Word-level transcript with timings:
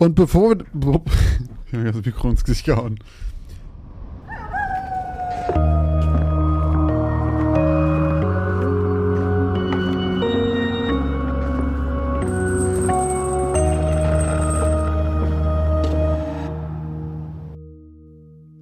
Und 0.00 0.14
bevor 0.14 0.56
wir. 0.72 1.02
Ich 1.66 1.74
habe 1.74 1.92
das 1.92 2.04
Mikro 2.04 2.30
ins 2.30 2.42
Gesicht 2.42 2.64
gehauen. 2.64 2.98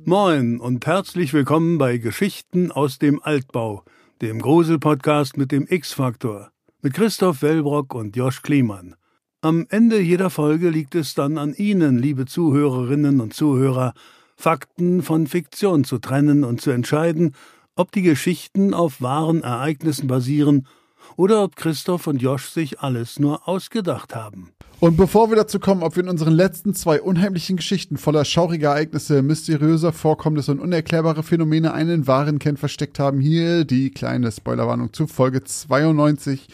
Moin 0.04 0.60
und 0.60 0.84
herzlich 0.84 1.32
willkommen 1.32 1.78
bei 1.78 1.96
Geschichten 1.96 2.72
aus 2.72 2.98
dem 2.98 3.22
Altbau, 3.22 3.84
dem 4.20 4.40
Grusel-Podcast 4.42 5.38
mit 5.38 5.52
dem 5.52 5.66
X-Faktor, 5.66 6.50
mit 6.82 6.92
Christoph 6.92 7.40
Wellbrock 7.40 7.94
und 7.94 8.16
Josch 8.16 8.42
Kliemann. 8.42 8.96
Am 9.40 9.66
Ende 9.68 10.00
jeder 10.00 10.30
Folge 10.30 10.68
liegt 10.68 10.96
es 10.96 11.14
dann 11.14 11.38
an 11.38 11.54
Ihnen, 11.54 11.96
liebe 11.96 12.26
Zuhörerinnen 12.26 13.20
und 13.20 13.34
Zuhörer, 13.34 13.94
Fakten 14.36 15.00
von 15.00 15.28
Fiktion 15.28 15.84
zu 15.84 15.98
trennen 15.98 16.42
und 16.42 16.60
zu 16.60 16.72
entscheiden, 16.72 17.36
ob 17.76 17.92
die 17.92 18.02
Geschichten 18.02 18.74
auf 18.74 19.00
wahren 19.00 19.44
Ereignissen 19.44 20.08
basieren 20.08 20.66
oder 21.14 21.44
ob 21.44 21.54
Christoph 21.54 22.08
und 22.08 22.20
Josch 22.20 22.48
sich 22.48 22.80
alles 22.80 23.20
nur 23.20 23.46
ausgedacht 23.46 24.16
haben. 24.16 24.50
Und 24.80 24.96
bevor 24.96 25.30
wir 25.30 25.36
dazu 25.36 25.60
kommen, 25.60 25.84
ob 25.84 25.94
wir 25.94 26.02
in 26.02 26.08
unseren 26.08 26.32
letzten 26.32 26.74
zwei 26.74 27.00
unheimlichen 27.00 27.58
Geschichten 27.58 27.96
voller 27.96 28.24
schauriger 28.24 28.70
Ereignisse, 28.70 29.22
mysteriöser 29.22 29.92
Vorkommnisse 29.92 30.50
und 30.50 30.58
unerklärbare 30.58 31.22
Phänomene 31.22 31.72
einen 31.72 32.08
wahren 32.08 32.40
Kern 32.40 32.56
versteckt 32.56 32.98
haben, 32.98 33.20
hier 33.20 33.64
die 33.64 33.90
kleine 33.92 34.32
Spoilerwarnung 34.32 34.92
zu 34.92 35.06
Folge 35.06 35.44
92. 35.44 36.48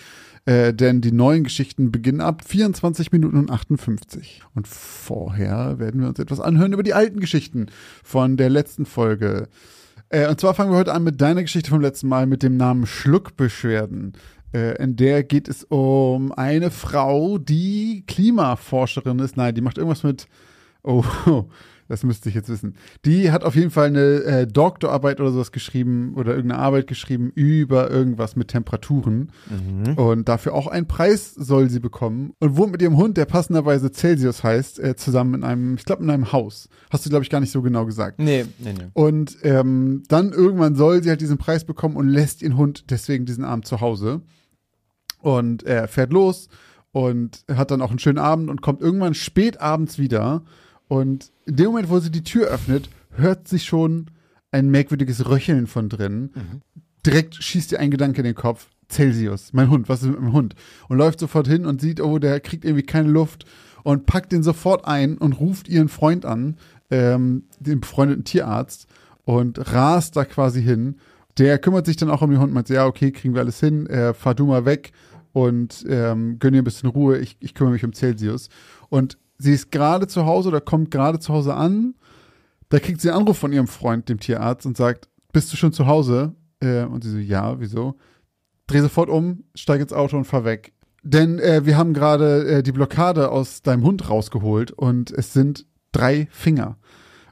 Äh, 0.47 0.75
denn 0.75 1.01
die 1.01 1.13
neuen 1.13 1.45
Geschichten 1.45 1.91
beginnen 1.91 2.21
ab 2.21 2.43
24 2.47 3.13
Minuten 3.13 3.39
und 3.39 3.51
58. 3.51 4.43
Und 4.55 4.69
vorher 4.69 5.79
werden 5.79 6.03
wir 6.03 6.09
uns 6.09 6.19
etwas 6.19 6.41
anhören 6.41 6.75
über 6.75 6.83
die 6.83 6.93
alten 6.93 7.19
Geschichten 7.19 7.67
von 8.03 8.37
der 8.37 8.51
letzten 8.51 8.85
Folge. 8.85 9.49
Äh, 10.11 10.29
und 10.29 10.39
zwar 10.39 10.53
fangen 10.53 10.71
wir 10.71 10.77
heute 10.77 10.93
an 10.93 11.03
mit 11.03 11.21
deiner 11.21 11.43
Geschichte 11.43 11.71
vom 11.71 11.81
letzten 11.81 12.09
Mal 12.09 12.27
mit 12.27 12.43
dem 12.43 12.59
Namen 12.59 12.85
Schluckbeschwerden. 12.87 14.13
Äh, 14.53 14.83
in 14.83 14.97
der 14.97 15.25
geht 15.25 15.49
es 15.49 15.65
um 15.65 16.31
eine 16.33 16.71
Frau, 16.71 17.39
die 17.39 18.05
Klimaforscherin 18.07 19.21
ist. 19.21 19.39
Nein, 19.39 19.55
die 19.55 19.63
macht 19.63 19.79
irgendwas 19.79 20.03
mit. 20.03 20.29
Oh, 20.83 21.05
das 21.89 22.03
müsste 22.03 22.29
ich 22.29 22.35
jetzt 22.35 22.49
wissen. 22.49 22.75
Die 23.05 23.31
hat 23.31 23.45
auf 23.45 23.57
jeden 23.57 23.71
Fall 23.71 23.89
eine 23.89 24.23
äh, 24.25 24.47
Doktorarbeit 24.47 25.21
oder 25.21 25.33
sowas 25.33 25.53
geschrieben 25.53 26.15
oder 26.17 26.35
irgendeine 26.35 26.61
Arbeit 26.61 26.87
geschrieben 26.87 27.31
über 27.35 27.91
irgendwas 27.91 28.37
mit 28.37 28.49
Temperaturen. 28.49 29.31
Mhm. 29.51 29.95
Und 29.95 30.29
dafür 30.29 30.55
auch 30.55 30.67
einen 30.67 30.89
Preis 30.89 31.35
soll 31.35 31.69
sie 31.71 31.81
bekommen. 31.81 32.33
Und 32.41 32.57
wohnt 32.57 32.73
mit 32.73 32.83
ihrem 32.83 32.97
Hund, 32.97 33.17
der 33.17 33.27
passenderweise 33.27 33.93
Celsius 33.93 34.43
heißt, 34.43 34.79
äh, 34.79 34.97
zusammen 34.97 35.35
in 35.35 35.45
einem, 35.45 35.75
ich 35.75 35.85
glaube, 35.85 36.03
in 36.03 36.11
einem 36.11 36.33
Haus. 36.33 36.69
Hast 36.91 37.05
du, 37.05 37.11
glaube 37.11 37.25
ich, 37.25 37.31
gar 37.31 37.41
nicht 37.41 37.53
so 37.53 37.63
genau 37.63 37.85
gesagt. 37.85 38.19
Nee, 38.19 38.47
nee, 38.59 38.73
nee. 38.73 38.87
Und 38.95 39.37
ähm, 39.43 40.03
dann 40.09 40.33
irgendwann 40.33 40.75
soll 40.75 41.03
sie 41.03 41.11
halt 41.11 41.21
diesen 41.21 41.39
Preis 41.39 41.65
bekommen 41.65 41.97
und 41.97 42.09
lässt 42.09 42.43
ihren 42.43 42.57
Hund 42.57 42.91
deswegen 42.91 43.27
diesen 43.27 43.45
Abend 43.45 43.67
zu 43.67 43.81
Hause. 43.81 44.23
Und 45.21 45.63
er 45.63 45.89
fährt 45.89 46.13
los 46.13 46.49
und 46.93 47.45
hat 47.53 47.71
dann 47.71 47.83
auch 47.83 47.91
einen 47.91 47.99
schönen 47.99 48.19
Abend 48.19 48.49
und 48.49 48.63
kommt 48.63 48.81
irgendwann 48.81 49.15
spät 49.15 49.61
abends 49.61 49.99
wieder. 49.99 50.45
Und 50.89 51.33
in 51.47 51.57
dem 51.57 51.67
Moment, 51.67 51.89
wo 51.89 51.99
sie 51.99 52.11
die 52.11 52.25
Tür 52.25 52.49
öffnet, 52.49 52.89
hört 53.13 53.49
sich 53.49 53.65
schon 53.65 54.11
ein 54.51 54.71
merkwürdiges 54.71 55.29
Röcheln 55.29 55.67
von 55.67 55.89
drin. 55.89 56.31
Mhm. 56.35 56.61
Direkt 57.05 57.35
schießt 57.35 57.73
ihr 57.73 57.81
ein 57.81 57.91
Gedanke 57.91 58.19
in 58.19 58.25
den 58.25 58.35
Kopf. 58.35 58.69
Celsius, 58.91 59.53
mein 59.53 59.71
Hund, 59.71 59.89
was 59.89 60.03
ist 60.03 60.11
mit 60.11 60.21
meinem 60.21 60.35
Hund? 60.35 60.55
Und 60.89 60.99
läuft 60.99 61.19
sofort 61.19 61.49
hin 61.49 61.65
und 61.65 61.81
sieht, 61.81 62.01
oh, 62.01 62.19
der 62.19 62.39
kriegt 62.41 62.65
irgendwie 62.65 62.85
keine 62.85 63.09
Luft 63.09 63.47
und 63.83 64.07
packt 64.07 64.31
den 64.31 64.43
sofort 64.43 64.85
ein 64.87 65.17
und 65.17 65.33
ruft 65.33 65.69
ihren 65.69 65.89
Freund 65.89 66.27
an, 66.27 66.59
ähm, 66.91 67.45
den 67.59 67.81
befreundeten 67.81 68.25
Tierarzt, 68.25 68.87
und 69.25 69.73
rast 69.73 70.17
da 70.17 70.25
quasi 70.25 70.63
hin. 70.63 70.97
Der 71.39 71.59
kümmert 71.59 71.87
sich 71.87 71.97
dann 71.97 72.11
auch 72.11 72.23
um 72.23 72.31
den 72.31 72.41
Hund, 72.41 72.53
meint, 72.53 72.69
ja, 72.69 72.87
okay, 72.87 73.11
kriegen 73.11 73.35
wir 73.35 73.41
alles 73.41 73.59
hin, 73.59 73.87
äh, 73.87 74.15
fahr 74.15 74.35
du 74.35 74.47
mal 74.47 74.65
weg 74.65 74.93
und 75.33 75.85
ähm, 75.89 76.39
gönn 76.39 76.55
ihr 76.55 76.63
ein 76.63 76.65
bisschen 76.65 76.89
Ruhe, 76.89 77.19
ich, 77.19 77.37
ich 77.41 77.55
kümmere 77.55 77.73
mich 77.73 77.85
um 77.85 77.93
Celsius. 77.93 78.49
Und 78.89 79.19
sie 79.39 79.53
ist 79.53 79.71
gerade 79.71 80.07
zu 80.07 80.27
Hause 80.27 80.49
oder 80.49 80.61
kommt 80.61 80.91
gerade 80.91 81.19
zu 81.19 81.33
Hause 81.33 81.55
an, 81.55 81.95
da 82.69 82.79
kriegt 82.79 83.01
sie 83.01 83.11
einen 83.11 83.21
Anruf 83.21 83.39
von 83.39 83.53
ihrem 83.53 83.67
Freund, 83.67 84.09
dem 84.09 84.21
Tierarzt, 84.21 84.67
und 84.67 84.77
sagt, 84.77 85.09
bist 85.33 85.53
du 85.53 85.57
schon 85.57 85.73
zu 85.73 85.87
Hause? 85.87 86.35
Äh, 86.61 86.85
und 86.85 87.05
sie 87.05 87.11
so, 87.11 87.19
ja, 87.19 87.61
wieso? 87.61 87.97
Dreh 88.67 88.81
sofort 88.81 89.11
um, 89.11 89.45
steig 89.55 89.81
ins 89.81 89.93
Auto 89.93 90.17
und 90.17 90.25
fahr 90.25 90.45
weg. 90.45 90.73
Denn 91.03 91.39
äh, 91.39 91.67
wir 91.67 91.77
haben 91.77 91.93
gerade 91.93 92.47
äh, 92.47 92.63
die 92.63 92.73
Blockade 92.73 93.31
aus 93.31 93.61
deinem 93.63 93.85
Hund 93.85 94.09
rausgeholt 94.09 94.73
und 94.73 95.11
es 95.11 95.35
sind 95.35 95.67
drei 95.93 96.29
Finger. 96.31 96.79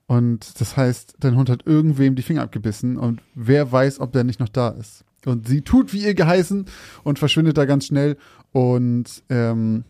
Und 0.06 0.60
das 0.60 0.76
heißt, 0.76 1.14
dein 1.20 1.36
Hund 1.36 1.48
hat 1.48 1.66
irgendwem 1.66 2.14
die 2.14 2.22
Finger 2.22 2.42
abgebissen 2.42 2.98
und 2.98 3.22
wer 3.34 3.72
weiß, 3.72 4.00
ob 4.00 4.12
der 4.12 4.24
nicht 4.24 4.40
noch 4.40 4.50
da 4.50 4.68
ist. 4.68 5.04
Und 5.24 5.48
sie 5.48 5.62
tut 5.62 5.94
wie 5.94 6.04
ihr 6.04 6.14
geheißen 6.14 6.66
und 7.02 7.18
verschwindet 7.18 7.56
da 7.56 7.64
ganz 7.64 7.86
schnell 7.86 8.18
und 8.50 9.22
ähm, 9.30 9.84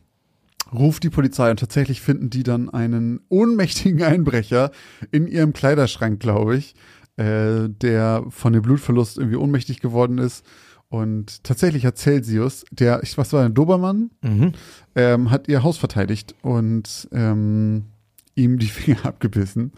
ruft 0.72 1.03
die 1.03 1.10
Polizei 1.10 1.50
und 1.50 1.60
tatsächlich 1.60 2.00
finden 2.00 2.31
die 2.31 2.43
dann 2.43 2.71
einen 2.71 3.21
ohnmächtigen 3.28 4.03
Einbrecher 4.03 4.71
in 5.10 5.27
ihrem 5.27 5.53
Kleiderschrank, 5.53 6.21
glaube 6.21 6.56
ich, 6.56 6.75
äh, 7.16 7.69
der 7.69 8.25
von 8.28 8.53
dem 8.53 8.62
Blutverlust 8.62 9.19
irgendwie 9.19 9.37
ohnmächtig 9.37 9.81
geworden 9.81 10.19
ist. 10.19 10.44
Und 10.88 11.43
tatsächlich 11.44 11.87
hat 11.87 11.97
Celsius, 11.97 12.65
der, 12.71 13.03
ich 13.03 13.16
was 13.16 13.32
war 13.32 13.44
ein 13.44 13.55
Dobermann, 13.55 14.11
mhm. 14.22 14.53
ähm, 14.94 15.31
hat 15.31 15.49
ihr 15.49 15.62
Haus 15.62 15.78
verteidigt 15.78 16.34
und 16.43 17.09
ähm, 17.12 17.87
ihm 18.34 18.59
die 18.59 18.66
Finger 18.69 19.06
abgebissen. 19.06 19.72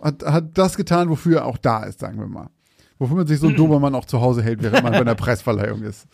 Hat, 0.00 0.24
hat 0.24 0.56
das 0.58 0.76
getan, 0.76 1.08
wofür 1.08 1.38
er 1.38 1.46
auch 1.46 1.58
da 1.58 1.84
ist, 1.84 2.00
sagen 2.00 2.18
wir 2.18 2.28
mal 2.28 2.50
wofür 2.98 3.16
man 3.16 3.26
sich 3.26 3.40
so 3.40 3.48
ein 3.48 3.56
Dobermann 3.56 3.94
auch 3.94 4.04
zu 4.04 4.20
Hause 4.20 4.42
hält, 4.42 4.62
während 4.62 4.82
man 4.82 4.92
bei 4.92 5.00
einer 5.00 5.14
Preisverleihung 5.14 5.82
ist. 5.82 6.06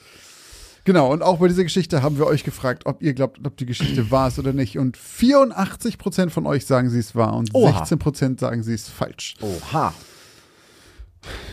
Genau, 0.84 1.12
und 1.12 1.22
auch 1.22 1.38
bei 1.38 1.48
dieser 1.48 1.62
Geschichte 1.62 2.03
haben 2.03 2.19
wir 2.19 2.26
euch 2.26 2.43
gefragt, 2.43 2.87
ob 2.87 3.03
ihr 3.03 3.15
glaubt, 3.15 3.47
ob 3.47 3.56
die 3.56 3.66
Geschichte 3.66 4.10
wahr 4.10 4.28
ist 4.28 4.38
oder 4.38 4.53
nicht. 4.53 4.78
Und 4.78 4.97
84 4.97 5.97
Prozent 5.97 6.32
von 6.32 6.47
euch 6.47 6.66
sagen, 6.66 6.91
sie 6.91 6.98
ist 6.98 7.15
wahr 7.15 7.37
und 7.37 7.54
Oha. 7.54 7.78
16 7.78 7.98
Prozent 7.98 8.41
sagen, 8.41 8.62
sie 8.65 8.75
ist 8.75 8.88
falsch. 8.88 9.37
Oha. 9.41 9.94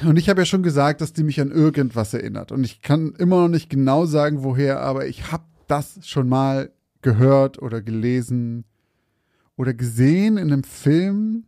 Und 0.03 0.17
ich 0.17 0.29
habe 0.29 0.41
ja 0.41 0.45
schon 0.45 0.63
gesagt, 0.63 1.01
dass 1.01 1.13
die 1.13 1.23
mich 1.23 1.39
an 1.39 1.51
irgendwas 1.51 2.13
erinnert. 2.13 2.51
Und 2.51 2.63
ich 2.63 2.81
kann 2.81 3.13
immer 3.19 3.41
noch 3.41 3.49
nicht 3.49 3.69
genau 3.69 4.05
sagen, 4.05 4.43
woher, 4.43 4.81
aber 4.81 5.05
ich 5.05 5.31
habe 5.31 5.43
das 5.67 5.99
schon 6.01 6.27
mal 6.27 6.71
gehört 7.01 7.61
oder 7.61 7.81
gelesen 7.81 8.65
oder 9.55 9.75
gesehen 9.75 10.37
in 10.37 10.51
einem 10.51 10.63
Film. 10.63 11.45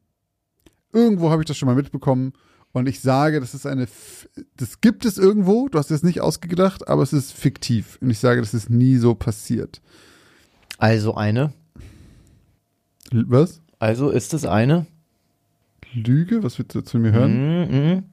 Irgendwo 0.94 1.32
habe 1.32 1.42
ich 1.42 1.48
das 1.48 1.58
schon 1.58 1.68
mal 1.68 1.76
mitbekommen. 1.76 2.34
Und 2.74 2.88
ich 2.88 3.02
sage, 3.02 3.40
das 3.40 3.54
ist 3.54 3.66
eine, 3.66 3.88
das 4.56 4.80
gibt 4.80 5.06
es 5.06 5.18
irgendwo, 5.18 5.68
du 5.68 5.78
hast 5.78 5.92
es 5.92 6.04
nicht 6.04 6.22
ausgedacht, 6.22 6.88
aber 6.88 7.04
es 7.04 7.12
ist 7.12 7.34
fiktiv. 7.34 7.98
Und 8.02 8.10
ich 8.10 8.20
sage, 8.20 8.40
das 8.40 8.54
ist 8.54 8.70
nie 8.70 8.98
so 8.98 9.14
passiert. 9.14 9.82
Also 10.78 11.16
eine? 11.16 11.54
Was? 13.12 13.62
Also 13.80 14.10
ist 14.10 14.34
es 14.34 14.46
eine? 14.46 14.86
Lüge? 15.94 16.44
Was 16.44 16.58
willst 16.58 16.76
du 16.76 16.82
zu 16.82 16.98
mir 16.98 17.12
hören? 17.12 18.04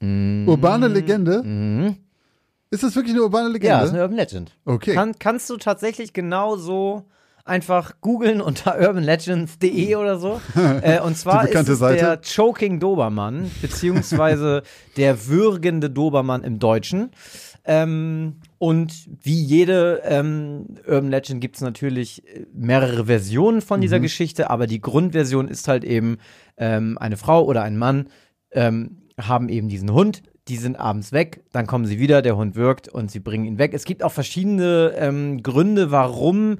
Mm, 0.00 0.06
mm, 0.06 0.44
mm, 0.44 0.48
Urbane 0.48 0.88
Legende? 0.88 1.42
Mm. 1.44 1.96
Ist 2.70 2.82
das 2.82 2.94
wirklich 2.96 3.14
eine 3.14 3.22
urbane 3.22 3.48
Legende? 3.48 3.68
Ja, 3.68 3.82
ist 3.82 3.90
eine 3.90 4.02
Urban 4.02 4.16
Legend. 4.16 4.56
Okay. 4.64 4.94
Kann, 4.94 5.18
kannst 5.18 5.50
du 5.50 5.56
tatsächlich 5.56 6.12
genau 6.12 6.56
so 6.56 7.04
einfach 7.50 8.00
googeln 8.00 8.40
unter 8.40 8.80
urbanlegends.de 8.80 9.96
oder 9.96 10.18
so. 10.18 10.40
Äh, 10.82 11.00
und 11.00 11.16
zwar 11.16 11.48
ist 11.48 11.68
es 11.68 11.78
Seite. 11.78 11.98
der 11.98 12.20
Choking 12.20 12.80
Dobermann, 12.80 13.50
beziehungsweise 13.60 14.62
der 14.96 15.26
würgende 15.26 15.90
Dobermann 15.90 16.44
im 16.44 16.58
Deutschen. 16.58 17.10
Ähm, 17.64 18.36
und 18.58 19.08
wie 19.22 19.42
jede 19.42 20.00
ähm, 20.04 20.76
Urban 20.86 21.10
Legend 21.10 21.40
gibt 21.40 21.56
es 21.56 21.62
natürlich 21.62 22.22
mehrere 22.54 23.06
Versionen 23.06 23.62
von 23.62 23.80
dieser 23.80 23.98
mhm. 23.98 24.02
Geschichte, 24.02 24.48
aber 24.48 24.66
die 24.66 24.80
Grundversion 24.80 25.48
ist 25.48 25.66
halt 25.66 25.84
eben, 25.84 26.18
ähm, 26.56 26.96
eine 26.98 27.16
Frau 27.16 27.44
oder 27.44 27.62
ein 27.62 27.76
Mann 27.76 28.06
ähm, 28.52 29.02
haben 29.20 29.48
eben 29.48 29.68
diesen 29.68 29.92
Hund, 29.92 30.22
die 30.48 30.56
sind 30.56 30.78
abends 30.78 31.12
weg, 31.12 31.42
dann 31.52 31.66
kommen 31.66 31.86
sie 31.86 31.98
wieder, 31.98 32.22
der 32.22 32.36
Hund 32.36 32.54
wirkt 32.54 32.88
und 32.88 33.10
sie 33.10 33.20
bringen 33.20 33.44
ihn 33.44 33.58
weg. 33.58 33.72
Es 33.74 33.84
gibt 33.84 34.02
auch 34.02 34.12
verschiedene 34.12 34.92
ähm, 34.96 35.42
Gründe, 35.42 35.90
warum 35.90 36.58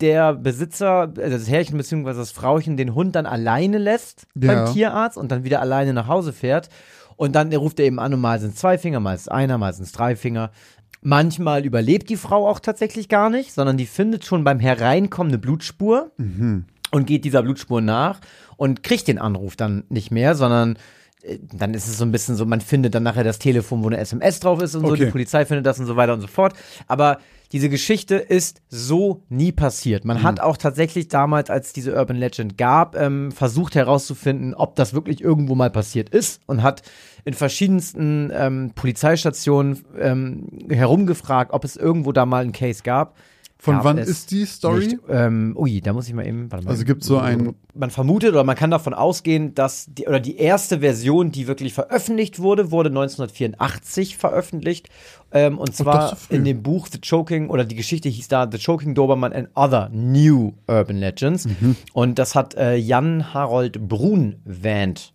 der 0.00 0.34
Besitzer, 0.34 1.12
also 1.16 1.38
das 1.38 1.48
Herrchen 1.48 1.76
bzw. 1.76 2.14
das 2.14 2.30
Frauchen, 2.30 2.76
den 2.76 2.94
Hund 2.94 3.14
dann 3.16 3.26
alleine 3.26 3.78
lässt 3.78 4.26
ja. 4.34 4.52
beim 4.52 4.72
Tierarzt 4.72 5.16
und 5.18 5.30
dann 5.32 5.44
wieder 5.44 5.60
alleine 5.60 5.92
nach 5.92 6.06
Hause 6.06 6.32
fährt. 6.32 6.68
Und 7.16 7.34
dann 7.34 7.52
ruft 7.52 7.80
er 7.80 7.86
eben 7.86 7.98
an 7.98 8.14
und 8.14 8.20
mal 8.20 8.38
sind 8.38 8.54
es 8.54 8.60
zwei 8.60 8.78
Finger, 8.78 9.00
mal 9.00 9.14
ist 9.14 9.22
es 9.22 9.28
einer, 9.28 9.58
mal 9.58 9.72
sind 9.72 9.84
es 9.84 9.92
drei 9.92 10.14
Finger. 10.14 10.52
Manchmal 11.00 11.64
überlebt 11.64 12.08
die 12.10 12.16
Frau 12.16 12.48
auch 12.48 12.60
tatsächlich 12.60 13.08
gar 13.08 13.28
nicht, 13.28 13.52
sondern 13.52 13.76
die 13.76 13.86
findet 13.86 14.24
schon 14.24 14.44
beim 14.44 14.60
Hereinkommen 14.60 15.32
eine 15.32 15.38
Blutspur 15.38 16.12
mhm. 16.16 16.66
und 16.92 17.06
geht 17.06 17.24
dieser 17.24 17.42
Blutspur 17.42 17.80
nach 17.80 18.20
und 18.56 18.84
kriegt 18.84 19.08
den 19.08 19.18
Anruf 19.18 19.56
dann 19.56 19.84
nicht 19.88 20.12
mehr, 20.12 20.36
sondern 20.36 20.76
äh, 21.22 21.38
dann 21.52 21.74
ist 21.74 21.88
es 21.88 21.98
so 21.98 22.04
ein 22.04 22.12
bisschen 22.12 22.36
so, 22.36 22.46
man 22.46 22.60
findet 22.60 22.94
dann 22.94 23.02
nachher 23.02 23.24
das 23.24 23.40
Telefon, 23.40 23.82
wo 23.82 23.88
eine 23.88 23.98
SMS 23.98 24.38
drauf 24.38 24.62
ist 24.62 24.76
und 24.76 24.82
so, 24.82 24.92
Okay. 24.92 25.06
die 25.06 25.10
Polizei 25.10 25.44
findet 25.44 25.66
das 25.66 25.80
und 25.80 25.86
so 25.86 25.96
weiter 25.96 26.14
und 26.14 26.20
so 26.20 26.28
fort. 26.28 26.54
Aber 26.86 27.18
diese 27.52 27.70
Geschichte 27.70 28.16
ist 28.16 28.60
so 28.68 29.22
nie 29.30 29.52
passiert. 29.52 30.04
Man 30.04 30.22
hat 30.22 30.40
auch 30.40 30.58
tatsächlich 30.58 31.08
damals, 31.08 31.48
als 31.48 31.72
diese 31.72 31.94
Urban 31.94 32.16
Legend 32.16 32.58
gab, 32.58 32.94
ähm, 32.94 33.32
versucht 33.32 33.74
herauszufinden, 33.74 34.54
ob 34.54 34.76
das 34.76 34.92
wirklich 34.92 35.22
irgendwo 35.22 35.54
mal 35.54 35.70
passiert 35.70 36.10
ist 36.10 36.42
und 36.46 36.62
hat 36.62 36.82
in 37.24 37.32
verschiedensten 37.34 38.30
ähm, 38.34 38.72
Polizeistationen 38.74 39.84
ähm, 39.98 40.48
herumgefragt, 40.68 41.52
ob 41.52 41.64
es 41.64 41.76
irgendwo 41.76 42.12
da 42.12 42.26
mal 42.26 42.42
einen 42.42 42.52
Case 42.52 42.82
gab. 42.82 43.16
Von 43.60 43.74
Gab 43.74 43.84
wann 43.84 43.98
ist 43.98 44.30
die 44.30 44.44
Story? 44.44 44.86
Nicht. 44.86 44.98
Ähm, 45.08 45.56
ui, 45.58 45.80
da 45.80 45.92
muss 45.92 46.06
ich 46.06 46.14
mal 46.14 46.24
eben. 46.24 46.48
Warte 46.52 46.64
mal. 46.64 46.70
Also 46.70 46.84
gibt's 46.84 47.06
so 47.08 47.18
ein- 47.18 47.56
Man 47.74 47.90
vermutet 47.90 48.30
oder 48.30 48.44
man 48.44 48.54
kann 48.54 48.70
davon 48.70 48.94
ausgehen, 48.94 49.52
dass 49.54 49.86
die 49.92 50.06
oder 50.06 50.20
die 50.20 50.36
erste 50.36 50.78
Version, 50.78 51.32
die 51.32 51.48
wirklich 51.48 51.74
veröffentlicht 51.74 52.38
wurde, 52.38 52.70
wurde 52.70 52.90
1984 52.90 54.16
veröffentlicht. 54.16 54.88
Ähm, 55.32 55.58
und 55.58 55.70
doch 55.70 55.74
zwar 55.74 56.08
so 56.16 56.16
in 56.34 56.44
dem 56.44 56.62
Buch 56.62 56.86
The 56.90 57.00
Choking 57.00 57.50
oder 57.50 57.64
die 57.64 57.74
Geschichte 57.74 58.08
hieß 58.08 58.28
da 58.28 58.48
The 58.50 58.58
Choking 58.58 58.94
Doberman 58.94 59.32
and 59.32 59.48
Other 59.56 59.90
New 59.92 60.52
Urban 60.68 60.98
Legends. 60.98 61.46
Mhm. 61.46 61.74
Und 61.92 62.20
das 62.20 62.36
hat 62.36 62.54
äh, 62.54 62.76
Jan 62.76 63.34
Harold 63.34 63.88
Brunvand 63.88 65.12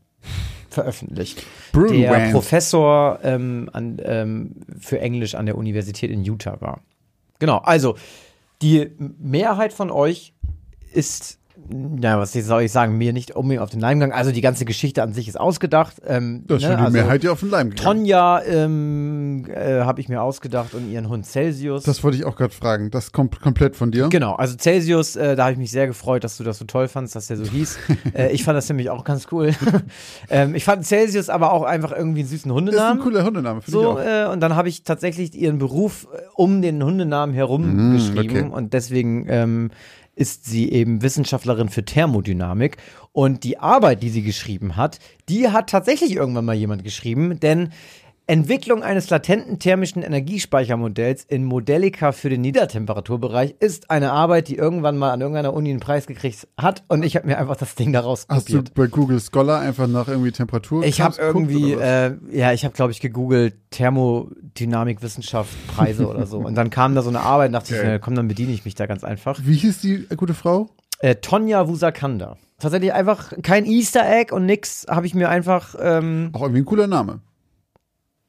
veröffentlicht. 0.69 1.43
Brunvand. 1.71 1.97
Der 1.97 2.31
Professor 2.31 3.19
ähm, 3.23 3.69
an, 3.71 3.97
ähm, 4.03 4.51
für 4.79 4.99
Englisch 4.99 5.35
an 5.35 5.45
der 5.45 5.57
Universität 5.57 6.11
in 6.11 6.23
Utah 6.25 6.59
war. 6.59 6.81
Genau, 7.39 7.57
also 7.59 7.95
die 8.63 8.91
Mehrheit 8.97 9.73
von 9.73 9.91
euch 9.91 10.33
ist, 10.93 11.39
ja, 12.01 12.19
was 12.19 12.33
soll 12.33 12.63
ich 12.63 12.71
sagen, 12.71 12.97
mir 12.97 13.13
nicht 13.13 13.35
unbedingt 13.35 13.61
auf 13.61 13.69
den 13.69 13.79
Leim 13.79 13.99
gegangen. 13.99 14.17
Also 14.17 14.31
die 14.31 14.41
ganze 14.41 14.65
Geschichte 14.65 15.03
an 15.03 15.13
sich 15.13 15.27
ist 15.27 15.39
ausgedacht. 15.39 15.97
Ähm, 16.05 16.43
Das 16.47 16.57
ist 16.57 16.63
schon 16.63 16.71
ne, 16.71 16.77
die 16.77 16.83
also 16.85 16.97
Mehrheit, 16.97 17.23
die 17.23 17.29
auf 17.29 17.39
den 17.41 17.49
Leim 17.51 17.69
gegangen. 17.69 17.97
Tonja 17.99 18.41
ähm, 18.43 19.45
äh, 19.53 19.81
habe 19.81 20.01
ich 20.01 20.09
mir 20.09 20.21
ausgedacht 20.23 20.73
und 20.73 20.89
ihren 20.91 21.09
Hund 21.09 21.25
Celsius. 21.27 21.83
Das 21.83 22.03
wollte 22.03 22.17
ich 22.17 22.25
auch 22.25 22.35
gerade 22.35 22.53
fragen. 22.53 22.89
Das 22.89 23.11
kommt 23.11 23.39
komplett 23.39 23.75
von 23.75 23.91
dir. 23.91 24.09
Genau, 24.09 24.33
also 24.33 24.57
Celsius, 24.57 25.15
äh, 25.15 25.35
da 25.35 25.43
habe 25.43 25.53
ich 25.53 25.59
mich 25.59 25.71
sehr 25.71 25.85
gefreut, 25.87 26.23
dass 26.23 26.37
du 26.37 26.43
das 26.43 26.57
so 26.57 26.65
toll 26.65 26.87
fandst, 26.87 27.15
dass 27.15 27.27
der 27.27 27.37
so 27.37 27.45
hieß. 27.45 27.77
äh, 28.15 28.31
ich 28.31 28.43
fand 28.43 28.57
das 28.57 28.67
nämlich 28.69 28.89
auch 28.89 29.03
ganz 29.03 29.27
cool. 29.31 29.51
ähm, 30.29 30.55
ich 30.55 30.63
fand 30.65 30.85
Celsius 30.85 31.29
aber 31.29 31.51
auch 31.53 31.63
einfach 31.63 31.91
irgendwie 31.91 32.21
einen 32.21 32.29
süßen 32.29 32.49
Ist 32.49 32.51
ein 32.51 32.55
Hundenamen. 32.55 33.03
cooler 33.03 33.23
Hundename, 33.25 33.61
finde 33.61 33.71
So, 33.79 33.81
ich 33.81 33.87
auch. 33.87 34.29
äh, 34.29 34.31
und 34.31 34.39
dann 34.39 34.55
habe 34.55 34.69
ich 34.69 34.83
tatsächlich 34.83 35.35
ihren 35.35 35.59
Beruf 35.59 36.07
äh, 36.13 36.17
um 36.35 36.61
den 36.61 36.83
Hundenamen 36.83 37.35
herum 37.35 37.91
Mm, 37.91 37.93
geschrieben 37.93 38.47
okay. 38.47 38.49
und 38.55 38.73
deswegen 38.73 39.25
ähm, 39.29 39.71
ist 40.15 40.45
sie 40.45 40.71
eben 40.71 41.01
Wissenschaftlerin 41.01 41.69
für 41.69 41.83
Thermodynamik. 41.83 42.77
Und 43.11 43.43
die 43.43 43.59
Arbeit, 43.59 44.03
die 44.03 44.09
sie 44.09 44.23
geschrieben 44.23 44.75
hat, 44.75 44.99
die 45.29 45.49
hat 45.49 45.69
tatsächlich 45.69 46.15
irgendwann 46.15 46.45
mal 46.45 46.55
jemand 46.55 46.83
geschrieben, 46.83 47.39
denn 47.39 47.71
Entwicklung 48.25 48.83
eines 48.83 49.09
latenten 49.09 49.59
thermischen 49.59 50.01
Energiespeichermodells 50.01 51.25
in 51.25 51.43
Modellika 51.43 52.13
für 52.13 52.29
den 52.29 52.39
Niedertemperaturbereich 52.39 53.55
ist 53.59 53.89
eine 53.91 54.13
Arbeit, 54.13 54.47
die 54.47 54.55
irgendwann 54.55 54.97
mal 54.97 55.11
an 55.11 55.19
irgendeiner 55.19 55.53
Uni 55.53 55.71
einen 55.71 55.81
Preis 55.81 56.07
gekriegt 56.07 56.47
hat 56.57 56.83
und 56.87 57.03
ich 57.03 57.17
habe 57.17 57.27
mir 57.27 57.37
einfach 57.37 57.57
das 57.57 57.75
Ding 57.75 57.91
daraus 57.91 58.25
Hast 58.29 58.47
du 58.47 58.57
kopiert. 58.59 58.73
bei 58.75 58.87
Google 58.87 59.19
Scholar 59.19 59.59
einfach 59.59 59.87
nach 59.87 60.07
irgendwie 60.07 60.31
Temperatur 60.31 60.85
Ich 60.85 61.01
habe 61.01 61.15
irgendwie, 61.19 61.73
äh, 61.73 62.15
ja, 62.31 62.53
ich 62.53 62.63
habe, 62.63 62.73
glaube 62.73 62.93
ich, 62.93 63.01
gegoogelt 63.01 63.55
Thermodynamikwissenschaft 63.71 65.51
Preise 65.67 66.07
oder 66.07 66.25
so. 66.25 66.37
Und 66.39 66.55
dann 66.55 66.69
kam 66.69 66.95
da 66.95 67.01
so 67.01 67.09
eine 67.09 67.19
Arbeit, 67.21 67.53
dachte 67.53 67.73
ich, 67.73 67.79
Okay. 67.79 67.89
na, 67.91 67.99
komm, 67.99 68.15
dann 68.15 68.27
bediene 68.29 68.53
ich 68.53 68.63
mich 68.63 68.75
da 68.75 68.85
ganz 68.85 69.03
einfach. 69.03 69.39
Wie 69.43 69.55
hieß 69.55 69.81
die 69.81 70.05
äh, 70.09 70.15
gute 70.15 70.33
Frau? 70.33 70.69
Äh, 70.99 71.15
Tonja 71.15 71.67
Wusakanda. 71.67 72.37
Tatsächlich 72.59 72.93
einfach 72.93 73.33
kein 73.41 73.65
Easter 73.65 74.09
Egg 74.09 74.33
und 74.33 74.45
nix, 74.45 74.85
habe 74.89 75.05
ich 75.05 75.13
mir 75.13 75.27
einfach, 75.29 75.75
ähm, 75.77 76.29
Auch 76.31 76.43
irgendwie 76.43 76.61
ein 76.61 76.65
cooler 76.65 76.87
Name. 76.87 77.19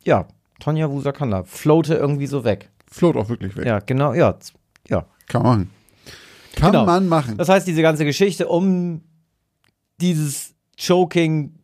Ja, 0.05 0.27
Tonja 0.61 0.91
Wusakanda. 0.91 1.45
Floate 1.45 1.95
irgendwie 1.95 2.27
so 2.27 2.45
weg. 2.45 2.71
Float 2.91 3.17
auch 3.17 3.29
wirklich 3.29 3.57
weg. 3.57 3.67
Ja, 3.67 3.81
genau, 3.81 4.13
ja. 4.15 4.37
Ja. 4.89 5.07
Kann 5.27 5.43
man 5.43 5.51
machen. 5.59 5.71
Kann 6.57 6.73
Genau. 6.73 6.87
man 6.87 7.09
machen. 7.09 7.37
Das 7.37 7.49
heißt, 7.49 7.67
diese 7.67 7.83
ganze 7.83 8.05
Geschichte 8.05 8.47
um 8.49 9.01
dieses 10.01 10.55
Choking 10.79 11.55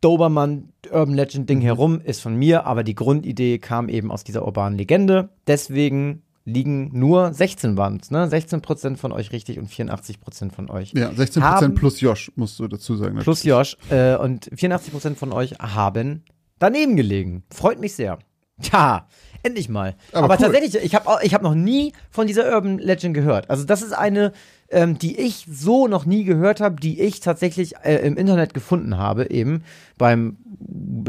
Dobermann 0.00 0.72
Urban 0.90 1.14
Legend 1.14 1.44
Mhm. 1.44 1.46
Ding 1.46 1.60
herum 1.60 2.00
ist 2.00 2.20
von 2.20 2.34
mir, 2.36 2.66
aber 2.66 2.82
die 2.82 2.94
Grundidee 2.94 3.58
kam 3.58 3.88
eben 3.88 4.10
aus 4.10 4.24
dieser 4.24 4.44
urbanen 4.46 4.78
Legende. 4.78 5.28
Deswegen 5.46 6.22
liegen 6.46 6.90
nur 6.98 7.34
16 7.34 7.74
Bands, 7.74 8.10
ne? 8.10 8.26
16% 8.26 8.96
von 8.96 9.12
euch 9.12 9.30
richtig 9.30 9.58
und 9.58 9.68
84% 9.68 10.52
von 10.52 10.70
euch. 10.70 10.92
ja, 10.94 11.10
16% 11.12 11.42
haben- 11.42 11.74
plus 11.74 12.00
Josh, 12.00 12.32
musst 12.34 12.58
du 12.58 12.66
dazu 12.66 12.96
sagen. 12.96 13.18
Plus 13.18 13.44
Josh. 13.44 13.76
Äh, 13.90 14.16
und 14.16 14.50
84% 14.54 15.18
von 15.18 15.32
euch 15.32 15.52
haben 15.60 16.24
daneben 16.60 16.94
gelegen. 16.94 17.42
Freut 17.52 17.80
mich 17.80 17.94
sehr. 17.94 18.18
Tja, 18.62 19.08
endlich 19.42 19.68
mal. 19.68 19.96
Aber 20.12 20.24
Aber, 20.24 20.34
cool. 20.34 20.40
tatsächlich, 20.52 20.84
ich 20.84 20.94
habe 20.94 21.24
ich 21.24 21.34
hab 21.34 21.42
noch 21.42 21.54
nie 21.54 21.92
von 22.10 22.26
dieser 22.26 22.52
Urban 22.54 22.78
Legend 22.78 23.14
gehört. 23.14 23.50
Also 23.50 23.64
das 23.64 23.82
ist 23.82 23.92
eine, 23.92 24.32
ähm, 24.70 24.98
die 24.98 25.18
ich 25.18 25.46
so 25.50 25.88
noch 25.88 26.04
nie 26.06 26.24
gehört 26.24 26.60
habe, 26.60 26.76
die 26.80 27.00
ich 27.00 27.20
tatsächlich 27.20 27.74
äh, 27.82 27.96
im 28.06 28.16
Internet 28.16 28.54
gefunden 28.54 28.98
habe, 28.98 29.30
eben 29.30 29.64
beim 29.98 30.36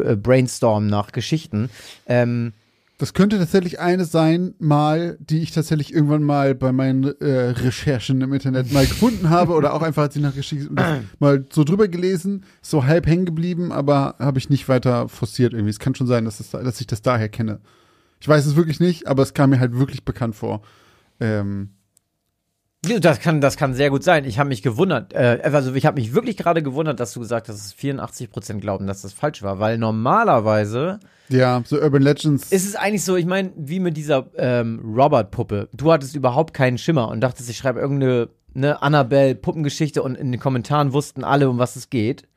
äh, 0.03 0.15
Brainstorm 0.15 0.87
nach 0.87 1.11
Geschichten. 1.11 1.69
Ähm, 2.07 2.53
Das 3.01 3.15
könnte 3.15 3.39
tatsächlich 3.39 3.79
eine 3.79 4.05
sein, 4.05 4.53
mal, 4.59 5.17
die 5.19 5.39
ich 5.39 5.49
tatsächlich 5.49 5.91
irgendwann 5.91 6.21
mal 6.21 6.53
bei 6.53 6.71
meinen 6.71 7.05
äh, 7.19 7.49
Recherchen 7.49 8.21
im 8.21 8.31
Internet 8.31 8.71
mal 8.71 8.85
gefunden 8.85 9.31
habe 9.31 9.53
oder 9.53 9.73
auch 9.73 9.81
einfach, 9.81 10.03
als 10.03 10.15
ich 10.15 10.21
nach 10.21 10.35
Geschichte 10.35 10.69
mal 11.19 11.43
so 11.51 11.63
drüber 11.63 11.87
gelesen, 11.87 12.45
so 12.61 12.85
halb 12.85 13.07
hängen 13.07 13.25
geblieben, 13.25 13.71
aber 13.71 14.17
habe 14.19 14.37
ich 14.37 14.51
nicht 14.51 14.69
weiter 14.69 15.09
forciert 15.09 15.53
irgendwie. 15.53 15.71
Es 15.71 15.79
kann 15.79 15.95
schon 15.95 16.05
sein, 16.05 16.25
dass, 16.25 16.39
es, 16.39 16.51
dass 16.51 16.79
ich 16.79 16.85
das 16.85 17.01
daher 17.01 17.27
kenne. 17.27 17.59
Ich 18.19 18.27
weiß 18.27 18.45
es 18.45 18.55
wirklich 18.55 18.79
nicht, 18.79 19.07
aber 19.07 19.23
es 19.23 19.33
kam 19.33 19.49
mir 19.49 19.59
halt 19.59 19.79
wirklich 19.79 20.05
bekannt 20.05 20.35
vor. 20.35 20.61
Ähm, 21.19 21.71
das 22.81 23.19
kann, 23.19 23.41
das 23.41 23.57
kann 23.57 23.73
sehr 23.75 23.91
gut 23.91 24.03
sein. 24.03 24.25
Ich 24.25 24.39
habe 24.39 24.49
mich 24.49 24.63
gewundert, 24.63 25.13
äh, 25.13 25.39
also 25.43 25.73
ich 25.75 25.85
habe 25.85 26.01
mich 26.01 26.13
wirklich 26.13 26.35
gerade 26.35 26.63
gewundert, 26.63 26.99
dass 26.99 27.13
du 27.13 27.19
gesagt 27.19 27.47
hast, 27.47 27.57
dass 27.57 27.77
84% 27.77 28.59
glauben, 28.59 28.87
dass 28.87 29.03
das 29.03 29.13
falsch 29.13 29.43
war, 29.43 29.59
weil 29.59 29.77
normalerweise 29.77 30.99
ja, 31.29 31.61
so 31.63 31.79
Urban 31.79 32.01
Legends. 32.01 32.51
ist 32.51 32.67
es 32.67 32.75
eigentlich 32.75 33.03
so, 33.03 33.15
ich 33.15 33.25
meine, 33.25 33.51
wie 33.55 33.79
mit 33.79 33.97
dieser 33.97 34.27
ähm, 34.35 34.81
Robert-Puppe. 34.83 35.69
Du 35.73 35.91
hattest 35.91 36.15
überhaupt 36.15 36.53
keinen 36.53 36.77
Schimmer 36.77 37.07
und 37.09 37.21
dachtest, 37.21 37.49
ich 37.49 37.57
schreibe 37.57 37.79
irgendeine 37.79 38.29
ne, 38.53 38.81
Annabelle-Puppengeschichte 38.81 40.01
und 40.01 40.15
in 40.15 40.31
den 40.31 40.41
Kommentaren 40.41 40.91
wussten 40.91 41.23
alle, 41.23 41.49
um 41.49 41.59
was 41.59 41.75
es 41.75 41.89
geht. 41.89 42.27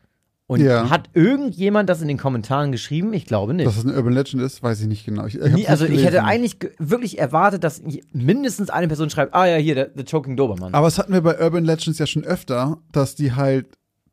Und 0.47 0.61
Ja. 0.61 0.91
hat 0.91 1.09
irgendjemand 1.15 1.89
das 1.89 2.03
in 2.03 2.09
den 2.09 2.19
Kommentaren 2.19 2.71
geschrieben? 2.71 3.15
Ich 3.15 3.25
glaube 3.25 3.55
nicht. 3.55 3.67
dass 3.67 3.79
es 3.79 3.87
eine 3.87 3.95
Urban 3.97 4.13
Legend 4.13 4.43
ist, 4.43 4.63
weiß 4.63 4.79
ich 4.83 4.87
nicht 4.89 5.07
genau. 5.07 5.25
Ich, 5.25 5.37
ich 5.41 5.53
Nie, 5.55 5.67
also 5.69 5.87
ich 5.87 6.05
hätte 6.05 6.23
eigentlich 6.25 6.59
ge- 6.59 6.71
wirklich 6.79 7.19
erwartet, 7.19 7.65
dass 7.65 7.83
mindestens 8.13 8.69
eine 8.69 8.87
Person 8.89 9.09
schreibt, 9.09 9.35
ah 9.35 9.47
ja, 9.47 9.57
hier, 9.57 9.75
der, 9.75 9.87
der 9.89 10.05
Choking 10.05 10.37
Dobermann. 10.37 10.75
Aber 10.75 10.87
es 10.87 10.99
hatten 10.99 11.15
wir 11.15 11.23
bei 11.23 11.41
Urban 11.43 11.65
Legends 11.65 11.99
ja 11.99 12.07
schon 12.07 12.25
öfter, 12.25 12.77
dass 12.93 13.15
die 13.15 13.33
halt 13.33 13.69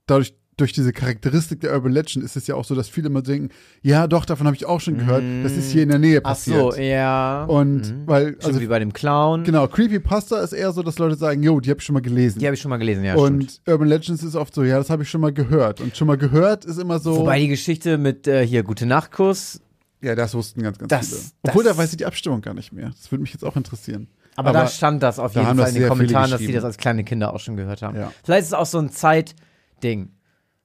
dadurch 0.05 0.33
durch 0.57 0.73
diese 0.73 0.91
Charakteristik 0.91 1.61
der 1.61 1.73
Urban 1.73 1.91
Legend 1.91 2.23
ist 2.23 2.35
es 2.35 2.45
ja 2.45 2.55
auch 2.55 2.65
so, 2.65 2.75
dass 2.75 2.87
viele 2.89 3.07
immer 3.07 3.21
denken, 3.21 3.49
ja 3.81 4.05
doch, 4.05 4.25
davon 4.25 4.45
habe 4.45 4.55
ich 4.55 4.65
auch 4.65 4.79
schon 4.79 4.97
gehört, 4.97 5.23
das 5.43 5.53
ist 5.53 5.71
hier 5.71 5.81
in 5.83 5.89
der 5.89 5.97
Nähe 5.97 6.19
Ach 6.23 6.31
passiert. 6.31 6.73
so, 6.75 6.79
ja. 6.79 7.45
Und 7.45 7.77
Mhm. 7.89 8.03
weil, 8.05 8.25
Schon 8.39 8.45
also 8.49 8.61
wie 8.61 8.67
bei 8.67 8.77
dem 8.77 8.93
Clown. 8.93 9.43
genau, 9.43 9.67
Creepypasta 9.67 10.39
ist 10.41 10.53
eher 10.53 10.71
so, 10.71 10.83
dass 10.83 10.99
Leute 10.99 11.15
sagen, 11.15 11.41
jo, 11.41 11.59
die 11.59 11.69
habe 11.69 11.79
ich 11.79 11.85
schon 11.85 11.93
mal 11.93 12.01
gelesen. 12.01 12.39
Die 12.39 12.45
habe 12.45 12.53
ich 12.55 12.61
schon 12.61 12.69
mal 12.69 12.77
gelesen, 12.77 13.03
ja. 13.03 13.13
stimmt. 13.17 13.27
und 13.65 13.71
Urban 13.71 13.87
Legends 13.87 14.21
ist 14.23 14.35
oft 14.35 14.53
so, 14.53 14.63
ja, 14.63 14.77
das 14.77 14.89
habe 14.89 15.03
ich 15.03 15.09
schon 15.09 15.21
mal 15.21 15.33
gehört. 15.33 15.81
Und 15.81 15.95
schon 15.97 16.07
mal 16.07 16.17
gehört 16.17 16.65
ist 16.65 16.77
immer 16.79 16.99
so, 16.99 17.17
Wobei 17.17 17.39
die 17.39 17.47
Geschichte 17.47 17.97
mit 17.97 18.27
äh, 18.27 18.45
hier 18.45 18.61
Gute 18.63 18.85
Nachtkuss, 18.85 19.61
ja, 20.01 20.15
das 20.15 20.33
wussten 20.35 20.61
ganz, 20.61 20.77
ganz 20.77 20.89
Das- 20.89 21.07
viele. 21.09 21.21
Obwohl, 21.43 21.63
da 21.63 21.75
weiß 21.77 21.91
ich 21.91 21.97
die 21.97 22.05
Abstimmung 22.05 22.41
gar 22.41 22.53
nicht 22.53 22.71
mehr. 22.73 22.89
Das 22.89 23.11
würde 23.11 23.21
mich 23.21 23.33
jetzt 23.33 23.43
auch 23.45 23.55
interessieren. 23.55 24.07
Aber, 24.35 24.51
da 24.53 24.67
stand 24.67 25.01
das 25.03 25.17
auf 25.19 25.33
jeden 25.35 25.45
Fall 25.57 25.69
in 25.69 25.75
den 25.75 25.87
Kommentaren, 25.87 26.29
dass 26.31 26.39
die 26.39 26.51
das 26.53 26.63
als 26.63 26.77
kleine 26.77 27.03
Kinder 27.03 27.33
auch 27.33 27.39
schon 27.39 27.55
gehört 27.57 27.81
haben. 27.81 27.97
Ja. 27.97 28.11
Vielleicht 28.23 28.43
ist 28.43 28.47
es 28.49 28.53
auch 28.53 28.65
so 28.65 28.77
ein 28.79 28.89
Zeitding. 28.89 30.09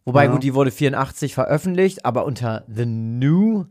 Wobei, 0.06 0.24
Ja. 0.26 0.30
gut, 0.30 0.42
die 0.42 0.54
wurde 0.54 0.70
84 0.70 1.34
veröffentlicht, 1.34 2.06
aber 2.06 2.24
unter 2.24 2.64
The 2.72 2.86
New 2.86 3.66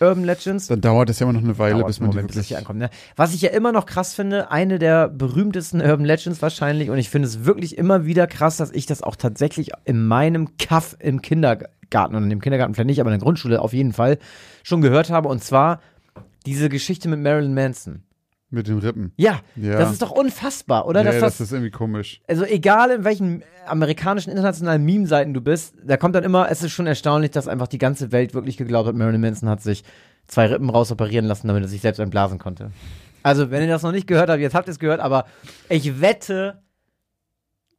Urban 0.00 0.24
Legends. 0.24 0.68
Dann 0.68 0.80
dauert 0.80 1.10
es 1.10 1.18
ja 1.18 1.24
immer 1.24 1.32
noch 1.32 1.42
eine 1.44 1.58
Weile, 1.58 1.84
bis 1.84 2.00
man 2.00 2.10
die 2.10 2.16
Moment, 2.16 2.30
das 2.30 2.36
wirklich. 2.36 2.48
hier 2.48 2.58
ankommt. 2.58 2.78
Ne? 2.78 2.88
Was 3.16 3.34
ich 3.34 3.42
ja 3.42 3.50
immer 3.50 3.72
noch 3.72 3.84
krass 3.84 4.14
finde, 4.14 4.50
eine 4.50 4.78
der 4.78 5.08
berühmtesten 5.08 5.80
Urban 5.80 6.04
Legends 6.06 6.40
wahrscheinlich, 6.40 6.88
und 6.88 6.98
ich 6.98 7.10
finde 7.10 7.28
es 7.28 7.44
wirklich 7.44 7.76
immer 7.78 8.06
wieder 8.06 8.26
krass, 8.26 8.56
dass 8.56 8.70
ich 8.70 8.86
das 8.86 9.02
auch 9.02 9.16
tatsächlich 9.16 9.70
in 9.84 10.06
meinem 10.06 10.56
Kaff 10.56 10.96
im 11.00 11.20
Kindergarten 11.20 12.14
und 12.14 12.30
im 12.30 12.40
Kindergarten 12.40 12.74
vielleicht 12.74 12.86
nicht, 12.86 13.00
aber 13.00 13.10
in 13.12 13.18
der 13.18 13.24
Grundschule 13.24 13.60
auf 13.60 13.72
jeden 13.72 13.92
Fall 13.92 14.18
schon 14.62 14.80
gehört 14.80 15.10
habe, 15.10 15.28
und 15.28 15.42
zwar 15.44 15.80
diese 16.46 16.68
Geschichte 16.68 17.08
mit 17.08 17.20
Marilyn 17.20 17.52
Manson. 17.54 18.02
Mit 18.52 18.68
den 18.68 18.78
Rippen. 18.78 19.12
Ja, 19.16 19.40
Ja. 19.56 19.78
das 19.78 19.92
ist 19.92 20.02
doch 20.02 20.10
unfassbar, 20.10 20.86
oder? 20.86 21.02
ja, 21.02 21.10
das 21.10 21.20
das, 21.20 21.40
ist 21.40 21.52
irgendwie 21.52 21.70
komisch. 21.70 22.20
also 22.28 22.44
egal 22.44 22.90
in 22.90 23.02
welchen 23.04 23.42
amerikanischen 23.66 24.30
internationalen 24.30 24.84
Meme-Seiten 24.84 25.32
du 25.32 25.40
bist, 25.40 25.74
da 25.84 25.96
kommt 25.96 26.14
dann 26.14 26.22
immer, 26.22 26.50
es 26.50 26.62
ist 26.62 26.72
schon 26.72 26.86
erstaunlich, 26.86 27.30
dass 27.30 27.48
einfach 27.48 27.66
die 27.66 27.78
ganze 27.78 28.12
Welt 28.12 28.34
wirklich 28.34 28.58
geglaubt 28.58 28.88
hat, 28.88 28.94
Marilyn 28.94 29.22
Manson 29.22 29.48
hat 29.48 29.62
sich 29.62 29.84
zwei 30.26 30.46
Rippen 30.46 30.68
rausoperieren 30.68 31.24
lassen, 31.26 31.48
damit 31.48 31.62
er 31.64 31.68
sich 31.68 31.80
selbst 31.80 31.98
entblasen 31.98 32.38
konnte. 32.38 32.70
Also, 33.22 33.50
wenn 33.50 33.62
ihr 33.62 33.68
das 33.68 33.82
noch 33.82 33.92
nicht 33.92 34.06
gehört 34.06 34.28
habt, 34.28 34.40
jetzt 34.40 34.54
habt 34.54 34.68
ihr 34.68 34.72
es 34.72 34.78
gehört, 34.78 35.00
aber 35.00 35.24
ich 35.70 36.00
wette, 36.00 36.60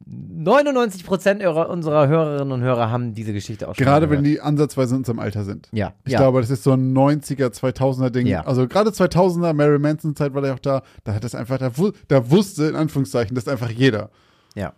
99% 0.06 1.40
ihrer- 1.40 1.70
unserer 1.70 2.08
Hörerinnen 2.08 2.52
und 2.52 2.60
Hörer 2.62 2.90
haben 2.90 3.14
diese 3.14 3.32
Geschichte 3.32 3.68
auch 3.68 3.74
schon 3.74 3.84
Gerade 3.84 4.06
mal 4.06 4.12
wenn 4.16 4.22
gehört. 4.24 4.38
die 4.38 4.40
ansatzweise 4.46 4.94
in 4.94 4.98
unserem 4.98 5.18
Alter 5.18 5.44
sind. 5.44 5.68
Ja, 5.72 5.94
Ich 6.04 6.12
ja. 6.12 6.18
glaube, 6.18 6.40
das 6.40 6.50
ist 6.50 6.62
so 6.62 6.72
ein 6.72 6.92
90er, 6.92 7.48
2000er 7.52 8.10
Ding. 8.10 8.26
Ja. 8.26 8.44
Also 8.44 8.68
gerade 8.68 8.90
2000er, 8.90 9.52
Mary 9.54 9.78
Manson 9.78 10.14
Zeit 10.14 10.34
war 10.34 10.42
der 10.42 10.54
auch 10.54 10.58
da. 10.58 10.82
Da 11.04 11.14
hat 11.14 11.24
das 11.24 11.34
einfach, 11.34 11.58
da, 11.58 11.70
da 12.08 12.30
wusste 12.30 12.64
in 12.66 12.76
Anführungszeichen 12.76 13.34
das 13.34 13.48
einfach 13.48 13.70
jeder. 13.70 14.10
ja. 14.54 14.72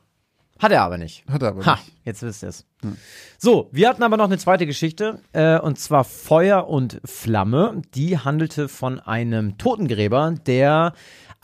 Hat 0.59 0.73
er 0.73 0.85
aber 0.85 0.97
nicht. 0.97 1.23
Hat 1.31 1.43
er 1.43 1.49
aber 1.49 1.67
Ha, 1.67 1.75
nicht. 1.75 1.93
jetzt 2.05 2.23
wisst 2.23 2.43
ihr 2.43 2.49
es. 2.49 2.65
So, 3.37 3.69
wir 3.73 3.91
hatten 3.91 4.03
aber 4.03 4.17
noch 4.17 4.25
eine 4.25 4.39
zweite 4.39 4.65
Geschichte, 4.65 5.21
äh, 5.35 5.59
und 5.59 5.79
zwar 5.79 6.03
Feuer 6.03 6.67
und 6.67 6.99
Flamme. 7.05 7.83
Die 7.95 8.17
handelte 8.17 8.69
von 8.71 8.99
einem 8.99 9.59
Totengräber, 9.59 10.35
der 10.47 10.95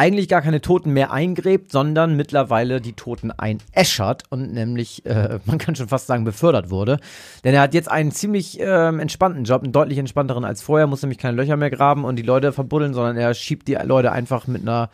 eigentlich 0.02 0.28
gar 0.28 0.42
keine 0.42 0.60
Toten 0.60 0.92
mehr 0.92 1.12
eingräbt, 1.12 1.70
sondern 1.70 2.16
mittlerweile 2.16 2.80
die 2.80 2.94
Toten 2.94 3.30
einäschert 3.30 4.24
und 4.30 4.52
nämlich, 4.52 5.06
äh, 5.06 5.38
man 5.44 5.58
kann 5.58 5.76
schon 5.76 5.86
fast 5.86 6.08
sagen, 6.08 6.24
befördert 6.24 6.70
wurde. 6.70 6.98
Denn 7.44 7.54
er 7.54 7.60
hat 7.60 7.72
jetzt 7.72 7.88
einen 7.88 8.10
ziemlich 8.10 8.58
ähm, 8.60 8.98
entspannten 8.98 9.44
Job, 9.44 9.62
einen 9.62 9.72
deutlich 9.72 9.98
entspannteren 9.98 10.44
als 10.44 10.60
vorher, 10.60 10.88
muss 10.88 11.02
nämlich 11.02 11.18
keine 11.18 11.36
Löcher 11.36 11.56
mehr 11.56 11.70
graben 11.70 12.04
und 12.04 12.16
die 12.16 12.24
Leute 12.24 12.52
verbuddeln, 12.52 12.94
sondern 12.94 13.16
er 13.16 13.32
schiebt 13.34 13.68
die 13.68 13.74
Leute 13.74 14.10
einfach 14.10 14.48
mit 14.48 14.62
einer 14.62 14.90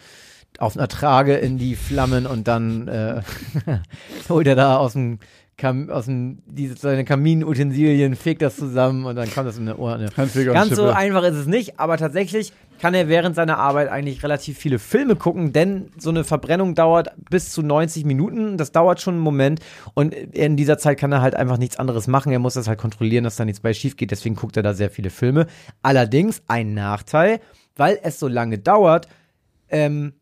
auf 0.58 0.76
einer 0.76 0.88
Trage 0.88 1.36
in 1.36 1.56
die 1.56 1.76
Flammen 1.76 2.26
und 2.26 2.48
dann 2.48 2.88
äh, 2.88 3.22
holt 4.28 4.46
er 4.46 4.56
da 4.56 4.76
aus 4.76 4.92
dem, 4.94 5.20
Kam 5.58 5.90
aus 5.90 6.04
dem 6.06 6.38
diese 6.46 6.76
seine 6.76 7.04
Kaminutensilien, 7.04 8.14
fegt 8.14 8.42
das 8.42 8.54
zusammen 8.54 9.04
und 9.04 9.16
dann 9.16 9.28
kommt 9.28 9.48
das 9.48 9.58
in 9.58 9.68
eine 9.68 9.76
Urne. 9.76 10.08
Ganz 10.54 10.76
so 10.76 10.86
einfach 10.86 11.24
ist 11.24 11.34
es 11.34 11.46
nicht, 11.46 11.80
aber 11.80 11.96
tatsächlich 11.96 12.52
kann 12.78 12.94
er 12.94 13.08
während 13.08 13.34
seiner 13.34 13.58
Arbeit 13.58 13.88
eigentlich 13.88 14.22
relativ 14.22 14.56
viele 14.56 14.78
Filme 14.78 15.16
gucken, 15.16 15.52
denn 15.52 15.90
so 15.98 16.10
eine 16.10 16.22
Verbrennung 16.22 16.76
dauert 16.76 17.08
bis 17.28 17.50
zu 17.50 17.62
90 17.62 18.04
Minuten. 18.04 18.56
Das 18.56 18.70
dauert 18.70 19.00
schon 19.00 19.14
einen 19.14 19.22
Moment 19.24 19.58
und 19.94 20.14
in 20.14 20.56
dieser 20.56 20.78
Zeit 20.78 20.96
kann 20.96 21.10
er 21.10 21.22
halt 21.22 21.34
einfach 21.34 21.58
nichts 21.58 21.76
anderes 21.76 22.06
machen. 22.06 22.30
Er 22.30 22.38
muss 22.38 22.54
das 22.54 22.68
halt 22.68 22.78
kontrollieren, 22.78 23.24
dass 23.24 23.34
da 23.34 23.44
nichts 23.44 23.60
bei 23.60 23.74
schief 23.74 23.96
geht. 23.96 24.12
Deswegen 24.12 24.36
guckt 24.36 24.56
er 24.56 24.62
da 24.62 24.74
sehr 24.74 24.90
viele 24.90 25.10
Filme. 25.10 25.48
Allerdings 25.82 26.40
ein 26.46 26.72
Nachteil, 26.72 27.40
weil 27.74 27.98
es 28.04 28.20
so 28.20 28.28
lange 28.28 28.58
dauert, 28.58 29.08
ähm, 29.70 30.12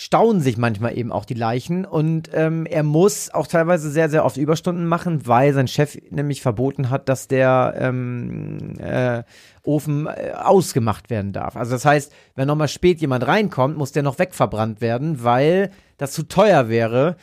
stauen 0.00 0.40
sich 0.40 0.56
manchmal 0.56 0.96
eben 0.96 1.10
auch 1.10 1.24
die 1.24 1.34
Leichen 1.34 1.84
und 1.84 2.30
ähm, 2.32 2.66
er 2.66 2.84
muss 2.84 3.34
auch 3.34 3.48
teilweise 3.48 3.90
sehr, 3.90 4.08
sehr 4.08 4.24
oft 4.24 4.36
Überstunden 4.36 4.86
machen, 4.86 5.26
weil 5.26 5.52
sein 5.52 5.66
Chef 5.66 5.98
nämlich 6.10 6.40
verboten 6.40 6.88
hat, 6.88 7.08
dass 7.08 7.26
der 7.26 7.74
ähm, 7.76 8.78
äh, 8.78 9.24
Ofen 9.64 10.06
äh, 10.06 10.34
ausgemacht 10.36 11.10
werden 11.10 11.32
darf. 11.32 11.56
Also 11.56 11.72
das 11.72 11.84
heißt, 11.84 12.12
wenn 12.36 12.46
nochmal 12.46 12.68
spät 12.68 13.00
jemand 13.00 13.26
reinkommt, 13.26 13.76
muss 13.76 13.90
der 13.90 14.04
noch 14.04 14.20
wegverbrannt 14.20 14.80
werden, 14.80 15.24
weil 15.24 15.72
das 15.96 16.12
zu 16.12 16.28
teuer 16.28 16.68
wäre, 16.68 17.16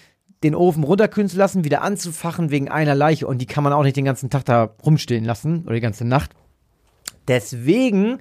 den 0.44 0.54
Ofen 0.54 0.84
runterkühlen 0.84 1.30
zu 1.30 1.38
lassen, 1.38 1.64
wieder 1.64 1.82
anzufachen 1.82 2.52
wegen 2.52 2.68
einer 2.68 2.94
Leiche 2.94 3.26
und 3.26 3.38
die 3.38 3.46
kann 3.46 3.64
man 3.64 3.72
auch 3.72 3.84
nicht 3.84 3.96
den 3.96 4.04
ganzen 4.04 4.30
Tag 4.30 4.44
da 4.44 4.76
rumstehen 4.86 5.24
lassen 5.24 5.64
oder 5.64 5.76
die 5.76 5.80
ganze 5.80 6.04
Nacht. 6.04 6.32
Deswegen 7.30 8.18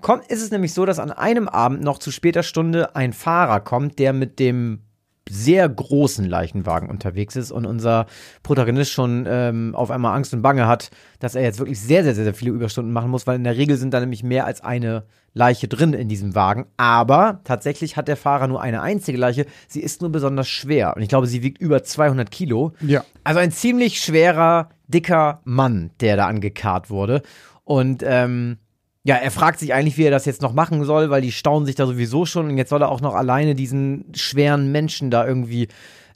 kommt, 0.00 0.26
ist 0.26 0.42
es 0.42 0.50
nämlich 0.50 0.72
so, 0.74 0.84
dass 0.86 0.98
an 0.98 1.10
einem 1.10 1.48
Abend 1.48 1.82
noch 1.82 1.98
zu 1.98 2.10
später 2.10 2.42
Stunde 2.42 2.94
ein 2.96 3.12
Fahrer 3.12 3.60
kommt, 3.60 3.98
der 3.98 4.12
mit 4.12 4.38
dem 4.38 4.82
sehr 5.28 5.68
großen 5.68 6.24
Leichenwagen 6.24 6.88
unterwegs 6.88 7.34
ist 7.34 7.50
und 7.50 7.66
unser 7.66 8.06
Protagonist 8.42 8.92
schon 8.92 9.26
ähm, 9.28 9.74
auf 9.74 9.90
einmal 9.90 10.14
Angst 10.14 10.32
und 10.32 10.42
Bange 10.42 10.68
hat, 10.68 10.90
dass 11.18 11.34
er 11.34 11.42
jetzt 11.42 11.58
wirklich 11.58 11.80
sehr, 11.80 12.04
sehr, 12.04 12.14
sehr, 12.14 12.24
sehr 12.24 12.34
viele 12.34 12.52
Überstunden 12.52 12.92
machen 12.92 13.10
muss, 13.10 13.26
weil 13.26 13.36
in 13.36 13.44
der 13.44 13.56
Regel 13.56 13.76
sind 13.76 13.92
da 13.92 13.98
nämlich 13.98 14.22
mehr 14.22 14.46
als 14.46 14.60
eine 14.60 15.04
Leiche 15.34 15.66
drin 15.66 15.92
in 15.94 16.08
diesem 16.08 16.34
Wagen. 16.34 16.66
Aber 16.76 17.40
tatsächlich 17.42 17.96
hat 17.96 18.08
der 18.08 18.16
Fahrer 18.16 18.46
nur 18.46 18.62
eine 18.62 18.82
einzige 18.82 19.18
Leiche. 19.18 19.46
Sie 19.66 19.80
ist 19.80 20.00
nur 20.00 20.10
besonders 20.10 20.48
schwer 20.48 20.94
und 20.96 21.02
ich 21.02 21.08
glaube, 21.08 21.26
sie 21.26 21.42
wiegt 21.42 21.58
über 21.60 21.82
200 21.82 22.30
Kilo. 22.30 22.72
Ja. 22.80 23.04
Also 23.24 23.40
ein 23.40 23.50
ziemlich 23.50 23.98
schwerer, 23.98 24.70
dicker 24.86 25.40
Mann, 25.44 25.90
der 26.00 26.16
da 26.16 26.26
angekarrt 26.26 26.88
wurde. 26.88 27.22
Und 27.64 28.04
ähm, 28.06 28.58
ja, 29.06 29.14
er 29.14 29.30
fragt 29.30 29.60
sich 29.60 29.72
eigentlich, 29.72 29.96
wie 29.98 30.02
er 30.02 30.10
das 30.10 30.24
jetzt 30.24 30.42
noch 30.42 30.52
machen 30.52 30.84
soll, 30.84 31.10
weil 31.10 31.22
die 31.22 31.30
stauen 31.30 31.64
sich 31.64 31.76
da 31.76 31.86
sowieso 31.86 32.26
schon 32.26 32.48
und 32.48 32.58
jetzt 32.58 32.70
soll 32.70 32.82
er 32.82 32.90
auch 32.90 33.00
noch 33.00 33.14
alleine 33.14 33.54
diesen 33.54 34.06
schweren 34.16 34.72
Menschen 34.72 35.12
da 35.12 35.24
irgendwie 35.24 35.68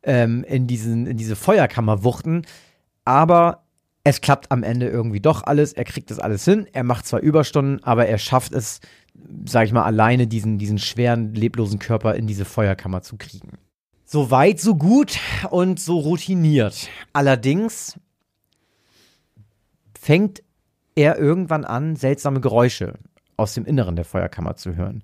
ähm, 0.02 0.42
in, 0.42 0.66
diesen, 0.66 1.06
in 1.06 1.16
diese 1.16 1.36
Feuerkammer 1.36 2.02
wuchten. 2.02 2.42
Aber 3.04 3.62
es 4.02 4.20
klappt 4.20 4.50
am 4.50 4.64
Ende 4.64 4.88
irgendwie 4.88 5.20
doch 5.20 5.44
alles. 5.44 5.72
Er 5.72 5.84
kriegt 5.84 6.10
das 6.10 6.18
alles 6.18 6.44
hin. 6.44 6.66
Er 6.72 6.82
macht 6.82 7.06
zwar 7.06 7.20
Überstunden, 7.20 7.80
aber 7.84 8.06
er 8.06 8.18
schafft 8.18 8.52
es, 8.52 8.80
sag 9.44 9.66
ich 9.66 9.72
mal, 9.72 9.84
alleine 9.84 10.26
diesen, 10.26 10.58
diesen 10.58 10.78
schweren, 10.78 11.32
leblosen 11.32 11.78
Körper 11.78 12.16
in 12.16 12.26
diese 12.26 12.44
Feuerkammer 12.44 13.02
zu 13.02 13.16
kriegen. 13.16 13.52
So 14.04 14.32
weit, 14.32 14.58
so 14.58 14.74
gut 14.74 15.16
und 15.50 15.78
so 15.78 16.00
routiniert. 16.00 16.88
Allerdings 17.12 18.00
fängt 19.96 20.42
er 21.00 21.18
irgendwann 21.18 21.64
an, 21.64 21.96
seltsame 21.96 22.40
Geräusche 22.40 22.94
aus 23.36 23.54
dem 23.54 23.64
Inneren 23.64 23.96
der 23.96 24.04
Feuerkammer 24.04 24.56
zu 24.56 24.76
hören. 24.76 25.02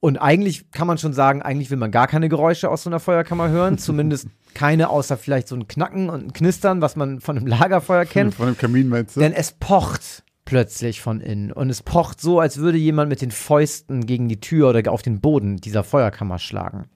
Und 0.00 0.16
eigentlich 0.16 0.70
kann 0.70 0.86
man 0.86 0.98
schon 0.98 1.12
sagen, 1.12 1.42
eigentlich 1.42 1.70
will 1.70 1.76
man 1.76 1.90
gar 1.90 2.06
keine 2.06 2.28
Geräusche 2.28 2.70
aus 2.70 2.82
so 2.82 2.90
einer 2.90 3.00
Feuerkammer 3.00 3.50
hören. 3.50 3.78
Zumindest 3.78 4.28
keine, 4.54 4.88
außer 4.88 5.16
vielleicht 5.16 5.46
so 5.46 5.54
ein 5.54 5.68
Knacken 5.68 6.10
und 6.10 6.24
ein 6.24 6.32
Knistern, 6.32 6.80
was 6.80 6.96
man 6.96 7.20
von 7.20 7.36
einem 7.36 7.46
Lagerfeuer 7.46 8.04
kennt. 8.04 8.34
Von 8.34 8.46
dem 8.46 8.58
Kamin 8.58 8.88
meinst 8.88 9.16
du? 9.16 9.20
Denn 9.20 9.32
es 9.32 9.52
pocht 9.52 10.24
plötzlich 10.44 11.00
von 11.00 11.20
innen. 11.20 11.52
Und 11.52 11.70
es 11.70 11.82
pocht 11.82 12.20
so, 12.20 12.40
als 12.40 12.56
würde 12.56 12.78
jemand 12.78 13.10
mit 13.10 13.20
den 13.20 13.30
Fäusten 13.30 14.06
gegen 14.06 14.28
die 14.28 14.40
Tür 14.40 14.70
oder 14.70 14.90
auf 14.90 15.02
den 15.02 15.20
Boden 15.20 15.58
dieser 15.58 15.84
Feuerkammer 15.84 16.38
schlagen. 16.38 16.86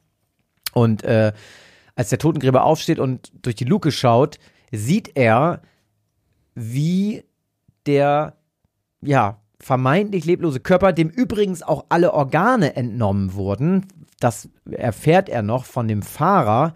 Und 0.73 1.05
äh, 1.05 1.33
als 1.95 2.09
der 2.09 2.19
Totengräber 2.19 2.65
aufsteht 2.65 2.99
und 2.99 3.31
durch 3.47 3.55
die 3.55 3.65
Luke 3.65 3.93
schaut, 3.93 4.39
sieht 4.73 5.17
er, 5.17 5.63
wie 6.55 7.23
der, 7.87 8.35
ja, 9.03 9.41
vermeintlich 9.61 10.25
leblose 10.25 10.61
Körper, 10.61 10.93
dem 10.93 11.09
übrigens 11.09 11.63
auch 11.63 11.87
alle 11.89 12.13
Organe 12.13 12.77
entnommen 12.77 13.35
wurden, 13.35 13.87
das 14.21 14.49
erfährt 14.71 15.29
er 15.29 15.43
noch 15.43 15.65
von 15.65 15.89
dem 15.89 16.03
Fahrer, 16.03 16.75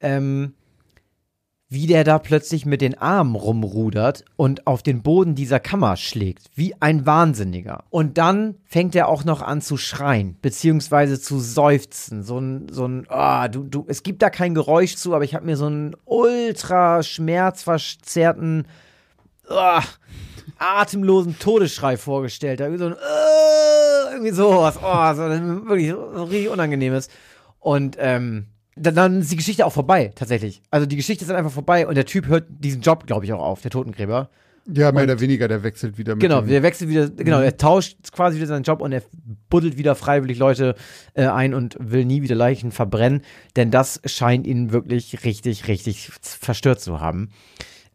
ähm, 0.00 0.54
wie 1.72 1.86
der 1.86 2.04
da 2.04 2.18
plötzlich 2.18 2.66
mit 2.66 2.82
den 2.82 2.98
Armen 2.98 3.34
rumrudert 3.34 4.26
und 4.36 4.66
auf 4.66 4.82
den 4.82 5.02
Boden 5.02 5.34
dieser 5.34 5.58
Kammer 5.58 5.96
schlägt, 5.96 6.50
wie 6.54 6.74
ein 6.80 7.06
Wahnsinniger. 7.06 7.84
Und 7.88 8.18
dann 8.18 8.56
fängt 8.66 8.94
er 8.94 9.08
auch 9.08 9.24
noch 9.24 9.40
an 9.40 9.62
zu 9.62 9.78
schreien, 9.78 10.36
beziehungsweise 10.42 11.18
zu 11.18 11.38
seufzen. 11.38 12.22
So 12.24 12.38
ein, 12.38 12.66
so 12.70 12.86
ein, 12.86 13.06
ah, 13.08 13.48
du, 13.48 13.62
du, 13.62 13.86
es 13.88 14.02
gibt 14.02 14.20
da 14.20 14.28
kein 14.28 14.54
Geräusch 14.54 14.96
zu, 14.96 15.14
aber 15.14 15.24
ich 15.24 15.34
habe 15.34 15.46
mir 15.46 15.56
so 15.56 15.64
einen 15.64 15.96
ultra 16.04 17.02
schmerzverzerrten, 17.02 18.66
ah, 19.48 19.82
atemlosen 20.58 21.38
Todesschrei 21.38 21.96
vorgestellt. 21.96 22.60
Da 22.60 22.64
irgendwie 22.64 22.82
so 22.82 22.86
ein, 22.86 22.92
äh, 22.94 24.12
irgendwie 24.14 24.32
sowas, 24.32 24.78
oh, 24.82 25.14
so, 25.14 25.22
wirklich 25.68 25.90
so 25.90 26.24
richtig 26.24 26.48
unangenehmes. 26.48 27.08
Und, 27.60 27.96
ähm, 27.98 28.46
dann, 28.74 28.94
dann 28.94 29.20
ist 29.20 29.30
die 29.30 29.36
Geschichte 29.36 29.66
auch 29.66 29.72
vorbei, 29.72 30.12
tatsächlich. 30.14 30.62
Also 30.70 30.86
die 30.86 30.96
Geschichte 30.96 31.24
ist 31.24 31.28
dann 31.28 31.36
einfach 31.36 31.52
vorbei 31.52 31.86
und 31.86 31.94
der 31.94 32.06
Typ 32.06 32.26
hört 32.26 32.46
diesen 32.48 32.80
Job, 32.80 33.06
glaube 33.06 33.24
ich, 33.26 33.32
auch 33.32 33.42
auf, 33.42 33.60
der 33.60 33.70
Totengräber. 33.70 34.30
ja, 34.66 34.90
mehr 34.92 35.04
oder 35.04 35.20
weniger, 35.20 35.46
der 35.46 35.62
wechselt 35.62 35.98
wieder 35.98 36.14
mit 36.14 36.22
Genau, 36.22 36.40
dem, 36.40 36.48
der 36.48 36.62
wechselt 36.62 36.88
wieder, 36.88 37.10
genau, 37.10 37.40
er 37.40 37.56
tauscht 37.58 37.98
quasi 38.12 38.38
wieder 38.38 38.46
seinen 38.46 38.62
Job 38.62 38.80
und 38.80 38.92
er 38.92 39.02
buddelt 39.50 39.76
wieder 39.76 39.94
freiwillig 39.94 40.38
Leute 40.38 40.74
äh, 41.12 41.26
ein 41.26 41.52
und 41.52 41.76
will 41.80 42.06
nie 42.06 42.22
wieder 42.22 42.34
Leichen 42.34 42.72
verbrennen, 42.72 43.20
denn 43.56 43.70
das 43.70 44.00
scheint 44.06 44.46
ihn 44.46 44.72
wirklich 44.72 45.22
richtig, 45.24 45.68
richtig 45.68 46.10
verstört 46.22 46.80
zu 46.80 47.00
haben. 47.00 47.28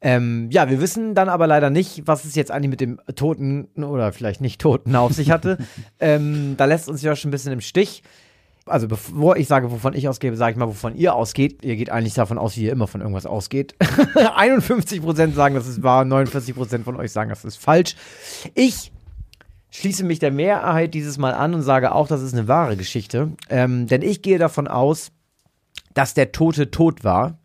Ähm, 0.07 0.47
ja, 0.51 0.69
wir 0.69 0.79
wissen 0.79 1.15
dann 1.15 1.27
aber 1.27 1.47
leider 1.47 1.69
nicht, 1.69 2.03
was 2.05 2.23
es 2.23 2.33
jetzt 2.33 2.49
eigentlich 2.49 2.69
mit 2.69 2.79
dem 2.79 2.97
Toten 3.15 3.65
oder 3.75 4.13
vielleicht 4.13 4.39
nicht 4.39 4.61
Toten 4.61 4.95
auf 4.95 5.11
sich 5.11 5.31
hatte. 5.31 5.57
ähm, 5.99 6.55
da 6.55 6.63
lässt 6.63 6.87
uns 6.87 7.01
ja 7.01 7.13
schon 7.17 7.27
ein 7.27 7.31
bisschen 7.31 7.51
im 7.51 7.59
Stich. 7.59 8.03
Also 8.65 8.87
bevor 8.87 9.35
ich 9.35 9.49
sage, 9.49 9.69
wovon 9.69 9.93
ich 9.93 10.07
ausgehe, 10.07 10.33
sage 10.37 10.53
ich 10.53 10.57
mal, 10.57 10.69
wovon 10.69 10.95
ihr 10.95 11.13
ausgeht. 11.13 11.61
Ihr 11.61 11.75
geht 11.75 11.89
eigentlich 11.89 12.13
davon 12.13 12.37
aus, 12.37 12.55
wie 12.55 12.63
ihr 12.63 12.71
immer 12.71 12.87
von 12.87 13.01
irgendwas 13.01 13.25
ausgeht. 13.25 13.75
51% 13.81 15.33
sagen, 15.33 15.55
das 15.55 15.67
ist 15.67 15.83
wahr, 15.83 16.05
49% 16.05 16.83
von 16.83 16.95
euch 16.95 17.11
sagen, 17.11 17.29
das 17.29 17.43
ist 17.43 17.57
falsch. 17.57 17.97
Ich 18.53 18.93
schließe 19.71 20.05
mich 20.05 20.19
der 20.19 20.31
Mehrheit 20.31 20.93
dieses 20.93 21.17
Mal 21.17 21.33
an 21.33 21.53
und 21.53 21.63
sage 21.63 21.93
auch, 21.93 22.07
das 22.07 22.21
ist 22.21 22.31
eine 22.31 22.47
wahre 22.47 22.77
Geschichte. 22.77 23.33
Ähm, 23.49 23.87
denn 23.87 24.03
ich 24.03 24.21
gehe 24.21 24.39
davon 24.39 24.69
aus, 24.69 25.11
dass 25.93 26.13
der 26.13 26.31
Tote 26.31 26.71
tot 26.71 27.03
war 27.03 27.39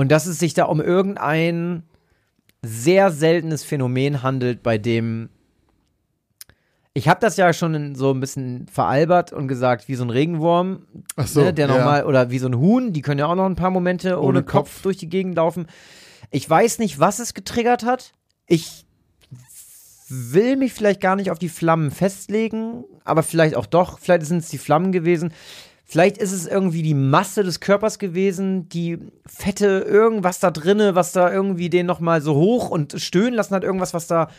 und 0.00 0.10
dass 0.10 0.24
es 0.24 0.38
sich 0.38 0.54
da 0.54 0.64
um 0.64 0.80
irgendein 0.80 1.82
sehr 2.62 3.10
seltenes 3.10 3.64
Phänomen 3.64 4.22
handelt, 4.22 4.62
bei 4.62 4.78
dem 4.78 5.28
ich 6.94 7.06
habe 7.06 7.20
das 7.20 7.36
ja 7.36 7.52
schon 7.52 7.94
so 7.94 8.10
ein 8.10 8.18
bisschen 8.18 8.66
veralbert 8.66 9.30
und 9.34 9.46
gesagt, 9.46 9.88
wie 9.88 9.96
so 9.96 10.04
ein 10.04 10.08
Regenwurm, 10.08 10.86
so, 11.18 11.42
ne, 11.42 11.52
der 11.52 11.68
ja. 11.68 11.76
nochmal, 11.76 12.06
oder 12.06 12.30
wie 12.30 12.38
so 12.38 12.48
ein 12.48 12.56
Huhn, 12.56 12.94
die 12.94 13.02
können 13.02 13.18
ja 13.18 13.26
auch 13.26 13.34
noch 13.34 13.44
ein 13.44 13.56
paar 13.56 13.70
Momente 13.70 14.16
ohne, 14.16 14.26
Ohne 14.26 14.42
Kopf. 14.42 14.72
Kopf. 14.72 14.82
durch 14.82 14.96
die 14.96 15.10
Gegend 15.10 15.36
laufen. 15.36 15.66
Ich 16.30 16.48
weiß 16.48 16.78
nicht, 16.78 16.98
was 16.98 17.18
es 17.18 17.34
getriggert 17.34 17.84
hat. 17.84 18.14
Ich 18.46 18.86
will 20.08 20.56
mich 20.56 20.72
vielleicht 20.72 21.02
gar 21.02 21.14
nicht 21.14 21.30
auf 21.30 21.38
die 21.38 21.50
Flammen 21.50 21.90
festlegen, 21.90 22.84
aber 23.04 23.22
vielleicht 23.22 23.54
auch 23.54 23.66
doch, 23.66 23.98
vielleicht 23.98 24.24
sind 24.24 24.38
es 24.38 24.48
die 24.48 24.58
Flammen 24.58 24.92
gewesen. 24.92 25.34
Vielleicht 25.90 26.18
ist 26.18 26.30
es 26.30 26.46
irgendwie 26.46 26.82
die 26.82 26.94
Masse 26.94 27.42
des 27.42 27.58
Körpers 27.58 27.98
gewesen, 27.98 28.68
die 28.68 28.96
fette 29.26 29.84
irgendwas 29.88 30.38
da 30.38 30.52
drinne, 30.52 30.94
was 30.94 31.10
da 31.10 31.32
irgendwie 31.32 31.68
den 31.68 31.84
nochmal 31.86 32.22
so 32.22 32.36
hoch 32.36 32.70
und 32.70 32.94
stöhnen 33.00 33.34
lassen 33.34 33.56
hat, 33.56 33.64
irgendwas, 33.64 33.92
was 33.92 34.06
da 34.06 34.30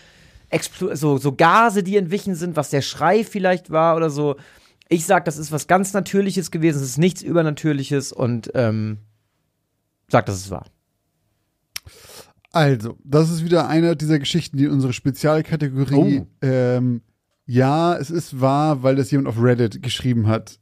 so, 0.93 1.17
so 1.17 1.33
Gase, 1.35 1.83
die 1.83 1.97
entwichen 1.97 2.35
sind, 2.35 2.55
was 2.55 2.69
der 2.69 2.81
Schrei 2.81 3.25
vielleicht 3.25 3.69
war 3.69 3.97
oder 3.97 4.09
so. 4.09 4.37
Ich 4.87 5.05
sag, 5.05 5.25
das 5.25 5.37
ist 5.37 5.51
was 5.51 5.67
ganz 5.67 5.91
Natürliches 5.91 6.51
gewesen, 6.51 6.77
es 6.77 6.83
ist 6.91 6.97
nichts 6.97 7.21
Übernatürliches 7.21 8.13
und 8.13 8.49
ähm, 8.53 8.99
sag, 10.07 10.27
dass 10.27 10.35
es 10.37 10.51
war. 10.51 10.67
Also, 12.53 12.97
das 13.03 13.29
ist 13.29 13.43
wieder 13.43 13.67
eine 13.67 13.97
dieser 13.97 14.19
Geschichten, 14.19 14.55
die 14.55 14.63
in 14.63 14.71
unsere 14.71 14.93
Spezialkategorie, 14.93 16.21
Oh. 16.21 16.27
ähm, 16.43 17.01
ja, 17.45 17.97
es 17.97 18.09
ist 18.09 18.39
wahr, 18.39 18.83
weil 18.83 18.95
das 18.95 19.11
jemand 19.11 19.27
auf 19.27 19.43
Reddit 19.43 19.83
geschrieben 19.83 20.27
hat, 20.27 20.60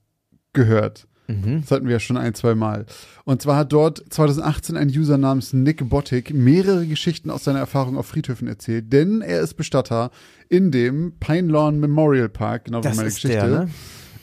gehört. 0.53 1.08
Mhm. 1.27 1.62
Das 1.62 1.72
hatten 1.72 1.86
wir 1.86 1.94
ja 1.94 2.00
schon 2.00 2.18
ein, 2.18 2.34
zwei 2.34 2.56
Mal. 2.56 2.86
Und 3.24 3.41
zwar 3.41 3.56
hat 3.58 3.72
dort 3.72 4.03
2018 4.10 4.75
ein 4.77 4.89
User 4.89 5.18
namens 5.18 5.53
Nick 5.53 5.88
Bottic 5.88 6.34
mehrere 6.34 6.88
Geschichten 6.88 7.29
aus 7.29 7.44
seiner 7.44 7.60
Erfahrung 7.60 7.98
auf 7.98 8.08
Friedhöfen 8.08 8.48
erzählt, 8.48 8.91
denn 8.91 9.22
er 9.22 9.41
ist 9.41 9.53
Bestatter 9.53 10.10
in 10.50 10.72
dem 10.72 11.13
Pine 11.20 11.51
Lawn 11.51 11.79
Memorial 11.79 12.29
Park, 12.29 12.65
genau 12.65 12.79
wie 12.79 12.84
Das 12.84 12.98
meine 12.98 13.10
ist 13.10 13.15
Geschichte. 13.22 13.38
der, 13.38 13.48
ne? 13.48 13.70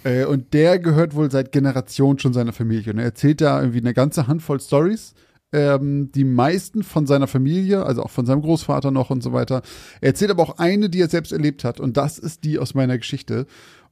Äh, 0.02 0.24
und 0.24 0.52
der 0.52 0.78
gehört 0.80 1.14
wohl 1.14 1.30
seit 1.30 1.52
Generationen 1.52 2.18
schon 2.18 2.32
seiner 2.32 2.52
Familie. 2.52 2.92
Und 2.92 2.98
er 2.98 3.06
erzählt 3.06 3.40
da 3.40 3.60
irgendwie 3.60 3.80
eine 3.80 3.94
ganze 3.94 4.26
Handvoll 4.26 4.60
Stories. 4.60 5.14
Ähm, 5.52 6.10
die 6.12 6.24
meisten 6.24 6.82
von 6.82 7.06
seiner 7.06 7.28
Familie, 7.28 7.84
also 7.86 8.02
auch 8.02 8.10
von 8.10 8.26
seinem 8.26 8.42
Großvater 8.42 8.90
noch 8.90 9.10
und 9.10 9.22
so 9.22 9.32
weiter. 9.32 9.62
Er 10.00 10.08
erzählt 10.08 10.32
aber 10.32 10.42
auch 10.42 10.58
eine, 10.58 10.90
die 10.90 11.00
er 11.00 11.08
selbst 11.08 11.32
erlebt 11.32 11.62
hat. 11.62 11.78
Und 11.78 11.96
das 11.96 12.18
ist 12.18 12.42
die 12.42 12.58
aus 12.58 12.74
meiner 12.74 12.98
Geschichte. 12.98 13.46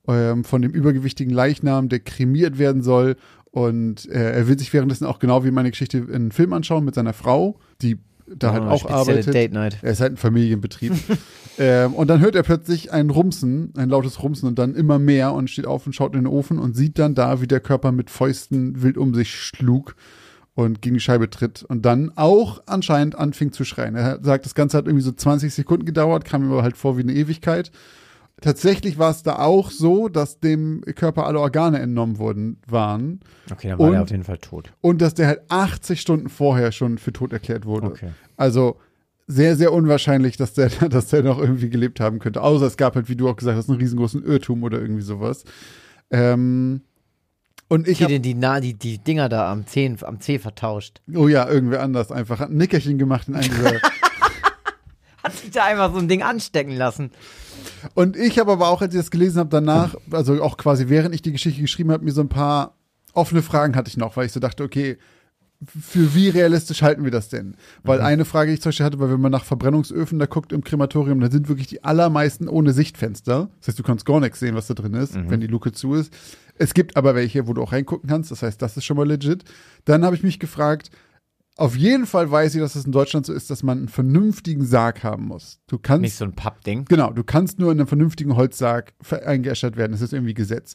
Ähm, 0.06 0.44
von 0.44 0.60
dem 0.62 0.72
übergewichtigen 0.72 1.32
Leichnam, 1.32 1.88
der 1.88 2.00
kremiert 2.00 2.58
werden 2.58 2.82
soll. 2.82 3.16
Und 3.50 4.08
äh, 4.10 4.32
er 4.32 4.48
will 4.48 4.58
sich 4.58 4.72
währenddessen 4.72 5.06
auch 5.06 5.18
genau 5.18 5.44
wie 5.44 5.50
meine 5.50 5.70
Geschichte 5.70 6.04
einen 6.12 6.32
Film 6.32 6.52
anschauen 6.52 6.84
mit 6.84 6.94
seiner 6.94 7.12
Frau, 7.12 7.58
die 7.80 7.98
da 8.26 8.52
halt 8.52 8.62
Oh, 8.64 8.68
auch 8.68 8.78
spezielle 8.80 9.00
arbeitet. 9.00 9.34
Date 9.34 9.52
Night. 9.52 9.78
Er 9.82 9.92
ist 9.92 10.00
halt 10.00 10.14
ein 10.14 10.16
Familienbetrieb. 10.16 10.92
ähm, 11.58 11.94
und 11.94 12.08
dann 12.08 12.20
hört 12.20 12.34
er 12.34 12.42
plötzlich 12.42 12.92
ein 12.92 13.10
Rumsen, 13.10 13.72
ein 13.76 13.88
lautes 13.88 14.22
Rumsen 14.22 14.48
und 14.48 14.58
dann 14.58 14.74
immer 14.74 14.98
mehr 14.98 15.32
und 15.32 15.50
steht 15.50 15.66
auf 15.66 15.86
und 15.86 15.92
schaut 15.94 16.14
in 16.14 16.20
den 16.22 16.26
Ofen 16.26 16.58
und 16.58 16.74
sieht 16.74 16.98
dann 16.98 17.14
da, 17.14 17.40
wie 17.40 17.46
der 17.46 17.60
Körper 17.60 17.92
mit 17.92 18.10
Fäusten 18.10 18.82
wild 18.82 18.98
um 18.98 19.14
sich 19.14 19.34
schlug 19.34 19.94
und 20.54 20.82
gegen 20.82 20.94
die 20.94 21.00
Scheibe 21.00 21.28
tritt 21.30 21.62
und 21.64 21.84
dann 21.84 22.12
auch 22.16 22.62
anscheinend 22.66 23.16
anfing 23.16 23.52
zu 23.52 23.64
schreien. 23.64 23.94
Er 23.94 24.20
sagt, 24.22 24.44
das 24.46 24.54
Ganze 24.54 24.78
hat 24.78 24.86
irgendwie 24.86 25.04
so 25.04 25.12
20 25.12 25.52
Sekunden 25.52 25.84
gedauert, 25.84 26.24
kam 26.24 26.44
ihm 26.44 26.52
aber 26.52 26.62
halt 26.62 26.76
vor 26.76 26.96
wie 26.96 27.02
eine 27.02 27.12
Ewigkeit. 27.12 27.70
Tatsächlich 28.40 28.98
war 28.98 29.10
es 29.10 29.22
da 29.22 29.36
auch 29.38 29.70
so, 29.70 30.08
dass 30.08 30.40
dem 30.40 30.82
Körper 30.96 31.26
alle 31.26 31.40
Organe 31.40 31.78
entnommen 31.78 32.18
worden 32.18 32.58
waren 32.66 33.20
Okay, 33.50 33.68
dann 33.68 33.78
war 33.78 33.86
Und- 33.86 33.92
der 33.92 34.02
auf 34.02 34.10
jeden 34.10 34.24
Fall 34.24 34.38
tot. 34.38 34.72
und 34.80 35.00
dass 35.00 35.14
der 35.14 35.28
halt 35.28 35.40
80 35.48 36.00
Stunden 36.00 36.28
vorher 36.28 36.72
schon 36.72 36.98
für 36.98 37.12
tot 37.12 37.32
erklärt 37.32 37.64
wurde. 37.64 37.86
Okay. 37.86 38.10
Also 38.36 38.76
sehr, 39.26 39.56
sehr 39.56 39.72
unwahrscheinlich, 39.72 40.36
dass 40.36 40.52
der, 40.52 40.68
dass 40.90 41.06
der 41.08 41.22
noch 41.22 41.38
irgendwie 41.38 41.70
gelebt 41.70 42.00
haben 42.00 42.18
könnte. 42.18 42.42
Außer 42.42 42.66
es 42.66 42.76
gab 42.76 42.96
halt, 42.96 43.08
wie 43.08 43.16
du 43.16 43.28
auch 43.28 43.36
gesagt 43.36 43.56
hast, 43.56 43.70
einen 43.70 43.78
riesengroßen 43.78 44.22
Irrtum 44.24 44.62
oder 44.64 44.78
irgendwie 44.80 45.02
sowas. 45.02 45.44
Ähm, 46.10 46.82
und 47.68 47.88
ich 47.88 48.02
habe, 48.02 48.20
die, 48.20 48.34
die, 48.34 48.74
die 48.74 48.98
Dinger 48.98 49.28
da 49.30 49.50
am 49.50 49.66
Zeh, 49.66 49.96
am 50.02 50.20
Zeh 50.20 50.38
vertauscht. 50.38 51.00
oh 51.14 51.28
ja, 51.28 51.48
irgendwer 51.48 51.82
anders 51.82 52.12
einfach, 52.12 52.40
hat 52.40 52.50
ein 52.50 52.56
Nickerchen 52.58 52.98
gemacht 52.98 53.28
in 53.28 53.36
einem 53.36 53.50
dieser. 53.50 53.80
Hat 55.22 55.32
sich 55.32 55.50
da 55.52 55.64
einfach 55.64 55.90
so 55.94 55.98
ein 56.00 56.06
Ding 56.08 56.22
anstecken 56.22 56.76
lassen. 56.76 57.10
Und 57.94 58.16
ich 58.16 58.38
habe 58.38 58.52
aber 58.52 58.68
auch, 58.68 58.82
als 58.82 58.94
ich 58.94 59.00
das 59.00 59.10
gelesen 59.10 59.38
habe, 59.38 59.50
danach, 59.50 59.94
also 60.10 60.42
auch 60.42 60.56
quasi 60.56 60.88
während 60.88 61.14
ich 61.14 61.22
die 61.22 61.32
Geschichte 61.32 61.60
geschrieben 61.60 61.90
habe, 61.92 62.04
mir 62.04 62.12
so 62.12 62.20
ein 62.20 62.28
paar 62.28 62.74
offene 63.12 63.42
Fragen 63.42 63.76
hatte 63.76 63.88
ich 63.88 63.96
noch, 63.96 64.16
weil 64.16 64.26
ich 64.26 64.32
so 64.32 64.40
dachte, 64.40 64.64
okay, 64.64 64.98
für 65.66 66.14
wie 66.14 66.28
realistisch 66.28 66.82
halten 66.82 67.04
wir 67.04 67.10
das 67.10 67.28
denn? 67.28 67.56
Weil 67.84 68.00
eine 68.00 68.24
Frage, 68.24 68.50
die 68.50 68.54
ich 68.54 68.60
zum 68.60 68.70
Beispiel 68.70 68.86
hatte, 68.86 68.98
weil 68.98 69.10
wenn 69.10 69.20
man 69.20 69.32
nach 69.32 69.44
Verbrennungsöfen 69.44 70.18
da 70.18 70.26
guckt 70.26 70.52
im 70.52 70.62
Krematorium, 70.62 71.20
da 71.20 71.30
sind 71.30 71.48
wirklich 71.48 71.68
die 71.68 71.84
allermeisten 71.84 72.48
ohne 72.48 72.72
Sichtfenster. 72.72 73.48
Das 73.60 73.68
heißt, 73.68 73.78
du 73.78 73.82
kannst 73.82 74.04
gar 74.04 74.20
nichts 74.20 74.40
sehen, 74.40 74.54
was 74.56 74.66
da 74.66 74.74
drin 74.74 74.94
ist, 74.94 75.14
wenn 75.14 75.40
die 75.40 75.46
Luke 75.46 75.72
zu 75.72 75.94
ist. 75.94 76.12
Es 76.56 76.74
gibt 76.74 76.96
aber 76.96 77.14
welche, 77.14 77.46
wo 77.46 77.54
du 77.54 77.62
auch 77.62 77.72
reingucken 77.72 78.08
kannst. 78.08 78.30
Das 78.30 78.42
heißt, 78.42 78.60
das 78.60 78.76
ist 78.76 78.84
schon 78.84 78.96
mal 78.96 79.08
legit. 79.08 79.44
Dann 79.84 80.04
habe 80.04 80.16
ich 80.16 80.22
mich 80.22 80.38
gefragt, 80.38 80.90
auf 81.56 81.76
jeden 81.76 82.06
Fall 82.06 82.30
weiß 82.30 82.54
ich, 82.56 82.60
dass 82.60 82.74
es 82.74 82.84
in 82.84 82.92
Deutschland 82.92 83.26
so 83.26 83.32
ist, 83.32 83.48
dass 83.50 83.62
man 83.62 83.78
einen 83.78 83.88
vernünftigen 83.88 84.64
Sarg 84.64 85.04
haben 85.04 85.26
muss. 85.26 85.60
Du 85.68 85.78
kannst 85.78 86.02
Nicht 86.02 86.16
so 86.16 86.24
ein 86.24 86.34
Pappding. 86.34 86.84
Genau, 86.86 87.12
du 87.12 87.22
kannst 87.22 87.58
nur 87.58 87.70
in 87.70 87.78
einem 87.78 87.86
vernünftigen 87.86 88.34
Holzsarg 88.36 88.92
eingeäschert 89.24 89.76
werden. 89.76 89.92
Das 89.92 90.00
ist 90.00 90.12
irgendwie 90.12 90.34
Gesetz. 90.34 90.74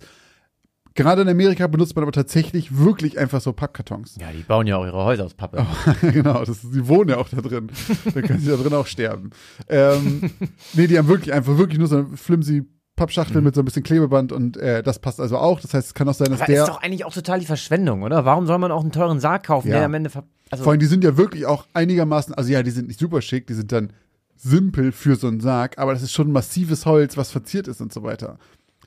Gerade 0.95 1.21
in 1.21 1.29
Amerika 1.29 1.67
benutzt 1.67 1.95
man 1.95 2.03
aber 2.03 2.11
tatsächlich 2.11 2.77
wirklich 2.77 3.19
einfach 3.19 3.41
so 3.41 3.53
Pappkartons. 3.53 4.17
Ja, 4.19 4.31
die 4.31 4.41
bauen 4.43 4.67
ja 4.67 4.77
auch 4.77 4.85
ihre 4.85 5.03
Häuser 5.03 5.25
aus 5.25 5.33
Pappe. 5.33 5.65
genau, 6.01 6.43
das 6.43 6.61
die 6.61 6.87
wohnen 6.87 7.09
ja 7.11 7.17
auch 7.17 7.29
da 7.29 7.41
drin. 7.41 7.71
Dann 8.13 8.23
können 8.23 8.39
sie 8.39 8.49
da 8.49 8.57
drin 8.57 8.73
auch 8.73 8.87
sterben. 8.87 9.29
Ähm, 9.69 10.31
nee, 10.73 10.87
die 10.87 10.97
haben 10.97 11.07
wirklich 11.07 11.31
einfach 11.33 11.57
wirklich 11.57 11.77
nur 11.79 11.87
so 11.87 11.97
eine 11.97 12.17
flimsy 12.17 12.63
Pappschachtel 12.95 13.41
mit 13.41 13.55
so 13.55 13.61
ein 13.61 13.65
bisschen 13.65 13.83
Klebeband 13.83 14.33
und 14.33 14.57
äh, 14.57 14.83
das 14.83 14.99
passt 14.99 15.21
also 15.21 15.37
auch. 15.37 15.61
Das 15.61 15.73
heißt, 15.73 15.87
es 15.87 15.93
kann 15.93 16.09
auch 16.09 16.13
sein, 16.13 16.31
dass 16.31 16.41
Aber 16.41 16.51
der. 16.51 16.63
ist 16.63 16.69
doch 16.69 16.81
eigentlich 16.81 17.05
auch 17.05 17.13
total 17.13 17.39
die 17.39 17.45
Verschwendung, 17.45 18.03
oder? 18.03 18.25
Warum 18.25 18.45
soll 18.45 18.57
man 18.57 18.71
auch 18.73 18.81
einen 18.81 18.91
teuren 18.91 19.21
Sarg 19.21 19.43
kaufen, 19.45 19.69
Ja. 19.69 19.75
der 19.77 19.85
am 19.85 19.93
Ende 19.93 20.09
ver 20.09 20.25
also, 20.51 20.63
Vor 20.63 20.71
allem, 20.71 20.79
die 20.79 20.85
sind 20.85 21.03
ja 21.03 21.17
wirklich 21.17 21.45
auch 21.45 21.65
einigermaßen, 21.73 22.33
also 22.33 22.51
ja, 22.51 22.63
die 22.63 22.71
sind 22.71 22.87
nicht 22.87 22.99
super 22.99 23.21
schick, 23.21 23.47
die 23.47 23.53
sind 23.53 23.71
dann 23.71 23.93
simpel 24.35 24.91
für 24.91 25.15
so 25.15 25.27
einen 25.27 25.41
Sarg, 25.41 25.77
aber 25.77 25.93
das 25.93 26.01
ist 26.01 26.13
schon 26.13 26.31
massives 26.31 26.85
Holz, 26.85 27.17
was 27.17 27.31
verziert 27.31 27.67
ist 27.67 27.81
und 27.81 27.91
so 27.93 28.03
weiter. 28.03 28.37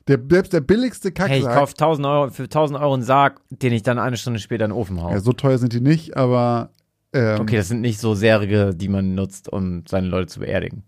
Der, 0.07 0.19
selbst 0.29 0.51
der 0.51 0.61
billigste 0.61 1.13
Hey, 1.15 1.39
ich 1.39 1.43
Kacksack. 1.45 1.59
kaufe 1.59 1.73
1000 1.73 2.07
Euro, 2.07 2.29
für 2.31 2.43
1000 2.43 2.79
Euro 2.79 2.93
einen 2.93 3.03
Sarg, 3.03 3.39
den 3.49 3.71
ich 3.71 3.83
dann 3.83 3.99
eine 3.99 4.17
Stunde 4.17 4.39
später 4.39 4.65
in 4.65 4.71
den 4.71 4.77
Ofen 4.77 5.01
hau. 5.01 5.11
ja, 5.11 5.19
so 5.19 5.31
teuer 5.31 5.57
sind 5.57 5.71
die 5.71 5.79
nicht, 5.79 6.17
aber 6.17 6.71
ähm, 7.13 7.39
okay, 7.39 7.55
das 7.57 7.69
sind 7.69 7.81
nicht 7.81 7.99
so 7.99 8.13
Särge, 8.15 8.73
die 8.75 8.89
man 8.89 9.15
nutzt, 9.15 9.47
um 9.47 9.83
seine 9.87 10.07
Leute 10.07 10.27
zu 10.27 10.39
beerdigen. 10.39 10.83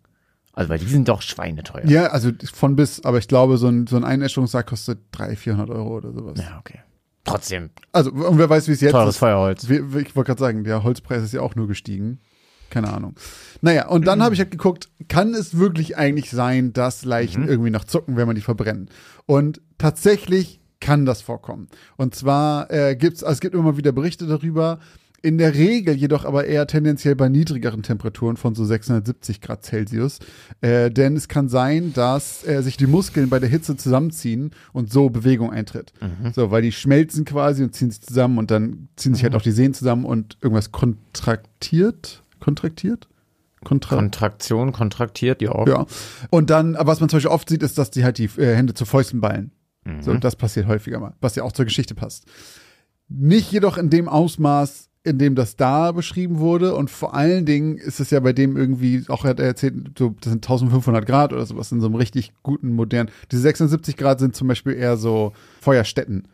Also, 0.51 0.69
weil 0.69 0.79
die 0.79 0.85
sind 0.85 1.07
doch 1.07 1.21
schweineteuer. 1.21 1.85
ja, 1.85 2.07
also 2.07 2.31
von 2.53 2.75
bis, 2.75 3.03
aber 3.05 3.17
ich 3.19 3.27
glaube, 3.27 3.57
so 3.57 3.67
ein, 3.67 3.87
so 3.87 3.97
ein 3.97 4.03
Einäscherungssack 4.03 4.67
kostet 4.67 4.99
300, 5.11 5.37
400 5.37 5.69
Euro 5.69 5.97
oder 5.97 6.11
sowas. 6.13 6.39
Ja, 6.39 6.57
okay. 6.59 6.79
Trotzdem, 7.25 7.71
Also, 7.91 8.11
und 8.11 8.37
wer 8.37 8.49
weiß, 8.49 8.67
wie 8.67 8.71
es 8.73 8.81
jetzt 8.81 8.91
teures 8.91 9.15
ist. 9.15 9.17
Feuerholz. 9.17 9.67
Wie- 9.67 9.93
wie- 9.93 9.99
Ich 10.01 10.15
wollte 10.15 10.27
gerade 10.29 10.39
sagen, 10.39 10.63
der 10.63 10.83
Holzpreis 10.83 11.23
ist 11.23 11.33
ja 11.33 11.41
auch 11.41 11.55
nur 11.55 11.67
gestiegen. 11.67 12.19
Keine 12.69 12.91
Ahnung. 12.93 13.15
Naja, 13.61 13.87
und 13.87 14.01
Mhm. 14.01 14.05
dann 14.05 14.23
habe 14.23 14.33
ich 14.33 14.39
halt 14.39 14.51
geguckt, 14.51 14.89
kann 15.07 15.33
es 15.33 15.57
wirklich 15.57 15.97
eigentlich 15.97 16.29
sein, 16.31 16.71
dass 16.73 17.03
Leichen 17.05 17.43
Mhm. 17.43 17.49
irgendwie 17.49 17.69
noch 17.71 17.83
zucken, 17.83 18.15
wenn 18.15 18.27
man 18.27 18.35
die 18.35 18.41
verbrennen? 18.41 18.89
Und 19.25 19.61
tatsächlich 19.77 20.59
kann 20.79 21.05
das 21.05 21.21
vorkommen. 21.21 21.67
Und 21.97 22.15
zwar 22.15 22.69
äh, 22.71 22.95
gibt's, 22.95 23.23
also 23.23 23.33
es 23.33 23.39
gibt 23.39 23.55
immer 23.55 23.77
wieder 23.77 23.91
Berichte 23.91 24.27
darüber, 24.27 24.79
in 25.25 25.37
der 25.37 25.55
Regel 25.55 25.95
jedoch 25.95 26.23
aber 26.23 26.45
eher 26.45 26.67
tendenziell 26.67 27.15
bei 27.15 27.29
niedrigeren 27.29 27.81
Temperaturen 27.81 28.37
von 28.37 28.53
so 28.53 28.63
670 28.63 29.41
Grad 29.41 29.65
Celsius. 29.65 30.19
Äh, 30.61 30.91
denn 30.91 31.15
es 31.15 31.27
kann 31.27 31.49
sein, 31.49 31.93
dass 31.93 32.47
äh, 32.47 32.61
sich 32.61 32.77
die 32.77 32.87
Muskeln 32.87 33.29
bei 33.29 33.39
der 33.39 33.49
Hitze 33.49 33.75
zusammenziehen 33.75 34.51
und 34.71 34.91
so 34.91 35.09
Bewegung 35.09 35.51
eintritt. 35.51 35.93
So, 36.33 36.51
weil 36.51 36.61
die 36.61 36.71
schmelzen 36.71 37.25
quasi 37.25 37.63
und 37.63 37.73
ziehen 37.73 37.89
sich 37.89 38.01
zusammen 38.01 38.37
und 38.37 38.51
dann 38.51 38.89
ziehen 38.95 39.15
sich 39.15 39.23
halt 39.23 39.35
auch 39.35 39.41
die 39.41 39.51
Sehnen 39.51 39.73
zusammen 39.73 40.05
und 40.05 40.37
irgendwas 40.41 40.71
kontraktiert. 40.71 42.23
Kontraktiert? 42.39 43.07
Kontra 43.63 43.95
Kontraktion, 43.95 44.71
kontraktiert, 44.71 45.41
ja. 45.41 45.67
ja. 45.67 45.85
Und 46.29 46.51
dann, 46.51 46.75
aber 46.75 46.91
was 46.91 46.99
man 46.99 47.09
zum 47.09 47.17
Beispiel 47.17 47.31
oft 47.31 47.49
sieht, 47.49 47.63
ist, 47.63 47.77
dass 47.77 47.89
die 47.89 48.03
halt 48.03 48.19
die 48.19 48.29
äh, 48.37 48.55
Hände 48.55 48.75
zu 48.75 48.85
Fäusten 48.85 49.19
ballen. 49.21 49.51
Mhm. 49.83 50.01
So, 50.01 50.13
das 50.13 50.35
passiert 50.35 50.67
häufiger 50.67 50.99
mal, 50.99 51.15
was 51.19 51.35
ja 51.35 51.43
auch 51.43 51.51
zur 51.51 51.65
Geschichte 51.65 51.95
passt. 51.95 52.25
Nicht 53.09 53.51
jedoch 53.51 53.77
in 53.77 53.89
dem 53.89 54.07
Ausmaß, 54.07 54.89
in 55.05 55.19
dem 55.19 55.35
das 55.35 55.55
da 55.55 55.91
beschrieben 55.91 56.39
wurde. 56.39 56.75
Und 56.75 56.89
vor 56.89 57.13
allen 57.13 57.45
Dingen 57.45 57.77
ist 57.77 57.99
es 57.99 58.09
ja 58.09 58.19
bei 58.19 58.33
dem 58.33 58.57
irgendwie, 58.57 59.03
auch 59.07 59.23
hat 59.23 59.39
er 59.39 59.45
erzählt, 59.45 59.75
so, 59.97 60.15
das 60.19 60.31
sind 60.31 60.45
1500 60.45 61.05
Grad 61.05 61.31
oder 61.31 61.45
sowas 61.45 61.71
in 61.71 61.79
so 61.79 61.87
einem 61.87 61.95
richtig 61.95 62.33
guten, 62.43 62.73
modernen. 62.73 63.11
Diese 63.31 63.41
76 63.43 63.97
Grad 63.97 64.19
sind 64.19 64.35
zum 64.35 64.47
Beispiel 64.47 64.73
eher 64.73 64.97
so 64.97 65.33
Feuerstätten. 65.61 66.27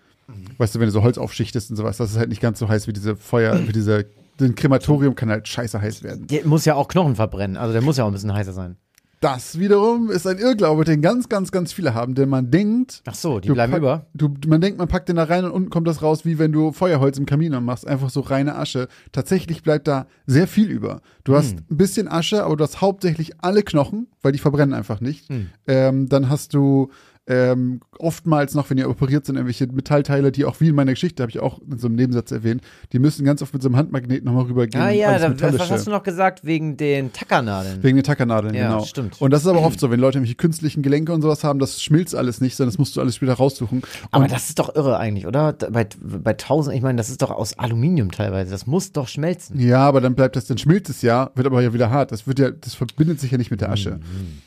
Weißt 0.58 0.74
du, 0.76 0.80
wenn 0.80 0.88
du 0.88 0.92
so 0.92 1.04
Holz 1.04 1.18
aufschichtest 1.18 1.70
und 1.70 1.76
sowas, 1.76 1.98
das 1.98 2.12
ist 2.12 2.18
halt 2.18 2.30
nicht 2.30 2.42
ganz 2.42 2.60
so 2.60 2.70
heiß 2.70 2.88
wie 2.88 2.94
diese 2.94 3.18
Feuer, 3.18 3.68
wie 3.68 3.74
diese, 3.74 4.06
ein 4.40 4.56
Krematorium 4.56 5.16
kann 5.16 5.30
halt 5.30 5.48
scheiße 5.48 5.82
heiß 5.82 6.04
werden. 6.04 6.28
Der 6.28 6.46
muss 6.48 6.64
ja 6.64 6.76
auch 6.76 6.88
Knochen 6.88 7.16
verbrennen, 7.16 7.58
also 7.58 7.74
der 7.74 7.82
muss 7.82 7.98
ja 7.98 8.06
auch 8.06 8.08
ein 8.08 8.14
bisschen 8.14 8.34
heißer 8.34 8.54
sein. 8.54 8.78
Das 9.22 9.60
wiederum 9.60 10.10
ist 10.10 10.26
ein 10.26 10.40
Irrglaube, 10.40 10.84
den 10.84 11.02
ganz, 11.04 11.30
ganz, 11.30 11.52
ganz 11.52 11.72
viele 11.72 11.94
haben, 11.94 12.16
denn 12.16 12.28
man 12.28 12.50
denkt, 12.50 13.04
Ach 13.06 13.14
so, 13.14 13.40
die 13.40 13.50
bleiben 13.52 13.72
pack- 13.72 13.80
über. 13.80 14.06
Du, 14.16 14.34
man 14.48 14.60
denkt, 14.62 14.80
man 14.80 14.88
packt 14.88 15.10
den 15.10 15.16
da 15.16 15.26
rein 15.26 15.46
und 15.46 15.52
unten 15.52 15.70
kommt 15.70 15.88
das 15.88 16.02
raus, 16.02 16.26
wie 16.26 16.40
wenn 16.40 16.52
du 16.52 16.72
Feuerholz 16.72 17.20
im 17.20 17.28
Kamin 17.28 17.54
anmachst. 17.54 17.88
Einfach 17.88 18.10
so 18.10 18.22
reine 18.22 18.56
Asche. 18.58 18.88
Tatsächlich 19.12 19.62
bleibt 19.62 19.88
da 19.88 20.08
sehr 20.26 20.48
viel 20.48 20.70
über. 20.72 21.02
Du 21.24 21.36
hast 21.36 21.52
Hm. 21.52 21.66
ein 21.70 21.78
bisschen 21.78 22.08
Asche, 22.08 22.44
aber 22.44 22.58
du 22.58 22.64
hast 22.64 22.82
hauptsächlich 22.82 23.34
alle 23.44 23.62
Knochen, 23.62 24.08
weil 24.24 24.32
die 24.32 24.40
verbrennen 24.40 24.74
einfach 24.74 25.02
nicht. 25.02 25.30
Hm. 25.30 25.50
Ähm, 25.68 26.10
dann 26.10 26.28
hast 26.30 26.56
du 26.56 26.90
ähm, 27.32 27.80
oftmals 27.98 28.56
noch, 28.56 28.70
wenn 28.70 28.78
ihr 28.78 28.90
operiert 28.90 29.26
sind, 29.26 29.36
irgendwelche 29.36 29.66
Metallteile, 29.68 30.32
die 30.34 30.44
auch 30.44 30.60
wie 30.60 30.68
in 30.68 30.76
meiner 30.76 30.92
Geschichte, 30.92 31.24
habe 31.24 31.30
ich 31.30 31.40
auch 31.40 31.62
in 31.70 31.78
so 31.78 31.88
einem 31.88 31.96
Nebensatz 31.96 32.32
erwähnt, 32.32 32.62
die 32.92 33.00
müssen 33.00 33.24
ganz 33.24 33.42
oft 33.42 33.54
mit 33.54 33.64
so 33.64 33.70
einem 33.70 33.78
Handmagnet 33.78 34.26
nochmal 34.26 34.46
rübergehen. 34.46 34.84
Ah 34.84 34.90
ja, 34.90 35.18
da, 35.18 35.54
was 35.54 35.72
hast 35.72 35.88
du 35.88 35.92
noch 35.92 36.04
gesagt? 36.04 36.44
Wegen 36.44 36.76
den 36.76 37.14
Tackernadeln. 37.14 37.82
Wegen 37.84 37.96
den 37.98 38.04
Tackernadeln, 38.04 38.54
Ja, 38.54 38.72
genau. 38.74 38.84
stimmt. 38.84 39.22
Und 39.22 39.32
das 39.32 39.44
ist 39.44 39.48
aber 39.48 39.62
oft 39.62 39.80
so, 39.80 39.90
wenn 39.92 40.00
Leute 40.00 40.18
irgendwelche 40.18 40.36
künstlichen 40.36 40.82
Gelenke 40.82 41.14
und 41.14 41.22
sowas 41.22 41.44
haben, 41.44 41.60
das 41.60 41.82
schmilzt 41.82 42.16
alles 42.16 42.42
nicht, 42.42 42.58
sondern 42.58 42.72
das 42.74 42.78
musst 42.80 42.98
du 42.98 43.02
alles 43.02 43.16
später 43.16 43.34
raussuchen. 43.34 43.82
Aber 44.12 44.26
Und 44.26 44.32
das 44.32 44.50
ist 44.50 44.60
doch 44.60 44.76
irre 44.76 44.98
eigentlich, 44.98 45.26
oder? 45.26 45.54
Bei, 45.54 45.88
bei 46.02 46.32
1000, 46.32 46.76
ich 46.76 46.82
meine, 46.82 46.98
das 46.98 47.10
ist 47.10 47.22
doch 47.22 47.32
aus 47.32 47.58
Aluminium 47.58 48.12
teilweise. 48.12 48.52
Das 48.52 48.68
muss 48.68 48.92
doch 48.92 49.08
schmelzen. 49.08 49.58
ja, 49.60 49.80
aber 49.80 50.02
dann 50.02 50.16
bleibt 50.16 50.36
das, 50.36 50.46
dann 50.46 50.58
schmilzt 50.58 50.90
es 50.90 51.02
ja, 51.02 51.32
wird 51.36 51.48
aber 51.48 51.62
ja 51.62 51.74
wieder 51.74 51.90
hart. 51.90 52.12
Das 52.12 52.28
wird 52.28 52.40
ja, 52.40 52.52
das 52.52 52.76
verbindet 52.76 53.20
sich 53.20 53.32
ja 53.32 53.38
nicht 53.38 53.52
mit 53.52 53.62
der 53.62 53.72
Asche. 53.72 53.92
Mhm. 53.92 54.42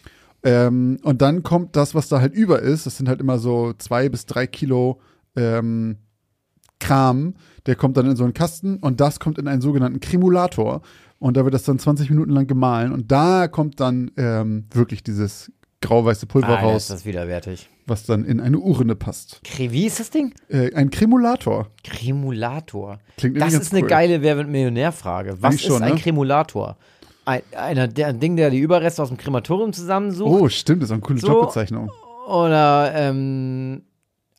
Ähm, 0.44 0.98
und 1.02 1.22
dann 1.22 1.42
kommt 1.42 1.74
das, 1.74 1.94
was 1.94 2.08
da 2.08 2.20
halt 2.20 2.34
über 2.34 2.60
ist. 2.60 2.86
Das 2.86 2.96
sind 2.98 3.08
halt 3.08 3.20
immer 3.20 3.38
so 3.38 3.72
zwei 3.78 4.08
bis 4.08 4.26
drei 4.26 4.46
Kilo 4.46 5.00
ähm, 5.36 5.96
Kram. 6.80 7.34
Der 7.66 7.76
kommt 7.76 7.96
dann 7.96 8.06
in 8.10 8.16
so 8.16 8.24
einen 8.24 8.34
Kasten 8.34 8.76
und 8.76 9.00
das 9.00 9.20
kommt 9.20 9.38
in 9.38 9.48
einen 9.48 9.62
sogenannten 9.62 10.00
Kremulator. 10.00 10.82
Und 11.18 11.36
da 11.38 11.44
wird 11.44 11.54
das 11.54 11.62
dann 11.62 11.78
20 11.78 12.10
Minuten 12.10 12.32
lang 12.32 12.46
gemahlen. 12.46 12.92
Und 12.92 13.10
da 13.10 13.48
kommt 13.48 13.80
dann 13.80 14.10
ähm, 14.18 14.66
wirklich 14.72 15.02
dieses 15.02 15.50
grau-weiße 15.80 16.26
Pulver 16.26 16.58
Ah, 16.58 16.62
raus, 16.62 16.84
ist 16.84 16.90
das 16.90 17.04
widerwärtig. 17.06 17.68
was 17.86 18.04
dann 18.04 18.24
in 18.24 18.40
eine 18.40 18.58
Urne 18.58 18.96
passt. 18.96 19.40
Wie 19.58 19.86
ist 19.86 20.00
das 20.00 20.10
Ding? 20.10 20.34
Äh, 20.48 20.74
ein 20.74 20.90
Kremulator. 20.90 21.68
Kremulator. 21.84 22.98
Klingt 23.16 23.40
Das 23.40 23.52
ist 23.54 23.72
eine 23.72 23.82
cool. 23.82 23.88
geile 23.88 24.22
Wer 24.22 24.36
wird 24.36 24.48
Millionär-Frage. 24.48 25.36
Was 25.40 25.50
Eigentlich 25.50 25.62
schon, 25.62 25.76
ist 25.76 25.82
ein 25.82 25.94
ne? 25.94 26.00
Kremulator? 26.00 26.76
Ein, 27.26 27.42
einer, 27.56 27.88
der, 27.88 28.08
ein 28.08 28.20
Ding, 28.20 28.36
der 28.36 28.50
die 28.50 28.58
Überreste 28.60 29.02
aus 29.02 29.08
dem 29.08 29.16
Krematorium 29.16 29.72
zusammensucht? 29.72 30.30
Oh, 30.30 30.48
stimmt, 30.48 30.82
das 30.82 30.88
ist 30.90 30.92
eine 30.92 31.00
coole 31.00 31.18
So. 31.18 31.28
Jobbezeichnung. 31.28 31.90
Oder 32.28 32.92
ähm, 32.94 33.82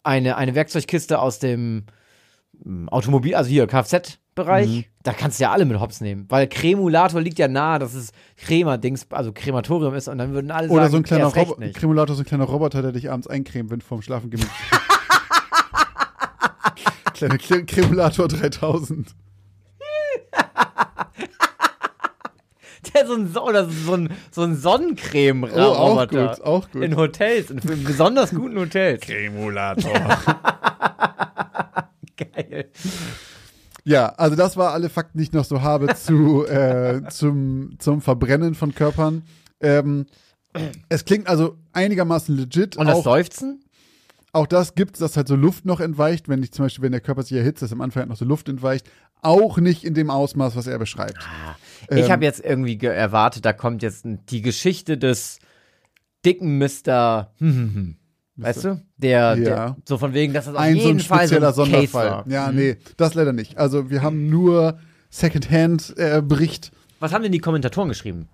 eine, 0.03 0.35
eine 0.37 0.53
Werkzeugkiste 0.55 1.19
aus 1.19 1.39
dem 1.39 1.85
ähm, 2.65 2.87
Automobil, 2.89 3.33
also 3.35 3.49
hier 3.49 3.65
Kfz-Bereich. 3.67 4.67
Mhm. 4.67 4.83
Da 5.03 5.13
kannst 5.13 5.39
du 5.39 5.43
ja 5.43 5.51
alle 5.51 5.65
mit 5.65 5.79
Hops 5.79 6.01
nehmen. 6.01 6.25
Weil 6.29 6.47
Kremulator 6.47 7.21
liegt 7.21 7.37
ja 7.39 7.47
nahe, 7.47 7.77
dass 7.79 7.93
es 7.93 8.11
Crema-Dings, 8.37 9.07
also 9.11 9.31
Krematorium 9.33 9.93
ist 9.95 10.07
und 10.07 10.17
dann 10.17 10.33
würden 10.33 10.49
alle 10.51 10.67
Oder 10.69 10.83
sagen, 10.83 10.91
so 10.91 10.97
ein 10.97 11.03
kleiner 11.03 11.23
erst 11.25 11.35
recht 11.35 11.49
Robo 11.51 11.59
nicht. 11.61 11.75
Kremulator, 11.77 12.15
so 12.15 12.21
ein 12.23 12.25
kleiner 12.25 12.45
Roboter, 12.45 12.81
der 12.81 12.91
dich 12.91 13.11
abends 13.11 13.27
eincremt, 13.27 13.69
wenn 13.71 13.79
du 13.79 13.85
vorm 13.85 14.01
Schlafen 14.01 14.29
gehen 14.31 14.43
Kleiner 17.13 17.35
Kre- 17.35 17.65
Kremulator 17.65 18.27
3000. 18.27 19.15
So 23.07 23.13
ein, 23.15 23.31
So- 23.33 23.43
oder 23.43 23.69
so 23.69 23.93
ein, 23.93 24.09
so 24.31 24.41
ein 24.43 24.51
Oh, 24.51 24.55
auch 24.55 24.61
Sonnencreme-Roboter. 24.61 26.27
gut, 26.35 26.41
auch 26.45 26.71
gut. 26.71 26.83
In 26.83 26.95
Hotels, 26.95 27.51
in 27.51 27.59
besonders 27.83 28.31
guten 28.31 28.57
Hotels. 28.57 29.01
Kremulator. 29.05 29.91
Geil. 32.17 32.69
ja, 33.83 34.07
also 34.09 34.35
das 34.37 34.55
war 34.55 34.71
alle 34.71 34.89
Fakten, 34.89 35.17
die 35.17 35.25
ich 35.25 35.33
noch 35.33 35.43
so 35.45 35.61
habe 35.61 35.93
zu, 35.95 36.45
äh, 36.47 37.01
zum, 37.09 37.75
zum 37.79 38.01
Verbrennen 38.01 38.55
von 38.55 38.73
Körpern. 38.73 39.23
Ähm, 39.59 40.05
es 40.87 41.03
klingt 41.03 41.27
also 41.27 41.57
einigermaßen 41.73 42.35
legit. 42.35 42.77
Und 42.77 42.87
das 42.87 42.95
auch, 42.99 43.03
Seufzen? 43.03 43.65
auch 44.31 44.47
das 44.47 44.75
gibt 44.75 44.95
es, 44.95 44.99
dass 44.99 45.17
halt 45.17 45.27
so 45.27 45.35
Luft 45.35 45.65
noch 45.65 45.81
entweicht, 45.81 46.29
wenn 46.29 46.41
ich 46.41 46.53
zum 46.53 46.65
Beispiel, 46.65 46.83
wenn 46.83 46.93
der 46.93 47.01
Körper 47.01 47.23
sich 47.23 47.37
erhitzt, 47.37 47.61
dass 47.61 47.73
am 47.73 47.81
Anfang 47.81 48.01
halt 48.01 48.09
noch 48.09 48.17
so 48.17 48.25
Luft 48.25 48.47
entweicht. 48.47 48.89
Auch 49.25 49.57
nicht 49.57 49.83
in 49.83 49.93
dem 49.93 50.09
Ausmaß, 50.09 50.55
was 50.55 50.67
er 50.67 50.77
beschreibt. 50.79 51.17
Ich 51.89 52.05
Ähm, 52.05 52.11
habe 52.11 52.23
jetzt 52.25 52.43
irgendwie 52.43 52.77
ge- 52.77 52.89
erwartet, 52.93 53.45
da 53.45 53.53
kommt 53.53 53.83
jetzt 53.83 54.05
die 54.29 54.41
Geschichte 54.41 54.97
des 54.97 55.39
dicken 56.25 56.57
Mr. 56.57 57.31
Hm, 57.37 57.53
hm, 57.55 57.73
hm. 57.75 57.95
Weißt 58.37 58.65
du? 58.65 58.81
Der, 58.97 59.35
Ja. 59.35 59.35
der, 59.35 59.77
so 59.85 59.97
von 59.97 60.13
wegen, 60.13 60.33
dass 60.33 60.45
das 60.45 60.55
auf 60.55 60.59
ein 60.61 60.73
so 60.75 60.87
jeden 60.87 60.97
ein 60.97 60.99
Fall 60.99 61.19
so 61.27 61.35
spezieller 61.35 61.47
ein 61.49 61.53
Sonderfall. 61.53 62.09
war. 62.09 62.25
Mhm. 62.25 62.31
Ja, 62.31 62.51
nee, 62.51 62.77
das 62.97 63.13
leider 63.13 63.31
nicht. 63.33 63.57
Also 63.57 63.89
wir 63.89 64.01
haben 64.01 64.29
nur 64.29 64.77
Secondhand-Bericht. 65.09 66.71
Was 66.99 67.13
haben 67.13 67.23
denn 67.23 67.31
die 67.31 67.39
Kommentatoren 67.39 67.89
geschrieben? 67.89 68.27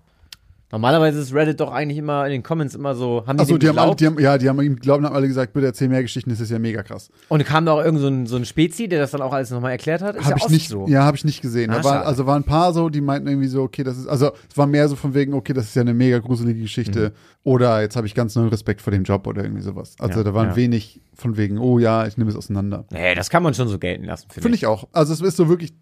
Normalerweise 0.72 1.20
ist 1.20 1.34
Reddit 1.34 1.60
doch 1.60 1.70
eigentlich 1.70 1.98
immer 1.98 2.24
in 2.24 2.32
den 2.32 2.42
Comments 2.42 2.74
immer 2.74 2.94
so, 2.94 3.24
haben 3.26 3.36
die, 3.36 3.42
Achso, 3.42 3.58
die 3.58 3.68
haben, 3.68 3.78
alle, 3.78 3.94
die 3.94 4.06
haben, 4.06 4.18
ja, 4.18 4.38
die 4.38 4.48
haben 4.48 4.58
ihm 4.62 4.76
geglaubt 4.76 5.00
und 5.00 5.06
haben 5.06 5.14
alle 5.14 5.28
gesagt, 5.28 5.52
bitte 5.52 5.66
erzähl 5.66 5.88
mehr 5.88 6.00
Geschichten, 6.00 6.30
das 6.30 6.40
ist 6.40 6.50
ja 6.50 6.58
mega 6.58 6.82
krass. 6.82 7.10
Und 7.28 7.44
kam 7.44 7.66
da 7.66 7.72
auch 7.72 7.84
irgend 7.84 8.00
so 8.00 8.08
ein, 8.08 8.26
so 8.26 8.36
ein 8.36 8.46
Spezi, 8.46 8.88
der 8.88 8.98
das 8.98 9.10
dann 9.10 9.20
auch 9.20 9.34
alles 9.34 9.50
nochmal 9.50 9.72
erklärt 9.72 10.00
hat? 10.00 10.16
Ist 10.16 10.24
Habe 10.24 10.40
ja 10.40 10.46
ich 10.46 10.50
nicht, 10.50 10.68
so. 10.70 10.88
ja, 10.88 11.04
habe 11.04 11.14
ich 11.14 11.26
nicht 11.26 11.42
gesehen. 11.42 11.70
Ah, 11.70 11.84
war, 11.84 12.06
also 12.06 12.26
waren 12.26 12.40
ein 12.40 12.46
paar 12.46 12.72
so, 12.72 12.88
die 12.88 13.02
meinten 13.02 13.28
irgendwie 13.28 13.48
so, 13.48 13.62
okay, 13.62 13.84
das 13.84 13.98
ist, 13.98 14.06
also 14.06 14.32
es 14.50 14.56
war 14.56 14.66
mehr 14.66 14.88
so 14.88 14.96
von 14.96 15.12
wegen, 15.12 15.34
okay, 15.34 15.52
das 15.52 15.66
ist 15.66 15.76
ja 15.76 15.82
eine 15.82 15.92
mega 15.92 16.18
gruselige 16.20 16.62
Geschichte. 16.62 17.10
Mhm. 17.10 17.12
Oder 17.44 17.82
jetzt 17.82 17.96
habe 17.96 18.06
ich 18.06 18.14
ganz 18.14 18.34
neuen 18.34 18.48
Respekt 18.48 18.80
vor 18.80 18.92
dem 18.92 19.02
Job 19.04 19.26
oder 19.26 19.42
irgendwie 19.42 19.62
sowas. 19.62 19.94
Also 19.98 20.20
Ja, 20.20 20.24
da 20.24 20.32
waren 20.32 20.50
ja. 20.50 20.56
wenig 20.56 21.02
von 21.12 21.36
wegen, 21.36 21.58
oh 21.58 21.78
ja, 21.80 22.06
ich 22.06 22.16
nehme 22.16 22.30
es 22.30 22.36
auseinander. 22.36 22.86
Nee, 22.90 23.14
das 23.14 23.28
kann 23.28 23.42
man 23.42 23.52
schon 23.52 23.68
so 23.68 23.78
gelten 23.78 24.04
lassen, 24.04 24.28
finde 24.30 24.42
Finde 24.42 24.56
ich 24.56 24.64
auch. 24.64 24.88
Also 24.92 25.12
es 25.12 25.20
ist 25.20 25.36
so 25.36 25.50
wirklich, 25.50 25.74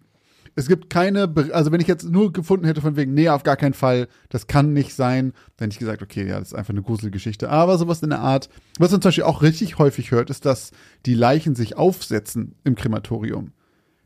es 0.55 0.67
gibt 0.67 0.89
keine, 0.89 1.33
also 1.53 1.71
wenn 1.71 1.81
ich 1.81 1.87
jetzt 1.87 2.09
nur 2.09 2.33
gefunden 2.33 2.65
hätte 2.65 2.81
von 2.81 2.95
wegen, 2.95 3.13
nee, 3.13 3.29
auf 3.29 3.43
gar 3.43 3.55
keinen 3.55 3.73
Fall, 3.73 4.07
das 4.29 4.47
kann 4.47 4.73
nicht 4.73 4.93
sein, 4.95 5.33
dann 5.57 5.65
hätte 5.65 5.75
ich 5.75 5.79
gesagt, 5.79 6.01
okay, 6.01 6.27
ja, 6.27 6.39
das 6.39 6.49
ist 6.49 6.53
einfach 6.53 6.73
eine 6.73 6.81
gruselige 6.81 7.11
Geschichte. 7.11 7.49
Aber 7.49 7.77
sowas 7.77 8.03
in 8.03 8.09
der 8.09 8.19
Art, 8.19 8.49
was 8.77 8.91
man 8.91 9.01
zum 9.01 9.09
Beispiel 9.09 9.23
auch 9.23 9.41
richtig 9.41 9.77
häufig 9.77 10.11
hört, 10.11 10.29
ist, 10.29 10.45
dass 10.45 10.71
die 11.05 11.13
Leichen 11.13 11.55
sich 11.55 11.77
aufsetzen 11.77 12.55
im 12.63 12.75
Krematorium. 12.75 13.51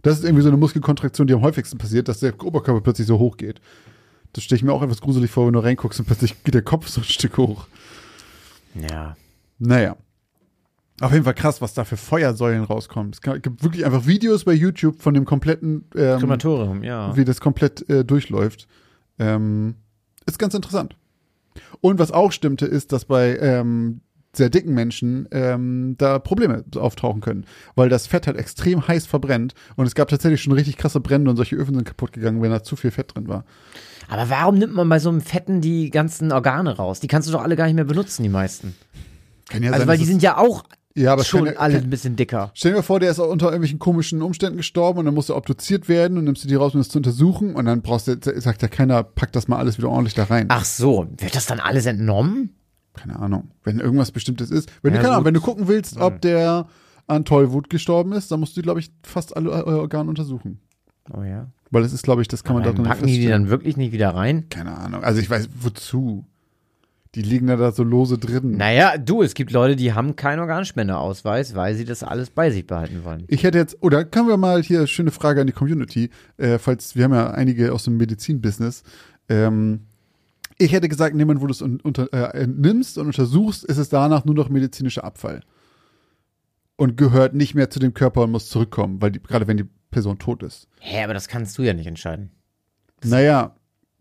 Das 0.01 0.19
ist 0.19 0.23
irgendwie 0.23 0.43
so 0.43 0.49
eine 0.49 0.58
Muskelkontraktion, 0.58 1.25
die 1.25 1.34
am 1.34 1.41
häufigsten 1.41 1.79
passiert, 1.79 2.08
dass 2.08 2.19
der 2.19 2.39
Oberkörper 2.43 2.81
plötzlich 2.81 3.08
so 3.08 3.17
hoch 3.17 3.38
geht. 3.38 3.60
Das 4.34 4.43
stelle 4.43 4.58
ich 4.58 4.63
mir 4.63 4.73
auch 4.73 4.84
etwas 4.84 5.01
gruselig 5.01 5.31
vor, 5.31 5.47
wenn 5.47 5.53
du 5.53 5.60
reinguckst 5.60 5.99
und 5.99 6.05
plötzlich 6.05 6.43
geht 6.43 6.53
der 6.53 6.62
Kopf 6.62 6.88
so 6.88 7.01
ein 7.01 7.05
Stück 7.05 7.38
hoch. 7.38 7.67
Ja. 8.75 9.15
Naja. 9.58 9.95
Auf 11.01 11.12
jeden 11.12 11.25
Fall 11.25 11.34
krass, 11.34 11.62
was 11.62 11.73
da 11.73 11.84
für 11.84 11.97
Feuersäulen 11.97 12.63
rauskommen. 12.63 13.12
Es 13.12 13.21
gibt 13.21 13.63
wirklich 13.63 13.86
einfach 13.86 14.05
Videos 14.08 14.45
bei 14.45 14.53
YouTube 14.53 15.01
von 15.01 15.13
dem 15.13 15.25
kompletten, 15.25 15.89
ähm, 15.95 16.19
Krematorium, 16.19 16.84
ja. 16.84 17.15
wie 17.17 17.25
das 17.25 17.41
komplett 17.41 17.89
äh, 17.89 18.05
durchläuft. 18.05 18.67
Ähm, 19.19 19.75
ist 20.25 20.39
ganz 20.39 20.53
interessant. 20.53 20.95
Und 21.81 21.99
was 21.99 22.12
auch 22.12 22.31
stimmte, 22.31 22.65
ist, 22.65 22.93
dass 22.93 23.05
bei 23.05 23.38
ähm, 23.39 24.01
sehr 24.34 24.49
dicken 24.49 24.73
Menschen 24.73 25.27
ähm, 25.31 25.95
da 25.97 26.19
Probleme 26.19 26.63
auftauchen 26.75 27.21
können, 27.21 27.45
weil 27.75 27.89
das 27.89 28.08
Fett 28.08 28.27
halt 28.27 28.38
extrem 28.38 28.88
heiß 28.88 29.05
verbrennt 29.05 29.53
und 29.75 29.86
es 29.86 29.95
gab 29.95 30.10
tatsächlich 30.10 30.41
schon 30.41 30.53
richtig 30.53 30.77
krasse 30.77 30.99
Brände 30.99 31.29
und 31.29 31.38
solche 31.38 31.55
Öfen 31.55 31.75
sind 31.75 31.86
kaputt 31.86 32.13
gegangen, 32.13 32.41
wenn 32.41 32.51
da 32.51 32.63
zu 32.63 32.75
viel 32.75 32.91
Fett 32.91 33.15
drin 33.15 33.27
war. 33.27 33.45
Aber 34.10 34.29
warum 34.29 34.58
nimmt 34.58 34.73
man 34.73 34.88
bei 34.89 34.99
so 34.99 35.10
einem 35.10 35.21
Fetten 35.21 35.62
die 35.62 35.89
ganzen 35.89 36.31
Organe 36.31 36.75
raus? 36.75 36.99
Die 36.99 37.08
kannst 37.08 37.27
du 37.27 37.31
doch 37.31 37.41
alle 37.41 37.55
gar 37.55 37.65
nicht 37.65 37.75
mehr 37.75 37.86
benutzen, 37.86 38.23
die 38.23 38.29
meisten. 38.29 38.75
Kann 39.49 39.63
ja 39.63 39.71
Also, 39.71 39.81
sein, 39.81 39.88
weil 39.88 39.97
die 39.97 40.05
sind 40.05 40.21
ja 40.21 40.38
auch 40.38 40.63
ja, 40.95 41.13
aber 41.13 41.23
schon 41.23 41.45
kann 41.45 41.58
alle 41.58 41.77
ein 41.77 41.89
bisschen 41.89 42.15
dicker. 42.15 42.51
Stell 42.53 42.73
dir 42.73 42.84
vor, 42.84 42.99
der 42.99 43.12
ist 43.12 43.19
unter 43.19 43.47
irgendwelchen 43.47 43.79
komischen 43.79 44.21
Umständen 44.21 44.58
gestorben 44.58 44.99
und 44.99 45.05
dann 45.05 45.13
musste 45.13 45.36
obduziert 45.36 45.89
werden 45.89 46.17
und 46.17 46.23
nimmst 46.23 46.43
du 46.43 46.47
die 46.47 46.55
raus, 46.55 46.73
um 46.73 46.79
das 46.79 46.89
zu 46.89 46.99
untersuchen 46.99 47.55
und 47.55 47.65
dann 47.65 47.81
brauchst 47.81 48.08
du, 48.08 48.17
sagt 48.39 48.62
ja 48.62 48.67
keiner, 48.67 49.03
pack 49.03 49.31
das 49.34 49.47
mal 49.47 49.58
alles 49.58 49.77
wieder 49.77 49.89
ordentlich 49.89 50.13
da 50.13 50.23
rein. 50.25 50.45
Ach 50.49 50.65
so, 50.65 51.08
wird 51.17 51.36
das 51.36 51.45
dann 51.45 51.60
alles 51.60 51.86
entnommen? 51.86 52.55
Keine 52.93 53.19
Ahnung. 53.19 53.51
Wenn 53.63 53.79
irgendwas 53.79 54.12
Bestimmtes 54.12 54.51
ist. 54.51 54.71
Wenn, 54.81 54.93
Ja, 54.93 54.99
du, 54.99 55.03
keine 55.03 55.15
Ahnung, 55.15 55.25
wenn 55.25 55.34
du 55.34 55.41
gucken 55.41 55.67
willst, 55.67 55.97
ob 55.97 56.21
der 56.21 56.67
an 57.08 57.25
Tollwut 57.25 57.69
gestorben 57.69 58.13
ist, 58.13 58.31
dann 58.31 58.39
musst 58.39 58.55
du, 58.58 58.62
glaube 58.62 58.79
ich, 58.79 58.91
fast 59.03 59.36
alle 59.36 59.49
äh, 59.49 59.63
Organe 59.63 60.10
untersuchen. 60.10 60.60
Oh 61.13 61.21
ja. 61.21 61.51
Weil 61.71 61.84
es 61.84 61.93
ist, 61.93 62.03
glaube 62.03 62.21
ich, 62.21 62.27
das 62.27 62.43
kann 62.43 62.55
man 62.55 62.63
da 62.63 62.69
Dann 62.69 62.77
drin 62.77 62.86
packen 62.86 63.08
die 63.08 63.19
die 63.19 63.27
dann 63.27 63.49
wirklich 63.49 63.77
nicht 63.77 63.91
wieder 63.91 64.15
rein? 64.15 64.49
Keine 64.49 64.77
Ahnung. 64.77 65.03
Also 65.03 65.19
ich 65.19 65.29
weiß, 65.29 65.49
wozu? 65.60 66.25
Die 67.15 67.21
liegen 67.21 67.47
da, 67.47 67.56
da 67.56 67.71
so 67.71 67.84
lose 67.84 68.17
drin. 68.17 68.58
Naja, 68.58 68.97
du, 68.97 69.23
es 69.23 69.34
gibt 69.34 69.51
Leute, 69.51 69.78
die 69.78 69.93
haben 69.93 70.17
keinen 70.17 70.39
Organspendeausweis, 70.39 71.56
weil 71.56 71.73
sie 71.75 71.86
das 71.86 72.04
alles 72.04 72.30
bei 72.30 72.51
sich 72.51 72.67
behalten 72.67 73.06
wollen. 73.06 73.23
Ich 73.28 73.43
hätte 73.43 73.58
jetzt, 73.58 73.82
oder 73.82 74.04
können 74.04 74.28
wir 74.28 74.36
mal 74.36 74.62
hier 74.62 74.86
schöne 74.86 75.12
Frage 75.12 75.39
an 75.39 75.47
die 75.47 75.54
Community, 75.54 76.10
äh, 76.38 76.58
falls 76.58 76.95
wir 76.95 77.06
haben 77.06 77.13
ja 77.13 77.32
einige 77.32 77.71
aus 77.71 77.86
dem 77.86 77.95
Medizinbusiness. 77.95 78.84
Ähm, 79.30 79.82
ich 80.58 80.73
hätte 80.73 80.89
gesagt, 80.89 81.15
Moment, 81.15 81.41
wo 81.41 81.47
du 81.47 81.51
es 81.51 81.62
un 81.62 81.80
unter, 81.82 82.12
äh, 82.13 82.41
entnimmst 82.41 82.97
und 82.97 83.08
untersuchst, 83.08 83.63
ist 83.63 83.78
es 83.78 83.88
danach 83.88 84.25
nur 84.25 84.36
noch 84.36 84.49
medizinischer 84.49 85.06
Abfall. 85.06 85.41
Und 86.75 86.97
gehört 86.97 87.34
nicht 87.34 87.56
mehr 87.56 87.69
zu 87.69 87.80
dem 87.80 87.93
Körper 87.93 88.23
und 88.23 88.32
muss 88.32 88.49
zurückkommen, 88.49 89.01
weil 89.01 89.12
die, 89.12 89.23
gerade 89.23 89.47
wenn 89.47 89.56
die 89.56 89.69
Person 89.91 90.19
tot 90.19 90.43
ist. 90.43 90.67
Hä, 90.82 91.04
aber 91.04 91.13
das 91.13 91.30
kannst 91.30 91.58
du 91.58 91.62
ja 91.62 91.73
nicht 91.73 91.88
entscheiden. 91.88 92.32
Naja, 93.06 93.56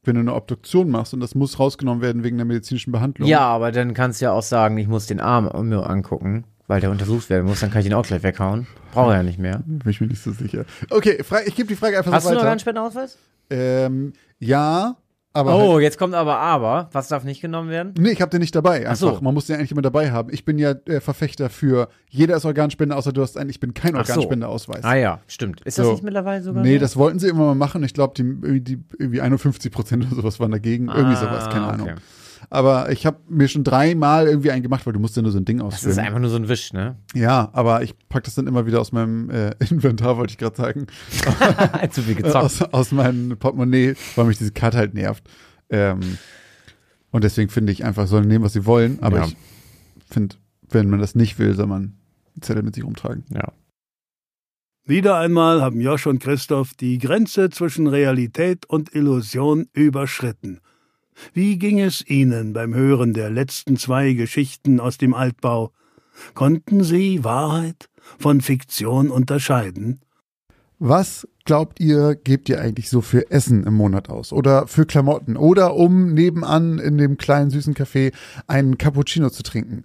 wenn 0.06 0.14
du 0.14 0.20
eine 0.20 0.34
Obduktion 0.34 0.90
machst 0.90 1.14
und 1.14 1.20
das 1.20 1.34
muss 1.34 1.58
rausgenommen 1.58 2.02
werden 2.02 2.24
wegen 2.24 2.36
der 2.36 2.46
medizinischen 2.46 2.92
Behandlung. 2.92 3.28
Ja, 3.28 3.40
aber 3.40 3.72
dann 3.72 3.94
kannst 3.94 4.20
du 4.20 4.26
ja 4.26 4.32
auch 4.32 4.42
sagen, 4.42 4.76
ich 4.78 4.88
muss 4.88 5.06
den 5.06 5.20
Arm 5.20 5.50
mir 5.68 5.88
angucken, 5.88 6.44
weil 6.66 6.80
der 6.80 6.90
untersucht 6.90 7.30
werden 7.30 7.46
muss, 7.46 7.60
dann 7.60 7.70
kann 7.70 7.80
ich 7.80 7.86
ihn 7.86 7.94
auch 7.94 8.06
gleich 8.06 8.22
weghauen. 8.22 8.66
Brauche 8.92 9.10
er 9.12 9.16
ja 9.18 9.22
nicht 9.22 9.38
mehr. 9.38 9.62
Bin 9.66 9.90
ich 9.90 10.00
mir 10.00 10.06
nicht 10.06 10.22
so 10.22 10.32
sicher. 10.32 10.64
Okay, 10.90 11.22
ich 11.46 11.56
gebe 11.56 11.68
die 11.68 11.76
Frage 11.76 11.98
einfach 11.98 12.12
Hast 12.12 12.24
so 12.24 12.28
du 12.30 12.32
einen 12.32 12.38
weiter. 12.38 12.48
Organspendeausweis? 12.48 13.18
Ähm, 13.50 14.12
ja, 14.38 14.96
aber. 15.34 15.54
Oh, 15.56 15.72
halt, 15.74 15.82
jetzt 15.82 15.98
kommt 15.98 16.14
aber 16.14 16.38
aber. 16.38 16.88
Was 16.92 17.08
darf 17.08 17.24
nicht 17.24 17.40
genommen 17.42 17.68
werden? 17.68 17.92
nee, 17.98 18.10
ich 18.12 18.20
habe 18.22 18.30
den 18.30 18.40
nicht 18.40 18.54
dabei. 18.54 18.88
Einfach. 18.88 18.96
so. 18.96 19.18
Man 19.20 19.34
muss 19.34 19.46
den 19.46 19.56
eigentlich 19.56 19.72
immer 19.72 19.82
dabei 19.82 20.10
haben. 20.12 20.32
Ich 20.32 20.44
bin 20.44 20.58
ja 20.58 20.70
äh, 20.86 21.00
Verfechter 21.00 21.50
für 21.50 21.88
jeder 22.08 22.36
ist 22.36 22.44
Organspender, 22.44 22.96
außer 22.96 23.12
du 23.12 23.20
hast 23.20 23.36
einen, 23.36 23.50
ich 23.50 23.60
bin 23.60 23.74
kein 23.74 23.94
Ach 23.96 24.06
so. 24.06 24.12
Organspendeausweis. 24.12 24.84
Ah 24.84 24.94
ja, 24.94 25.20
stimmt. 25.26 25.60
Ist 25.62 25.78
das 25.78 25.86
So. 25.86 25.92
nicht 25.92 26.02
mittlerweile 26.04 26.42
sogar 26.42 26.62
Nee, 26.62 26.74
so? 26.76 26.80
das 26.80 26.96
wollten 26.96 27.18
sie 27.18 27.28
immer 27.28 27.44
mal 27.46 27.54
machen. 27.54 27.82
Ich 27.84 27.92
glaube, 27.94 28.14
die, 28.16 28.22
irgendwie- 28.22 28.60
die 28.60 28.78
irgendwie 28.98 29.20
51 29.20 29.70
Prozent 29.70 30.06
oder 30.06 30.16
sowas 30.16 30.40
waren 30.40 30.50
dagegen. 30.52 30.86
Irgendwie 30.88 31.16
Ah, 31.16 31.20
sowas, 31.20 31.50
keine 31.50 31.66
Ahnung. 31.66 31.90
Aber 32.50 32.90
ich 32.92 33.06
habe 33.06 33.18
mir 33.28 33.48
schon 33.48 33.64
dreimal 33.64 34.26
irgendwie 34.26 34.50
einen 34.50 34.62
gemacht, 34.62 34.86
weil 34.86 34.92
du 34.92 34.98
musst 35.00 35.16
ja 35.16 35.22
nur 35.22 35.32
so 35.32 35.38
ein 35.38 35.44
Ding 35.44 35.58
Das 35.58 35.66
ausfüllen. 35.66 35.92
ist 35.92 35.98
einfach 35.98 36.18
nur 36.20 36.30
so 36.30 36.36
ein 36.36 36.48
Wisch, 36.48 36.72
ne? 36.72 36.96
ja, 37.14 37.48
aber 37.52 37.82
ich 37.82 37.94
pack 38.08 38.24
das 38.24 38.34
dann 38.34 38.46
immer 38.46 38.66
wieder 38.66 38.80
aus 38.80 38.92
meinem 38.92 39.30
äh, 39.30 39.50
Inventar, 39.70 40.16
wollte 40.16 40.32
ich 40.32 40.38
gerade 40.38 40.56
sagen. 40.56 40.86
Zu 41.90 42.02
viel 42.02 42.14
gezockt. 42.14 42.36
aus, 42.36 42.62
aus 42.62 42.92
meinem 42.92 43.36
Portemonnaie, 43.38 43.94
weil 44.16 44.24
mich 44.26 44.38
diese 44.38 44.52
Karte 44.52 44.78
halt 44.78 44.94
nervt. 44.94 45.24
Ähm, 45.70 46.18
und 47.10 47.24
deswegen 47.24 47.50
finde 47.50 47.72
ich 47.72 47.84
einfach, 47.84 48.06
sollen 48.06 48.26
nehmen, 48.28 48.44
was 48.44 48.52
sie 48.54 48.66
wollen. 48.66 48.98
Aber 49.02 49.18
Ja. 49.18 49.26
ich 49.26 49.36
finde, 50.10 50.36
wenn 50.70 50.88
man 50.90 51.00
das 51.00 51.14
nicht 51.14 51.38
will, 51.38 51.54
soll 51.54 51.66
man 51.66 51.82
einen 52.34 52.42
Zettel 52.42 52.62
mit 52.62 52.74
sich 52.74 52.84
rumtragen. 52.84 53.24
Ja. 53.32 53.52
Wieder 54.86 55.16
einmal 55.18 55.62
haben 55.62 55.80
Josh 55.80 56.06
und 56.06 56.18
Christoph 56.22 56.74
die 56.74 56.98
Grenze 56.98 57.48
zwischen 57.48 57.86
Realität 57.86 58.66
und 58.66 58.94
Illusion 58.94 59.66
überschritten. 59.72 60.60
Wie 61.32 61.58
ging 61.58 61.80
es 61.80 62.06
Ihnen 62.08 62.52
beim 62.52 62.74
Hören 62.74 63.12
der 63.12 63.30
letzten 63.30 63.76
zwei 63.76 64.12
Geschichten 64.12 64.80
aus 64.80 64.98
dem 64.98 65.14
Altbau? 65.14 65.72
Konnten 66.34 66.84
Sie 66.84 67.24
Wahrheit 67.24 67.88
von 68.18 68.40
Fiktion 68.40 69.10
unterscheiden? 69.10 70.00
Was 70.78 71.26
glaubt 71.44 71.80
ihr, 71.80 72.14
gebt 72.14 72.48
ihr 72.48 72.60
eigentlich 72.60 72.90
so 72.90 73.00
für 73.00 73.30
Essen 73.30 73.64
im 73.64 73.74
Monat 73.74 74.10
aus? 74.10 74.32
Oder 74.32 74.66
für 74.66 74.86
Klamotten? 74.86 75.36
Oder 75.36 75.74
um 75.74 76.12
nebenan 76.12 76.78
in 76.78 76.98
dem 76.98 77.16
kleinen 77.16 77.50
süßen 77.50 77.74
Café 77.74 78.12
einen 78.46 78.76
Cappuccino 78.76 79.30
zu 79.30 79.42
trinken? 79.42 79.84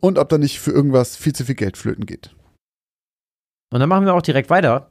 und 0.00 0.18
ob 0.18 0.28
da 0.28 0.38
nicht 0.38 0.60
für 0.60 0.70
irgendwas 0.70 1.16
viel 1.16 1.34
zu 1.34 1.44
viel 1.44 1.54
Geld 1.54 1.76
flöten 1.76 2.06
geht. 2.06 2.34
Und 3.72 3.80
dann 3.80 3.88
machen 3.88 4.04
wir 4.04 4.14
auch 4.14 4.22
direkt 4.22 4.50
weiter. 4.50 4.90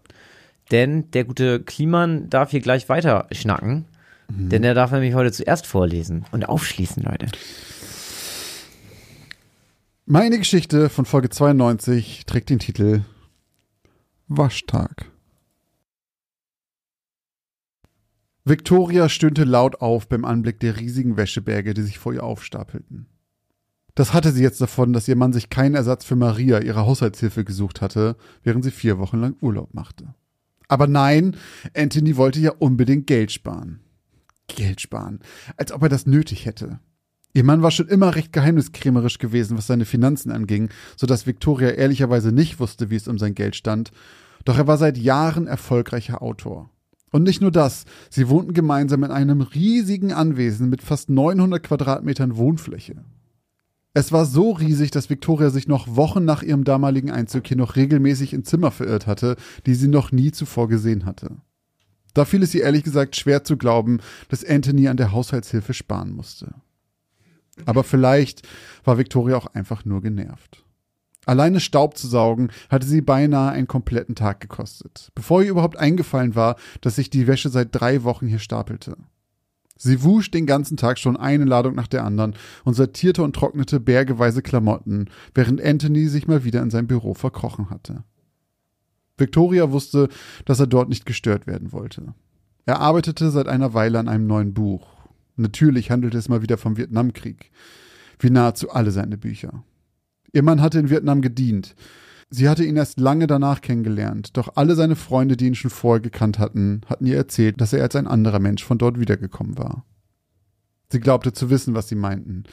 Denn 0.72 1.10
der 1.12 1.26
gute 1.26 1.62
Kliman 1.62 2.30
darf 2.30 2.52
hier 2.52 2.62
gleich 2.62 2.90
weiter 2.90 3.28
schnacken. 3.32 3.86
Denn 4.30 4.64
er 4.64 4.76
darf 4.76 4.92
nämlich 4.92 5.16
heute 5.16 5.32
zuerst 5.32 5.66
vorlesen 5.66 6.24
und 6.32 6.48
aufschließen, 6.48 7.02
Leute. 7.02 7.28
Meine 10.06 10.38
Geschichte 10.38 10.90
von 10.90 11.06
Folge 11.06 11.30
92 11.30 12.26
trägt 12.28 12.50
den 12.52 12.60
Titel 12.60 13.02
Waschtag. 14.28 15.08
Victoria 18.46 19.10
stöhnte 19.10 19.44
laut 19.44 19.82
auf 19.82 20.08
beim 20.08 20.26
Anblick 20.26 20.60
der 20.60 20.78
riesigen 20.78 21.18
Wäscheberge, 21.18 21.74
die 21.74 21.82
sich 21.82 21.98
vor 21.98 22.14
ihr 22.14 22.24
aufstapelten. 22.24 23.08
Das 24.00 24.14
hatte 24.14 24.32
sie 24.32 24.44
jetzt 24.44 24.62
davon, 24.62 24.94
dass 24.94 25.10
ihr 25.10 25.18
Mann 25.18 25.34
sich 25.34 25.50
keinen 25.50 25.76
Ersatz 25.76 26.06
für 26.06 26.16
Maria, 26.16 26.62
ihre 26.62 26.86
Haushaltshilfe, 26.86 27.44
gesucht 27.44 27.82
hatte, 27.82 28.16
während 28.44 28.64
sie 28.64 28.72
vier 28.72 28.98
Wochen 28.98 29.20
lang 29.20 29.36
Urlaub 29.42 29.74
machte. 29.74 30.16
Aber 30.70 30.88
nein, 30.88 31.36
Anthony 31.76 32.16
wollte 32.16 32.40
ja 32.40 32.54
unbedingt 32.60 33.08
Geld 33.08 33.30
sparen. 33.30 33.82
Geld 34.48 34.80
sparen. 34.80 35.20
Als 35.58 35.74
ob 35.74 35.84
er 35.84 35.90
das 35.90 36.06
nötig 36.06 36.46
hätte. 36.46 36.80
Ihr 37.34 37.44
Mann 37.44 37.62
war 37.62 37.72
schon 37.72 37.90
immer 37.90 38.16
recht 38.16 38.32
geheimniskrämerisch 38.32 39.18
gewesen, 39.18 39.58
was 39.58 39.68
seine 39.68 39.84
Finanzen 39.84 40.32
anging, 40.32 40.70
so 40.96 41.06
dass 41.06 41.28
Victoria 41.28 41.72
ehrlicherweise 41.72 42.32
nicht 42.32 42.62
wusste, 42.62 42.90
wie 42.90 42.96
es 42.96 43.10
um 43.10 43.18
sein 43.18 43.36
Geld 43.36 43.58
stand. 43.58 43.92
Doch 44.46 44.58
er 44.58 44.66
war 44.66 44.78
seit 44.78 44.98
Jahren 44.98 45.46
erfolgreicher 45.46 46.22
Autor. 46.22 46.70
Und 47.12 47.24
nicht 47.24 47.42
nur 47.42 47.52
das, 47.52 47.84
sie 48.10 48.30
wohnten 48.30 48.54
gemeinsam 48.54 49.04
in 49.04 49.12
einem 49.12 49.42
riesigen 49.42 50.14
Anwesen 50.14 50.70
mit 50.70 50.82
fast 50.84 51.10
900 51.10 51.62
Quadratmetern 51.62 52.38
Wohnfläche. 52.38 53.04
Es 54.00 54.14
war 54.14 54.26
so 54.26 54.52
riesig, 54.52 54.92
dass 54.92 55.10
Victoria 55.10 55.50
sich 55.50 55.68
noch 55.68 55.98
Wochen 55.98 56.24
nach 56.24 56.42
ihrem 56.42 56.64
damaligen 56.64 57.12
Einzug 57.12 57.46
hier 57.46 57.58
noch 57.58 57.76
regelmäßig 57.76 58.32
in 58.32 58.46
Zimmer 58.46 58.72
verirrt 58.72 59.08
hatte, 59.08 59.36
die 59.66 59.76
sie 59.76 59.90
noch 59.90 60.14
nie 60.14 60.32
zuvor 60.32 60.70
gesehen 60.70 61.06
hatte. 61.06 61.32
Da 62.14 62.24
fiel 62.24 62.42
es 62.42 62.56
ihr 62.56 62.64
ehrlich 62.64 62.86
gesagt 62.86 63.18
schwer 63.18 63.44
zu 63.44 63.58
glauben, 63.58 64.00
dass 64.30 64.46
Anthony 64.46 64.88
an 64.88 64.96
der 64.96 65.12
Haushaltshilfe 65.12 65.74
sparen 65.74 66.14
musste. 66.14 66.56
Aber 67.66 67.84
vielleicht 67.84 68.48
war 68.86 68.98
Victoria 68.98 69.36
auch 69.36 69.48
einfach 69.48 69.84
nur 69.84 70.02
genervt. 70.02 70.64
Alleine 71.26 71.60
Staub 71.60 71.98
zu 71.98 72.08
saugen 72.08 72.52
hatte 72.70 72.88
sie 72.88 73.02
beinahe 73.02 73.52
einen 73.52 73.68
kompletten 73.68 74.16
Tag 74.16 74.40
gekostet, 74.40 75.10
bevor 75.14 75.44
ihr 75.44 75.50
überhaupt 75.50 75.76
eingefallen 75.76 76.36
war, 76.36 76.56
dass 76.80 76.96
sich 76.96 77.10
die 77.10 77.28
Wäsche 77.28 77.50
seit 77.50 77.76
drei 77.76 78.06
Wochen 78.06 78.28
hier 78.28 78.40
stapelte. 78.40 78.96
Sie 79.82 80.04
wusch 80.04 80.30
den 80.30 80.46
ganzen 80.46 80.76
Tag 80.76 81.00
schon 81.00 81.16
eine 81.16 81.46
Ladung 81.46 81.74
nach 81.74 81.88
der 81.88 82.04
anderen 82.04 82.36
und 82.66 82.74
sortierte 82.74 83.24
und 83.24 83.34
trocknete 83.34 83.80
bergeweise 83.80 84.42
Klamotten, 84.42 85.10
während 85.34 85.64
Anthony 85.64 86.08
sich 86.08 86.28
mal 86.28 86.44
wieder 86.44 86.62
in 86.62 86.70
sein 86.70 86.86
Büro 86.86 87.14
verkrochen 87.14 87.70
hatte. 87.70 88.04
Victoria 89.18 89.72
wusste, 89.72 90.10
dass 90.44 90.60
er 90.60 90.68
dort 90.68 90.90
nicht 90.90 91.06
gestört 91.06 91.48
werden 91.48 91.72
wollte. 91.72 92.14
Er 92.66 92.82
arbeitete 92.82 93.32
seit 93.32 93.48
einer 93.48 93.74
Weile 93.74 94.00
an 94.00 94.10
einem 94.10 94.28
neuen 94.28 94.54
Buch. 94.54 94.86
Natürlich 95.38 95.92
handelte 95.92 96.18
es 96.18 96.28
mal 96.28 96.42
wieder 96.42 96.58
vom 96.58 96.76
Vietnamkrieg, 96.76 97.50
wie 98.20 98.30
nahezu 98.30 98.72
alle 98.72 98.92
seine 98.92 99.18
Bücher. 99.18 99.64
Ihr 100.34 100.44
Mann 100.44 100.62
hatte 100.62 100.80
in 100.80 100.90
Vietnam 100.90 101.22
gedient. 101.22 101.74
Sie 102.32 102.48
hatte 102.48 102.64
ihn 102.64 102.78
erst 102.78 103.00
lange 103.00 103.26
danach 103.26 103.62
kennengelernt, 103.62 104.38
doch 104.38 104.56
alle 104.56 104.76
seine 104.76 104.96
Freunde, 104.96 105.36
die 105.36 105.48
ihn 105.48 105.56
schon 105.56 105.72
vorher 105.72 106.00
gekannt 106.00 106.38
hatten, 106.38 106.82
hatten 106.86 107.08
ihr 107.08 107.18
erzählt, 107.18 107.60
dass 107.60 107.74
er 107.74 107.82
als 107.82 107.96
ein 107.96 108.06
anderer 108.06 108.40
Mensch 108.40 108.64
von 108.64 108.78
dort 108.78 109.00
wiedergekommen 109.00 109.58
war. 109.58 109.84
Sie 110.92 111.00
glaubte 111.00 111.34
zu 111.34 111.50
wissen, 111.50 111.74
was 111.74 111.88
sie 111.88 111.96
meinten. 111.96 112.44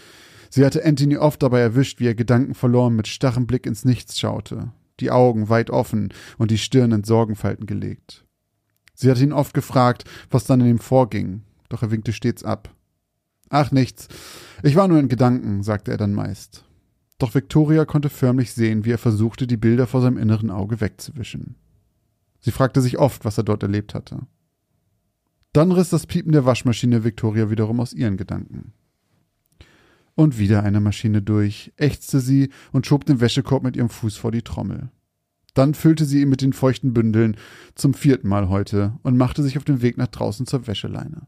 Sie 0.48 0.64
hatte 0.64 0.84
Anthony 0.84 1.18
oft 1.18 1.42
dabei 1.42 1.60
erwischt, 1.60 2.00
wie 2.00 2.06
er 2.06 2.14
Gedanken 2.14 2.54
verloren 2.54 2.96
mit 2.96 3.06
starrem 3.06 3.46
Blick 3.46 3.66
ins 3.66 3.84
Nichts 3.84 4.18
schaute, 4.18 4.72
die 5.00 5.10
Augen 5.10 5.50
weit 5.50 5.70
offen 5.70 6.12
und 6.38 6.50
die 6.50 6.58
Stirn 6.58 6.92
in 6.92 7.04
Sorgenfalten 7.04 7.66
gelegt. 7.66 8.24
Sie 8.94 9.10
hatte 9.10 9.22
ihn 9.22 9.32
oft 9.32 9.52
gefragt, 9.52 10.04
was 10.30 10.44
dann 10.44 10.60
in 10.60 10.68
ihm 10.68 10.78
vorging, 10.78 11.42
doch 11.68 11.82
er 11.82 11.90
winkte 11.90 12.14
stets 12.14 12.44
ab. 12.44 12.74
Ach 13.50 13.70
nichts, 13.72 14.08
ich 14.62 14.74
war 14.74 14.88
nur 14.88 14.98
in 14.98 15.08
Gedanken, 15.08 15.62
sagte 15.62 15.90
er 15.90 15.98
dann 15.98 16.14
meist. 16.14 16.65
Doch 17.18 17.34
Victoria 17.34 17.84
konnte 17.84 18.10
förmlich 18.10 18.52
sehen, 18.52 18.84
wie 18.84 18.90
er 18.90 18.98
versuchte, 18.98 19.46
die 19.46 19.56
Bilder 19.56 19.86
vor 19.86 20.02
seinem 20.02 20.18
inneren 20.18 20.50
Auge 20.50 20.80
wegzuwischen. 20.80 21.56
Sie 22.40 22.50
fragte 22.50 22.80
sich 22.80 22.98
oft, 22.98 23.24
was 23.24 23.38
er 23.38 23.44
dort 23.44 23.62
erlebt 23.62 23.94
hatte. 23.94 24.26
Dann 25.52 25.72
riss 25.72 25.88
das 25.88 26.06
Piepen 26.06 26.32
der 26.32 26.44
Waschmaschine 26.44 27.02
Victoria 27.02 27.50
wiederum 27.50 27.80
aus 27.80 27.94
ihren 27.94 28.18
Gedanken. 28.18 28.74
Und 30.14 30.38
wieder 30.38 30.62
eine 30.62 30.80
Maschine 30.80 31.22
durch, 31.22 31.72
ächzte 31.76 32.20
sie 32.20 32.50
und 32.72 32.86
schob 32.86 33.06
den 33.06 33.20
Wäschekorb 33.20 33.62
mit 33.62 33.76
ihrem 33.76 33.88
Fuß 33.88 34.16
vor 34.16 34.32
die 34.32 34.42
Trommel. 34.42 34.90
Dann 35.54 35.72
füllte 35.72 36.04
sie 36.04 36.20
ihn 36.20 36.28
mit 36.28 36.42
den 36.42 36.52
feuchten 36.52 36.92
Bündeln 36.92 37.38
zum 37.74 37.94
vierten 37.94 38.28
Mal 38.28 38.50
heute 38.50 38.98
und 39.02 39.16
machte 39.16 39.42
sich 39.42 39.56
auf 39.56 39.64
den 39.64 39.80
Weg 39.80 39.96
nach 39.96 40.08
draußen 40.08 40.46
zur 40.46 40.66
Wäscheleine. 40.66 41.26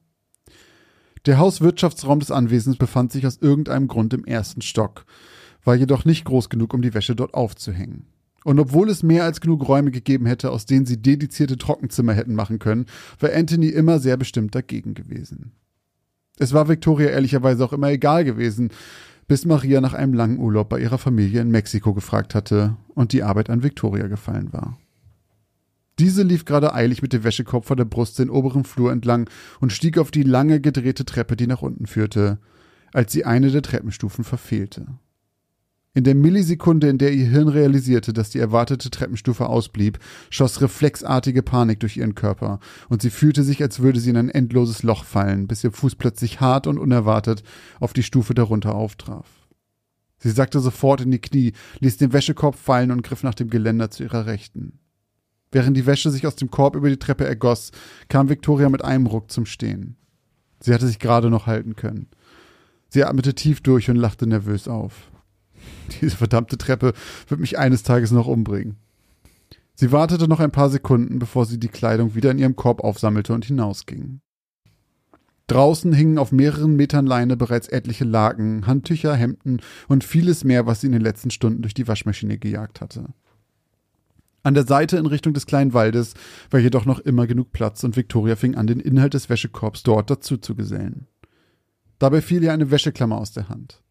Der 1.24 1.38
Hauswirtschaftsraum 1.38 2.20
des 2.20 2.31
Anwesens 2.31 2.77
befand 2.77 3.12
sich 3.12 3.27
aus 3.27 3.38
irgendeinem 3.38 3.88
Grund 3.88 4.12
im 4.12 4.24
ersten 4.24 4.61
Stock, 4.61 5.07
war 5.68 5.76
jedoch 5.76 6.07
nicht 6.07 6.24
groß 6.24 6.48
genug, 6.48 6.72
um 6.72 6.81
die 6.81 6.94
Wäsche 6.94 7.14
dort 7.14 7.35
aufzuhängen. 7.35 8.07
Und 8.42 8.59
obwohl 8.59 8.88
es 8.88 9.02
mehr 9.02 9.24
als 9.24 9.42
genug 9.42 9.68
Räume 9.68 9.90
gegeben 9.90 10.24
hätte, 10.24 10.50
aus 10.50 10.64
denen 10.64 10.87
sie 10.87 10.96
dedizierte 10.96 11.59
Trockenzimmer 11.59 12.14
hätten 12.14 12.35
machen 12.35 12.59
können, 12.59 12.87
war 13.20 13.35
Anthony 13.35 13.68
immer 13.68 13.98
sehr 13.98 14.16
bestimmt 14.16 14.54
dagegen 14.54 14.94
gewesen. 14.94 15.52
Es 16.38 16.54
war 16.54 16.70
Victoria 16.70 17.11
ehrlicherweise 17.11 17.62
auch 17.62 17.74
immer 17.74 17.90
egal 17.90 18.24
gewesen, 18.24 18.70
bis 19.26 19.44
Maria 19.44 19.83
nach 19.83 19.92
einem 19.92 20.14
langen 20.14 20.38
Urlaub 20.38 20.70
bei 20.70 20.81
ihrer 20.81 20.96
Familie 20.96 21.42
in 21.42 21.50
Mexiko 21.50 21.92
gefragt 21.92 22.35
hatte 22.35 22.76
und 22.94 23.12
die 23.12 23.22
Arbeit 23.22 23.50
an 23.50 23.62
Victoria 23.62 24.07
gefallen 24.07 24.54
war. 24.54 24.78
Diese 25.98 26.22
lief 26.22 26.46
gerade 26.46 26.72
eilig 26.72 27.02
mit 27.02 27.12
dem 27.12 27.24
Wäschekorb 27.24 27.66
vor 27.66 27.76
der 27.76 27.85
Brust 27.85 28.18
den 28.18 28.31
oberen 28.31 28.64
Flur 28.64 28.90
entlang 28.90 29.28
und 29.61 29.74
stieg 29.74 29.98
auf 29.98 30.11
die 30.11 30.22
lange 30.22 30.62
gedrehte 30.62 31.04
Treppe, 31.04 31.37
die 31.37 31.46
nach 31.46 31.61
unten 31.61 31.87
führte, 31.87 32.38
als 32.94 33.12
sie 33.12 33.26
eine 33.26 33.50
der 33.50 33.61
Treppenstufen 33.61 34.24
verfehlte. 34.24 34.87
In 35.98 36.04
der 36.04 36.14
Millisekunde, 36.14 36.88
in 36.88 36.98
der 36.98 37.12
ihr 37.12 37.26
Hirn 37.26 37.48
realisierte, 37.48 38.12
dass 38.12 38.30
die 38.30 38.38
erwartete 38.38 38.88
Treppenstufe 38.88 39.48
ausblieb, 39.48 39.98
schoss 40.30 40.61
reflexartige 40.61 41.42
Panik 41.42 41.80
durch 41.80 41.96
ihren 41.96 42.14
Körper, 42.14 42.61
und 42.88 43.02
sie 43.02 43.11
fühlte 43.11 43.42
sich, 43.42 43.61
als 43.62 43.80
würde 43.80 43.98
sie 43.98 44.11
in 44.11 44.16
ein 44.16 44.28
endloses 44.28 44.84
Loch 44.84 45.02
fallen, 45.02 45.48
bis 45.48 45.64
ihr 45.64 45.72
Fuß 45.72 45.96
plötzlich 45.96 46.40
hart 46.40 46.68
und 46.68 46.78
unerwartet 46.78 47.42
auf 47.80 47.94
die 47.94 48.04
Stufe 48.04 48.32
darunter 48.32 48.76
auftraf. 48.76 49.26
Sie 50.18 50.30
sackte 50.30 50.61
sofort 50.61 51.00
in 51.00 51.11
die 51.11 51.18
Knie, 51.18 51.52
ließ 51.80 51.96
den 51.96 52.12
Wäschekorb 52.12 52.54
fallen 52.54 52.92
und 52.92 53.02
griff 53.02 53.24
nach 53.24 53.34
dem 53.34 53.50
Geländer 53.50 53.90
zu 53.90 54.04
ihrer 54.04 54.26
Rechten. 54.26 54.78
Während 55.50 55.76
die 55.76 55.87
Wäsche 55.87 56.12
sich 56.12 56.28
aus 56.28 56.37
dem 56.37 56.52
Korb 56.52 56.76
über 56.76 56.90
die 56.90 56.98
Treppe 56.98 57.26
ergoss, 57.26 57.72
kam 58.08 58.28
Victoria 58.28 58.68
mit 58.68 58.84
einem 58.84 59.06
Ruck 59.06 59.32
zum 59.32 59.46
Stehen. 59.46 59.96
Sie 60.61 60.72
hatte 60.72 60.87
sich 60.87 61.00
gerade 61.00 61.28
noch 61.28 61.48
halten 61.48 61.74
können. 61.74 62.06
Sie 62.88 63.02
atmete 63.02 63.34
tief 63.34 63.62
durch 63.62 63.90
und 63.90 63.96
lachte 63.96 64.28
nervös 64.28 64.68
auf. 64.68 65.11
Diese 66.00 66.16
verdammte 66.16 66.59
Treppe 66.59 66.92
wird 67.28 67.40
mich 67.40 67.59
eines 67.59 67.83
Tages 67.83 68.11
noch 68.11 68.26
umbringen. 68.26 68.76
Sie 69.74 69.92
wartete 69.92 70.26
noch 70.26 70.40
ein 70.40 70.50
paar 70.50 70.70
Sekunden, 70.70 71.18
bevor 71.18 71.46
sie 71.46 71.59
die 71.59 71.68
Kleidung 71.68 72.14
wieder 72.14 72.33
in 72.33 72.38
ihrem 72.38 72.57
Korb 72.57 72.83
aufsammelte 72.83 73.33
und 73.33 73.44
hinausging. 73.44 74.20
Draußen 75.46 75.92
hingen 75.92 76.18
auf 76.18 76.31
mehreren 76.31 76.76
Metern 76.76 77.07
Leine 77.07 77.37
bereits 77.37 77.68
etliche 77.68 78.04
Laken, 78.04 78.66
Handtücher, 78.66 79.14
Hemden 79.14 79.61
und 79.88 80.04
vieles 80.04 80.44
mehr, 80.44 80.66
was 80.66 80.81
sie 80.81 80.88
in 80.88 80.92
den 80.92 81.00
letzten 81.00 81.31
Stunden 81.31 81.62
durch 81.62 81.74
die 81.74 81.88
Waschmaschine 81.88 82.38
gejagt 82.38 82.81
hatte. 82.81 83.07
An 84.42 84.54
der 84.54 84.66
Seite 84.66 84.96
in 84.98 85.07
Richtung 85.07 85.33
des 85.33 85.46
kleinen 85.46 85.74
Waldes 85.74 86.14
war 86.50 86.61
jedoch 86.61 86.85
noch 86.85 87.00
immer 87.00 87.26
genug 87.26 87.52
Platz 87.52 87.83
und 87.85 87.96
Victoria 87.96 88.37
fing 88.37 88.57
an, 88.57 88.66
den 88.66 88.81
Inhalt 88.81 89.14
des 89.14 89.28
Wäschekorbs 89.28 89.83
dort 89.83 90.11
dazu 90.11 90.37
zu 90.37 90.54
gesellen. 90.54 91.07
Dabei 91.98 92.20
fiel 92.20 92.42
ihr 92.42 92.52
eine 92.52 92.70
Wäscheklammer 92.70 93.18
aus 93.18 93.33
der 93.33 93.48
Hand. 93.48 93.83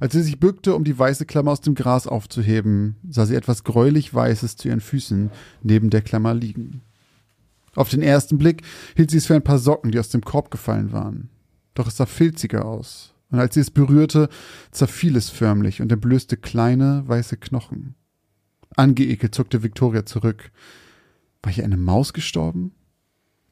Als 0.00 0.12
sie 0.12 0.22
sich 0.22 0.38
bückte, 0.38 0.74
um 0.74 0.84
die 0.84 0.96
weiße 0.98 1.26
Klammer 1.26 1.52
aus 1.52 1.60
dem 1.60 1.74
Gras 1.74 2.06
aufzuheben, 2.06 2.96
sah 3.08 3.26
sie 3.26 3.34
etwas 3.34 3.64
gräulich 3.64 4.14
Weißes 4.14 4.56
zu 4.56 4.68
ihren 4.68 4.80
Füßen 4.80 5.30
neben 5.62 5.90
der 5.90 6.02
Klammer 6.02 6.34
liegen. 6.34 6.82
Auf 7.74 7.88
den 7.88 8.02
ersten 8.02 8.38
Blick 8.38 8.62
hielt 8.96 9.10
sie 9.10 9.18
es 9.18 9.26
für 9.26 9.34
ein 9.34 9.44
paar 9.44 9.58
Socken, 9.58 9.90
die 9.90 9.98
aus 9.98 10.08
dem 10.08 10.22
Korb 10.22 10.50
gefallen 10.50 10.92
waren. 10.92 11.30
Doch 11.74 11.88
es 11.88 11.96
sah 11.96 12.06
filziger 12.06 12.64
aus, 12.64 13.14
und 13.30 13.38
als 13.38 13.54
sie 13.54 13.60
es 13.60 13.70
berührte, 13.70 14.28
zerfiel 14.70 15.16
es 15.16 15.30
förmlich 15.30 15.80
und 15.82 15.90
entblößte 15.92 16.36
kleine, 16.36 17.04
weiße 17.06 17.36
Knochen. 17.36 17.94
Angeekelt 18.76 19.34
zuckte 19.34 19.62
Victoria 19.62 20.06
zurück. 20.06 20.50
War 21.42 21.52
hier 21.52 21.64
eine 21.64 21.76
Maus 21.76 22.12
gestorben? 22.12 22.72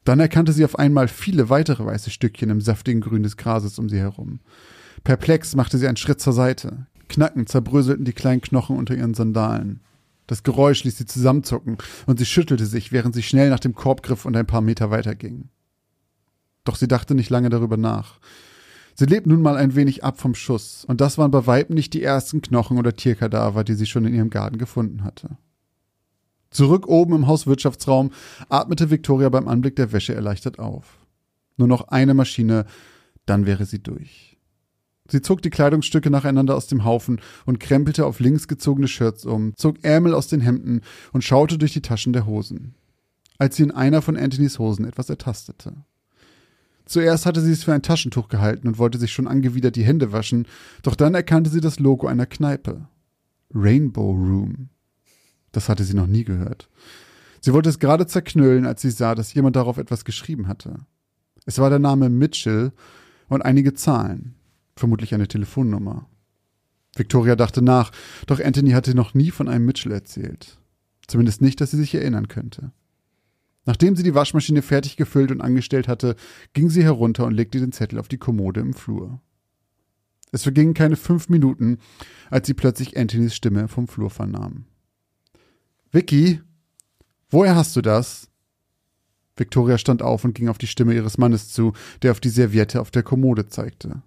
Dann 0.03 0.19
erkannte 0.19 0.53
sie 0.53 0.63
auf 0.63 0.79
einmal 0.79 1.09
viele 1.09 1.49
weitere 1.49 1.85
weiße 1.85 2.11
Stückchen 2.11 2.49
im 2.49 2.61
saftigen 2.61 3.01
Grün 3.01 3.23
des 3.23 3.35
Grases 3.35 3.77
um 3.77 3.89
sie 3.89 3.99
herum. 3.99 4.39
Perplex 5.07 5.55
machte 5.55 5.77
sie 5.77 5.87
einen 5.87 5.95
Schritt 5.95 6.19
zur 6.19 6.33
Seite. 6.33 6.85
Knackend 7.07 7.47
zerbröselten 7.47 8.03
die 8.03 8.11
kleinen 8.11 8.41
Knochen 8.41 8.75
unter 8.75 8.93
ihren 8.93 9.13
Sandalen. 9.13 9.79
Das 10.27 10.43
Geräusch 10.43 10.83
ließ 10.83 10.97
sie 10.97 11.05
zusammenzucken 11.05 11.77
und 12.07 12.19
sie 12.19 12.25
schüttelte 12.25 12.65
sich, 12.65 12.91
während 12.91 13.15
sie 13.15 13.23
schnell 13.23 13.49
nach 13.49 13.61
dem 13.61 13.73
Korb 13.73 14.03
griff 14.03 14.25
und 14.25 14.35
ein 14.35 14.45
paar 14.45 14.59
Meter 14.59 14.91
weiterging. 14.91 15.47
Doch 16.65 16.75
sie 16.75 16.89
dachte 16.89 17.15
nicht 17.15 17.29
lange 17.29 17.47
darüber 17.47 17.77
nach. 17.77 18.19
Sie 18.95 19.05
lebt 19.05 19.27
nun 19.27 19.41
mal 19.41 19.55
ein 19.55 19.75
wenig 19.75 20.03
ab 20.03 20.19
vom 20.19 20.35
Schuss, 20.35 20.83
und 20.83 20.99
das 20.99 21.17
waren 21.17 21.31
bei 21.31 21.47
Weitem 21.47 21.75
nicht 21.75 21.93
die 21.93 22.03
ersten 22.03 22.41
Knochen 22.41 22.77
oder 22.77 22.93
Tierkadaver, 22.93 23.63
die 23.63 23.75
sie 23.75 23.85
schon 23.85 24.03
in 24.03 24.13
ihrem 24.13 24.29
Garten 24.29 24.57
gefunden 24.57 25.05
hatte. 25.05 25.37
Zurück 26.49 26.85
oben 26.85 27.15
im 27.15 27.27
Hauswirtschaftsraum 27.27 28.11
atmete 28.49 28.89
Victoria 28.89 29.29
beim 29.29 29.47
Anblick 29.47 29.77
der 29.77 29.93
Wäsche 29.93 30.13
erleichtert 30.13 30.59
auf. 30.59 30.97
Nur 31.55 31.69
noch 31.69 31.87
eine 31.87 32.13
Maschine, 32.13 32.65
dann 33.25 33.45
wäre 33.45 33.63
sie 33.63 33.79
durch. 33.81 34.36
Sie 35.09 35.21
zog 35.21 35.41
die 35.41 35.49
Kleidungsstücke 35.49 36.09
nacheinander 36.09 36.55
aus 36.55 36.67
dem 36.67 36.83
Haufen 36.83 37.21
und 37.45 37.59
krempelte 37.59 38.05
auf 38.05 38.19
links 38.19 38.47
gezogene 38.47 38.87
Shirts 38.87 39.25
um, 39.25 39.53
zog 39.55 39.83
Ärmel 39.83 40.13
aus 40.13 40.27
den 40.27 40.41
Hemden 40.41 40.81
und 41.13 41.23
schaute 41.23 41.57
durch 41.57 41.73
die 41.73 41.81
Taschen 41.81 42.13
der 42.13 42.25
Hosen. 42.25 42.75
Als 43.37 43.55
sie 43.55 43.63
in 43.63 43.71
einer 43.71 44.01
von 44.01 44.17
Anthonys 44.17 44.59
Hosen 44.59 44.85
etwas 44.85 45.09
ertastete. 45.09 45.73
Zuerst 46.85 47.25
hatte 47.25 47.41
sie 47.41 47.51
es 47.51 47.63
für 47.63 47.73
ein 47.73 47.81
Taschentuch 47.81 48.29
gehalten 48.29 48.67
und 48.67 48.77
wollte 48.77 48.97
sich 48.97 49.11
schon 49.11 49.27
angewidert 49.27 49.75
die 49.75 49.83
Hände 49.83 50.11
waschen, 50.11 50.47
doch 50.83 50.95
dann 50.95 51.15
erkannte 51.15 51.49
sie 51.49 51.61
das 51.61 51.79
Logo 51.79 52.07
einer 52.07 52.25
Kneipe. 52.25 52.87
Rainbow 53.53 54.11
Room. 54.11 54.69
Das 55.51 55.69
hatte 55.69 55.83
sie 55.83 55.95
noch 55.95 56.07
nie 56.07 56.23
gehört. 56.23 56.69
Sie 57.41 57.53
wollte 57.53 57.69
es 57.69 57.79
gerade 57.79 58.07
zerknüllen, 58.07 58.65
als 58.65 58.81
sie 58.81 58.91
sah, 58.91 59.15
dass 59.15 59.33
jemand 59.33 59.55
darauf 59.55 59.77
etwas 59.77 60.05
geschrieben 60.05 60.47
hatte. 60.47 60.75
Es 61.45 61.59
war 61.59 61.69
der 61.69 61.79
Name 61.79 62.09
Mitchell 62.09 62.71
und 63.29 63.41
einige 63.41 63.73
Zahlen 63.73 64.36
vermutlich 64.79 65.13
eine 65.13 65.27
Telefonnummer. 65.27 66.07
Victoria 66.95 67.35
dachte 67.35 67.61
nach, 67.61 67.91
doch 68.25 68.39
Anthony 68.39 68.71
hatte 68.71 68.95
noch 68.95 69.13
nie 69.13 69.31
von 69.31 69.47
einem 69.47 69.65
Mitchell 69.65 69.91
erzählt. 69.91 70.59
Zumindest 71.07 71.41
nicht, 71.41 71.61
dass 71.61 71.71
sie 71.71 71.77
sich 71.77 71.93
erinnern 71.95 72.27
könnte. 72.27 72.71
Nachdem 73.65 73.95
sie 73.95 74.03
die 74.03 74.15
Waschmaschine 74.15 74.61
fertig 74.61 74.95
gefüllt 74.95 75.31
und 75.31 75.41
angestellt 75.41 75.87
hatte, 75.87 76.15
ging 76.53 76.69
sie 76.69 76.83
herunter 76.83 77.25
und 77.25 77.33
legte 77.33 77.59
den 77.59 77.71
Zettel 77.71 77.99
auf 77.99 78.07
die 78.07 78.17
Kommode 78.17 78.61
im 78.61 78.73
Flur. 78.73 79.21
Es 80.31 80.43
vergingen 80.43 80.73
keine 80.73 80.95
fünf 80.95 81.29
Minuten, 81.29 81.77
als 82.29 82.47
sie 82.47 82.53
plötzlich 82.53 82.97
Anthonys 82.97 83.35
Stimme 83.35 83.67
vom 83.67 83.87
Flur 83.87 84.09
vernahm. 84.09 84.65
Vicky, 85.91 86.41
woher 87.29 87.55
hast 87.55 87.75
du 87.75 87.81
das? 87.81 88.29
Victoria 89.37 89.77
stand 89.77 90.01
auf 90.01 90.23
und 90.23 90.33
ging 90.33 90.49
auf 90.49 90.57
die 90.57 90.67
Stimme 90.67 90.93
ihres 90.93 91.17
Mannes 91.17 91.49
zu, 91.49 91.73
der 92.01 92.11
auf 92.11 92.19
die 92.19 92.29
Serviette 92.29 92.81
auf 92.81 92.91
der 92.91 93.03
Kommode 93.03 93.47
zeigte. 93.47 94.01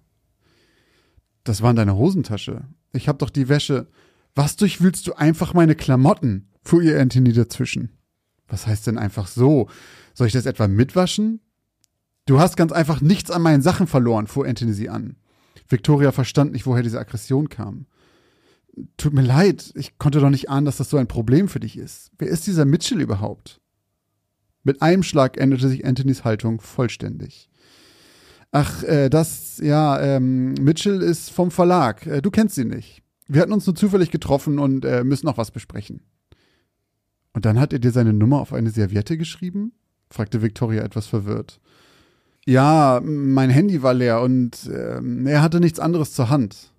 Das 1.43 1.61
war 1.61 1.71
in 1.71 1.75
deiner 1.75 1.95
Hosentasche. 1.95 2.65
Ich 2.93 3.07
hab 3.07 3.19
doch 3.19 3.29
die 3.29 3.49
Wäsche. 3.49 3.87
Was 4.35 4.55
durchwühlst 4.55 5.07
du 5.07 5.13
einfach 5.13 5.53
meine 5.53 5.75
Klamotten? 5.75 6.47
fuhr 6.63 6.81
ihr 6.81 6.99
Anthony 6.99 7.33
dazwischen. 7.33 7.89
Was 8.47 8.67
heißt 8.67 8.87
denn 8.87 8.97
einfach 8.97 9.27
so? 9.27 9.69
Soll 10.13 10.27
ich 10.27 10.33
das 10.33 10.45
etwa 10.45 10.67
mitwaschen? 10.67 11.41
Du 12.25 12.39
hast 12.39 12.55
ganz 12.55 12.71
einfach 12.71 13.01
nichts 13.01 13.31
an 13.31 13.41
meinen 13.41 13.61
Sachen 13.61 13.87
verloren, 13.87 14.27
fuhr 14.27 14.45
Anthony 14.45 14.73
sie 14.73 14.89
an. 14.89 15.15
Victoria 15.67 16.11
verstand 16.11 16.51
nicht, 16.51 16.65
woher 16.65 16.83
diese 16.83 16.99
Aggression 16.99 17.49
kam. 17.49 17.87
Tut 18.97 19.13
mir 19.13 19.23
leid, 19.23 19.71
ich 19.75 19.97
konnte 19.97 20.19
doch 20.19 20.29
nicht 20.29 20.49
ahnen, 20.49 20.65
dass 20.65 20.77
das 20.77 20.89
so 20.89 20.97
ein 20.97 21.07
Problem 21.07 21.47
für 21.47 21.59
dich 21.59 21.77
ist. 21.77 22.11
Wer 22.17 22.27
ist 22.27 22.47
dieser 22.47 22.65
Mitchell 22.65 23.01
überhaupt? 23.01 23.59
Mit 24.63 24.81
einem 24.81 25.03
Schlag 25.03 25.37
änderte 25.37 25.67
sich 25.67 25.85
Anthonys 25.85 26.23
Haltung 26.23 26.61
vollständig. 26.61 27.49
Ach, 28.51 28.83
äh, 28.83 29.09
das, 29.09 29.59
ja, 29.63 29.99
ähm, 29.99 30.53
Mitchell 30.55 31.01
ist 31.01 31.31
vom 31.31 31.51
Verlag. 31.51 32.05
Äh, 32.05 32.21
du 32.21 32.31
kennst 32.31 32.57
ihn 32.57 32.67
nicht. 32.67 33.01
Wir 33.27 33.41
hatten 33.41 33.53
uns 33.53 33.65
nur 33.65 33.75
zufällig 33.75 34.11
getroffen 34.11 34.59
und 34.59 34.83
äh, 34.83 35.05
müssen 35.05 35.25
noch 35.25 35.37
was 35.37 35.51
besprechen. 35.51 36.01
Und 37.33 37.45
dann 37.45 37.59
hat 37.59 37.71
er 37.71 37.79
dir 37.79 37.91
seine 37.91 38.13
Nummer 38.13 38.41
auf 38.41 38.53
eine 38.53 38.69
Serviette 38.69 39.17
geschrieben? 39.17 39.73
fragte 40.09 40.41
Victoria 40.41 40.83
etwas 40.83 41.07
verwirrt. 41.07 41.61
Ja, 42.45 42.99
mein 43.01 43.49
Handy 43.49 43.81
war 43.83 43.93
leer 43.93 44.21
und 44.21 44.67
äh, 44.67 44.99
er 45.25 45.41
hatte 45.41 45.61
nichts 45.61 45.79
anderes 45.79 46.13
zur 46.13 46.29
Hand. 46.29 46.73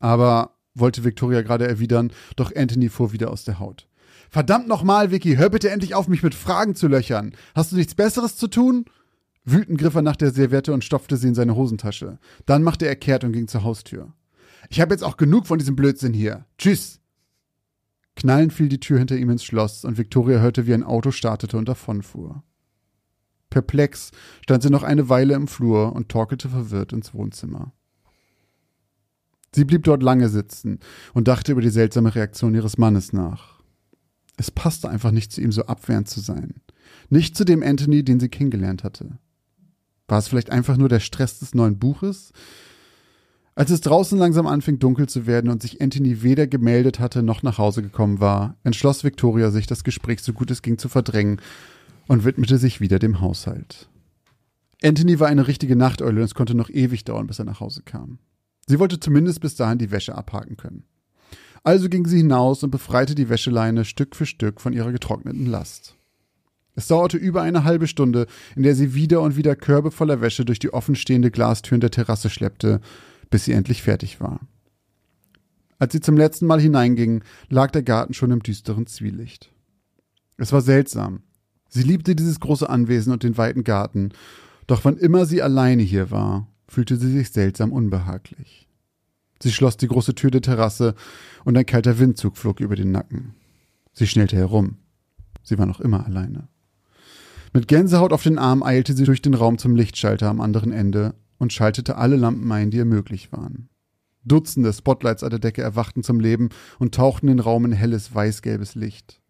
Aber, 0.00 0.56
wollte 0.74 1.04
Victoria 1.04 1.42
gerade 1.42 1.68
erwidern, 1.68 2.12
doch 2.34 2.54
Anthony 2.56 2.88
fuhr 2.88 3.12
wieder 3.12 3.30
aus 3.30 3.44
der 3.44 3.60
Haut. 3.60 3.86
Verdammt 4.30 4.66
nochmal, 4.66 5.12
Vicky, 5.12 5.36
hör 5.36 5.50
bitte 5.50 5.70
endlich 5.70 5.94
auf, 5.94 6.08
mich 6.08 6.24
mit 6.24 6.34
Fragen 6.34 6.74
zu 6.74 6.88
löchern. 6.88 7.36
Hast 7.54 7.70
du 7.70 7.76
nichts 7.76 7.94
Besseres 7.94 8.36
zu 8.36 8.48
tun? 8.48 8.86
Wütend 9.44 9.78
griff 9.78 9.94
er 9.94 10.02
nach 10.02 10.16
der 10.16 10.30
Serviette 10.30 10.72
und 10.72 10.84
stopfte 10.84 11.16
sie 11.16 11.28
in 11.28 11.34
seine 11.34 11.54
Hosentasche. 11.54 12.18
Dann 12.46 12.62
machte 12.62 12.86
er 12.86 12.96
kehrt 12.96 13.24
und 13.24 13.32
ging 13.32 13.46
zur 13.46 13.62
Haustür. 13.62 14.12
Ich 14.70 14.80
habe 14.80 14.94
jetzt 14.94 15.02
auch 15.02 15.16
genug 15.16 15.46
von 15.46 15.58
diesem 15.58 15.76
Blödsinn 15.76 16.14
hier. 16.14 16.46
Tschüss. 16.56 17.00
Knallend 18.16 18.52
fiel 18.52 18.68
die 18.68 18.80
Tür 18.80 18.98
hinter 18.98 19.16
ihm 19.16 19.30
ins 19.30 19.44
Schloss 19.44 19.84
und 19.84 19.98
Victoria 19.98 20.38
hörte, 20.38 20.66
wie 20.66 20.74
ein 20.74 20.84
Auto 20.84 21.10
startete 21.10 21.58
und 21.58 21.68
davonfuhr. 21.68 22.42
Perplex 23.50 24.12
stand 24.42 24.62
sie 24.62 24.70
noch 24.70 24.82
eine 24.82 25.08
Weile 25.08 25.34
im 25.34 25.46
Flur 25.46 25.92
und 25.92 26.08
torkelte 26.08 26.48
verwirrt 26.48 26.92
ins 26.92 27.12
Wohnzimmer. 27.12 27.72
Sie 29.54 29.64
blieb 29.64 29.84
dort 29.84 30.02
lange 30.02 30.28
sitzen 30.28 30.80
und 31.12 31.28
dachte 31.28 31.52
über 31.52 31.60
die 31.60 31.70
seltsame 31.70 32.14
Reaktion 32.14 32.54
ihres 32.54 32.78
Mannes 32.78 33.12
nach. 33.12 33.60
Es 34.36 34.50
passte 34.50 34.88
einfach 34.88 35.12
nicht 35.12 35.30
zu 35.30 35.40
ihm, 35.40 35.52
so 35.52 35.66
abwehrend 35.66 36.08
zu 36.08 36.20
sein. 36.20 36.54
Nicht 37.08 37.36
zu 37.36 37.44
dem 37.44 37.62
Anthony, 37.62 38.02
den 38.02 38.18
sie 38.18 38.28
kennengelernt 38.28 38.82
hatte. 38.82 39.18
War 40.08 40.18
es 40.18 40.28
vielleicht 40.28 40.50
einfach 40.50 40.76
nur 40.76 40.88
der 40.88 41.00
Stress 41.00 41.38
des 41.38 41.54
neuen 41.54 41.78
Buches? 41.78 42.32
Als 43.56 43.70
es 43.70 43.80
draußen 43.80 44.18
langsam 44.18 44.46
anfing 44.46 44.80
dunkel 44.80 45.08
zu 45.08 45.26
werden 45.26 45.48
und 45.48 45.62
sich 45.62 45.80
Anthony 45.80 46.22
weder 46.22 46.46
gemeldet 46.46 46.98
hatte 46.98 47.22
noch 47.22 47.42
nach 47.42 47.58
Hause 47.58 47.82
gekommen 47.82 48.18
war, 48.18 48.56
entschloss 48.64 49.04
Victoria 49.04 49.50
sich, 49.50 49.66
das 49.66 49.84
Gespräch 49.84 50.20
so 50.22 50.32
gut 50.32 50.50
es 50.50 50.62
ging 50.62 50.76
zu 50.76 50.88
verdrängen 50.88 51.40
und 52.08 52.24
widmete 52.24 52.58
sich 52.58 52.80
wieder 52.80 52.98
dem 52.98 53.20
Haushalt. 53.20 53.88
Anthony 54.82 55.20
war 55.20 55.28
eine 55.28 55.46
richtige 55.46 55.76
Nachteule 55.76 56.20
und 56.20 56.24
es 56.24 56.34
konnte 56.34 56.54
noch 56.54 56.68
ewig 56.68 57.04
dauern, 57.04 57.28
bis 57.28 57.38
er 57.38 57.44
nach 57.44 57.60
Hause 57.60 57.82
kam. 57.84 58.18
Sie 58.66 58.78
wollte 58.80 58.98
zumindest 58.98 59.40
bis 59.40 59.54
dahin 59.54 59.78
die 59.78 59.90
Wäsche 59.90 60.14
abhaken 60.14 60.56
können. 60.56 60.84
Also 61.62 61.88
ging 61.88 62.06
sie 62.06 62.18
hinaus 62.18 62.62
und 62.62 62.70
befreite 62.70 63.14
die 63.14 63.28
Wäscheleine 63.28 63.84
Stück 63.84 64.16
für 64.16 64.26
Stück 64.26 64.60
von 64.60 64.72
ihrer 64.72 64.92
getrockneten 64.92 65.46
Last. 65.46 65.96
Es 66.74 66.88
dauerte 66.88 67.16
über 67.16 67.42
eine 67.42 67.64
halbe 67.64 67.86
Stunde, 67.86 68.26
in 68.56 68.64
der 68.64 68.74
sie 68.74 68.94
wieder 68.94 69.20
und 69.20 69.36
wieder 69.36 69.54
Körbe 69.54 69.90
voller 69.90 70.20
Wäsche 70.20 70.44
durch 70.44 70.58
die 70.58 70.72
offenstehende 70.72 71.30
Glastüren 71.30 71.80
der 71.80 71.90
Terrasse 71.90 72.30
schleppte, 72.30 72.80
bis 73.30 73.44
sie 73.44 73.52
endlich 73.52 73.82
fertig 73.82 74.20
war. 74.20 74.40
Als 75.78 75.92
sie 75.92 76.00
zum 76.00 76.16
letzten 76.16 76.46
Mal 76.46 76.60
hineinging, 76.60 77.22
lag 77.48 77.70
der 77.70 77.82
Garten 77.82 78.14
schon 78.14 78.30
im 78.30 78.42
düsteren 78.42 78.86
Zwielicht. 78.86 79.52
Es 80.36 80.52
war 80.52 80.60
seltsam. 80.60 81.22
Sie 81.68 81.82
liebte 81.82 82.16
dieses 82.16 82.40
große 82.40 82.68
Anwesen 82.68 83.12
und 83.12 83.22
den 83.22 83.36
weiten 83.36 83.64
Garten, 83.64 84.10
doch 84.66 84.84
wann 84.84 84.96
immer 84.96 85.26
sie 85.26 85.42
alleine 85.42 85.82
hier 85.82 86.10
war, 86.10 86.48
fühlte 86.68 86.96
sie 86.96 87.10
sich 87.10 87.30
seltsam 87.30 87.72
unbehaglich. 87.72 88.68
Sie 89.42 89.52
schloss 89.52 89.76
die 89.76 89.88
große 89.88 90.14
Tür 90.14 90.30
der 90.30 90.40
Terrasse 90.40 90.94
und 91.44 91.56
ein 91.56 91.66
kalter 91.66 91.98
Windzug 91.98 92.36
flog 92.36 92.60
über 92.60 92.76
den 92.76 92.92
Nacken. 92.92 93.34
Sie 93.92 94.06
schnellte 94.06 94.36
herum. 94.36 94.78
Sie 95.42 95.58
war 95.58 95.66
noch 95.66 95.80
immer 95.80 96.06
alleine. 96.06 96.48
Mit 97.56 97.68
Gänsehaut 97.68 98.12
auf 98.12 98.24
den 98.24 98.36
Arm 98.36 98.64
eilte 98.64 98.94
sie 98.94 99.04
durch 99.04 99.22
den 99.22 99.32
Raum 99.32 99.58
zum 99.58 99.76
Lichtschalter 99.76 100.28
am 100.28 100.40
anderen 100.40 100.72
Ende 100.72 101.14
und 101.38 101.52
schaltete 101.52 101.96
alle 101.96 102.16
Lampen 102.16 102.50
ein, 102.50 102.72
die 102.72 102.78
ihr 102.78 102.84
möglich 102.84 103.30
waren. 103.30 103.68
Dutzende 104.24 104.72
Spotlights 104.72 105.22
an 105.22 105.30
der 105.30 105.38
Decke 105.38 105.62
erwachten 105.62 106.02
zum 106.02 106.18
Leben 106.18 106.48
und 106.80 106.96
tauchten 106.96 107.28
den 107.28 107.38
Raum 107.38 107.64
in 107.64 107.70
helles 107.70 108.12
weißgelbes 108.12 108.74
Licht. 108.74 109.20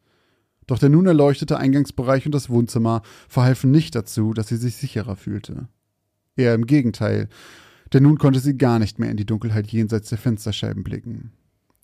Doch 0.66 0.79
der 0.79 0.89
nun 0.89 1.07
erleuchtete 1.07 1.59
Eingangsbereich 1.59 2.25
und 2.25 2.33
das 2.33 2.49
Wohnzimmer 2.49 3.03
verhalfen 3.29 3.70
nicht 3.70 3.95
dazu, 3.95 4.33
dass 4.33 4.49
sie 4.49 4.57
sich 4.57 4.77
sicherer 4.77 5.16
fühlte. 5.16 5.68
Eher 6.35 6.55
im 6.55 6.66
Gegenteil, 6.66 7.29
denn 7.93 8.05
nun 8.05 8.16
konnte 8.16 8.41
sie 8.41 8.57
gar 8.57 8.79
nicht 8.79 8.99
mehr 8.99 9.11
in 9.11 9.18
die 9.18 9.27
Dunkelheit 9.27 9.66
jenseits 9.66 10.09
der 10.09 10.18
Fensterscheiben 10.18 10.83
blicken. 10.83 11.33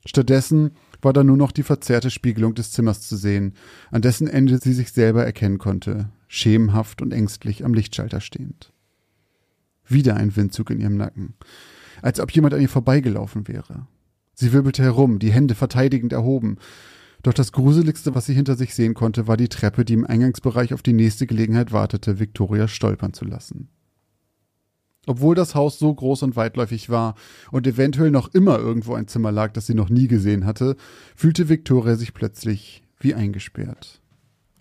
Stattdessen 0.07 0.71
war 1.03 1.13
da 1.13 1.23
nur 1.23 1.37
noch 1.37 1.53
die 1.53 1.65
verzerrte 1.65 2.11
Spiegelung 2.11 2.55
des 2.55 2.73
Zimmers 2.73 3.03
zu 3.03 3.17
sehen, 3.17 3.53
an 3.91 4.01
dessen 4.01 4.27
Ende 4.27 4.57
sie 4.57 4.73
sich 4.73 4.93
selber 4.93 5.23
erkennen 5.23 5.59
konnte, 5.59 6.09
schemenhaft 6.33 7.03
und 7.03 7.13
ängstlich 7.13 7.65
am 7.65 7.75
Lichtschalter 7.75 8.21
stehend. 8.21 8.73
Wieder 9.85 10.17
ein 10.17 10.37
Windzug 10.37 10.71
in 10.71 10.79
ihrem 10.79 10.97
Nacken, 10.97 11.35
als 12.03 12.21
ob 12.21 12.31
jemand 12.31 12.55
an 12.55 12.61
ihr 12.61 12.69
vorbeigelaufen 12.69 13.49
wäre. 13.49 13.89
Sie 14.35 14.53
wirbelte 14.53 14.85
herum, 14.85 15.19
die 15.19 15.33
Hände 15.33 15.57
verteidigend 15.57 16.13
erhoben, 16.13 16.57
doch 17.25 17.35
das 17.35 17.51
Gruseligste, 17.51 18.15
was 18.15 18.27
sie 18.27 18.33
hinter 18.33 18.55
sich 18.55 18.77
sehen 18.77 18.95
konnte, 18.95 19.27
war 19.27 19.37
die 19.37 19.49
Treppe, 19.49 19.85
die 19.85 19.95
im 19.95 20.07
Eingangsbereich 20.07 20.73
auf 20.73 20.83
die 20.83 20.93
nächste 20.93 21.27
Gelegenheit 21.27 21.73
wartete, 21.73 22.21
Victoria 22.21 22.69
stolpern 22.69 23.13
zu 23.13 23.25
lassen. 23.25 23.69
Obwohl 25.07 25.35
das 25.35 25.57
Haus 25.57 25.81
so 25.81 25.93
groß 25.93 26.23
und 26.23 26.37
weitläufig 26.37 26.91
war 26.91 27.17
und 27.51 27.67
eventuell 27.67 28.13
noch 28.13 28.33
immer 28.33 28.59
irgendwo 28.61 28.95
ein 28.95 29.09
Zimmer 29.09 29.33
lag, 29.33 29.53
das 29.53 29.67
sie 29.67 29.75
noch 29.75 29.91
nie 29.91 30.07
gesehen 30.07 30.47
hatte, 30.47 30.77
fühlte 31.17 31.49
Victoria 31.49 31.97
sich 31.97 32.15
plötzlich 32.15 32.85
wie 33.01 33.15
eingesperrt. 33.15 34.00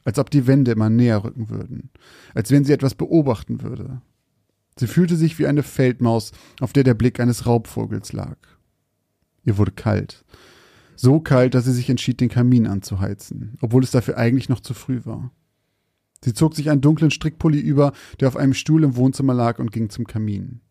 Als 0.05 0.17
ob 0.17 0.29
die 0.29 0.47
Wände 0.47 0.71
immer 0.71 0.89
näher 0.89 1.23
rücken 1.23 1.49
würden, 1.49 1.89
als 2.33 2.51
wenn 2.51 2.63
sie 2.63 2.73
etwas 2.73 2.95
beobachten 2.95 3.61
würde. 3.61 4.01
Sie 4.79 4.87
fühlte 4.87 5.17
sich 5.17 5.37
wie 5.39 5.47
eine 5.47 5.63
Feldmaus, 5.63 6.31
auf 6.61 6.71
der 6.71 6.83
der 6.83 6.93
Blick 6.93 7.19
eines 7.19 7.45
Raubvogels 7.45 8.13
lag. 8.13 8.37
Ihr 9.43 9.57
wurde 9.57 9.71
kalt, 9.71 10.23
so 10.95 11.19
kalt, 11.19 11.53
dass 11.53 11.65
sie 11.65 11.73
sich 11.73 11.89
entschied, 11.89 12.21
den 12.21 12.29
Kamin 12.29 12.67
anzuheizen, 12.67 13.57
obwohl 13.61 13.83
es 13.83 13.91
dafür 13.91 14.17
eigentlich 14.17 14.49
noch 14.49 14.59
zu 14.59 14.73
früh 14.73 15.01
war. 15.05 15.31
Sie 16.23 16.33
zog 16.33 16.55
sich 16.55 16.69
einen 16.69 16.81
dunklen 16.81 17.11
Strickpulli 17.11 17.59
über, 17.59 17.93
der 18.19 18.27
auf 18.27 18.35
einem 18.35 18.53
Stuhl 18.53 18.83
im 18.83 18.95
Wohnzimmer 18.95 19.33
lag, 19.33 19.59
und 19.59 19.71
ging 19.71 19.89
zum 19.89 20.05
Kamin. 20.05 20.61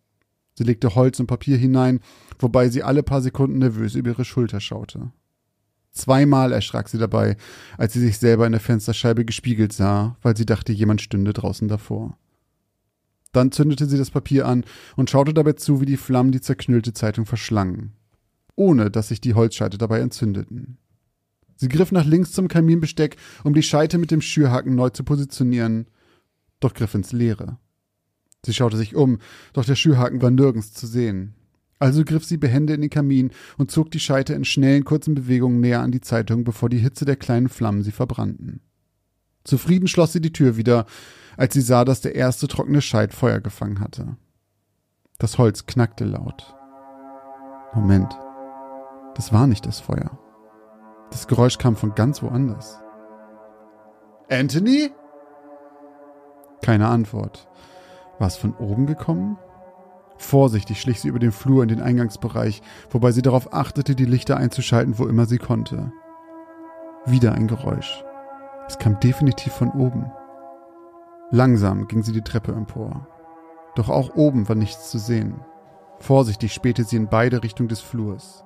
Sie 0.54 0.64
legte 0.64 0.94
Holz 0.94 1.20
und 1.20 1.28
Papier 1.28 1.56
hinein, 1.56 2.00
wobei 2.38 2.68
sie 2.68 2.82
alle 2.82 3.02
paar 3.02 3.22
Sekunden 3.22 3.58
nervös 3.58 3.94
über 3.94 4.10
ihre 4.10 4.24
Schulter 4.24 4.60
schaute. 4.60 5.12
Zweimal 5.98 6.52
erschrak 6.52 6.88
sie 6.88 6.98
dabei, 6.98 7.36
als 7.76 7.92
sie 7.92 8.00
sich 8.00 8.18
selber 8.18 8.46
in 8.46 8.52
der 8.52 8.60
Fensterscheibe 8.60 9.24
gespiegelt 9.24 9.72
sah, 9.72 10.16
weil 10.22 10.36
sie 10.36 10.46
dachte, 10.46 10.72
jemand 10.72 11.02
stünde 11.02 11.32
draußen 11.32 11.68
davor. 11.68 12.16
Dann 13.32 13.52
zündete 13.52 13.86
sie 13.86 13.98
das 13.98 14.10
Papier 14.10 14.46
an 14.46 14.64
und 14.96 15.10
schaute 15.10 15.34
dabei 15.34 15.52
zu, 15.52 15.80
wie 15.80 15.86
die 15.86 15.96
Flammen 15.96 16.32
die 16.32 16.40
zerknüllte 16.40 16.92
Zeitung 16.92 17.26
verschlangen 17.26 17.92
ohne 18.58 18.90
dass 18.90 19.08
sich 19.08 19.20
die 19.20 19.34
Holzscheite 19.34 19.78
dabei 19.78 20.00
entzündeten. 20.00 20.78
Sie 21.56 21.68
griff 21.68 21.92
nach 21.92 22.04
links 22.04 22.32
zum 22.32 22.48
Kaminbesteck, 22.48 23.16
um 23.44 23.54
die 23.54 23.62
Scheite 23.62 23.98
mit 23.98 24.10
dem 24.10 24.20
Schürhaken 24.20 24.74
neu 24.74 24.90
zu 24.90 25.04
positionieren, 25.04 25.86
doch 26.60 26.74
griff 26.74 26.94
ins 26.94 27.12
Leere. 27.12 27.58
Sie 28.44 28.52
schaute 28.52 28.76
sich 28.76 28.94
um, 28.94 29.18
doch 29.52 29.64
der 29.64 29.76
Schürhaken 29.76 30.20
war 30.22 30.30
nirgends 30.30 30.72
zu 30.72 30.86
sehen. 30.86 31.34
Also 31.78 32.04
griff 32.04 32.24
sie 32.24 32.36
behende 32.36 32.74
in 32.74 32.80
den 32.80 32.90
Kamin 32.90 33.30
und 33.56 33.70
zog 33.70 33.90
die 33.90 34.00
Scheite 34.00 34.34
in 34.34 34.44
schnellen, 34.44 34.84
kurzen 34.84 35.14
Bewegungen 35.14 35.60
näher 35.60 35.80
an 35.80 35.92
die 35.92 36.00
Zeitung, 36.00 36.44
bevor 36.44 36.68
die 36.68 36.78
Hitze 36.78 37.04
der 37.04 37.16
kleinen 37.16 37.48
Flammen 37.48 37.82
sie 37.82 37.92
verbrannten. 37.92 38.60
Zufrieden 39.44 39.88
schloss 39.88 40.12
sie 40.12 40.20
die 40.20 40.32
Tür 40.32 40.56
wieder, 40.56 40.86
als 41.36 41.54
sie 41.54 41.60
sah, 41.60 41.84
dass 41.84 42.00
der 42.00 42.14
erste 42.14 42.48
trockene 42.48 42.82
Scheit 42.82 43.14
Feuer 43.14 43.40
gefangen 43.40 43.80
hatte. 43.80 44.16
Das 45.18 45.38
Holz 45.38 45.66
knackte 45.66 46.04
laut. 46.04 46.54
Moment. 47.74 48.12
Das 49.14 49.32
war 49.32 49.46
nicht 49.46 49.66
das 49.66 49.80
Feuer. 49.80 50.18
Das 51.10 51.26
Geräusch 51.26 51.58
kam 51.58 51.76
von 51.76 51.94
ganz 51.94 52.22
woanders. 52.22 52.78
Anthony? 54.28 54.90
Keine 56.60 56.88
Antwort. 56.88 57.48
War 58.18 58.26
es 58.26 58.36
von 58.36 58.54
oben 58.54 58.86
gekommen? 58.86 59.38
Vorsichtig 60.18 60.80
schlich 60.80 61.00
sie 61.00 61.08
über 61.08 61.20
den 61.20 61.32
Flur 61.32 61.62
in 61.62 61.68
den 61.68 61.80
Eingangsbereich, 61.80 62.60
wobei 62.90 63.12
sie 63.12 63.22
darauf 63.22 63.54
achtete, 63.54 63.94
die 63.94 64.04
Lichter 64.04 64.36
einzuschalten, 64.36 64.98
wo 64.98 65.06
immer 65.06 65.26
sie 65.26 65.38
konnte. 65.38 65.92
Wieder 67.06 67.32
ein 67.32 67.46
Geräusch. 67.46 68.04
Es 68.66 68.78
kam 68.78 69.00
definitiv 69.00 69.52
von 69.52 69.70
oben. 69.70 70.10
Langsam 71.30 71.88
ging 71.88 72.02
sie 72.02 72.12
die 72.12 72.22
Treppe 72.22 72.52
empor. 72.52 73.06
Doch 73.76 73.88
auch 73.88 74.16
oben 74.16 74.48
war 74.48 74.56
nichts 74.56 74.90
zu 74.90 74.98
sehen. 74.98 75.40
Vorsichtig 76.00 76.52
spähte 76.52 76.84
sie 76.84 76.96
in 76.96 77.08
beide 77.08 77.42
Richtungen 77.42 77.68
des 77.68 77.80
Flurs. 77.80 78.44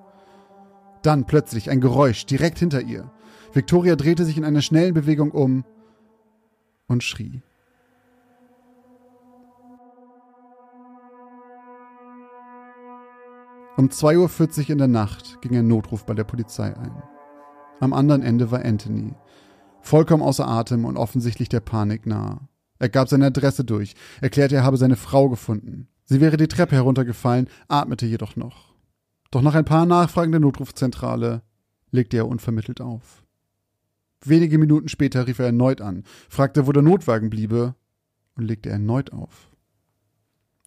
Dann 1.03 1.25
plötzlich 1.25 1.71
ein 1.71 1.81
Geräusch 1.81 2.27
direkt 2.27 2.59
hinter 2.59 2.83
ihr. 2.83 3.11
Victoria 3.53 3.97
drehte 3.97 4.25
sich 4.25 4.37
in 4.37 4.45
einer 4.45 4.63
schnellen 4.63 4.95
Bewegung 4.95 5.31
um 5.33 5.65
und 6.87 7.03
schrie. 7.03 7.43
Um 13.83 13.89
2.40 13.89 14.61
Uhr 14.61 14.71
in 14.71 14.79
der 14.79 14.87
Nacht 14.87 15.43
ging 15.43 15.57
ein 15.57 15.67
Notruf 15.67 16.07
bei 16.07 16.15
der 16.15 16.23
Polizei 16.23 16.73
ein. 16.73 17.03
Am 17.81 17.93
anderen 17.93 18.23
Ende 18.23 18.53
war 18.53 18.65
Anthony, 18.65 19.17
vollkommen 19.81 20.23
außer 20.23 20.47
Atem 20.47 20.85
und 20.85 20.97
offensichtlich 20.97 21.49
der 21.49 21.59
Panik 21.59 22.07
nahe. 22.07 22.39
Er 22.79 22.89
gab 22.89 23.09
seine 23.09 23.27
Adresse 23.27 23.65
durch, 23.65 23.97
erklärte, 24.21 24.55
er 24.55 24.63
habe 24.63 24.77
seine 24.77 24.95
Frau 24.95 25.29
gefunden. 25.29 25.89
Sie 26.05 26.21
wäre 26.21 26.37
die 26.37 26.47
Treppe 26.47 26.77
heruntergefallen, 26.77 27.49
atmete 27.67 28.07
jedoch 28.07 28.37
noch. 28.37 28.73
Doch 29.33 29.43
nach 29.43 29.57
ein 29.57 29.65
paar 29.65 29.85
Nachfragen 29.85 30.31
der 30.31 30.41
Notrufzentrale 30.41 31.43
legte 31.91 32.19
er 32.19 32.29
unvermittelt 32.29 32.81
auf. 32.81 33.25
Wenige 34.25 34.59
Minuten 34.59 34.89
später 34.89 35.27
rief 35.27 35.41
er 35.41 35.47
erneut 35.47 35.81
an, 35.81 36.05
fragte, 36.29 36.69
wo 36.69 36.73
der 36.73 36.85
Notwagen 36.85 37.31
bliebe 37.31 37.75
und 38.37 38.45
legte 38.45 38.71
erneut 38.71 39.13
auf. 39.13 39.52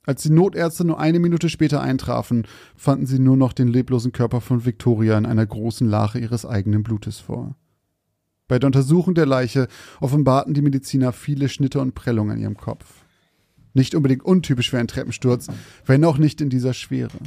Als 0.05 0.21
die 0.23 0.31
Notärzte 0.31 0.85
nur 0.85 0.99
eine 0.99 1.19
Minute 1.19 1.49
später 1.49 1.81
eintrafen, 1.81 2.47
fanden 2.75 3.05
sie 3.05 3.19
nur 3.19 3.37
noch 3.37 3.53
den 3.53 3.67
leblosen 3.67 4.11
Körper 4.11 4.41
von 4.41 4.65
Victoria 4.65 5.17
in 5.17 5.25
einer 5.25 5.45
großen 5.45 5.87
Lache 5.87 6.19
ihres 6.19 6.45
eigenen 6.45 6.83
Blutes 6.83 7.19
vor. 7.19 7.55
Bei 8.47 8.59
der 8.59 8.67
Untersuchung 8.67 9.15
der 9.15 9.25
Leiche 9.25 9.67
offenbarten 9.99 10.53
die 10.53 10.61
Mediziner 10.61 11.11
viele 11.11 11.49
Schnitte 11.49 11.81
und 11.81 11.95
Prellungen 11.95 12.31
an 12.33 12.39
ihrem 12.39 12.57
Kopf. 12.57 13.03
Nicht 13.73 13.95
unbedingt 13.95 14.23
untypisch 14.23 14.69
für 14.69 14.77
einen 14.77 14.87
Treppensturz, 14.87 15.47
wenn 15.85 16.05
auch 16.05 16.17
nicht 16.17 16.39
in 16.41 16.49
dieser 16.49 16.73
Schwere. 16.73 17.17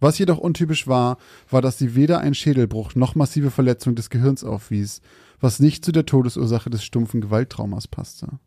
Was 0.00 0.18
jedoch 0.18 0.38
untypisch 0.38 0.86
war, 0.86 1.18
war, 1.48 1.62
dass 1.62 1.78
sie 1.78 1.94
weder 1.94 2.20
einen 2.20 2.34
Schädelbruch 2.34 2.94
noch 2.94 3.14
massive 3.14 3.50
Verletzung 3.50 3.94
des 3.94 4.10
Gehirns 4.10 4.42
aufwies, 4.42 5.00
was 5.38 5.60
nicht 5.60 5.84
zu 5.84 5.92
der 5.92 6.06
Todesursache 6.06 6.70
des 6.70 6.82
stumpfen 6.82 7.20
Gewalttraumas 7.20 7.86
passte. 7.86 8.40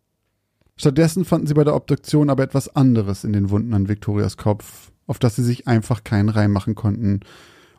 Stattdessen 0.75 1.23
fanden 1.23 1.47
sie 1.47 1.53
bei 1.53 1.63
der 1.63 1.75
Obduktion 1.75 2.29
aber 2.29 2.43
etwas 2.43 2.75
anderes 2.75 3.23
in 3.23 3.33
den 3.33 3.49
Wunden 3.49 3.73
an 3.73 3.89
Victorias 3.89 4.37
Kopf, 4.37 4.91
auf 5.05 5.19
das 5.19 5.35
sie 5.35 5.43
sich 5.43 5.67
einfach 5.67 6.03
keinen 6.03 6.29
Reim 6.29 6.51
machen 6.51 6.75
konnten 6.75 7.21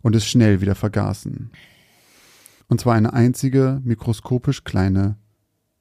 und 0.03 0.14
es 0.14 0.26
schnell 0.26 0.61
wieder 0.61 0.74
vergaßen. 0.74 1.51
Und 2.68 2.80
zwar 2.80 2.95
eine 2.95 3.12
einzige, 3.12 3.80
mikroskopisch 3.84 4.64
kleine 4.64 5.16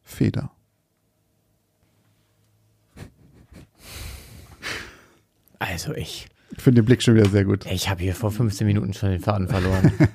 Feder. 0.02 0.52
Also 5.60 5.94
ich. 5.94 6.28
Ich 6.58 6.62
finde 6.62 6.82
den 6.82 6.86
Blick 6.86 7.02
schon 7.02 7.16
wieder 7.16 7.30
sehr 7.30 7.46
gut. 7.46 7.66
Ich 7.68 7.90
habe 7.90 8.04
hier 8.04 8.14
vor 8.14 8.32
15 8.32 8.68
Minuten 8.68 8.94
schon 8.94 9.12
den 9.12 9.22
Faden 9.22 9.48
verloren. 9.48 9.94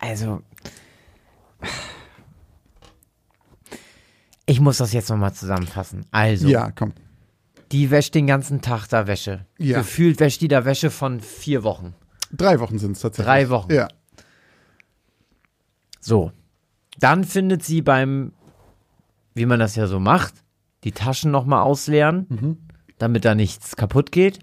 also. 0.00 0.42
Ich 4.46 4.60
muss 4.60 4.78
das 4.78 4.92
jetzt 4.92 5.08
nochmal 5.08 5.32
zusammenfassen. 5.32 6.04
Also, 6.10 6.48
Ja, 6.48 6.70
komm. 6.70 6.92
die 7.72 7.90
wäscht 7.90 8.14
den 8.14 8.26
ganzen 8.26 8.60
Tag 8.60 8.86
da 8.88 9.06
Wäsche. 9.06 9.46
Ja. 9.58 9.78
Gefühlt 9.78 10.20
wäscht 10.20 10.40
die 10.42 10.48
da 10.48 10.64
Wäsche 10.64 10.90
von 10.90 11.20
vier 11.20 11.62
Wochen. 11.64 11.94
Drei 12.32 12.60
Wochen 12.60 12.78
sind 12.78 12.92
es 12.92 13.00
tatsächlich. 13.00 13.26
Drei 13.26 13.48
Wochen. 13.50 13.72
Ja. 13.72 13.88
So. 16.00 16.32
Dann 16.98 17.24
findet 17.24 17.64
sie 17.64 17.82
beim, 17.82 18.32
wie 19.34 19.46
man 19.46 19.58
das 19.58 19.74
ja 19.76 19.86
so 19.86 19.98
macht, 19.98 20.34
die 20.84 20.92
Taschen 20.92 21.30
nochmal 21.30 21.62
ausleeren, 21.62 22.26
Mhm. 22.28 22.58
damit 22.98 23.24
da 23.24 23.34
nichts 23.34 23.76
kaputt 23.76 24.12
geht. 24.12 24.38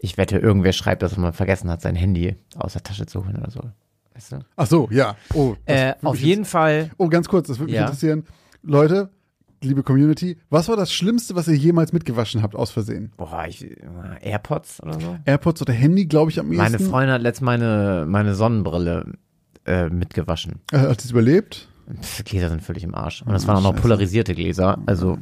Ich 0.00 0.18
wette, 0.18 0.38
irgendwer 0.38 0.72
schreibt, 0.72 1.02
dass 1.02 1.16
man 1.16 1.32
vergessen 1.32 1.70
hat, 1.70 1.80
sein 1.80 1.94
Handy 1.96 2.36
aus 2.56 2.74
der 2.74 2.82
Tasche 2.82 3.06
zu 3.06 3.24
holen 3.24 3.36
oder 3.38 3.50
so. 3.50 3.60
Weißt 4.14 4.32
du? 4.32 4.38
Ach 4.56 4.66
so, 4.66 4.88
ja. 4.90 5.16
Oh, 5.34 5.54
Äh, 5.64 5.94
auf 6.02 6.18
jeden 6.20 6.44
Fall, 6.44 6.84
Jetzt, 6.84 6.94
oh, 6.98 7.08
ganz 7.08 7.28
kurz, 7.28 7.48
das 7.48 7.58
würde 7.58 7.70
mich 7.72 7.76
Ja. 7.76 7.82
interessieren. 7.86 8.26
Leute, 8.62 9.10
liebe 9.62 9.82
Community, 9.82 10.36
was 10.50 10.68
war 10.68 10.76
das 10.76 10.92
Schlimmste, 10.92 11.34
was 11.34 11.48
ihr 11.48 11.54
jemals 11.56 11.92
mitgewaschen 11.92 12.42
habt 12.42 12.54
aus 12.54 12.70
Versehen? 12.70 13.12
boah, 13.16 13.44
ich, 13.48 13.66
AirPods 14.20 14.82
oder 14.82 15.00
so? 15.00 15.16
AirPods 15.24 15.62
oder 15.62 15.72
Handy, 15.72 16.06
glaube 16.06 16.30
ich, 16.30 16.38
am 16.40 16.46
ehesten. 16.52 16.62
Meine 16.62 16.78
Freundin 16.78 17.14
hat 17.14 17.22
letztens 17.22 17.46
meine, 17.46 18.04
meine 18.08 18.34
Sonnenbrille 18.34 19.12
äh, 19.66 19.88
mitgewaschen. 19.88 20.56
Äh, 20.72 20.78
hat 20.78 21.00
sie 21.00 21.06
es 21.06 21.12
überlebt? 21.12 21.68
Pff, 22.00 22.24
Gläser 22.24 22.48
sind 22.50 22.62
völlig 22.62 22.82
im 22.84 22.94
Arsch. 22.94 23.22
Und 23.22 23.32
das 23.32 23.46
waren 23.46 23.56
auch 23.56 23.72
noch 23.72 23.80
polarisierte 23.80 24.34
Gläser. 24.34 24.78
Also, 24.86 25.18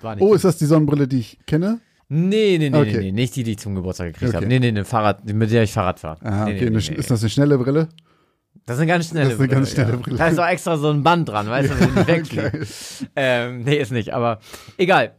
war 0.00 0.14
nicht 0.14 0.24
Oh, 0.24 0.34
ist 0.34 0.44
das 0.44 0.56
die 0.58 0.64
Sonnenbrille, 0.66 1.06
die 1.08 1.18
ich 1.18 1.38
kenne? 1.46 1.80
Nee, 2.10 2.56
nee, 2.58 2.70
nee, 2.70 2.76
Okay. 2.78 2.92
nee, 2.92 2.98
nee, 3.00 3.12
nicht 3.12 3.36
die, 3.36 3.42
die 3.42 3.50
ich 3.52 3.58
zum 3.58 3.74
Geburtstag 3.74 4.06
gekriegt 4.14 4.30
Okay. 4.30 4.36
habe. 4.36 4.46
Nee, 4.46 4.58
nee, 4.60 4.72
ne 4.72 4.86
Fahrrad, 4.86 5.30
mit 5.30 5.50
der 5.50 5.62
ich 5.62 5.72
Fahrrad 5.72 6.00
fahre. 6.00 6.18
Ah, 6.24 6.46
nee, 6.46 6.56
okay. 6.56 6.70
nee, 6.70 6.78
nee, 6.78 6.84
nee. 6.90 6.94
Ist 6.96 7.10
das 7.10 7.20
eine 7.22 7.28
schnelle 7.28 7.58
Brille? 7.58 7.88
Das 8.68 8.76
ist 8.76 8.82
eine 8.82 8.86
ganz 8.92 9.08
schnelle 9.08 9.24
Das 9.30 9.34
ist 9.34 9.40
eine 9.40 9.48
ganz 9.48 9.70
schnelle 9.72 9.90
ja. 9.92 9.96
Brille. 9.96 10.16
Da 10.18 10.28
ist 10.28 10.38
auch 10.38 10.46
extra 10.46 10.76
so 10.76 10.90
ein 10.90 11.02
Band 11.02 11.28
dran, 11.28 11.48
weißt 11.48 11.70
du, 11.70 11.80
wenn 11.80 11.88
du 11.88 11.94
nicht 11.94 12.06
wegfliegst. 12.06 13.06
Ähm, 13.16 13.62
nee, 13.64 13.76
ist 13.76 13.90
nicht, 13.92 14.12
aber 14.14 14.38
egal. 14.76 15.12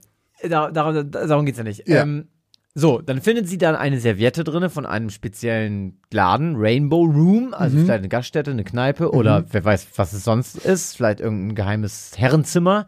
Da, 0.47 0.71
darum, 0.71 1.11
darum 1.11 1.45
geht's 1.45 1.57
ja 1.57 1.63
nicht. 1.63 1.87
Ja. 1.87 2.03
Ähm, 2.03 2.27
so, 2.75 3.01
dann 3.01 3.19
findet 3.21 3.49
sie 3.49 3.57
dann 3.57 3.75
eine 3.75 3.99
Serviette 3.99 4.43
drinne 4.43 4.69
von 4.69 4.85
einem 4.85 5.09
speziellen 5.09 5.99
Laden, 6.13 6.55
Rainbow 6.55 7.03
Room, 7.03 7.53
also 7.53 7.75
Mhm. 7.75 7.81
vielleicht 7.85 7.99
eine 7.99 8.09
Gaststätte, 8.09 8.51
eine 8.51 8.63
Kneipe 8.63 9.11
oder 9.11 9.43
wer 9.51 9.65
weiß, 9.65 9.87
was 9.95 10.13
es 10.13 10.23
sonst 10.23 10.55
ist, 10.57 10.95
vielleicht 10.95 11.19
irgendein 11.19 11.55
geheimes 11.55 12.11
Herrenzimmer 12.15 12.85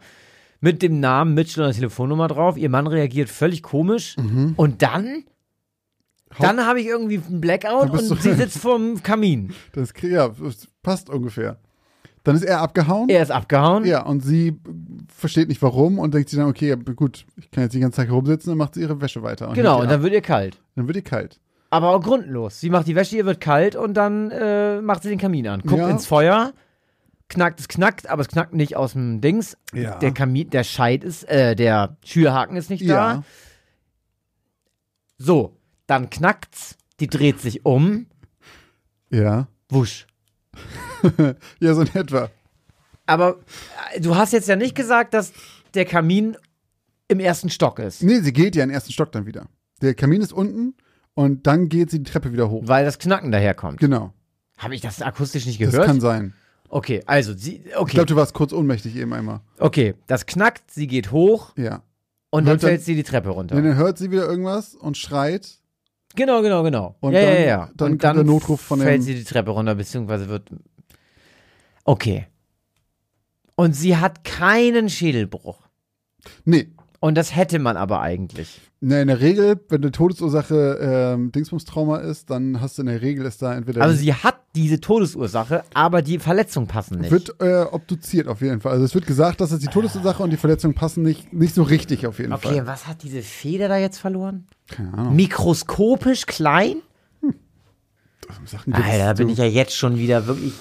mit 0.60 0.80
dem 0.80 1.00
Namen 1.00 1.34
Mitchell 1.34 1.64
und 1.64 1.70
der 1.70 1.74
Telefonnummer 1.74 2.28
drauf. 2.28 2.56
Ihr 2.56 2.70
Mann 2.70 2.86
reagiert 2.86 3.28
völlig 3.28 3.62
komisch 3.62 4.16
Mhm. 4.16 4.54
und 4.56 4.80
dann, 4.82 5.24
dann 6.40 6.66
habe 6.66 6.80
ich 6.80 6.86
irgendwie 6.86 7.20
einen 7.26 7.40
Blackout 7.40 7.90
und 7.90 8.10
du- 8.10 8.14
sie 8.16 8.34
sitzt 8.34 8.58
vorm 8.58 9.02
Kamin. 9.02 9.52
Das, 9.72 9.92
ja, 10.02 10.28
das 10.28 10.66
passt 10.82 11.10
ungefähr. 11.10 11.58
Dann 12.24 12.36
ist 12.36 12.44
er 12.44 12.60
abgehauen. 12.60 13.08
Er 13.08 13.22
ist 13.22 13.32
abgehauen. 13.32 13.84
Ja, 13.84 14.02
und 14.04 14.20
sie 14.24 14.56
versteht 15.12 15.48
nicht 15.48 15.60
warum 15.60 15.98
und 15.98 16.14
denkt 16.14 16.28
sich 16.28 16.38
dann, 16.38 16.48
okay, 16.48 16.68
ja, 16.68 16.76
gut, 16.76 17.26
ich 17.36 17.50
kann 17.50 17.64
jetzt 17.64 17.72
die 17.74 17.80
ganze 17.80 17.96
Zeit 17.96 18.10
rumsitzen, 18.10 18.50
dann 18.50 18.58
macht 18.58 18.74
sie 18.74 18.80
ihre 18.82 19.00
Wäsche 19.00 19.22
weiter. 19.24 19.48
Und 19.48 19.54
Genau, 19.54 19.80
und 19.80 19.90
dann 19.90 20.02
wird 20.04 20.12
ihr 20.12 20.20
kalt. 20.22 20.60
dann 20.76 20.86
wird 20.86 20.96
ihr 20.96 21.02
kalt. 21.02 21.40
Aber 21.70 21.90
auch 21.94 22.00
grundlos. 22.02 22.60
Sie 22.60 22.70
macht 22.70 22.86
die 22.86 22.94
Wäsche, 22.94 23.16
ihr 23.16 23.26
wird 23.26 23.40
kalt 23.40 23.74
und 23.74 23.94
dann 23.94 24.30
äh, 24.30 24.80
macht 24.82 25.02
sie 25.02 25.08
den 25.08 25.18
Kamin 25.18 25.48
an. 25.48 25.62
Guckt 25.62 25.80
Ja. 25.80 25.88
ins 25.88 26.06
Feuer, 26.06 26.52
knackt, 27.28 27.58
es 27.58 27.66
knackt, 27.66 28.08
aber 28.08 28.20
es 28.22 28.28
knackt 28.28 28.54
nicht 28.54 28.76
aus 28.76 28.92
dem 28.92 29.20
Dings. 29.20 29.56
Ja. 29.74 29.98
Der 29.98 30.12
Kamin, 30.12 30.48
der 30.50 30.62
Scheit 30.64 31.02
ist, 31.02 31.24
äh, 31.28 31.56
der 31.56 31.96
Schürhaken 32.04 32.56
ist 32.56 32.70
nicht 32.70 32.88
da. 32.88 33.24
So, 35.18 35.56
dann 35.92 36.08
knackt's, 36.08 36.76
die 37.00 37.06
dreht 37.06 37.38
sich 37.38 37.66
um, 37.66 38.06
Ja. 39.10 39.46
wusch. 39.68 40.06
Ja, 41.60 41.74
so 41.74 41.82
in 41.82 41.94
etwa. 41.94 42.30
Aber 43.06 43.40
äh, 43.94 44.00
du 44.00 44.14
hast 44.16 44.32
jetzt 44.32 44.48
ja 44.48 44.56
nicht 44.56 44.74
gesagt, 44.74 45.12
dass 45.12 45.32
der 45.74 45.84
Kamin 45.84 46.36
im 47.08 47.20
ersten 47.20 47.50
Stock 47.50 47.78
ist. 47.78 48.02
Nee, 48.02 48.20
sie 48.20 48.32
geht 48.32 48.56
ja 48.56 48.62
in 48.62 48.68
den 48.70 48.74
ersten 48.74 48.92
Stock 48.92 49.12
dann 49.12 49.26
wieder. 49.26 49.46
Der 49.82 49.94
Kamin 49.94 50.22
ist 50.22 50.32
unten 50.32 50.74
und 51.14 51.46
dann 51.46 51.68
geht 51.68 51.90
sie 51.90 51.98
die 52.02 52.10
Treppe 52.10 52.32
wieder 52.32 52.48
hoch. 52.48 52.62
Weil 52.64 52.84
das 52.86 52.98
Knacken 52.98 53.30
daherkommt. 53.32 53.80
Genau. 53.80 54.14
Habe 54.56 54.74
ich 54.74 54.80
das 54.80 55.02
akustisch 55.02 55.44
nicht 55.44 55.60
Das 55.60 55.72
gehört? 55.72 55.86
kann 55.88 56.00
sein. 56.00 56.32
okay, 56.68 57.02
also 57.06 57.34
sie, 57.36 57.56
Ich 57.56 57.76
okay, 57.76 57.92
glaube, 57.94 58.06
du 58.06 58.16
warst 58.16 58.32
kurz 58.32 58.52
ohnmächtig 58.52 58.96
eben 58.96 59.12
einmal. 59.12 59.40
okay, 59.58 59.94
das 60.06 60.24
knackt, 60.24 60.70
sie 60.70 60.86
geht 60.86 61.10
hoch 61.10 61.52
Ja. 61.56 61.82
und 62.30 62.44
dann 62.46 62.52
Hört 62.54 62.62
dann- 62.62 62.68
fällt 62.70 62.82
sie 62.84 62.94
die 62.94 63.02
Treppe 63.02 63.30
runter. 63.30 63.56
Und 63.56 63.64
dann 63.64 63.74
hört 63.76 63.98
sie 63.98 64.10
wieder 64.10 64.26
irgendwas 64.26 64.74
und 64.74 64.96
schreit. 64.96 65.58
Genau, 66.14 66.42
genau, 66.42 66.62
genau. 66.62 66.96
Und 67.00 67.12
ja, 67.12 67.20
dann- 67.22 67.34
ja, 67.34 67.40
ja. 67.40 67.70
dann 67.74 67.92
und 67.92 67.98
kommt 68.02 68.16
der 68.16 68.24
Notruf 68.24 68.60
von 68.60 68.80
fällt 68.80 69.02
sie 69.02 69.14
die 69.14 69.24
Treppe 69.24 69.50
runter, 69.50 69.74
beziehungsweise 69.74 70.28
wird. 70.28 70.50
Okay. 71.84 72.26
Und 73.54 73.74
sie 73.74 73.96
hat 73.96 74.24
keinen 74.24 74.88
Schädelbruch. 74.88 75.60
Nee. 76.44 76.68
Und 77.02 77.16
das 77.16 77.34
hätte 77.34 77.58
man 77.58 77.76
aber 77.76 78.00
eigentlich. 78.00 78.60
Na, 78.80 79.00
in 79.00 79.08
der 79.08 79.20
Regel, 79.20 79.60
wenn 79.68 79.82
die 79.82 79.90
Todesursache 79.90 80.78
ähm, 80.80 81.32
Dingsbums-Trauma 81.32 81.96
ist, 81.96 82.30
dann 82.30 82.60
hast 82.60 82.78
du 82.78 82.82
in 82.82 82.86
der 82.86 83.02
Regel 83.02 83.26
ist 83.26 83.42
da 83.42 83.56
entweder 83.56 83.82
Also 83.82 83.96
sie 83.96 84.14
hat 84.14 84.36
diese 84.54 84.80
Todesursache, 84.80 85.64
aber 85.74 86.00
die 86.00 86.20
Verletzungen 86.20 86.68
passen 86.68 87.00
nicht. 87.00 87.10
wird 87.10 87.34
äh, 87.40 87.62
obduziert 87.62 88.28
auf 88.28 88.40
jeden 88.40 88.60
Fall. 88.60 88.70
Also 88.70 88.84
es 88.84 88.94
wird 88.94 89.08
gesagt, 89.08 89.40
dass 89.40 89.50
es 89.50 89.58
die 89.58 89.66
Todesursache 89.66 90.22
und 90.22 90.30
die 90.30 90.36
Verletzung 90.36 90.74
passen 90.74 91.02
nicht, 91.02 91.32
nicht 91.32 91.56
so 91.56 91.64
richtig 91.64 92.06
auf 92.06 92.20
jeden 92.20 92.32
okay, 92.32 92.48
Fall. 92.48 92.60
und 92.60 92.66
was 92.68 92.86
hat 92.86 93.02
diese 93.02 93.22
Feder 93.22 93.66
da 93.66 93.78
jetzt 93.78 93.98
verloren? 93.98 94.46
Keine 94.68 94.94
Ahnung. 94.94 95.16
Mikroskopisch 95.16 96.26
klein? 96.26 96.76
Sachen 98.46 98.72
gibt's 98.72 98.88
Alter, 98.88 99.06
da 99.06 99.12
bin 99.14 99.28
ich 99.28 99.38
ja 99.38 99.44
jetzt 99.44 99.76
schon 99.76 99.98
wieder 99.98 100.28
wirklich 100.28 100.52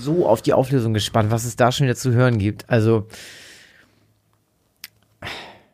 so 0.00 0.28
auf 0.28 0.40
die 0.40 0.52
Auflösung 0.52 0.94
gespannt, 0.94 1.32
was 1.32 1.44
es 1.44 1.56
da 1.56 1.72
schon 1.72 1.86
wieder 1.86 1.96
zu 1.96 2.12
hören 2.12 2.38
gibt. 2.38 2.70
Also 2.70 3.08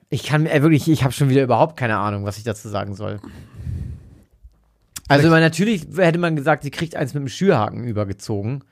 ich 0.08 0.24
kann 0.24 0.46
äh, 0.46 0.62
wirklich, 0.62 0.88
ich 0.88 1.02
habe 1.02 1.12
schon 1.12 1.28
wieder 1.28 1.42
überhaupt 1.42 1.76
keine 1.76 1.98
Ahnung, 1.98 2.24
was 2.24 2.38
ich 2.38 2.44
dazu 2.44 2.68
sagen 2.68 2.94
soll. 2.94 3.20
Also 5.08 5.28
man, 5.30 5.40
natürlich 5.40 5.86
hätte 5.96 6.18
man 6.18 6.36
gesagt, 6.36 6.64
sie 6.64 6.70
kriegt 6.70 6.96
eins 6.96 7.14
mit 7.14 7.22
dem 7.22 7.28
Schürhaken 7.28 7.84
übergezogen. 7.84 8.64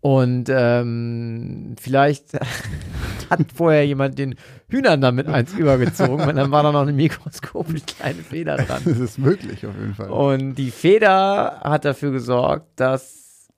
Und 0.00 0.48
ähm, 0.50 1.74
vielleicht 1.80 2.34
hat 3.30 3.40
vorher 3.52 3.84
jemand 3.84 4.18
den 4.18 4.36
Hühnern 4.68 5.00
damit 5.00 5.26
eins 5.26 5.52
übergezogen 5.54 6.28
und 6.28 6.36
dann 6.36 6.52
war 6.52 6.62
da 6.62 6.70
noch 6.70 6.82
eine 6.82 6.92
mikroskopisch 6.92 7.82
kleine 7.86 8.22
Feder 8.22 8.56
dran. 8.66 8.82
Das 8.84 8.98
ist 8.98 9.18
möglich 9.18 9.66
auf 9.66 9.74
jeden 9.74 9.94
Fall. 9.94 10.10
Und 10.10 10.54
die 10.54 10.70
Feder 10.70 11.60
hat 11.64 11.84
dafür 11.84 12.12
gesorgt, 12.12 12.68
dass 12.76 13.48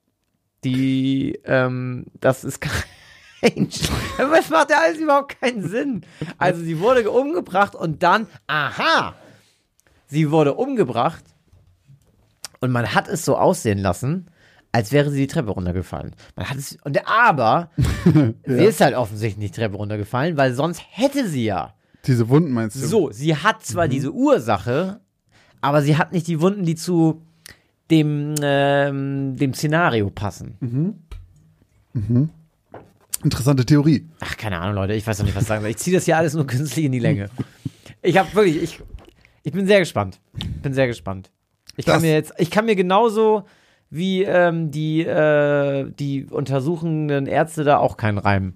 die, 0.63 1.39
ähm, 1.45 2.07
das 2.19 2.43
ist 2.43 2.61
kein 2.61 2.71
Aber 4.17 4.39
es 4.39 4.49
macht 4.49 4.69
ja 4.69 4.77
alles 4.79 4.99
überhaupt 4.99 5.39
keinen 5.39 5.67
Sinn. 5.67 6.01
Also 6.37 6.61
sie 6.63 6.79
wurde 6.79 7.09
umgebracht 7.09 7.75
und 7.75 8.03
dann, 8.03 8.27
aha, 8.47 9.15
sie 10.07 10.31
wurde 10.31 10.53
umgebracht 10.55 11.23
und 12.59 12.71
man 12.71 12.93
hat 12.93 13.07
es 13.07 13.25
so 13.25 13.37
aussehen 13.37 13.79
lassen, 13.79 14.27
als 14.71 14.91
wäre 14.91 15.09
sie 15.09 15.21
die 15.21 15.27
Treppe 15.27 15.51
runtergefallen. 15.51 16.15
Man 16.35 16.49
hat 16.49 16.57
es, 16.57 16.77
und 16.83 17.07
aber 17.07 17.71
sie 18.45 18.65
ist 18.65 18.81
halt 18.81 18.95
offensichtlich 18.95 19.37
nicht 19.37 19.55
die 19.55 19.61
Treppe 19.61 19.77
runtergefallen, 19.77 20.37
weil 20.37 20.53
sonst 20.53 20.81
hätte 20.89 21.27
sie 21.27 21.45
ja. 21.45 21.73
Diese 22.05 22.29
Wunden 22.29 22.51
meinst 22.51 22.75
du? 22.75 22.85
So, 22.85 23.11
sie 23.11 23.35
hat 23.35 23.63
zwar 23.65 23.87
diese 23.87 24.11
Ursache, 24.11 25.01
aber 25.61 25.81
sie 25.81 25.97
hat 25.97 26.11
nicht 26.11 26.27
die 26.27 26.39
Wunden, 26.39 26.63
die 26.63 26.75
zu 26.75 27.21
dem, 27.91 28.35
ähm, 28.41 29.35
dem 29.35 29.53
Szenario 29.53 30.09
passen. 30.09 30.57
Interessante 33.23 33.65
Theorie. 33.65 34.07
Ach, 34.21 34.37
keine 34.37 34.59
Ahnung, 34.59 34.75
Leute, 34.75 34.93
ich 34.93 35.05
weiß 35.05 35.19
noch 35.19 35.25
nicht, 35.25 35.35
was 35.35 35.43
ich 35.43 35.47
sagen 35.49 35.61
soll. 35.61 35.71
Ich 35.71 35.77
ziehe 35.77 35.95
das 35.95 36.05
hier 36.05 36.17
alles 36.17 36.33
nur 36.33 36.47
künstlich 36.47 36.85
in 36.85 36.91
die 36.91 36.99
Länge. 36.99 37.29
Ich 38.01 38.17
habe 38.17 38.33
wirklich, 38.33 38.61
ich, 38.63 38.79
ich 39.43 39.51
bin 39.51 39.67
sehr 39.67 39.79
gespannt. 39.79 40.19
Bin 40.61 40.73
sehr 40.73 40.87
gespannt. 40.87 41.31
Ich 41.75 41.85
kann 41.85 41.95
Das- 41.95 42.03
mir 42.03 42.13
jetzt, 42.13 42.33
ich 42.37 42.49
kann 42.51 42.65
mir 42.65 42.75
genauso 42.75 43.43
wie 43.89 44.23
ähm, 44.23 44.69
die, 44.71 45.01
äh, 45.01 45.89
die 45.91 46.25
untersuchenden 46.25 47.25
Ärzte 47.25 47.63
da 47.63 47.77
auch 47.77 47.97
keinen 47.97 48.19
Reim 48.19 48.53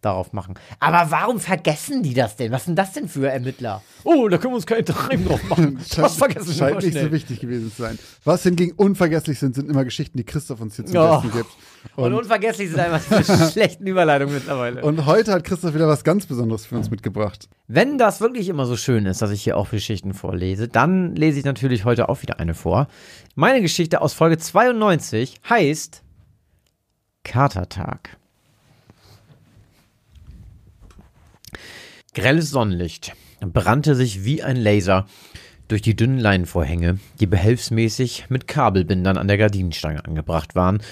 darauf 0.00 0.32
machen. 0.32 0.54
Aber 0.80 1.10
warum 1.10 1.40
vergessen 1.40 2.02
die 2.02 2.14
das 2.14 2.36
denn? 2.36 2.52
Was 2.52 2.64
sind 2.66 2.76
das 2.76 2.92
denn 2.92 3.08
für 3.08 3.28
Ermittler? 3.28 3.82
Oh, 4.04 4.28
da 4.28 4.38
können 4.38 4.52
wir 4.52 4.56
uns 4.56 4.66
keinen 4.66 4.84
Reim 4.86 5.24
drauf 5.24 5.42
machen. 5.48 5.78
Das 5.96 6.16
vergessen 6.16 6.52
scheint 6.54 6.76
nicht 6.76 6.92
so 6.92 6.98
schnell. 7.00 7.12
wichtig 7.12 7.40
gewesen 7.40 7.72
zu 7.74 7.82
sein. 7.82 7.98
Was 8.24 8.42
hingegen 8.44 8.72
unvergesslich 8.76 9.38
sind, 9.38 9.54
sind 9.56 9.68
immer 9.68 9.84
Geschichten, 9.84 10.16
die 10.16 10.24
Christoph 10.24 10.60
uns 10.60 10.76
hier 10.76 10.84
zum 10.86 10.96
Oh. 10.96 11.20
Besten 11.20 11.32
gibt. 11.38 11.50
Und, 11.96 12.04
Und, 12.12 12.14
unvergesslich 12.14 12.70
sind 12.70 12.80
einfach 12.80 13.00
diese 13.18 13.50
schlechten 13.52 13.86
Überleitungen 13.86 14.34
mittlerweile. 14.34 14.82
und 14.82 15.06
heute 15.06 15.32
hat 15.32 15.44
Christoph 15.44 15.74
wieder 15.74 15.86
was 15.88 16.04
ganz 16.04 16.26
Besonderes 16.26 16.66
für 16.66 16.76
uns 16.76 16.90
mitgebracht. 16.90 17.48
Wenn 17.66 17.98
das 17.98 18.20
wirklich 18.20 18.48
immer 18.48 18.66
so 18.66 18.76
schön 18.76 19.06
ist, 19.06 19.22
dass 19.22 19.30
ich 19.30 19.42
hier 19.42 19.56
auch 19.56 19.70
Geschichten 19.70 20.12
vorlese, 20.14 20.68
dann 20.68 21.14
lese 21.16 21.38
ich 21.38 21.44
natürlich 21.44 21.84
heute 21.84 22.08
auch 22.08 22.22
wieder 22.22 22.40
eine 22.40 22.54
vor. 22.54 22.88
Meine 23.34 23.62
Geschichte 23.62 24.00
aus 24.00 24.12
Folge 24.12 24.38
92 24.38 25.40
heißt 25.48 26.02
Katertag. 27.24 28.17
Grelles 32.18 32.50
Sonnenlicht. 32.50 33.12
brannte 33.40 33.94
sich 33.94 34.24
wie 34.24 34.42
ein 34.42 34.56
Laser 34.56 35.06
durch 35.68 35.82
die 35.82 35.94
dünnen 35.94 36.18
Leinenvorhänge, 36.18 36.98
die 37.20 37.26
behelfsmäßig 37.26 38.24
mit 38.28 38.48
Kabelbindern 38.48 39.16
an 39.16 39.28
der 39.28 39.38
Gardinenstange 39.38 40.04
angebracht 40.04 40.56
waren, 40.56 40.82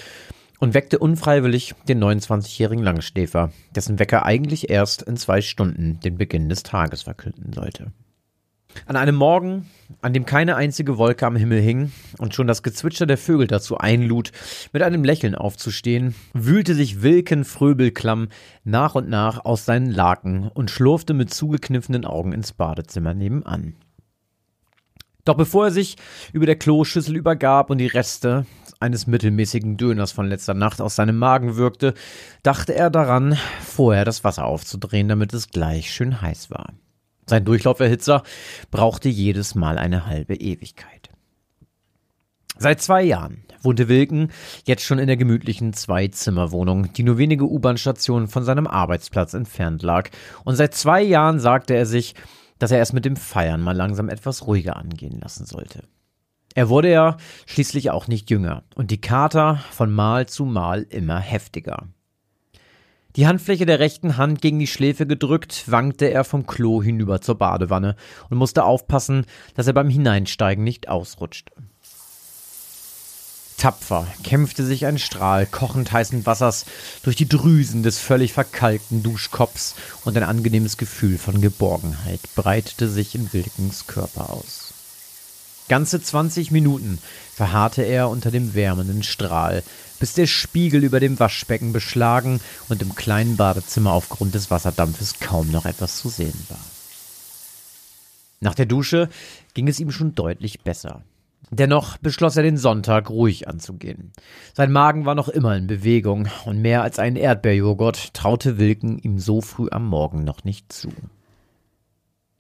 und 0.61 0.73
weckte 0.73 1.01
unfreiwillig 1.01 1.75
den 1.89 2.03
29-jährigen 2.03 2.85
Langschläfer, 2.85 3.51
dessen 3.75 3.99
Wecker 3.99 4.25
eigentlich 4.25 4.71
erst 4.71 5.03
in 5.03 5.17
zwei 5.17 5.41
Stunden 5.41 5.99
den 5.99 6.17
Beginn 6.17 6.49
des 6.49 6.63
Tages 6.63 7.03
verkünden 7.03 7.53
sollte. 7.53 7.91
An 8.85 8.97
einem 8.97 9.15
Morgen, 9.15 9.67
an 10.03 10.13
dem 10.13 10.27
keine 10.27 10.57
einzige 10.57 10.99
Wolke 10.99 11.27
am 11.27 11.37
Himmel 11.37 11.61
hing 11.61 11.93
und 12.19 12.35
schon 12.35 12.47
das 12.47 12.63
Gezwitscher 12.63 13.07
der 13.07 13.19
Vögel 13.19 13.47
dazu 13.47 13.79
einlud, 13.79 14.33
mit 14.73 14.83
einem 14.83 15.05
Lächeln 15.05 15.35
aufzustehen, 15.35 16.15
wühlte 16.35 16.75
sich 16.75 17.03
Wilken 17.03 17.45
Fröbelklamm 17.45 18.29
nach 18.65 18.95
und 18.95 19.09
nach 19.09 19.45
aus 19.45 19.65
seinen 19.65 19.91
Laken 19.91 20.49
und 20.49 20.71
schlurfte 20.71 21.15
mit 21.15 21.33
zugekniffenen 21.33 22.05
Augen 22.05 22.33
ins 22.33 22.53
Badezimmer 22.53 23.15
nebenan. 23.15 23.77
Doch 25.25 25.37
bevor 25.37 25.67
er 25.67 25.71
sich 25.73 25.97
über 26.33 26.47
der 26.47 26.57
Kloschüssel 26.57 27.17
übergab 27.17 27.71
und 27.71 27.79
die 27.79 27.89
Reste 27.89 28.47
eines 28.79 29.07
mittelmäßigen 29.07 29.77
Döners 29.77 30.13
von 30.13 30.29
letzter 30.29 30.55
Nacht 30.55 30.81
aus 30.81 30.97
seinem 30.97 31.19
Magen 31.19 31.57
wirkte, 31.57 31.95
dachte 32.43 32.75
er 32.75 32.91
daran, 32.91 33.37
vorher 33.61 34.05
das 34.05 34.23
Wasser 34.23 34.45
aufzudrehen, 34.45 35.09
damit 35.09 35.35
es 35.35 35.51
gleich 35.51 35.93
schön 35.93 36.21
heiß 36.21 36.51
war. 36.51 36.73
Sein 37.27 37.45
Durchlauferhitzer 37.45 38.23
brauchte 38.71 39.09
jedes 39.09 39.55
Mal 39.55 39.79
eine 39.79 40.07
halbe 40.07 40.35
Ewigkeit. 40.35 41.11
Seit 42.59 42.81
zwei 42.81 43.03
Jahren 43.03 43.45
wohnte 43.61 43.89
Wilken 43.89 44.31
jetzt 44.65 44.83
schon 44.83 44.99
in 44.99 45.09
der 45.09 45.19
gemütlichen 45.19 45.73
Zwei-Zimmer-Wohnung, 45.75 46.93
die 46.95 47.03
nur 47.03 47.19
wenige 47.19 47.45
U-Bahn-Stationen 47.45 48.29
von 48.29 48.45
seinem 48.45 48.67
Arbeitsplatz 48.67 49.35
entfernt 49.35 49.83
lag. 49.83 50.09
Und 50.45 50.57
seit 50.57 50.75
zwei 50.75 51.03
Jahren 51.03 51.39
sagte 51.39 51.75
er 51.75 51.85
sich, 51.85 52.15
dass 52.59 52.71
er 52.71 52.81
es 52.81 52.95
mit 52.95 53.05
dem 53.05 53.17
Feiern 53.17 53.61
mal 53.61 53.77
langsam 53.77 54.09
etwas 54.09 54.47
ruhiger 54.47 54.77
angehen 54.77 55.21
lassen 55.21 55.45
sollte. 55.45 55.83
Er 56.55 56.71
wurde 56.71 56.91
ja 56.91 57.19
schließlich 57.45 57.91
auch 57.91 58.09
nicht 58.09 58.31
jünger 58.31 58.63
und 58.75 58.91
die 58.91 59.01
Kater 59.01 59.63
von 59.73 59.91
Mal 59.91 60.27
zu 60.27 60.47
Mal 60.47 60.87
immer 60.89 61.19
heftiger. 61.19 61.89
Die 63.17 63.27
Handfläche 63.27 63.65
der 63.65 63.79
rechten 63.79 64.19
Hand 64.19 64.43
gegen 64.43 64.59
die 64.59 64.67
Schläfe 64.67 65.07
gedrückt, 65.07 65.65
wankte 65.71 66.05
er 66.11 66.23
vom 66.23 66.47
Klo 66.47 66.83
hinüber 66.83 67.23
zur 67.23 67.37
Badewanne 67.37 67.97
und 68.29 68.37
musste 68.37 68.65
aufpassen, 68.65 69.25
dass 69.55 69.67
er 69.67 69.73
beim 69.73 69.89
Hineinsteigen 69.89 70.63
nicht 70.63 70.89
ausrutschte. 70.89 71.51
Tapfer 73.57 74.07
kämpfte 74.23 74.65
sich 74.65 74.85
ein 74.85 74.99
Strahl 74.99 75.47
kochend 75.47 75.93
heißen 75.93 76.27
Wassers 76.27 76.67
durch 77.05 77.17
die 77.17 77.27
Drüsen 77.27 77.83
des 77.83 77.99
völlig 77.99 78.35
verkalkten 78.35 79.03
Duschkopfs 79.03 79.77
und 80.05 80.15
ein 80.19 80.23
angenehmes 80.23 80.77
Gefühl 80.77 81.17
von 81.17 81.41
Geborgenheit 81.41 82.21
breitete 82.35 82.87
sich 82.87 83.15
in 83.15 83.33
Wilkens 83.33 83.87
Körper 83.87 84.29
aus. 84.29 84.75
Ganze 85.69 86.01
20 86.01 86.53
Minuten 86.53 86.99
verharrte 87.35 87.83
er 87.83 88.09
unter 88.09 88.31
dem 88.31 88.55
wärmenden 88.55 89.03
Strahl, 89.03 89.65
bis 89.99 90.15
der 90.15 90.27
Spiegel 90.27 90.85
über 90.85 91.01
dem 91.01 91.19
Waschbecken 91.19 91.73
beschlagen 91.73 92.41
und 92.69 92.83
im 92.83 92.95
kleinen 92.95 93.37
Badezimmer 93.37 93.93
aufgrund 93.93 94.35
des 94.35 94.51
Wasserdampfes 94.51 95.21
kaum 95.21 95.51
noch 95.51 95.67
etwas 95.67 95.99
zu 95.99 96.09
sehen 96.09 96.39
war. 96.49 96.59
Nach 98.41 98.55
der 98.55 98.67
Dusche 98.67 99.09
ging 99.55 99.69
es 99.69 99.81
ihm 99.81 99.91
schon 99.91 100.15
deutlich 100.15 100.61
besser. 100.61 101.03
Dennoch 101.51 101.97
beschloss 101.99 102.37
er 102.37 102.43
den 102.43 102.57
Sonntag 102.57 103.09
ruhig 103.09 103.47
anzugehen. 103.47 104.13
Sein 104.53 104.73
Magen 104.73 105.07
war 105.07 105.15
noch 105.15 105.29
immer 105.29 105.57
in 105.57 105.69
Bewegung 105.69 106.29
und 106.45 106.61
mehr 106.61 106.83
als 106.83 106.99
einen 106.99 107.17
Erdbeerjoghurt 107.17 108.15
traute 108.15 108.59
Wilken 108.59 108.99
ihm 108.99 109.19
so 109.19 109.41
früh 109.41 109.69
am 109.71 109.87
Morgen 109.87 110.25
noch 110.25 110.45
nicht 110.45 110.73
zu. 110.73 110.93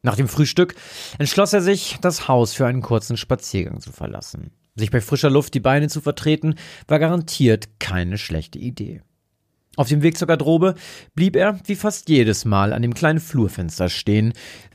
Nach 0.02 0.16
dem 0.16 0.28
Frühstück 0.28 0.74
entschloss 1.18 1.52
er 1.52 1.62
sich, 1.62 1.98
das 2.00 2.28
Haus 2.28 2.52
für 2.52 2.66
einen 2.66 2.82
kurzen 2.82 3.16
Spaziergang 3.16 3.80
zu 3.80 3.92
verlassen. 3.92 4.50
Sich 4.76 4.90
bei 4.90 5.00
frischer 5.00 5.30
Luft 5.30 5.54
die 5.54 5.60
Beine 5.60 5.88
zu 5.88 6.00
vertreten, 6.00 6.54
war 6.86 6.98
garantiert 6.98 7.80
keine 7.80 8.18
schlechte 8.18 8.58
Idee. 8.58 9.02
Auf 9.76 9.88
dem 9.88 10.02
Weg 10.02 10.16
zur 10.16 10.28
Garderobe 10.28 10.74
blieb 11.14 11.36
er 11.36 11.60
wie 11.64 11.74
fast 11.74 12.08
jedes 12.08 12.44
Mal 12.44 12.72
an 12.72 12.82
dem 12.82 12.94
kleinen 12.94 13.20
Flurfenster 13.20 13.88
stehen, 13.88 14.32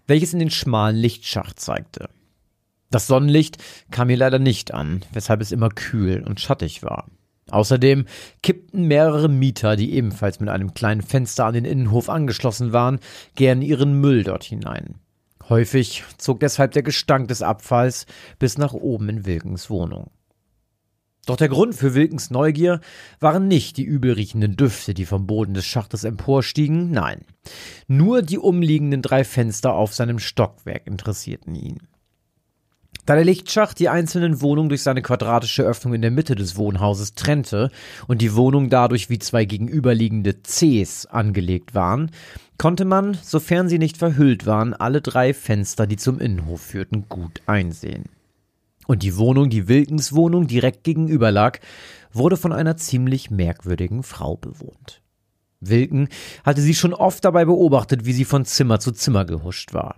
welches 0.07 0.33
in 0.33 0.39
den 0.39 0.51
schmalen 0.51 0.95
Lichtschacht 0.95 1.59
zeigte. 1.59 2.09
Das 2.91 3.07
Sonnenlicht 3.07 3.57
kam 3.89 4.09
hier 4.09 4.17
leider 4.17 4.37
nicht 4.37 4.73
an, 4.73 5.01
weshalb 5.13 5.41
es 5.41 5.51
immer 5.51 5.69
kühl 5.69 6.23
und 6.27 6.39
schattig 6.39 6.83
war. 6.83 7.07
Außerdem 7.49 8.05
kippten 8.43 8.87
mehrere 8.87 9.27
Mieter, 9.27 9.75
die 9.75 9.93
ebenfalls 9.93 10.39
mit 10.39 10.49
einem 10.49 10.73
kleinen 10.73 11.01
Fenster 11.01 11.45
an 11.45 11.53
den 11.53 11.65
Innenhof 11.65 12.09
angeschlossen 12.09 12.71
waren, 12.71 12.99
gern 13.35 13.61
ihren 13.61 13.99
Müll 13.99 14.23
dort 14.23 14.43
hinein. 14.43 14.95
Häufig 15.51 16.05
zog 16.17 16.39
deshalb 16.39 16.71
der 16.71 16.81
Gestank 16.81 17.27
des 17.27 17.41
Abfalls 17.41 18.05
bis 18.39 18.57
nach 18.57 18.71
oben 18.71 19.09
in 19.09 19.25
Wilkens 19.25 19.69
Wohnung. 19.69 20.09
Doch 21.25 21.35
der 21.35 21.49
Grund 21.49 21.75
für 21.75 21.93
Wilkens 21.93 22.31
Neugier 22.31 22.79
waren 23.19 23.49
nicht 23.49 23.75
die 23.75 23.83
übelriechenden 23.83 24.55
Düfte, 24.55 24.93
die 24.93 25.05
vom 25.05 25.27
Boden 25.27 25.53
des 25.53 25.65
Schachtes 25.65 26.05
emporstiegen, 26.05 26.91
nein, 26.91 27.25
nur 27.89 28.21
die 28.21 28.37
umliegenden 28.37 29.01
drei 29.01 29.25
Fenster 29.25 29.73
auf 29.73 29.93
seinem 29.93 30.19
Stockwerk 30.19 30.87
interessierten 30.87 31.53
ihn. 31.53 31.79
Da 33.05 33.15
der 33.15 33.25
Lichtschacht 33.25 33.77
die 33.79 33.89
einzelnen 33.89 34.39
Wohnungen 34.39 34.69
durch 34.69 34.83
seine 34.83 35.01
quadratische 35.01 35.63
Öffnung 35.63 35.95
in 35.95 36.01
der 36.01 36.11
Mitte 36.11 36.35
des 36.35 36.55
Wohnhauses 36.55 37.13
trennte 37.13 37.71
und 38.07 38.21
die 38.21 38.35
Wohnungen 38.35 38.69
dadurch 38.69 39.09
wie 39.09 39.19
zwei 39.19 39.43
gegenüberliegende 39.43 40.43
Cs 40.43 41.07
angelegt 41.07 41.73
waren, 41.73 42.11
konnte 42.61 42.85
man, 42.85 43.17
sofern 43.23 43.69
sie 43.69 43.79
nicht 43.79 43.97
verhüllt 43.97 44.45
waren, 44.45 44.75
alle 44.75 45.01
drei 45.01 45.33
Fenster, 45.33 45.87
die 45.87 45.97
zum 45.97 46.19
Innenhof 46.19 46.61
führten, 46.61 47.09
gut 47.09 47.41
einsehen. 47.47 48.03
Und 48.85 49.01
die 49.01 49.17
Wohnung, 49.17 49.49
die 49.49 49.67
Wilkens 49.67 50.13
Wohnung 50.13 50.45
direkt 50.45 50.83
gegenüber 50.83 51.31
lag, 51.31 51.57
wurde 52.13 52.37
von 52.37 52.53
einer 52.53 52.77
ziemlich 52.77 53.31
merkwürdigen 53.31 54.03
Frau 54.03 54.37
bewohnt. 54.37 55.01
Wilken 55.59 56.07
hatte 56.43 56.61
sie 56.61 56.75
schon 56.75 56.93
oft 56.93 57.25
dabei 57.25 57.45
beobachtet, 57.45 58.05
wie 58.05 58.13
sie 58.13 58.25
von 58.25 58.45
Zimmer 58.45 58.79
zu 58.79 58.91
Zimmer 58.91 59.25
gehuscht 59.25 59.73
war. 59.73 59.95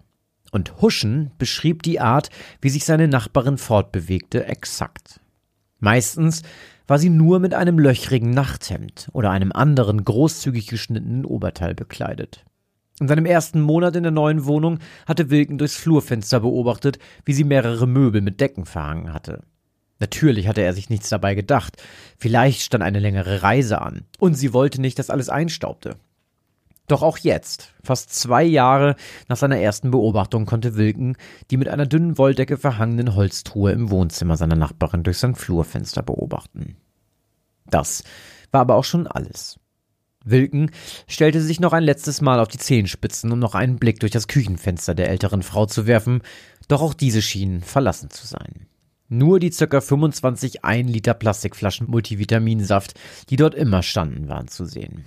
Und 0.54 0.82
Huschen 0.82 1.32
beschrieb 1.38 1.84
die 1.84 2.00
Art, 2.00 2.30
wie 2.62 2.70
sich 2.70 2.86
seine 2.86 3.10
Nachbarin 3.10 3.58
fortbewegte, 3.58 4.46
exakt. 4.46 5.20
Meistens 5.80 6.44
war 6.88 6.98
sie 6.98 7.10
nur 7.10 7.40
mit 7.40 7.54
einem 7.54 7.78
löchrigen 7.78 8.30
Nachthemd 8.30 9.10
oder 9.12 9.32
einem 9.32 9.52
anderen 9.52 10.06
großzügig 10.06 10.68
geschnittenen 10.68 11.26
Oberteil 11.26 11.76
bekleidet. 11.76 12.46
In 13.00 13.08
seinem 13.08 13.26
ersten 13.26 13.62
Monat 13.62 13.96
in 13.96 14.04
der 14.04 14.12
neuen 14.12 14.46
Wohnung 14.46 14.80
hatte 15.08 15.30
Wilken 15.30 15.58
durchs 15.58 15.76
Flurfenster 15.76 16.42
beobachtet, 16.42 17.00
wie 17.26 17.34
sie 17.34 17.44
mehrere 17.44 17.88
Möbel 17.88 18.22
mit 18.22 18.40
Decken 18.40 18.66
verhangen 18.66 19.14
hatte. 19.14 19.42
Natürlich 20.00 20.48
hatte 20.48 20.62
er 20.62 20.74
sich 20.74 20.90
nichts 20.90 21.10
dabei 21.10 21.34
gedacht. 21.34 21.82
Vielleicht 22.18 22.62
stand 22.62 22.84
eine 22.84 23.00
längere 23.00 23.42
Reise 23.42 23.82
an. 23.82 24.06
Und 24.20 24.36
sie 24.36 24.54
wollte 24.54 24.82
nicht, 24.82 25.00
dass 25.00 25.10
alles 25.10 25.30
einstaubte. 25.30 25.98
Doch 26.88 27.02
auch 27.02 27.18
jetzt, 27.18 27.74
fast 27.82 28.14
zwei 28.14 28.44
Jahre 28.44 28.96
nach 29.30 29.38
seiner 29.38 29.58
ersten 29.58 29.92
Beobachtung, 29.92 30.46
konnte 30.46 30.76
Wilken 30.76 31.16
die 31.50 31.58
mit 31.58 31.70
einer 31.70 31.86
dünnen 31.86 32.18
Wolldecke 32.18 32.58
verhangenen 32.58 33.16
Holztruhe 33.16 33.72
im 33.72 33.90
Wohnzimmer 33.90 34.36
seiner 34.36 34.58
Nachbarin 34.58 35.04
durch 35.04 35.18
sein 35.18 35.36
Flurfenster 35.36 36.04
beobachten. 36.04 36.76
Das 37.70 38.04
war 38.52 38.62
aber 38.62 38.76
auch 38.76 38.84
schon 38.84 39.08
alles. 39.08 39.60
Wilken 40.24 40.72
stellte 41.08 41.42
sich 41.42 41.60
noch 41.60 41.74
ein 41.74 41.84
letztes 41.84 42.22
Mal 42.22 42.40
auf 42.40 42.48
die 42.48 42.58
Zehenspitzen, 42.58 43.32
um 43.32 43.40
noch 43.40 43.56
einen 43.56 43.78
Blick 43.78 44.00
durch 44.00 44.12
das 44.12 44.28
Küchenfenster 44.28 44.96
der 44.96 45.10
älteren 45.10 45.44
Frau 45.44 45.66
zu 45.66 45.88
werfen, 45.88 46.22
doch 46.68 46.82
auch 46.82 46.94
diese 46.94 47.22
schienen 47.22 47.62
verlassen 47.62 48.10
zu 48.10 48.26
sein. 48.28 48.68
Nur 49.10 49.40
die 49.40 49.52
ca. 49.52 49.82
25 49.82 50.64
1 50.64 50.90
Liter 50.90 51.14
Plastikflaschen 51.14 51.90
Multivitaminsaft, 51.90 53.00
die 53.30 53.36
dort 53.36 53.54
immer 53.54 53.84
standen, 53.84 54.30
waren 54.30 54.48
zu 54.48 54.66
sehen. 54.66 55.06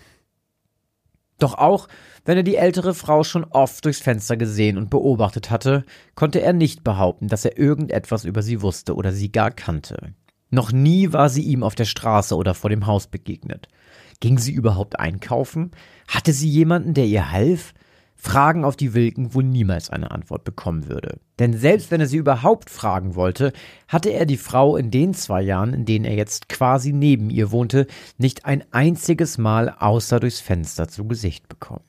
Doch 1.38 1.54
auch 1.54 1.88
wenn 2.24 2.36
er 2.36 2.42
die 2.42 2.56
ältere 2.56 2.94
Frau 2.94 3.24
schon 3.24 3.44
oft 3.44 3.84
durchs 3.84 4.00
Fenster 4.00 4.36
gesehen 4.36 4.78
und 4.78 4.90
beobachtet 4.90 5.50
hatte, 5.50 5.84
konnte 6.14 6.40
er 6.40 6.52
nicht 6.52 6.82
behaupten, 6.82 7.28
dass 7.28 7.44
er 7.44 7.58
irgendetwas 7.58 8.24
über 8.24 8.42
sie 8.42 8.62
wusste 8.62 8.94
oder 8.94 9.12
sie 9.12 9.30
gar 9.30 9.50
kannte. 9.50 10.14
Noch 10.50 10.72
nie 10.72 11.12
war 11.12 11.28
sie 11.28 11.42
ihm 11.42 11.62
auf 11.62 11.74
der 11.74 11.84
Straße 11.84 12.34
oder 12.36 12.54
vor 12.54 12.70
dem 12.70 12.86
Haus 12.86 13.06
begegnet. 13.06 13.68
Ging 14.20 14.38
sie 14.38 14.52
überhaupt 14.52 14.98
einkaufen? 14.98 15.72
Hatte 16.08 16.32
sie 16.32 16.48
jemanden, 16.48 16.94
der 16.94 17.06
ihr 17.06 17.30
half? 17.30 17.74
Fragen, 18.18 18.64
auf 18.64 18.76
die 18.76 18.94
Wilken 18.94 19.34
wohl 19.34 19.44
niemals 19.44 19.90
eine 19.90 20.10
Antwort 20.10 20.44
bekommen 20.44 20.88
würde. 20.88 21.20
Denn 21.38 21.52
selbst 21.52 21.90
wenn 21.90 22.00
er 22.00 22.06
sie 22.06 22.16
überhaupt 22.16 22.70
fragen 22.70 23.14
wollte, 23.14 23.52
hatte 23.88 24.08
er 24.10 24.24
die 24.24 24.38
Frau 24.38 24.76
in 24.76 24.90
den 24.90 25.12
zwei 25.12 25.42
Jahren, 25.42 25.74
in 25.74 25.84
denen 25.84 26.06
er 26.06 26.14
jetzt 26.14 26.48
quasi 26.48 26.92
neben 26.92 27.28
ihr 27.28 27.50
wohnte, 27.50 27.86
nicht 28.16 28.46
ein 28.46 28.64
einziges 28.72 29.36
Mal 29.36 29.68
außer 29.68 30.18
durchs 30.18 30.40
Fenster 30.40 30.88
zu 30.88 31.06
Gesicht 31.06 31.48
bekommen. 31.48 31.84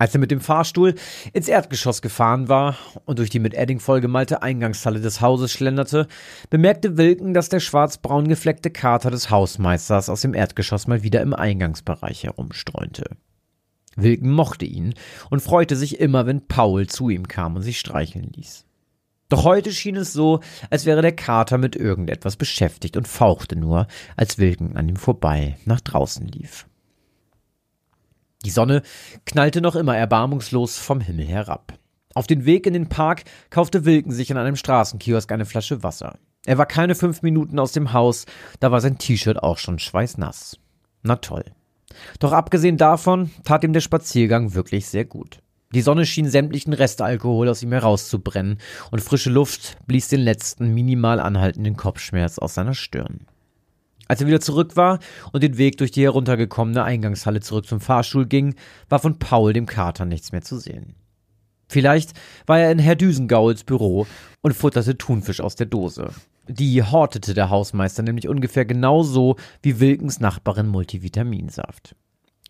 Als 0.00 0.14
er 0.14 0.20
mit 0.20 0.30
dem 0.30 0.40
Fahrstuhl 0.40 0.94
ins 1.34 1.46
Erdgeschoss 1.46 2.00
gefahren 2.00 2.48
war 2.48 2.78
und 3.04 3.18
durch 3.18 3.28
die 3.28 3.38
mit 3.38 3.52
Edding 3.52 3.80
vollgemalte 3.80 4.42
Eingangshalle 4.42 4.98
des 5.00 5.20
Hauses 5.20 5.52
schlenderte, 5.52 6.08
bemerkte 6.48 6.96
Wilken, 6.96 7.34
dass 7.34 7.50
der 7.50 7.60
schwarzbraun 7.60 8.26
gefleckte 8.26 8.70
Kater 8.70 9.10
des 9.10 9.28
Hausmeisters 9.28 10.08
aus 10.08 10.22
dem 10.22 10.32
Erdgeschoss 10.32 10.86
mal 10.86 11.02
wieder 11.02 11.20
im 11.20 11.34
Eingangsbereich 11.34 12.24
herumstreunte. 12.24 13.10
Wilken 13.94 14.30
mochte 14.30 14.64
ihn 14.64 14.94
und 15.28 15.42
freute 15.42 15.76
sich 15.76 16.00
immer, 16.00 16.24
wenn 16.24 16.48
Paul 16.48 16.86
zu 16.86 17.10
ihm 17.10 17.28
kam 17.28 17.56
und 17.56 17.62
sich 17.62 17.78
streicheln 17.78 18.32
ließ. 18.34 18.64
Doch 19.28 19.44
heute 19.44 19.70
schien 19.70 19.96
es 19.96 20.14
so, 20.14 20.40
als 20.70 20.86
wäre 20.86 21.02
der 21.02 21.14
Kater 21.14 21.58
mit 21.58 21.76
irgendetwas 21.76 22.36
beschäftigt 22.36 22.96
und 22.96 23.06
fauchte 23.06 23.54
nur, 23.54 23.86
als 24.16 24.38
Wilken 24.38 24.78
an 24.78 24.88
ihm 24.88 24.96
vorbei 24.96 25.58
nach 25.66 25.82
draußen 25.82 26.26
lief. 26.26 26.69
Die 28.44 28.50
Sonne 28.50 28.82
knallte 29.26 29.60
noch 29.60 29.76
immer 29.76 29.96
erbarmungslos 29.96 30.78
vom 30.78 31.00
Himmel 31.00 31.26
herab. 31.26 31.74
Auf 32.14 32.26
den 32.26 32.44
Weg 32.44 32.66
in 32.66 32.72
den 32.72 32.88
Park 32.88 33.24
kaufte 33.50 33.84
Wilken 33.84 34.12
sich 34.12 34.30
in 34.30 34.36
einem 34.36 34.56
Straßenkiosk 34.56 35.30
eine 35.30 35.44
Flasche 35.44 35.82
Wasser. 35.82 36.18
Er 36.46 36.58
war 36.58 36.66
keine 36.66 36.94
fünf 36.94 37.22
Minuten 37.22 37.58
aus 37.58 37.72
dem 37.72 37.92
Haus, 37.92 38.24
da 38.58 38.72
war 38.72 38.80
sein 38.80 38.98
T-Shirt 38.98 39.42
auch 39.42 39.58
schon 39.58 39.78
schweißnass. 39.78 40.56
Na 41.02 41.16
toll. 41.16 41.44
Doch 42.18 42.32
abgesehen 42.32 42.78
davon 42.78 43.30
tat 43.44 43.62
ihm 43.62 43.72
der 43.72 43.80
Spaziergang 43.80 44.54
wirklich 44.54 44.86
sehr 44.86 45.04
gut. 45.04 45.40
Die 45.72 45.82
Sonne 45.82 46.04
schien 46.04 46.28
sämtlichen 46.28 46.72
Restalkohol 46.72 47.48
aus 47.48 47.62
ihm 47.62 47.72
herauszubrennen 47.72 48.58
und 48.90 49.00
frische 49.00 49.30
Luft 49.30 49.76
blies 49.86 50.08
den 50.08 50.20
letzten 50.20 50.74
minimal 50.74 51.20
anhaltenden 51.20 51.76
Kopfschmerz 51.76 52.38
aus 52.38 52.54
seiner 52.54 52.74
Stirn. 52.74 53.26
Als 54.10 54.20
er 54.20 54.26
wieder 54.26 54.40
zurück 54.40 54.76
war 54.76 54.98
und 55.30 55.44
den 55.44 55.56
Weg 55.56 55.76
durch 55.76 55.92
die 55.92 56.02
heruntergekommene 56.02 56.82
Eingangshalle 56.82 57.38
zurück 57.38 57.68
zum 57.68 57.78
Fahrstuhl 57.78 58.26
ging, 58.26 58.56
war 58.88 58.98
von 58.98 59.20
Paul 59.20 59.52
dem 59.52 59.66
Kater 59.66 60.04
nichts 60.04 60.32
mehr 60.32 60.42
zu 60.42 60.58
sehen. 60.58 60.96
Vielleicht 61.68 62.14
war 62.44 62.58
er 62.58 62.72
in 62.72 62.80
Herr 62.80 62.96
Düsengauls 62.96 63.62
Büro 63.62 64.08
und 64.42 64.54
futterte 64.54 64.98
Thunfisch 64.98 65.40
aus 65.40 65.54
der 65.54 65.66
Dose. 65.66 66.10
Die 66.48 66.82
hortete 66.82 67.34
der 67.34 67.50
Hausmeister 67.50 68.02
nämlich 68.02 68.26
ungefähr 68.26 68.64
genauso 68.64 69.36
wie 69.62 69.78
Wilkens 69.78 70.18
Nachbarin 70.18 70.66
Multivitaminsaft. 70.66 71.94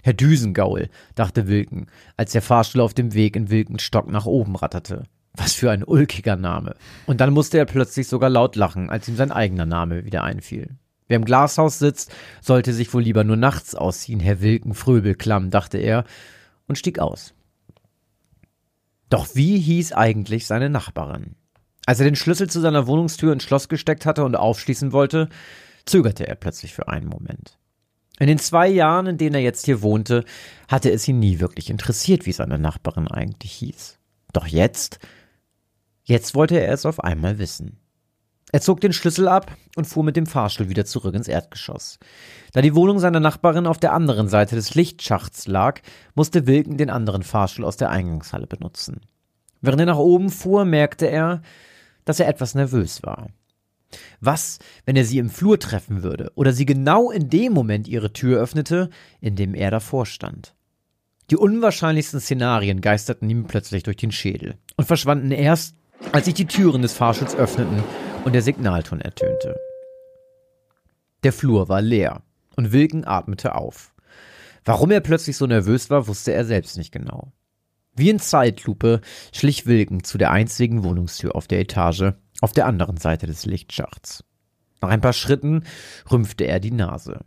Herr 0.00 0.14
Düsengaul, 0.14 0.88
dachte 1.14 1.46
Wilken, 1.46 1.88
als 2.16 2.32
der 2.32 2.40
Fahrstuhl 2.40 2.80
auf 2.80 2.94
dem 2.94 3.12
Weg 3.12 3.36
in 3.36 3.50
Wilkens 3.50 3.82
Stock 3.82 4.10
nach 4.10 4.24
oben 4.24 4.56
ratterte. 4.56 5.02
Was 5.34 5.52
für 5.52 5.70
ein 5.70 5.84
ulkiger 5.84 6.36
Name. 6.36 6.74
Und 7.04 7.20
dann 7.20 7.34
musste 7.34 7.58
er 7.58 7.66
plötzlich 7.66 8.08
sogar 8.08 8.30
laut 8.30 8.56
lachen, 8.56 8.88
als 8.88 9.08
ihm 9.08 9.16
sein 9.16 9.30
eigener 9.30 9.66
Name 9.66 10.06
wieder 10.06 10.24
einfiel. 10.24 10.78
Wer 11.10 11.16
im 11.16 11.24
Glashaus 11.24 11.80
sitzt, 11.80 12.14
sollte 12.40 12.72
sich 12.72 12.94
wohl 12.94 13.02
lieber 13.02 13.24
nur 13.24 13.34
nachts 13.34 13.74
ausziehen, 13.74 14.20
Herr 14.20 14.42
Wilken 14.42 14.74
Fröbelklamm, 14.74 15.50
dachte 15.50 15.76
er 15.76 16.04
und 16.68 16.78
stieg 16.78 17.00
aus. 17.00 17.34
Doch 19.08 19.26
wie 19.34 19.58
hieß 19.58 19.92
eigentlich 19.92 20.46
seine 20.46 20.70
Nachbarin? 20.70 21.34
Als 21.84 21.98
er 21.98 22.04
den 22.04 22.14
Schlüssel 22.14 22.48
zu 22.48 22.60
seiner 22.60 22.86
Wohnungstür 22.86 23.32
ins 23.32 23.42
Schloss 23.42 23.68
gesteckt 23.68 24.06
hatte 24.06 24.22
und 24.22 24.36
aufschließen 24.36 24.92
wollte, 24.92 25.28
zögerte 25.84 26.28
er 26.28 26.36
plötzlich 26.36 26.74
für 26.74 26.86
einen 26.86 27.08
Moment. 27.08 27.58
In 28.20 28.28
den 28.28 28.38
zwei 28.38 28.68
Jahren, 28.68 29.08
in 29.08 29.18
denen 29.18 29.34
er 29.34 29.42
jetzt 29.42 29.64
hier 29.64 29.82
wohnte, 29.82 30.24
hatte 30.68 30.92
es 30.92 31.08
ihn 31.08 31.18
nie 31.18 31.40
wirklich 31.40 31.70
interessiert, 31.70 32.24
wie 32.24 32.32
seine 32.32 32.60
Nachbarin 32.60 33.08
eigentlich 33.08 33.50
hieß. 33.50 33.98
Doch 34.32 34.46
jetzt, 34.46 35.00
jetzt 36.04 36.36
wollte 36.36 36.60
er 36.60 36.72
es 36.72 36.86
auf 36.86 37.02
einmal 37.02 37.40
wissen. 37.40 37.80
Er 38.52 38.60
zog 38.60 38.80
den 38.80 38.92
Schlüssel 38.92 39.28
ab 39.28 39.52
und 39.76 39.86
fuhr 39.86 40.02
mit 40.02 40.16
dem 40.16 40.26
Fahrstuhl 40.26 40.68
wieder 40.68 40.84
zurück 40.84 41.14
ins 41.14 41.28
Erdgeschoss. 41.28 41.98
Da 42.52 42.62
die 42.62 42.74
Wohnung 42.74 42.98
seiner 42.98 43.20
Nachbarin 43.20 43.66
auf 43.66 43.78
der 43.78 43.92
anderen 43.92 44.28
Seite 44.28 44.56
des 44.56 44.74
Lichtschachts 44.74 45.46
lag, 45.46 45.80
musste 46.14 46.46
Wilken 46.46 46.76
den 46.76 46.90
anderen 46.90 47.22
Fahrstuhl 47.22 47.64
aus 47.64 47.76
der 47.76 47.90
Eingangshalle 47.90 48.46
benutzen. 48.46 49.02
Während 49.60 49.80
er 49.80 49.86
nach 49.86 49.98
oben 49.98 50.30
fuhr, 50.30 50.64
merkte 50.64 51.06
er, 51.06 51.42
dass 52.04 52.18
er 52.18 52.28
etwas 52.28 52.54
nervös 52.54 53.02
war. 53.02 53.28
Was, 54.20 54.58
wenn 54.84 54.96
er 54.96 55.04
sie 55.04 55.18
im 55.18 55.30
Flur 55.30 55.58
treffen 55.58 56.02
würde 56.02 56.32
oder 56.34 56.52
sie 56.52 56.66
genau 56.66 57.10
in 57.10 57.28
dem 57.28 57.52
Moment 57.52 57.88
ihre 57.88 58.12
Tür 58.12 58.40
öffnete, 58.40 58.90
in 59.20 59.36
dem 59.36 59.54
er 59.54 59.70
davor 59.70 60.06
stand? 60.06 60.54
Die 61.30 61.36
unwahrscheinlichsten 61.36 62.20
Szenarien 62.20 62.80
geisterten 62.80 63.30
ihm 63.30 63.44
plötzlich 63.44 63.84
durch 63.84 63.96
den 63.96 64.10
Schädel 64.10 64.56
und 64.76 64.86
verschwanden 64.86 65.30
erst, 65.30 65.76
als 66.12 66.24
sich 66.24 66.34
die 66.34 66.46
Türen 66.46 66.82
des 66.82 66.92
Fahrstuhls 66.92 67.36
öffneten 67.36 67.82
und 68.24 68.34
der 68.34 68.42
Signalton 68.42 69.00
ertönte. 69.00 69.58
Der 71.22 71.32
Flur 71.32 71.68
war 71.68 71.82
leer 71.82 72.22
und 72.56 72.72
Wilken 72.72 73.06
atmete 73.06 73.54
auf. 73.54 73.94
Warum 74.64 74.90
er 74.90 75.00
plötzlich 75.00 75.36
so 75.36 75.46
nervös 75.46 75.90
war, 75.90 76.06
wusste 76.06 76.32
er 76.32 76.44
selbst 76.44 76.76
nicht 76.76 76.92
genau. 76.92 77.32
Wie 77.94 78.10
in 78.10 78.18
Zeitlupe 78.18 79.00
schlich 79.32 79.66
Wilken 79.66 80.04
zu 80.04 80.18
der 80.18 80.30
einzigen 80.30 80.84
Wohnungstür 80.84 81.34
auf 81.34 81.48
der 81.48 81.60
Etage, 81.60 82.12
auf 82.40 82.52
der 82.52 82.66
anderen 82.66 82.96
Seite 82.96 83.26
des 83.26 83.46
Lichtschachts. 83.46 84.24
Nach 84.80 84.90
ein 84.90 85.00
paar 85.00 85.12
Schritten 85.12 85.64
rümpfte 86.10 86.44
er 86.44 86.60
die 86.60 86.70
Nase. 86.70 87.20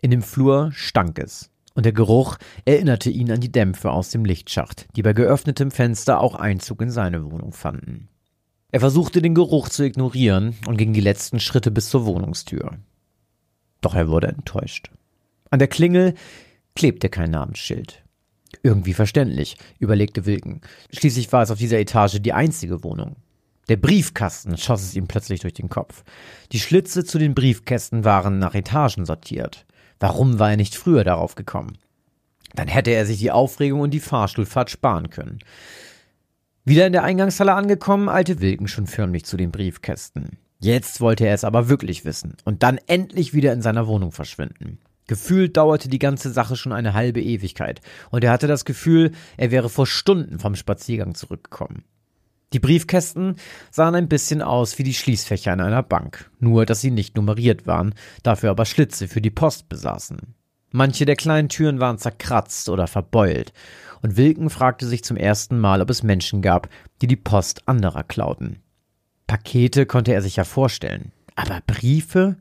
In 0.00 0.10
dem 0.10 0.22
Flur 0.22 0.70
stank 0.72 1.18
es, 1.18 1.50
und 1.74 1.84
der 1.84 1.92
Geruch 1.92 2.36
erinnerte 2.64 3.10
ihn 3.10 3.30
an 3.30 3.40
die 3.40 3.52
Dämpfe 3.52 3.90
aus 3.90 4.10
dem 4.10 4.24
Lichtschacht, 4.24 4.86
die 4.96 5.02
bei 5.02 5.12
geöffnetem 5.12 5.70
Fenster 5.70 6.20
auch 6.20 6.34
Einzug 6.34 6.80
in 6.82 6.90
seine 6.90 7.30
Wohnung 7.30 7.52
fanden. 7.52 8.08
Er 8.76 8.80
versuchte 8.80 9.22
den 9.22 9.34
Geruch 9.34 9.70
zu 9.70 9.84
ignorieren 9.84 10.54
und 10.66 10.76
ging 10.76 10.92
die 10.92 11.00
letzten 11.00 11.40
Schritte 11.40 11.70
bis 11.70 11.88
zur 11.88 12.04
Wohnungstür. 12.04 12.72
Doch 13.80 13.94
er 13.94 14.08
wurde 14.08 14.28
enttäuscht. 14.28 14.90
An 15.48 15.60
der 15.60 15.68
Klingel 15.68 16.12
klebte 16.74 17.08
kein 17.08 17.30
Namensschild. 17.30 18.04
Irgendwie 18.62 18.92
verständlich, 18.92 19.56
überlegte 19.78 20.26
Wilken. 20.26 20.60
Schließlich 20.92 21.32
war 21.32 21.42
es 21.42 21.50
auf 21.50 21.56
dieser 21.56 21.78
Etage 21.78 22.20
die 22.20 22.34
einzige 22.34 22.84
Wohnung. 22.84 23.16
Der 23.70 23.78
Briefkasten 23.78 24.58
schoss 24.58 24.82
es 24.82 24.94
ihm 24.94 25.08
plötzlich 25.08 25.40
durch 25.40 25.54
den 25.54 25.70
Kopf. 25.70 26.04
Die 26.52 26.60
Schlitze 26.60 27.02
zu 27.02 27.18
den 27.18 27.34
Briefkästen 27.34 28.04
waren 28.04 28.38
nach 28.38 28.54
Etagen 28.54 29.06
sortiert. 29.06 29.64
Warum 30.00 30.38
war 30.38 30.50
er 30.50 30.58
nicht 30.58 30.74
früher 30.74 31.02
darauf 31.02 31.34
gekommen? 31.34 31.78
Dann 32.54 32.68
hätte 32.68 32.90
er 32.90 33.06
sich 33.06 33.20
die 33.20 33.30
Aufregung 33.30 33.80
und 33.80 33.92
die 33.92 34.00
Fahrstuhlfahrt 34.00 34.68
sparen 34.68 35.08
können. 35.08 35.38
Wieder 36.68 36.84
in 36.84 36.92
der 36.92 37.04
Eingangshalle 37.04 37.54
angekommen, 37.54 38.08
eilte 38.08 38.40
Wilken 38.40 38.66
schon 38.66 38.88
förmlich 38.88 39.24
zu 39.24 39.36
den 39.36 39.52
Briefkästen. 39.52 40.30
Jetzt 40.58 41.00
wollte 41.00 41.24
er 41.24 41.32
es 41.32 41.44
aber 41.44 41.68
wirklich 41.68 42.04
wissen 42.04 42.34
und 42.44 42.64
dann 42.64 42.80
endlich 42.88 43.32
wieder 43.32 43.52
in 43.52 43.62
seiner 43.62 43.86
Wohnung 43.86 44.10
verschwinden. 44.10 44.80
Gefühlt 45.06 45.56
dauerte 45.56 45.88
die 45.88 46.00
ganze 46.00 46.32
Sache 46.32 46.56
schon 46.56 46.72
eine 46.72 46.92
halbe 46.92 47.22
Ewigkeit 47.22 47.82
und 48.10 48.24
er 48.24 48.32
hatte 48.32 48.48
das 48.48 48.64
Gefühl, 48.64 49.12
er 49.36 49.52
wäre 49.52 49.68
vor 49.68 49.86
Stunden 49.86 50.40
vom 50.40 50.56
Spaziergang 50.56 51.14
zurückgekommen. 51.14 51.84
Die 52.52 52.58
Briefkästen 52.58 53.36
sahen 53.70 53.94
ein 53.94 54.08
bisschen 54.08 54.42
aus 54.42 54.76
wie 54.80 54.82
die 54.82 54.94
Schließfächer 54.94 55.52
in 55.52 55.60
einer 55.60 55.84
Bank, 55.84 56.32
nur 56.40 56.66
dass 56.66 56.80
sie 56.80 56.90
nicht 56.90 57.14
nummeriert 57.14 57.68
waren, 57.68 57.94
dafür 58.24 58.50
aber 58.50 58.64
Schlitze 58.64 59.06
für 59.06 59.20
die 59.20 59.30
Post 59.30 59.68
besaßen. 59.68 60.34
Manche 60.76 61.06
der 61.06 61.16
kleinen 61.16 61.48
Türen 61.48 61.80
waren 61.80 61.96
zerkratzt 61.96 62.68
oder 62.68 62.86
verbeult, 62.86 63.54
und 64.02 64.18
Wilken 64.18 64.50
fragte 64.50 64.86
sich 64.86 65.02
zum 65.02 65.16
ersten 65.16 65.58
Mal, 65.58 65.80
ob 65.80 65.88
es 65.88 66.02
Menschen 66.02 66.42
gab, 66.42 66.68
die 67.00 67.06
die 67.06 67.16
Post 67.16 67.66
anderer 67.66 68.04
klauten. 68.04 68.58
Pakete 69.26 69.86
konnte 69.86 70.12
er 70.12 70.20
sich 70.20 70.36
ja 70.36 70.44
vorstellen, 70.44 71.12
aber 71.34 71.62
Briefe? 71.66 72.36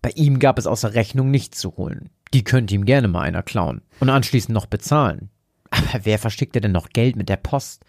Bei 0.00 0.10
ihm 0.10 0.38
gab 0.38 0.60
es 0.60 0.68
außer 0.68 0.94
Rechnung 0.94 1.32
nichts 1.32 1.58
zu 1.58 1.76
holen. 1.76 2.10
Die 2.32 2.44
könnte 2.44 2.72
ihm 2.72 2.84
gerne 2.84 3.08
mal 3.08 3.22
einer 3.22 3.42
klauen 3.42 3.82
und 3.98 4.10
anschließend 4.10 4.54
noch 4.54 4.66
bezahlen. 4.66 5.30
Aber 5.70 6.04
wer 6.04 6.20
verschickte 6.20 6.60
denn 6.60 6.70
noch 6.70 6.90
Geld 6.90 7.16
mit 7.16 7.28
der 7.28 7.36
Post? 7.36 7.84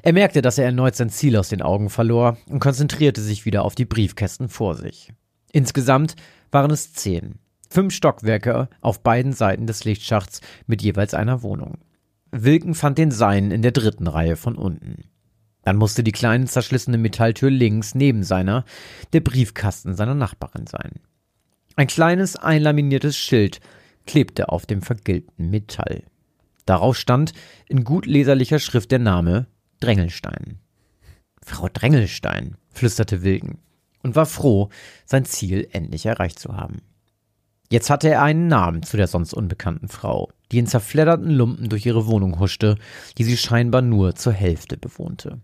Er 0.00 0.14
merkte, 0.14 0.40
dass 0.40 0.56
er 0.56 0.64
erneut 0.64 0.96
sein 0.96 1.10
Ziel 1.10 1.36
aus 1.36 1.50
den 1.50 1.60
Augen 1.60 1.90
verlor 1.90 2.38
und 2.48 2.60
konzentrierte 2.60 3.20
sich 3.20 3.44
wieder 3.44 3.66
auf 3.66 3.74
die 3.74 3.84
Briefkästen 3.84 4.48
vor 4.48 4.74
sich. 4.74 5.12
Insgesamt 5.52 6.16
waren 6.50 6.70
es 6.70 6.94
zehn. 6.94 7.41
Fünf 7.72 7.94
Stockwerke 7.94 8.68
auf 8.82 9.02
beiden 9.02 9.32
Seiten 9.32 9.66
des 9.66 9.84
Lichtschachts 9.84 10.42
mit 10.66 10.82
jeweils 10.82 11.14
einer 11.14 11.42
Wohnung. 11.42 11.78
Wilken 12.30 12.74
fand 12.74 12.98
den 12.98 13.10
seinen 13.10 13.50
in 13.50 13.62
der 13.62 13.72
dritten 13.72 14.08
Reihe 14.08 14.36
von 14.36 14.56
unten. 14.56 15.04
Dann 15.62 15.78
musste 15.78 16.04
die 16.04 16.12
kleine 16.12 16.44
zerschlissene 16.44 16.98
Metalltür 16.98 17.48
links 17.50 17.94
neben 17.94 18.24
seiner 18.24 18.66
der 19.14 19.20
Briefkasten 19.20 19.94
seiner 19.94 20.14
Nachbarin 20.14 20.66
sein. 20.66 21.00
Ein 21.74 21.86
kleines 21.86 22.36
einlaminiertes 22.36 23.16
Schild 23.16 23.60
klebte 24.06 24.50
auf 24.50 24.66
dem 24.66 24.82
vergilbten 24.82 25.48
Metall. 25.48 26.02
Darauf 26.66 26.98
stand 26.98 27.32
in 27.70 27.84
gut 27.84 28.04
leserlicher 28.04 28.58
Schrift 28.58 28.90
der 28.90 28.98
Name 28.98 29.46
Drängelstein. 29.80 30.58
Frau 31.42 31.70
Drängelstein, 31.72 32.58
flüsterte 32.68 33.22
Wilken 33.22 33.60
und 34.02 34.14
war 34.14 34.26
froh, 34.26 34.68
sein 35.06 35.24
Ziel 35.24 35.68
endlich 35.72 36.04
erreicht 36.04 36.38
zu 36.38 36.54
haben. 36.54 36.82
Jetzt 37.72 37.88
hatte 37.88 38.10
er 38.10 38.20
einen 38.20 38.48
Namen 38.48 38.82
zu 38.82 38.98
der 38.98 39.06
sonst 39.06 39.32
unbekannten 39.32 39.88
Frau, 39.88 40.28
die 40.50 40.58
in 40.58 40.66
zerfledderten 40.66 41.30
Lumpen 41.30 41.70
durch 41.70 41.86
ihre 41.86 42.06
Wohnung 42.06 42.38
huschte, 42.38 42.76
die 43.16 43.24
sie 43.24 43.38
scheinbar 43.38 43.80
nur 43.80 44.14
zur 44.14 44.34
Hälfte 44.34 44.76
bewohnte. 44.76 45.40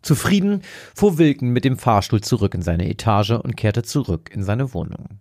Zufrieden 0.00 0.62
fuhr 0.94 1.18
Wilken 1.18 1.48
mit 1.48 1.64
dem 1.64 1.76
Fahrstuhl 1.76 2.20
zurück 2.20 2.54
in 2.54 2.62
seine 2.62 2.88
Etage 2.88 3.32
und 3.32 3.56
kehrte 3.56 3.82
zurück 3.82 4.30
in 4.32 4.44
seine 4.44 4.72
Wohnung. 4.74 5.18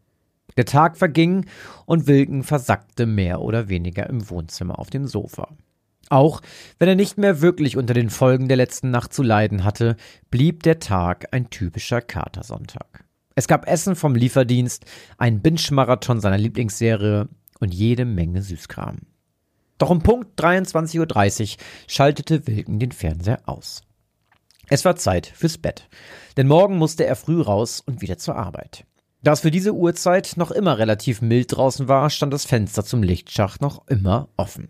Der 0.56 0.66
Tag 0.66 0.98
verging 0.98 1.48
und 1.88 2.06
Wilken 2.06 2.44
versackte 2.44 3.08
mehr 3.08 3.42
oder 3.42 3.68
weniger 3.68 4.08
im 4.08 4.30
Wohnzimmer 4.30 4.78
auf 4.78 4.92
dem 4.92 5.08
Sofa. 5.08 5.48
Auch 6.10 6.42
wenn 6.78 6.90
er 6.90 6.96
nicht 6.96 7.18
mehr 7.18 7.42
wirklich 7.42 7.76
unter 7.76 7.96
den 7.96 8.12
Folgen 8.12 8.48
der 8.48 8.58
letzten 8.58 8.92
Nacht 8.92 9.16
zu 9.16 9.24
leiden 9.24 9.64
hatte, 9.64 9.96
blieb 10.30 10.62
der 10.62 10.78
Tag 10.78 11.30
ein 11.32 11.50
typischer 11.50 12.02
Katersonntag. 12.02 13.09
Es 13.36 13.48
gab 13.48 13.68
Essen 13.68 13.96
vom 13.96 14.16
Lieferdienst, 14.16 14.86
einen 15.18 15.42
Binge-Marathon 15.42 16.20
seiner 16.20 16.38
Lieblingsserie 16.38 17.30
und 17.60 17.74
jede 17.74 18.06
Menge 18.06 18.42
Süßkram. 18.42 19.00
Doch 19.78 19.90
um 19.90 20.02
Punkt 20.02 20.40
23.30 20.40 21.54
Uhr 21.54 21.58
schaltete 21.88 22.48
Wilken 22.48 22.80
den 22.80 22.92
Fernseher 22.92 23.40
aus. 23.46 23.82
Es 24.68 24.86
war 24.86 24.96
Zeit 24.96 25.28
fürs 25.28 25.58
Bett, 25.58 25.88
denn 26.38 26.48
morgen 26.48 26.78
musste 26.78 27.06
er 27.06 27.16
früh 27.16 27.42
raus 27.42 27.82
und 27.86 28.02
wieder 28.02 28.18
zur 28.18 28.36
Arbeit. 28.36 28.86
Da 29.22 29.34
es 29.34 29.42
für 29.42 29.52
diese 29.52 29.74
Uhrzeit 29.74 30.34
noch 30.38 30.52
immer 30.52 30.78
relativ 30.78 31.22
mild 31.22 31.56
draußen 31.56 31.88
war, 31.88 32.10
stand 32.10 32.34
das 32.34 32.46
Fenster 32.46 32.86
zum 32.86 33.04
Lichtschacht 33.04 33.62
noch 33.62 33.88
immer 33.88 34.30
offen. 34.38 34.70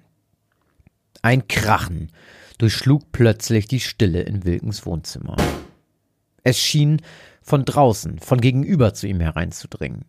Ein 1.21 1.47
Krachen 1.47 2.11
durchschlug 2.57 3.11
plötzlich 3.11 3.67
die 3.67 3.79
Stille 3.79 4.21
in 4.21 4.45
Wilkens 4.45 4.85
Wohnzimmer. 4.85 5.35
Es 6.43 6.59
schien 6.59 7.01
von 7.41 7.65
draußen, 7.65 8.19
von 8.19 8.41
gegenüber 8.41 8.93
zu 8.93 9.07
ihm 9.07 9.19
hereinzudringen. 9.19 10.05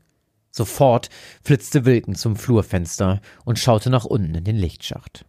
Sofort 0.50 1.10
flitzte 1.42 1.84
Wilken 1.84 2.14
zum 2.14 2.36
Flurfenster 2.36 3.20
und 3.44 3.58
schaute 3.58 3.90
nach 3.90 4.04
unten 4.04 4.34
in 4.34 4.44
den 4.44 4.56
Lichtschacht. 4.56 5.24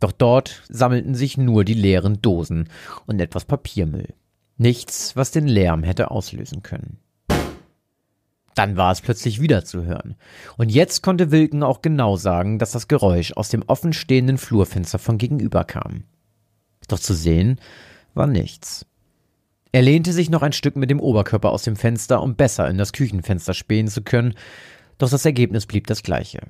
Doch 0.00 0.12
dort 0.12 0.62
sammelten 0.68 1.14
sich 1.14 1.38
nur 1.38 1.64
die 1.64 1.74
leeren 1.74 2.20
Dosen 2.22 2.68
und 3.06 3.20
etwas 3.20 3.44
Papiermüll. 3.44 4.14
Nichts, 4.56 5.16
was 5.16 5.30
den 5.30 5.46
Lärm 5.46 5.82
hätte 5.82 6.10
auslösen 6.10 6.62
können. 6.62 6.98
Dann 8.54 8.76
war 8.76 8.90
es 8.90 9.00
plötzlich 9.00 9.40
wieder 9.40 9.64
zu 9.64 9.84
hören. 9.84 10.16
Und 10.56 10.72
jetzt 10.72 11.02
konnte 11.04 11.30
Wilken 11.30 11.62
auch 11.62 11.80
genau 11.80 12.16
sagen, 12.16 12.58
dass 12.58 12.72
das 12.72 12.88
Geräusch 12.88 13.32
aus 13.32 13.50
dem 13.50 13.62
offenstehenden 13.62 14.36
Flurfenster 14.36 14.98
von 14.98 15.16
gegenüber 15.16 15.62
kam. 15.62 16.02
Doch 16.88 16.98
zu 16.98 17.14
sehen 17.14 17.60
war 18.14 18.26
nichts. 18.26 18.84
Er 19.70 19.82
lehnte 19.82 20.12
sich 20.12 20.30
noch 20.30 20.42
ein 20.42 20.52
Stück 20.52 20.76
mit 20.76 20.90
dem 20.90 21.00
Oberkörper 21.00 21.50
aus 21.50 21.62
dem 21.62 21.76
Fenster, 21.76 22.22
um 22.22 22.36
besser 22.36 22.68
in 22.68 22.78
das 22.78 22.92
Küchenfenster 22.92 23.52
spähen 23.52 23.88
zu 23.88 24.02
können, 24.02 24.34
doch 24.96 25.10
das 25.10 25.24
Ergebnis 25.24 25.66
blieb 25.66 25.86
das 25.86 26.02
gleiche. 26.02 26.40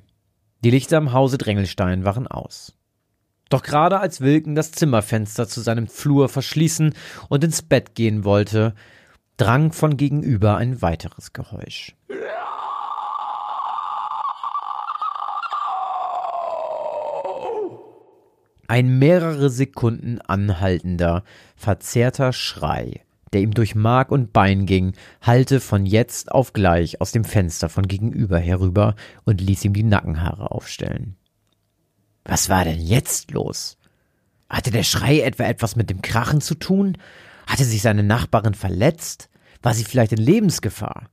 Die 0.63 0.71
Lichter 0.71 0.97
im 0.97 1.13
Hause 1.13 1.37
Drängelstein 1.37 2.05
waren 2.05 2.27
aus. 2.27 2.73
Doch 3.49 3.63
gerade 3.63 3.99
als 3.99 4.21
Wilken 4.21 4.55
das 4.55 4.71
Zimmerfenster 4.71 5.47
zu 5.47 5.61
seinem 5.61 5.87
Flur 5.87 6.29
verschließen 6.29 6.93
und 7.29 7.43
ins 7.43 7.61
Bett 7.61 7.95
gehen 7.95 8.23
wollte, 8.23 8.73
drang 9.37 9.71
von 9.73 9.97
gegenüber 9.97 10.57
ein 10.57 10.81
weiteres 10.81 11.33
Geräusch. 11.33 11.95
Ein 18.67 18.99
mehrere 18.99 19.49
Sekunden 19.49 20.21
anhaltender, 20.21 21.23
verzerrter 21.55 22.33
Schrei, 22.33 23.01
der 23.33 23.41
ihm 23.41 23.53
durch 23.53 23.75
Mark 23.75 24.11
und 24.11 24.33
Bein 24.33 24.65
ging, 24.65 24.93
hallte 25.21 25.59
von 25.59 25.85
jetzt 25.85 26.31
auf 26.31 26.53
gleich 26.53 27.01
aus 27.01 27.11
dem 27.11 27.23
Fenster 27.23 27.69
von 27.69 27.87
gegenüber 27.87 28.39
herüber 28.39 28.95
und 29.25 29.41
ließ 29.41 29.65
ihm 29.65 29.73
die 29.73 29.83
Nackenhaare 29.83 30.51
aufstellen. 30.51 31.15
Was 32.25 32.49
war 32.49 32.63
denn 32.63 32.79
jetzt 32.79 33.31
los? 33.31 33.77
Hatte 34.49 34.71
der 34.71 34.83
Schrei 34.83 35.21
etwa 35.21 35.43
etwas 35.43 35.75
mit 35.75 35.89
dem 35.89 36.01
Krachen 36.01 36.41
zu 36.41 36.55
tun? 36.55 36.97
Hatte 37.47 37.63
sich 37.63 37.81
seine 37.81 38.03
Nachbarin 38.03 38.53
verletzt? 38.53 39.29
War 39.61 39.73
sie 39.73 39.83
vielleicht 39.83 40.11
in 40.11 40.19
Lebensgefahr? 40.19 41.09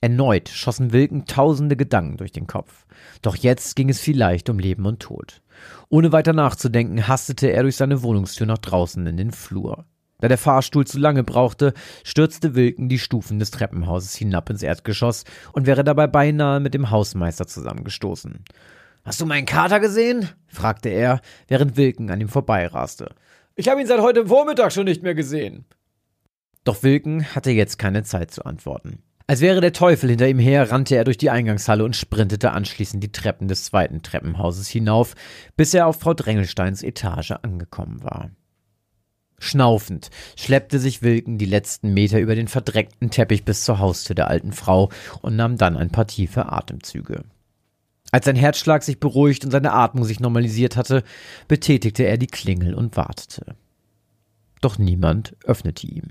Erneut 0.00 0.48
schossen 0.48 0.92
Wilken 0.92 1.26
tausende 1.26 1.76
Gedanken 1.76 2.18
durch 2.18 2.30
den 2.30 2.46
Kopf. 2.46 2.86
Doch 3.20 3.34
jetzt 3.34 3.74
ging 3.74 3.88
es 3.88 4.00
vielleicht 4.00 4.48
um 4.48 4.58
Leben 4.58 4.86
und 4.86 5.00
Tod. 5.00 5.42
Ohne 5.88 6.12
weiter 6.12 6.32
nachzudenken, 6.32 7.08
hastete 7.08 7.48
er 7.48 7.62
durch 7.62 7.76
seine 7.76 8.02
Wohnungstür 8.02 8.46
nach 8.46 8.58
draußen 8.58 9.04
in 9.06 9.16
den 9.16 9.32
Flur. 9.32 9.86
Da 10.20 10.28
der 10.28 10.38
Fahrstuhl 10.38 10.86
zu 10.86 10.98
lange 10.98 11.22
brauchte, 11.22 11.74
stürzte 12.02 12.54
Wilken 12.54 12.88
die 12.88 12.98
Stufen 12.98 13.38
des 13.38 13.52
Treppenhauses 13.52 14.16
hinab 14.16 14.50
ins 14.50 14.62
Erdgeschoss 14.62 15.24
und 15.52 15.66
wäre 15.66 15.84
dabei 15.84 16.08
beinahe 16.08 16.58
mit 16.58 16.74
dem 16.74 16.90
Hausmeister 16.90 17.46
zusammengestoßen. 17.46 18.44
Hast 19.04 19.20
du 19.20 19.26
meinen 19.26 19.46
Kater 19.46 19.80
gesehen? 19.80 20.28
fragte 20.48 20.88
er, 20.88 21.20
während 21.46 21.76
Wilken 21.76 22.10
an 22.10 22.20
ihm 22.20 22.28
vorbeiraste. 22.28 23.14
Ich 23.54 23.68
habe 23.68 23.80
ihn 23.80 23.86
seit 23.86 24.00
heute 24.00 24.26
Vormittag 24.26 24.72
schon 24.72 24.84
nicht 24.84 25.02
mehr 25.02 25.14
gesehen. 25.14 25.64
Doch 26.64 26.82
Wilken 26.82 27.34
hatte 27.34 27.50
jetzt 27.50 27.78
keine 27.78 28.02
Zeit 28.02 28.30
zu 28.30 28.44
antworten. 28.44 29.02
Als 29.26 29.40
wäre 29.40 29.60
der 29.60 29.72
Teufel 29.72 30.10
hinter 30.10 30.26
ihm 30.26 30.38
her, 30.38 30.70
rannte 30.70 30.96
er 30.96 31.04
durch 31.04 31.18
die 31.18 31.30
Eingangshalle 31.30 31.84
und 31.84 31.94
sprintete 31.94 32.50
anschließend 32.52 33.04
die 33.04 33.12
Treppen 33.12 33.46
des 33.46 33.64
zweiten 33.64 34.02
Treppenhauses 34.02 34.68
hinauf, 34.68 35.14
bis 35.56 35.74
er 35.74 35.86
auf 35.86 36.00
Frau 36.00 36.14
Drängelsteins 36.14 36.82
Etage 36.82 37.32
angekommen 37.42 38.02
war. 38.02 38.30
Schnaufend 39.38 40.10
schleppte 40.36 40.78
sich 40.78 41.02
Wilken 41.02 41.38
die 41.38 41.46
letzten 41.46 41.94
Meter 41.94 42.18
über 42.18 42.34
den 42.34 42.48
verdreckten 42.48 43.10
Teppich 43.10 43.44
bis 43.44 43.64
zur 43.64 43.78
Haustür 43.78 44.14
der 44.14 44.28
alten 44.28 44.52
Frau 44.52 44.90
und 45.22 45.36
nahm 45.36 45.56
dann 45.56 45.76
ein 45.76 45.90
paar 45.90 46.06
tiefe 46.06 46.50
Atemzüge. 46.50 47.24
Als 48.10 48.24
sein 48.24 48.36
Herzschlag 48.36 48.82
sich 48.82 48.98
beruhigt 48.98 49.44
und 49.44 49.50
seine 49.50 49.72
Atmung 49.72 50.04
sich 50.04 50.18
normalisiert 50.18 50.76
hatte, 50.76 51.04
betätigte 51.46 52.04
er 52.04 52.16
die 52.16 52.26
Klingel 52.26 52.74
und 52.74 52.96
wartete. 52.96 53.54
Doch 54.60 54.78
niemand 54.78 55.36
öffnete 55.44 55.86
ihm. 55.86 56.08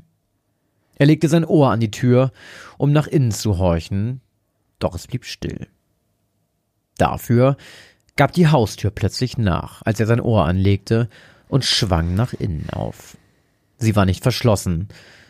Er 0.95 1.07
legte 1.07 1.27
sein 1.27 1.45
Ohr 1.45 1.71
an 1.71 1.79
die 1.79 1.91
Tür, 1.91 2.31
um 2.77 2.91
nach 2.91 3.07
innen 3.07 3.31
zu 3.31 3.57
horchen, 3.57 4.21
doch 4.79 4.95
es 4.95 5.07
blieb 5.07 5.25
still. 5.25 5.67
Dafür 6.97 7.57
gab 8.15 8.31
die 8.31 8.47
Haustür 8.47 8.91
plötzlich 8.91 9.37
nach, 9.37 9.81
als 9.83 9.99
er 9.99 10.07
sein 10.07 10.21
Ohr 10.21 10.45
anlegte 10.45 11.09
und 11.47 11.65
schwang 11.65 12.15
nach 12.15 12.33
innen 12.33 12.69
auf. 12.71 13.17
Sie 13.77 13.95
war 13.95 14.05
nicht 14.05 14.23
verschlossen, 14.23 14.89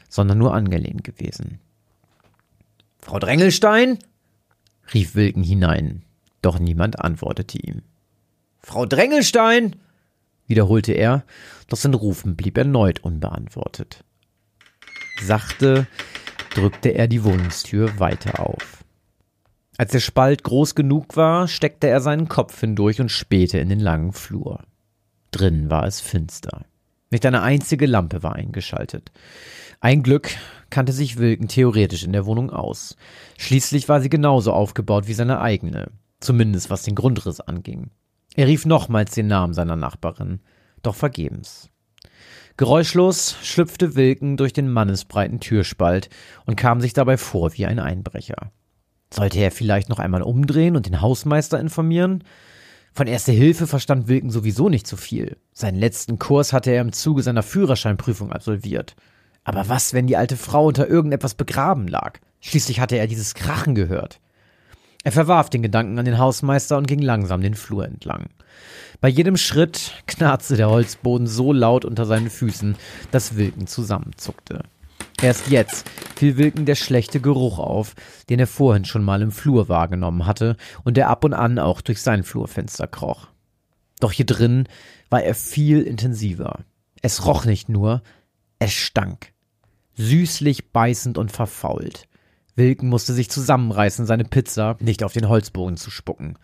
sondern 0.10 0.38
nur 0.38 0.54
angelehnt 0.54 1.04
gewesen. 1.04 1.60
Frau 3.00 3.20
Drängelstein? 3.20 4.00
rief 4.94 5.16
Wilken 5.16 5.44
hinein 5.44 6.04
doch 6.42 6.60
niemand 6.60 7.00
antwortete 7.00 7.58
ihm. 7.60 7.82
Frau 8.62 8.86
Drängelstein! 8.86 9.76
wiederholte 10.48 10.94
er, 10.94 11.26
doch 11.68 11.78
sein 11.78 11.94
Rufen 11.94 12.38
blieb 12.38 12.58
erneut 12.58 13.02
unbeantwortet. 13.02 14.06
Sachte 15.22 15.88
drückte 16.52 16.90
er 16.90 17.10
die 17.10 17.26
Wohnungstür 17.26 18.00
weiter 18.00 18.40
auf. 18.40 18.86
Als 19.78 19.92
der 19.92 20.00
Spalt 20.00 20.44
groß 20.44 20.74
genug 20.74 21.18
war, 21.18 21.50
steckte 21.50 21.88
er 21.88 22.00
seinen 22.00 22.30
Kopf 22.30 22.58
hindurch 22.62 23.02
und 23.02 23.12
spähte 23.12 23.58
in 23.60 23.68
den 23.68 23.82
langen 23.82 24.14
Flur. 24.14 24.64
Drinnen 25.38 25.70
war 25.70 25.86
es 25.86 26.02
finster. 26.02 26.66
Nicht 27.10 27.26
eine 27.26 27.42
einzige 27.42 27.86
Lampe 27.86 28.24
war 28.24 28.36
eingeschaltet. 28.36 29.12
Ein 29.80 30.04
Glück 30.04 30.30
kannte 30.70 30.92
sich 30.92 31.18
Wilken 31.18 31.48
theoretisch 31.48 32.04
in 32.04 32.12
der 32.12 32.26
Wohnung 32.26 32.50
aus. 32.50 32.98
Schließlich 33.38 33.88
war 33.88 34.02
sie 34.02 34.10
genauso 34.10 34.52
aufgebaut 34.52 35.08
wie 35.08 35.14
seine 35.14 35.40
eigene 35.40 35.92
zumindest 36.20 36.70
was 36.70 36.84
den 36.84 36.96
Grundriss 36.96 37.40
anging. 37.40 37.92
Er 38.36 38.48
rief 38.48 38.66
nochmals 38.66 39.14
den 39.14 39.28
Namen 39.28 39.54
seiner 39.54 39.76
Nachbarin, 39.76 40.42
doch 40.84 40.96
vergebens. 40.96 41.70
Geräuschlos 42.56 43.38
schlüpfte 43.44 43.96
Wilken 43.96 44.38
durch 44.38 44.54
den 44.54 44.72
mannesbreiten 44.72 45.40
Türspalt 45.40 46.10
und 46.46 46.56
kam 46.56 46.82
sich 46.82 46.94
dabei 46.94 47.18
vor 47.18 47.54
wie 47.54 47.66
ein 47.66 47.80
Einbrecher. 47.80 48.52
Sollte 49.14 49.40
er 49.40 49.52
vielleicht 49.52 49.90
noch 49.90 50.00
einmal 50.00 50.24
umdrehen 50.24 50.76
und 50.76 50.86
den 50.86 51.02
Hausmeister 51.02 51.60
informieren? 51.60 52.24
Von 52.98 53.06
Erste 53.06 53.32
Hilfe 53.32 53.68
verstand 53.68 54.08
Wilken 54.08 54.32
sowieso 54.32 54.70
nicht 54.70 54.88
so 54.88 54.98
viel. 54.98 55.38
Seinen 55.54 55.78
letzten 55.78 56.18
Kurs 56.18 56.52
hatte 56.52 56.72
er 56.72 56.82
im 56.82 56.94
Zuge 56.94 57.22
seiner 57.22 57.44
Führerscheinprüfung 57.44 58.32
absolviert. 58.32 58.96
Aber 59.44 59.70
was, 59.70 59.94
wenn 59.94 60.08
die 60.08 60.18
alte 60.18 60.36
Frau 60.36 60.66
unter 60.66 60.88
irgendetwas 60.88 61.36
begraben 61.36 61.88
lag? 61.88 62.18
Schließlich 62.42 62.80
hatte 62.80 62.96
er 62.96 63.06
dieses 63.06 63.36
Krachen 63.36 63.76
gehört. 63.76 64.20
Er 65.04 65.12
verwarf 65.12 65.52
den 65.52 65.62
Gedanken 65.62 66.00
an 66.00 66.06
den 66.06 66.18
Hausmeister 66.18 66.76
und 66.76 66.88
ging 66.88 67.04
langsam 67.04 67.42
den 67.42 67.54
Flur 67.54 67.86
entlang. 67.86 68.32
Bei 69.00 69.10
jedem 69.10 69.38
Schritt 69.38 69.92
knarzte 70.08 70.58
der 70.58 70.72
Holzboden 70.72 71.28
so 71.28 71.54
laut 71.54 71.86
unter 71.86 72.08
seinen 72.08 72.32
Füßen, 72.32 72.78
dass 73.12 73.38
Wilken 73.38 73.68
zusammenzuckte. 73.68 74.64
Erst 75.22 75.50
jetzt 75.50 75.90
fiel 76.16 76.38
Wilken 76.38 76.66
der 76.66 76.76
schlechte 76.76 77.20
Geruch 77.20 77.58
auf, 77.58 77.96
den 78.30 78.40
er 78.40 78.48
vorhin 78.48 78.86
schon 78.86 79.04
mal 79.04 79.22
im 79.22 79.32
Flur 79.32 79.68
wahrgenommen 79.68 80.28
hatte 80.28 80.58
und 80.84 80.96
der 80.96 81.10
ab 81.10 81.24
und 81.24 81.34
an 81.34 81.58
auch 81.58 81.82
durch 81.82 82.02
sein 82.02 82.24
Flurfenster 82.24 82.88
kroch. 82.88 83.28
Doch 84.00 84.12
hier 84.12 84.28
drin 84.28 84.68
war 85.10 85.24
er 85.24 85.34
viel 85.34 85.82
intensiver. 85.82 86.66
Es 87.02 87.26
roch 87.26 87.46
nicht 87.46 87.68
nur, 87.68 88.04
es 88.60 88.74
stank. 88.74 89.34
Süßlich 89.96 90.72
beißend 90.72 91.18
und 91.18 91.32
verfault. 91.32 92.08
Wilken 92.56 92.90
musste 92.90 93.14
sich 93.14 93.30
zusammenreißen, 93.30 94.06
seine 94.06 94.24
Pizza 94.24 94.78
nicht 94.80 95.04
auf 95.04 95.14
den 95.14 95.30
Holzbogen 95.30 95.78
zu 95.78 95.92
spucken. 95.92 96.38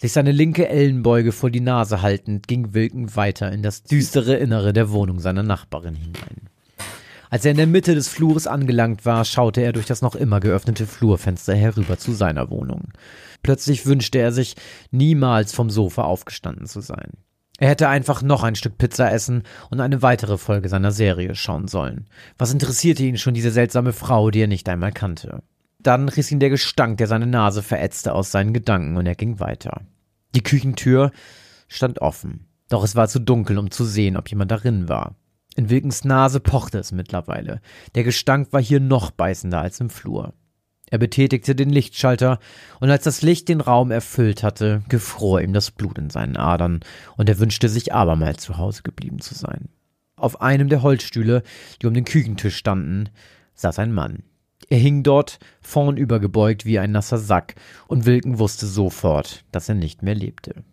Sich 0.00 0.12
seine 0.12 0.32
linke 0.32 0.68
Ellenbeuge 0.68 1.32
vor 1.32 1.50
die 1.50 1.60
Nase 1.60 2.02
haltend, 2.02 2.48
ging 2.48 2.74
Wilken 2.74 3.14
weiter 3.16 3.50
in 3.52 3.62
das 3.62 3.82
düstere 3.84 4.36
Innere 4.36 4.72
der 4.72 4.90
Wohnung 4.90 5.20
seiner 5.20 5.44
Nachbarin 5.44 5.94
hinein. 5.94 6.49
Als 7.30 7.44
er 7.44 7.52
in 7.52 7.56
der 7.56 7.68
Mitte 7.68 7.94
des 7.94 8.08
Flures 8.08 8.48
angelangt 8.48 9.06
war, 9.06 9.24
schaute 9.24 9.60
er 9.60 9.72
durch 9.72 9.86
das 9.86 10.02
noch 10.02 10.16
immer 10.16 10.40
geöffnete 10.40 10.84
Flurfenster 10.84 11.54
herüber 11.54 11.96
zu 11.96 12.12
seiner 12.12 12.50
Wohnung. 12.50 12.88
Plötzlich 13.44 13.86
wünschte 13.86 14.18
er 14.18 14.32
sich, 14.32 14.56
niemals 14.90 15.52
vom 15.52 15.70
Sofa 15.70 16.02
aufgestanden 16.02 16.66
zu 16.66 16.80
sein. 16.80 17.12
Er 17.58 17.68
hätte 17.68 17.88
einfach 17.88 18.22
noch 18.22 18.42
ein 18.42 18.56
Stück 18.56 18.78
Pizza 18.78 19.12
essen 19.12 19.44
und 19.70 19.80
eine 19.80 20.02
weitere 20.02 20.38
Folge 20.38 20.68
seiner 20.68 20.90
Serie 20.90 21.36
schauen 21.36 21.68
sollen. 21.68 22.08
Was 22.36 22.52
interessierte 22.52 23.04
ihn 23.04 23.16
schon 23.16 23.34
diese 23.34 23.52
seltsame 23.52 23.92
Frau, 23.92 24.30
die 24.30 24.40
er 24.40 24.48
nicht 24.48 24.68
einmal 24.68 24.92
kannte? 24.92 25.42
Dann 25.78 26.08
riss 26.08 26.32
ihn 26.32 26.40
der 26.40 26.50
Gestank, 26.50 26.98
der 26.98 27.06
seine 27.06 27.26
Nase 27.26 27.62
verätzte, 27.62 28.12
aus 28.12 28.32
seinen 28.32 28.52
Gedanken 28.52 28.96
und 28.96 29.06
er 29.06 29.14
ging 29.14 29.38
weiter. 29.38 29.82
Die 30.34 30.42
Küchentür 30.42 31.12
stand 31.68 32.00
offen. 32.00 32.46
Doch 32.68 32.82
es 32.82 32.96
war 32.96 33.08
zu 33.08 33.20
dunkel, 33.20 33.56
um 33.58 33.70
zu 33.70 33.84
sehen, 33.84 34.16
ob 34.16 34.28
jemand 34.28 34.50
darin 34.50 34.88
war. 34.88 35.14
In 35.60 35.68
Wilkens 35.68 36.06
Nase 36.06 36.40
pochte 36.40 36.78
es 36.78 36.90
mittlerweile. 36.90 37.60
Der 37.94 38.02
Gestank 38.02 38.50
war 38.54 38.62
hier 38.62 38.80
noch 38.80 39.10
beißender 39.10 39.60
als 39.60 39.78
im 39.78 39.90
Flur. 39.90 40.32
Er 40.88 40.96
betätigte 40.96 41.54
den 41.54 41.68
Lichtschalter, 41.68 42.38
und 42.80 42.88
als 42.88 43.04
das 43.04 43.20
Licht 43.20 43.50
den 43.50 43.60
Raum 43.60 43.90
erfüllt 43.90 44.42
hatte, 44.42 44.82
gefror 44.88 45.42
ihm 45.42 45.52
das 45.52 45.70
Blut 45.70 45.98
in 45.98 46.08
seinen 46.08 46.38
Adern, 46.38 46.80
und 47.18 47.28
er 47.28 47.38
wünschte 47.38 47.68
sich 47.68 47.92
abermals 47.92 48.42
zu 48.42 48.56
Hause 48.56 48.82
geblieben 48.84 49.20
zu 49.20 49.34
sein. 49.34 49.68
Auf 50.16 50.40
einem 50.40 50.70
der 50.70 50.80
Holzstühle, 50.80 51.42
die 51.82 51.86
um 51.86 51.92
den 51.92 52.06
Küchentisch 52.06 52.56
standen, 52.56 53.10
saß 53.52 53.80
ein 53.80 53.92
Mann. 53.92 54.22
Er 54.70 54.78
hing 54.78 55.02
dort 55.02 55.40
vornüber 55.60 56.20
gebeugt 56.20 56.64
wie 56.64 56.78
ein 56.78 56.92
nasser 56.92 57.18
Sack, 57.18 57.54
und 57.86 58.06
Wilken 58.06 58.38
wusste 58.38 58.64
sofort, 58.64 59.44
dass 59.52 59.68
er 59.68 59.74
nicht 59.74 60.02
mehr 60.02 60.14
lebte. 60.14 60.64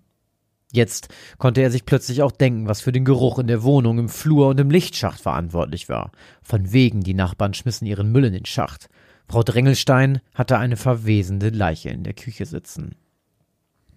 Jetzt 0.72 1.08
konnte 1.38 1.62
er 1.62 1.72
sich 1.72 1.86
plötzlich 1.86 2.22
auch 2.22 2.32
denken, 2.32 2.68
was 2.68 2.82
für 2.82 2.92
den 2.92 3.06
Geruch 3.06 3.40
in 3.40 3.48
der 3.48 3.64
Wohnung, 3.64 4.00
im 4.00 4.10
Flur 4.10 4.50
und 4.50 4.60
im 4.60 4.70
Lichtschacht 4.70 5.22
verantwortlich 5.22 5.88
war. 5.88 6.12
Von 6.42 6.74
wegen, 6.74 7.02
die 7.02 7.14
Nachbarn 7.14 7.54
schmissen 7.54 7.86
ihren 7.86 8.12
Müll 8.12 8.26
in 8.26 8.34
den 8.34 8.46
Schacht. 8.46 8.90
Frau 9.30 9.44
Drängelstein 9.44 10.20
hatte 10.34 10.58
eine 10.58 10.78
verwesende 10.78 11.50
Leiche 11.50 11.90
in 11.90 12.04
der 12.04 12.14
Küche 12.14 12.46
sitzen. 12.46 12.96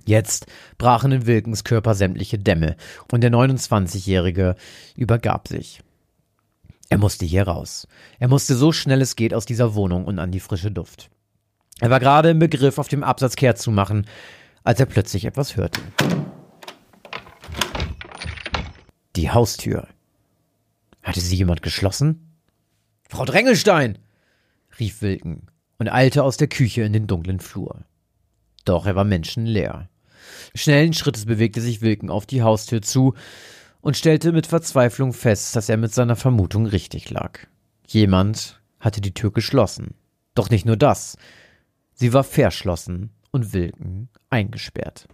Jetzt 0.07 0.47
brachen 0.79 1.13
in 1.13 1.27
Wilkens 1.27 1.65
Körper 1.65 1.95
sämtliche 1.95 2.39
Dämme, 2.39 2.77
und 3.13 3.21
der 3.23 3.31
29-Jährige 3.31 4.57
übergab 4.97 5.49
sich. 5.49 5.83
Er 6.89 6.99
musste 6.99 7.25
hier 7.25 7.45
raus. 7.45 7.87
Er 8.19 8.29
musste 8.29 8.57
so 8.57 8.73
schnell 8.73 9.01
es 9.01 9.15
geht 9.15 9.35
aus 9.35 9.45
dieser 9.45 9.75
Wohnung 9.75 10.05
und 10.05 10.19
an 10.19 10.33
die 10.33 10.41
frische 10.41 10.71
Duft. 10.71 11.11
Er 11.81 11.91
war 11.91 12.01
gerade 12.01 12.31
im 12.31 12.39
Begriff, 12.39 12.79
auf 12.79 12.89
dem 12.89 13.05
Absatz 13.05 13.37
kehrt 13.37 13.59
zu 13.59 13.71
machen, 13.71 14.07
als 14.65 14.81
er 14.81 14.87
plötzlich 14.87 15.25
etwas 15.25 15.57
hörte. 15.57 15.81
Die 19.17 19.31
Haustür. 19.31 19.89
Hatte 21.03 21.21
sie 21.21 21.37
jemand 21.37 21.63
geschlossen? 21.63 22.37
Frau 23.09 23.25
Drängelstein! 23.25 23.99
rief 24.79 25.03
Wilken 25.03 25.49
und 25.79 25.89
eilte 25.89 26.23
aus 26.23 26.37
der 26.37 26.49
Küche 26.49 26.83
in 26.83 26.93
den 26.93 27.09
dunklen 27.09 27.41
Flur. 27.41 27.85
Doch 28.65 28.87
er 28.87 28.95
war 28.95 29.05
menschenleer. 29.05 29.89
Schnellen 30.55 30.93
Schrittes 30.93 31.27
bewegte 31.27 31.61
sich 31.61 31.81
Wilken 31.81 32.11
auf 32.11 32.25
die 32.27 32.43
Haustür 32.43 32.83
zu 32.83 33.15
und 33.81 33.97
stellte 33.97 34.31
mit 34.31 34.47
Verzweiflung 34.47 35.13
fest, 35.13 35.57
dass 35.57 35.69
er 35.69 35.77
mit 35.77 35.93
seiner 35.93 36.17
Vermutung 36.17 36.67
richtig 36.67 37.11
lag. 37.11 37.41
Jemand 37.87 38.61
hatte 38.79 39.01
die 39.01 39.15
Tür 39.15 39.33
geschlossen. 39.33 39.95
Doch 40.35 40.51
nicht 40.51 40.67
nur 40.67 40.77
das. 40.77 41.17
Sie 41.95 42.13
war 42.13 42.23
verschlossen 42.23 43.11
und 43.33 43.53
Wilken 43.53 44.09
eingesperrt. 44.29 45.09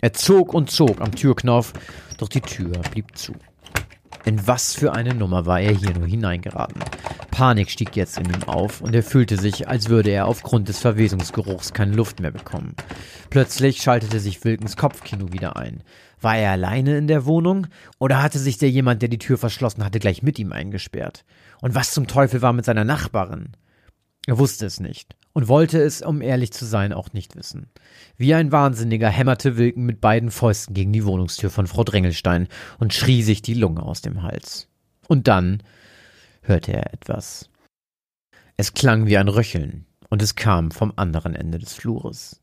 Er 0.00 0.12
zog 0.12 0.54
und 0.54 0.70
zog 0.70 1.00
am 1.00 1.14
Türknauf, 1.14 1.72
doch 2.20 2.28
die 2.28 2.40
Tür 2.40 2.72
blieb 2.90 3.16
zu. 3.16 3.34
In 4.24 4.46
was 4.46 4.74
für 4.74 4.92
eine 4.92 5.14
Nummer 5.14 5.46
war 5.46 5.60
er 5.60 5.72
hier 5.72 5.94
nur 5.94 6.06
hineingeraten? 6.06 6.82
Panik 7.30 7.70
stieg 7.70 7.96
jetzt 7.96 8.18
in 8.18 8.26
ihm 8.26 8.42
auf 8.44 8.82
und 8.82 8.94
er 8.94 9.02
fühlte 9.02 9.38
sich, 9.38 9.66
als 9.66 9.88
würde 9.88 10.10
er 10.10 10.26
aufgrund 10.26 10.68
des 10.68 10.78
Verwesungsgeruchs 10.78 11.72
keine 11.72 11.94
Luft 11.94 12.20
mehr 12.20 12.30
bekommen. 12.30 12.74
Plötzlich 13.30 13.80
schaltete 13.80 14.20
sich 14.20 14.44
Wilkens 14.44 14.76
Kopfkino 14.76 15.32
wieder 15.32 15.56
ein. 15.56 15.82
War 16.20 16.36
er 16.36 16.52
alleine 16.52 16.98
in 16.98 17.06
der 17.06 17.24
Wohnung 17.24 17.68
oder 17.98 18.22
hatte 18.22 18.38
sich 18.38 18.58
der 18.58 18.70
jemand, 18.70 19.00
der 19.00 19.08
die 19.08 19.18
Tür 19.18 19.38
verschlossen 19.38 19.84
hatte, 19.84 20.00
gleich 20.00 20.22
mit 20.22 20.38
ihm 20.38 20.52
eingesperrt? 20.52 21.24
Und 21.62 21.74
was 21.74 21.92
zum 21.92 22.06
Teufel 22.06 22.42
war 22.42 22.52
mit 22.52 22.66
seiner 22.66 22.84
Nachbarin? 22.84 23.50
Er 24.26 24.38
wusste 24.38 24.66
es 24.66 24.80
nicht 24.80 25.16
und 25.32 25.48
wollte 25.48 25.80
es, 25.80 26.02
um 26.02 26.22
ehrlich 26.22 26.52
zu 26.52 26.66
sein, 26.66 26.92
auch 26.92 27.12
nicht 27.12 27.36
wissen. 27.36 27.70
Wie 28.16 28.34
ein 28.34 28.52
Wahnsinniger 28.52 29.08
hämmerte 29.08 29.56
Wilken 29.56 29.84
mit 29.84 30.00
beiden 30.00 30.30
Fäusten 30.30 30.74
gegen 30.74 30.92
die 30.92 31.04
Wohnungstür 31.04 31.50
von 31.50 31.66
Frau 31.66 31.84
Drängelstein 31.84 32.48
und 32.78 32.92
schrie 32.92 33.22
sich 33.22 33.42
die 33.42 33.54
Lunge 33.54 33.82
aus 33.82 34.02
dem 34.02 34.22
Hals. 34.22 34.68
Und 35.08 35.28
dann 35.28 35.62
hörte 36.42 36.72
er 36.72 36.92
etwas. 36.92 37.48
Es 38.56 38.74
klang 38.74 39.06
wie 39.06 39.16
ein 39.16 39.28
Röcheln, 39.28 39.86
und 40.10 40.22
es 40.22 40.34
kam 40.34 40.70
vom 40.70 40.92
anderen 40.96 41.34
Ende 41.34 41.58
des 41.58 41.72
Flures. 41.72 42.40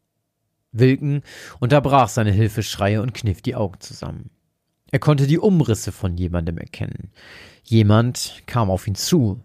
Wilken 0.72 1.22
unterbrach 1.60 2.10
seine 2.10 2.32
Hilfeschreie 2.32 3.02
und 3.02 3.14
kniff 3.14 3.42
die 3.42 3.56
Augen 3.56 3.80
zusammen. 3.80 4.30
Er 4.90 5.00
konnte 5.00 5.28
die 5.28 5.40
Umrisse 5.40 5.92
von 5.92 6.18
jemandem 6.18 6.58
erkennen. 6.58 7.12
Jemand 7.64 8.44
kam 8.46 8.70
auf 8.72 8.88
ihn 8.88 8.96
zu 8.96 9.42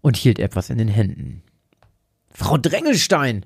und 0.00 0.16
hielt 0.16 0.38
etwas 0.38 0.70
in 0.70 0.78
den 0.78 0.88
Händen. 0.88 1.42
Frau 2.38 2.56
Drängelstein! 2.56 3.44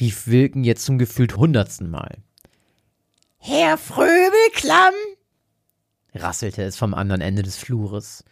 rief 0.00 0.26
Wilken 0.26 0.64
jetzt 0.64 0.86
zum 0.86 0.96
gefühlt 0.96 1.36
hundertsten 1.36 1.90
Mal. 1.90 2.16
Herr 3.36 3.76
Fröbelklamm! 3.76 4.94
rasselte 6.14 6.62
es 6.62 6.76
vom 6.78 6.94
anderen 6.94 7.20
Ende 7.20 7.42
des 7.42 7.58
Flures. 7.58 8.24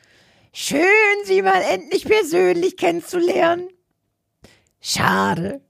Schön, 0.54 0.86
Sie 1.26 1.42
mal 1.42 1.60
endlich 1.70 2.06
persönlich 2.06 2.78
kennenzulernen. 2.78 3.68
Schade, 4.80 5.60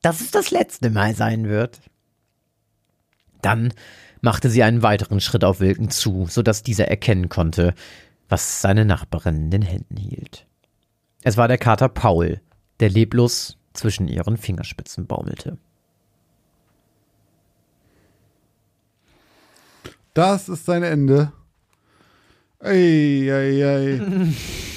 dass 0.00 0.22
es 0.22 0.30
das 0.30 0.50
letzte 0.50 0.88
Mal 0.88 1.14
sein 1.14 1.46
wird. 1.46 1.80
Dann 3.42 3.74
machte 4.22 4.48
sie 4.48 4.62
einen 4.62 4.82
weiteren 4.82 5.20
Schritt 5.20 5.44
auf 5.44 5.60
Wilken 5.60 5.90
zu, 5.90 6.26
so 6.30 6.40
dass 6.40 6.62
dieser 6.62 6.88
erkennen 6.88 7.28
konnte, 7.28 7.74
was 8.30 8.62
seine 8.62 8.86
Nachbarin 8.86 9.36
in 9.36 9.50
den 9.50 9.62
Händen 9.62 9.98
hielt. 9.98 10.46
Es 11.22 11.36
war 11.36 11.46
der 11.46 11.58
Kater 11.58 11.90
Paul, 11.90 12.40
der 12.80 12.88
leblos 12.88 13.58
zwischen 13.72 14.08
ihren 14.08 14.36
Fingerspitzen 14.36 15.06
baumelte. 15.06 15.58
Das 20.14 20.48
ist 20.48 20.66
sein 20.66 20.82
Ende. 20.82 21.32
Ei, 22.58 23.28
ei, 23.30 23.64
ei. 23.64 24.32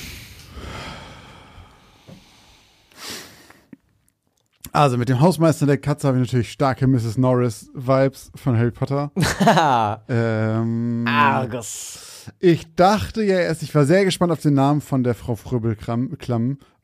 Also 4.75 4.97
mit 4.97 5.07
dem 5.07 5.19
Hausmeister 5.19 5.67
der 5.67 5.77
Katze 5.77 6.07
habe 6.07 6.17
ich 6.17 6.25
natürlich 6.25 6.51
starke 6.51 6.87
Mrs. 6.87 7.19
Norris-Vibes 7.19 8.31
von 8.33 8.57
Harry 8.57 8.71
Potter. 8.71 9.11
ähm, 10.09 11.05
Argus. 11.07 12.31
Ich 12.39 12.73
dachte 12.73 13.21
ja 13.21 13.37
erst, 13.37 13.61
ich 13.61 13.75
war 13.75 13.85
sehr 13.85 14.03
gespannt 14.03 14.31
auf 14.31 14.41
den 14.41 14.55
Namen 14.55 14.81
von 14.81 15.03
der 15.03 15.13
Frau 15.13 15.35
Fröbelklamm, 15.35 16.17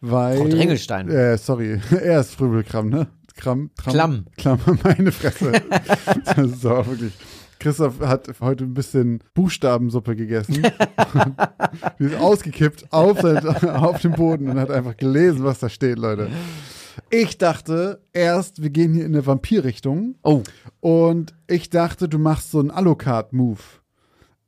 weil. 0.01 0.37
Frau 0.37 0.47
Dringelstein. 0.47 1.09
Äh, 1.09 1.39
sorry, 1.39 1.81
er 1.89 2.19
ist 2.19 2.35
Fröbelklamm, 2.35 2.89
ne? 2.89 3.07
Kram, 3.35 3.71
Tram, 3.75 3.93
Klamm. 3.93 4.25
Klamm, 4.37 4.59
meine 4.83 5.11
Fresse. 5.11 5.53
so, 6.61 6.69
wirklich. 6.85 7.13
Christoph 7.57 7.99
hat 8.01 8.29
heute 8.39 8.65
ein 8.65 8.75
bisschen 8.75 9.23
Buchstabensuppe 9.33 10.15
gegessen. 10.15 10.61
Die 11.99 12.03
ist 12.03 12.15
ausgekippt 12.15 12.85
auf, 12.91 13.23
auf 13.23 13.99
dem 14.01 14.11
Boden 14.11 14.47
und 14.47 14.59
hat 14.59 14.69
einfach 14.69 14.95
gelesen, 14.95 15.43
was 15.43 15.59
da 15.59 15.69
steht, 15.69 15.97
Leute. 15.97 16.29
Ich 17.09 17.37
dachte 17.37 18.01
erst, 18.13 18.61
wir 18.61 18.69
gehen 18.69 18.93
hier 18.93 19.05
in 19.05 19.13
eine 19.13 19.25
Vampir-Richtung. 19.25 20.15
Oh. 20.23 20.43
Und 20.79 21.33
ich 21.47 21.69
dachte, 21.69 22.07
du 22.09 22.19
machst 22.19 22.51
so 22.51 22.59
einen 22.59 22.71
Alucard-Move. 22.71 23.59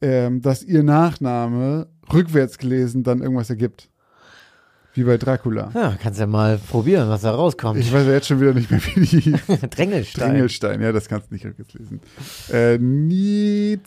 Ähm, 0.03 0.41
dass 0.41 0.63
ihr 0.63 0.81
Nachname 0.81 1.87
rückwärts 2.11 2.57
gelesen 2.57 3.03
dann 3.03 3.21
irgendwas 3.21 3.51
ergibt. 3.51 3.91
Wie 4.93 5.03
bei 5.03 5.17
Dracula. 5.17 5.71
Ja, 5.73 5.95
kannst 6.01 6.19
ja 6.19 6.27
mal 6.27 6.57
probieren, 6.57 7.07
was 7.07 7.21
da 7.21 7.31
rauskommt. 7.31 7.79
Ich 7.79 7.93
weiß 7.93 8.05
ja 8.05 8.11
jetzt 8.13 8.27
schon 8.27 8.41
wieder 8.41 8.53
nicht 8.53 8.69
mehr, 8.69 8.81
wie 8.83 9.05
die 9.05 9.31
Drängelstein. 9.69 10.31
Drängelstein, 10.31 10.81
ja, 10.81 10.91
das 10.91 11.07
kannst 11.07 11.29
du 11.29 11.35
nicht 11.35 11.45
rückwärts 11.45 11.73
lesen. 11.73 12.01
Äh, 12.51 12.77
Nietzle. 12.77 13.81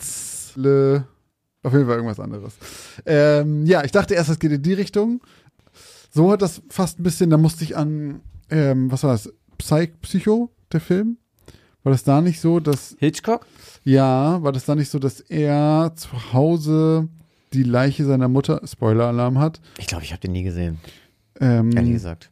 Auf 1.61 1.73
jeden 1.73 1.85
Fall 1.85 1.97
irgendwas 1.97 2.19
anderes. 2.19 2.53
Ähm, 3.05 3.65
ja, 3.65 3.83
ich 3.83 3.91
dachte 3.91 4.15
erst, 4.15 4.29
das 4.29 4.39
geht 4.39 4.51
in 4.51 4.61
die 4.61 4.73
Richtung. 4.73 5.21
So 6.11 6.31
hat 6.31 6.41
das 6.41 6.61
fast 6.69 6.99
ein 6.99 7.03
bisschen, 7.03 7.29
da 7.29 7.37
musste 7.37 7.63
ich 7.63 7.75
an, 7.75 8.21
ähm, 8.49 8.91
was 8.91 9.03
war 9.03 9.11
das? 9.11 9.31
Psych 9.57 9.91
Psycho, 10.01 10.49
der 10.71 10.81
Film? 10.81 11.17
War 11.83 11.91
das 11.91 12.03
da 12.03 12.21
nicht 12.21 12.41
so, 12.41 12.59
dass, 12.59 12.95
Hitchcock? 12.99 13.45
ja, 13.83 14.41
war 14.41 14.51
das 14.51 14.65
da 14.65 14.73
nicht 14.75 14.89
so, 14.89 14.97
dass 14.99 15.19
er 15.19 15.93
zu 15.95 16.33
Hause 16.33 17.07
die 17.53 17.63
Leiche 17.63 18.05
seiner 18.05 18.27
Mutter, 18.27 18.61
Spoiler-Alarm 18.65 19.37
hat? 19.39 19.61
Ich 19.77 19.87
glaube, 19.87 20.03
ich 20.03 20.11
habe 20.11 20.19
den 20.19 20.31
nie 20.31 20.43
gesehen, 20.43 20.79
Ähm, 21.39 21.71
ehrlich 21.75 21.93
gesagt. 21.93 22.31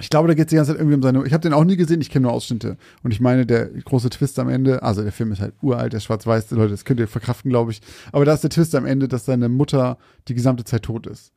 Ich 0.00 0.08
glaube, 0.08 0.28
da 0.28 0.34
geht 0.34 0.46
es 0.46 0.50
die 0.50 0.56
ganze 0.56 0.72
Zeit 0.72 0.80
irgendwie 0.80 0.96
um 0.96 1.02
seine. 1.02 1.24
Ich 1.26 1.32
habe 1.34 1.42
den 1.42 1.52
auch 1.52 1.62
nie 1.64 1.76
gesehen, 1.76 2.00
ich 2.00 2.08
kenne 2.10 2.22
nur 2.24 2.32
Ausschnitte. 2.32 2.78
Und 3.02 3.10
ich 3.10 3.20
meine, 3.20 3.44
der 3.44 3.66
große 3.66 4.08
Twist 4.08 4.38
am 4.38 4.48
Ende, 4.48 4.82
also 4.82 5.02
der 5.02 5.12
Film 5.12 5.30
ist 5.30 5.40
halt 5.40 5.54
uralt, 5.60 5.92
der 5.92 5.98
ist 5.98 6.04
schwarz-weiß, 6.04 6.50
Leute, 6.52 6.70
das 6.70 6.84
könnt 6.86 7.00
ihr 7.00 7.06
verkraften, 7.06 7.50
glaube 7.50 7.70
ich. 7.70 7.82
Aber 8.10 8.24
da 8.24 8.32
ist 8.32 8.42
der 8.42 8.50
Twist 8.50 8.74
am 8.74 8.86
Ende, 8.86 9.08
dass 9.08 9.26
seine 9.26 9.48
Mutter 9.50 9.98
die 10.26 10.34
gesamte 10.34 10.64
Zeit 10.64 10.84
tot 10.84 11.06
ist. 11.06 11.32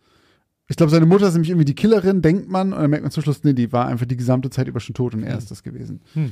Ich 0.74 0.78
glaube, 0.78 0.89
seine 0.89 1.05
Mutter 1.05 1.28
ist 1.28 1.34
nämlich 1.34 1.51
irgendwie 1.51 1.65
die 1.65 1.76
Killerin, 1.76 2.24
denkt 2.24 2.49
man, 2.49 2.74
und 2.74 2.82
dann 2.82 2.89
merkt 2.89 3.03
man 3.03 3.11
zum 3.11 3.21
Schluss, 3.21 3.43
nee, 3.43 3.53
die 3.53 3.71
war 3.71 3.86
einfach 3.88 4.07
die 4.07 4.17
gesamte 4.17 4.49
Zeit 4.49 4.67
über 4.67 4.80
schon 4.80 4.95
tot 4.95 5.13
und 5.13 5.21
er 5.21 5.38
ist 5.38 5.51
das 5.51 5.61
gewesen. 5.61 6.01
Hm. 6.13 6.32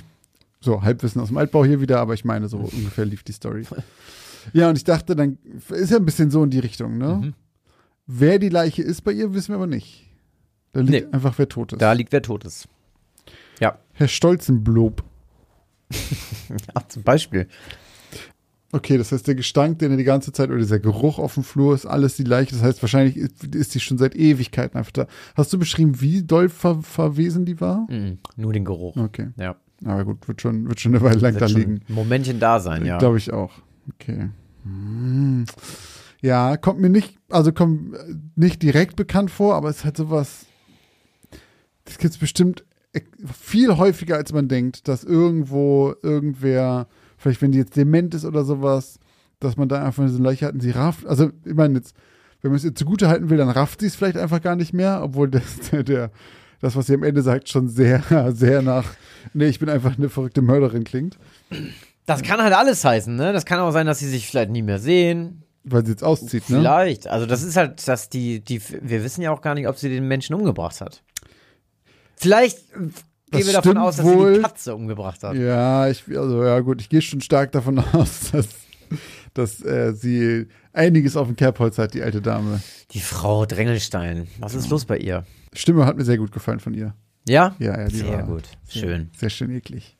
So, 0.60 0.82
Halbwissen 0.82 1.22
aus 1.22 1.28
dem 1.28 1.38
Altbau 1.38 1.64
hier 1.64 1.80
wieder, 1.80 2.00
aber 2.00 2.16
ich 2.16 2.26
meine, 2.26 2.48
so 2.48 2.58
ungefähr 2.74 3.06
lief 3.06 3.22
die 3.22 3.34
Story. 3.34 3.68
Ja, 4.52 4.68
und 4.70 4.78
ich 4.78 4.84
dachte, 4.84 5.16
dann 5.16 5.38
ist 5.70 5.92
ja 5.92 5.98
ein 5.98 6.06
bisschen 6.06 6.32
so 6.32 6.44
in 6.44 6.50
die 6.50 6.58
Richtung, 6.58 6.98
ne? 6.98 7.20
Mhm. 7.22 7.34
Wer 8.08 8.40
die 8.40 8.50
Leiche 8.50 8.82
ist 8.82 9.02
bei 9.02 9.12
ihr, 9.12 9.32
wissen 9.36 9.50
wir 9.50 9.58
aber 9.58 9.68
nicht. 9.68 10.10
Da 10.72 10.80
liegt 10.80 10.92
Nee. 11.10 11.14
einfach, 11.14 11.38
wer 11.38 11.48
tot 11.48 11.74
ist. 11.74 11.80
Da 11.80 11.94
liegt 11.94 12.12
wer 12.12 12.24
tot 12.24 12.44
ist. 12.44 12.68
Ja, 13.60 13.78
Herr 13.94 14.08
Stolzenblob. 14.08 15.04
ja 16.50 16.88
zum 16.88 17.04
Beispiel. 17.04 17.48
Okay, 18.74 18.98
das 18.98 19.12
heißt, 19.12 19.28
der 19.28 19.36
Gestank, 19.36 19.80
den 19.80 19.92
er 19.92 19.98
die 19.98 20.04
ganze 20.06 20.32
Zeit, 20.32 20.50
oder 20.50 20.60
dieser 20.60 20.80
Geruch 20.80 21.20
auf 21.20 21.34
dem 21.34 21.44
Flur 21.44 21.76
ist 21.76 21.86
alles 21.86 22.16
die 22.16 22.24
Leiche. 22.24 22.54
Das 22.56 22.64
heißt, 22.64 22.82
wahrscheinlich 22.82 23.18
ist, 23.18 23.76
die 23.76 23.80
schon 23.80 23.98
seit 23.98 24.16
Ewigkeiten 24.16 24.78
einfach 24.78 24.92
da. 24.92 25.08
Hast 25.36 25.52
du 25.52 25.60
beschrieben, 25.60 26.00
wie 26.00 26.24
doll 26.24 26.48
ver 26.50 26.82
verwesen 26.82 27.46
die 27.46 27.60
war? 27.60 27.86
Mhm, 27.90 28.20
nur 28.38 28.54
den 28.54 28.64
Geruch. 28.66 28.96
Okay. 28.96 29.30
Ja. 29.38 29.56
Aber 29.84 30.06
gut, 30.06 30.28
wird 30.28 30.42
schon, 30.42 30.68
wird 30.70 30.80
schon 30.80 30.94
eine 30.96 31.04
Weile 31.04 31.20
lang 31.20 31.38
da 31.38 31.48
liegen. 31.48 31.82
ein 31.90 31.94
Momentchen 31.94 32.40
da 32.40 32.60
sein, 32.60 32.86
ja. 32.86 32.98
Glaube 32.98 33.18
ich 33.18 33.34
auch. 33.34 33.52
Okay. 33.96 34.30
Hm. 34.64 35.46
Ja, 36.22 36.56
kommt 36.56 36.80
mir 36.80 36.90
nicht, 36.90 37.18
also 37.30 37.52
kommt 37.52 37.96
äh, 37.96 38.16
nicht 38.36 38.62
direkt 38.62 38.96
bekannt 38.96 39.32
vor, 39.32 39.56
aber 39.56 39.70
es 39.70 39.78
ist 39.78 39.86
halt 39.86 39.98
sowas. 39.98 40.46
Das 41.86 41.98
gibt 41.98 42.14
es 42.14 42.20
bestimmt 42.20 42.64
e- 42.94 43.02
viel 43.34 43.76
häufiger, 43.78 44.18
als 44.18 44.32
man 44.32 44.48
denkt, 44.48 44.88
dass 44.88 45.04
irgendwo 45.04 45.96
irgendwer, 46.04 46.88
vielleicht 47.22 47.42
wenn 47.42 47.52
die 47.52 47.60
jetzt 47.60 47.76
dement 47.78 48.14
ist 48.14 48.26
oder 48.26 48.44
sowas, 48.44 49.00
dass 49.40 49.58
man 49.58 49.70
da 49.70 49.84
einfach 49.84 50.08
so 50.08 50.16
eine 50.18 50.26
Leiche 50.26 50.48
hat 50.48 50.54
und 50.54 50.62
sie 50.62 50.72
rafft. 50.72 51.06
Also, 51.06 51.32
ich 51.46 51.54
meine, 51.54 51.76
jetzt, 51.76 51.96
wenn 52.42 52.52
man 52.52 52.58
es 52.58 52.66
ihr 52.66 52.76
zugute 52.76 53.08
halten 53.08 53.30
will, 53.30 53.38
dann 53.38 53.50
rafft 53.50 53.82
sie 53.82 53.88
es 53.88 53.96
vielleicht 53.96 54.18
einfach 54.18 54.42
gar 54.42 54.56
nicht 54.56 54.74
mehr, 54.74 55.02
obwohl 55.04 55.30
das, 55.30 55.60
der, 55.72 55.84
der, 55.84 56.12
das, 56.60 56.76
was 56.76 56.88
sie 56.88 56.96
am 56.96 57.04
Ende 57.04 57.22
sagt, 57.22 57.50
schon 57.50 57.68
sehr, 57.70 58.04
sehr 58.34 58.62
nach, 58.62 58.86
nee, 59.34 59.46
ich 59.48 59.60
bin 59.60 59.70
einfach 59.70 59.98
eine 59.98 60.10
verrückte 60.10 60.42
Mörderin 60.42 60.84
klingt, 60.84 61.18
Das 62.06 62.24
kann 62.24 62.42
halt 62.42 62.54
alles 62.54 62.84
heißen, 62.84 63.16
ne? 63.16 63.34
Das 63.34 63.46
kann 63.46 63.60
auch 63.60 63.72
sein, 63.72 63.86
dass 63.86 64.00
sie 64.00 64.10
sich 64.10 64.28
vielleicht 64.28 64.50
nie 64.52 64.64
mehr 64.64 64.80
sehen. 64.80 65.44
weil 65.64 65.86
sie 65.86 65.92
jetzt 65.92 66.04
auszieht, 66.04 66.50
ne? 66.50 66.58
Vielleicht. 66.58 67.08
Also 67.08 67.26
das 67.28 67.44
ist 67.44 67.56
halt, 67.56 67.88
dass 67.88 68.10
die, 68.10 68.40
die, 68.42 68.62
wir 68.82 69.04
wissen 69.04 69.22
ja 69.22 69.32
auch 69.32 69.42
gar 69.42 69.54
nicht, 69.54 69.68
ob 69.68 69.78
sie 69.78 69.90
den 69.90 70.08
Menschen 70.08 70.34
umgebracht 70.36 70.82
hat. 70.82 71.04
Vielleicht 72.16 72.60
gehen 73.32 73.46
wir 73.46 73.54
davon 73.54 73.78
aus, 73.78 73.98
dass 73.98 74.06
sie 74.06 74.14
wohl. 74.14 74.34
die 74.36 74.42
Katze 74.42 74.76
umgebracht 74.76 75.24
hat. 75.24 75.36
Ja, 75.36 75.88
ich, 75.88 76.04
also 76.10 76.44
ja 76.44 76.60
gut, 76.60 76.82
ich 76.82 76.90
gehe 76.90 77.02
schon 77.02 77.22
stark 77.22 77.52
davon 77.52 77.80
aus, 77.94 78.32
dass, 78.32 78.48
dass 79.34 79.64
äh, 79.64 79.94
sie 79.94 80.48
einiges 80.74 81.16
auf 81.16 81.28
dem 81.28 81.36
Kerbholz 81.36 81.78
hat, 81.78 81.94
die 81.94 82.04
alte 82.04 82.22
Dame. 82.22 82.62
Die 82.92 83.00
Frau 83.00 83.46
Drängelstein. 83.46 84.28
Was 84.40 84.54
ist 84.54 84.70
los 84.70 84.86
bei 84.86 84.98
ihr? 84.98 85.26
Stimme 85.54 85.86
hat 85.86 85.98
mir 85.98 86.06
sehr 86.06 86.18
gut 86.18 86.32
gefallen 86.32 86.60
von 86.60 86.74
ihr. 86.74 86.94
Ja? 87.28 87.56
Ja, 87.60 87.80
ja, 87.80 87.90
Sehr 87.90 88.20
war 88.20 88.24
gut. 88.24 88.44
Schön. 88.68 89.10
Sehr 89.16 89.30
schön 89.30 89.52
eklig. 89.52 89.98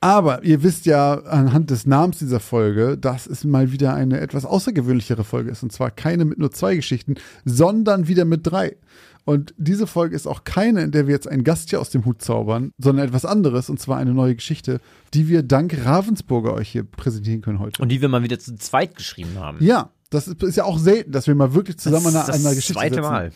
Aber 0.00 0.44
ihr 0.44 0.62
wisst 0.62 0.86
ja 0.86 1.14
anhand 1.24 1.70
des 1.70 1.84
Namens 1.84 2.18
dieser 2.18 2.38
Folge, 2.38 2.96
dass 2.96 3.26
es 3.26 3.42
mal 3.42 3.72
wieder 3.72 3.94
eine 3.94 4.20
etwas 4.20 4.44
außergewöhnlichere 4.44 5.24
Folge 5.24 5.50
ist. 5.50 5.64
Und 5.64 5.72
zwar 5.72 5.90
keine 5.90 6.24
mit 6.24 6.38
nur 6.38 6.52
zwei 6.52 6.76
Geschichten, 6.76 7.16
sondern 7.44 8.06
wieder 8.06 8.24
mit 8.24 8.46
drei. 8.46 8.76
Und 9.24 9.54
diese 9.58 9.86
Folge 9.86 10.16
ist 10.16 10.26
auch 10.26 10.44
keine, 10.44 10.82
in 10.82 10.90
der 10.90 11.06
wir 11.06 11.14
jetzt 11.14 11.28
einen 11.28 11.44
Gast 11.44 11.70
hier 11.70 11.80
aus 11.80 11.90
dem 11.90 12.04
Hut 12.04 12.22
zaubern, 12.22 12.72
sondern 12.78 13.06
etwas 13.06 13.24
anderes, 13.24 13.68
und 13.68 13.78
zwar 13.78 13.98
eine 13.98 14.14
neue 14.14 14.34
Geschichte, 14.34 14.80
die 15.14 15.28
wir 15.28 15.42
dank 15.42 15.84
Ravensburger 15.84 16.54
euch 16.54 16.70
hier 16.70 16.84
präsentieren 16.84 17.42
können 17.42 17.58
heute. 17.58 17.82
Und 17.82 17.90
die 17.90 18.00
wir 18.00 18.08
mal 18.08 18.22
wieder 18.22 18.38
zu 18.38 18.56
zweit 18.56 18.96
geschrieben 18.96 19.38
haben. 19.38 19.58
Ja, 19.60 19.90
das 20.10 20.28
ist, 20.28 20.42
ist 20.42 20.56
ja 20.56 20.64
auch 20.64 20.78
selten, 20.78 21.12
dass 21.12 21.26
wir 21.26 21.34
mal 21.34 21.54
wirklich 21.54 21.78
zusammen 21.78 22.06
an 22.06 22.14
das 22.14 22.28
einer, 22.28 22.36
ist 22.36 22.40
einer 22.40 22.48
das 22.48 22.56
Geschichte 22.56 22.80
zweite 22.80 22.94
sitzen. 22.94 23.10
Mal. 23.10 23.32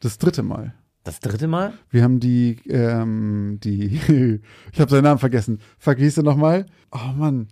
Das 0.00 0.18
dritte 0.18 0.42
Mal. 0.42 0.74
Das 1.04 1.20
dritte 1.20 1.48
Mal? 1.48 1.72
Wir 1.90 2.02
haben 2.02 2.20
die, 2.20 2.58
ähm, 2.68 3.58
die, 3.62 4.00
ich 4.72 4.80
habe 4.80 4.90
seinen 4.90 5.04
Namen 5.04 5.18
vergessen. 5.18 5.60
Hieß 5.82 6.16
der 6.16 6.24
nochmal? 6.24 6.66
Oh 6.92 7.12
Mann. 7.16 7.48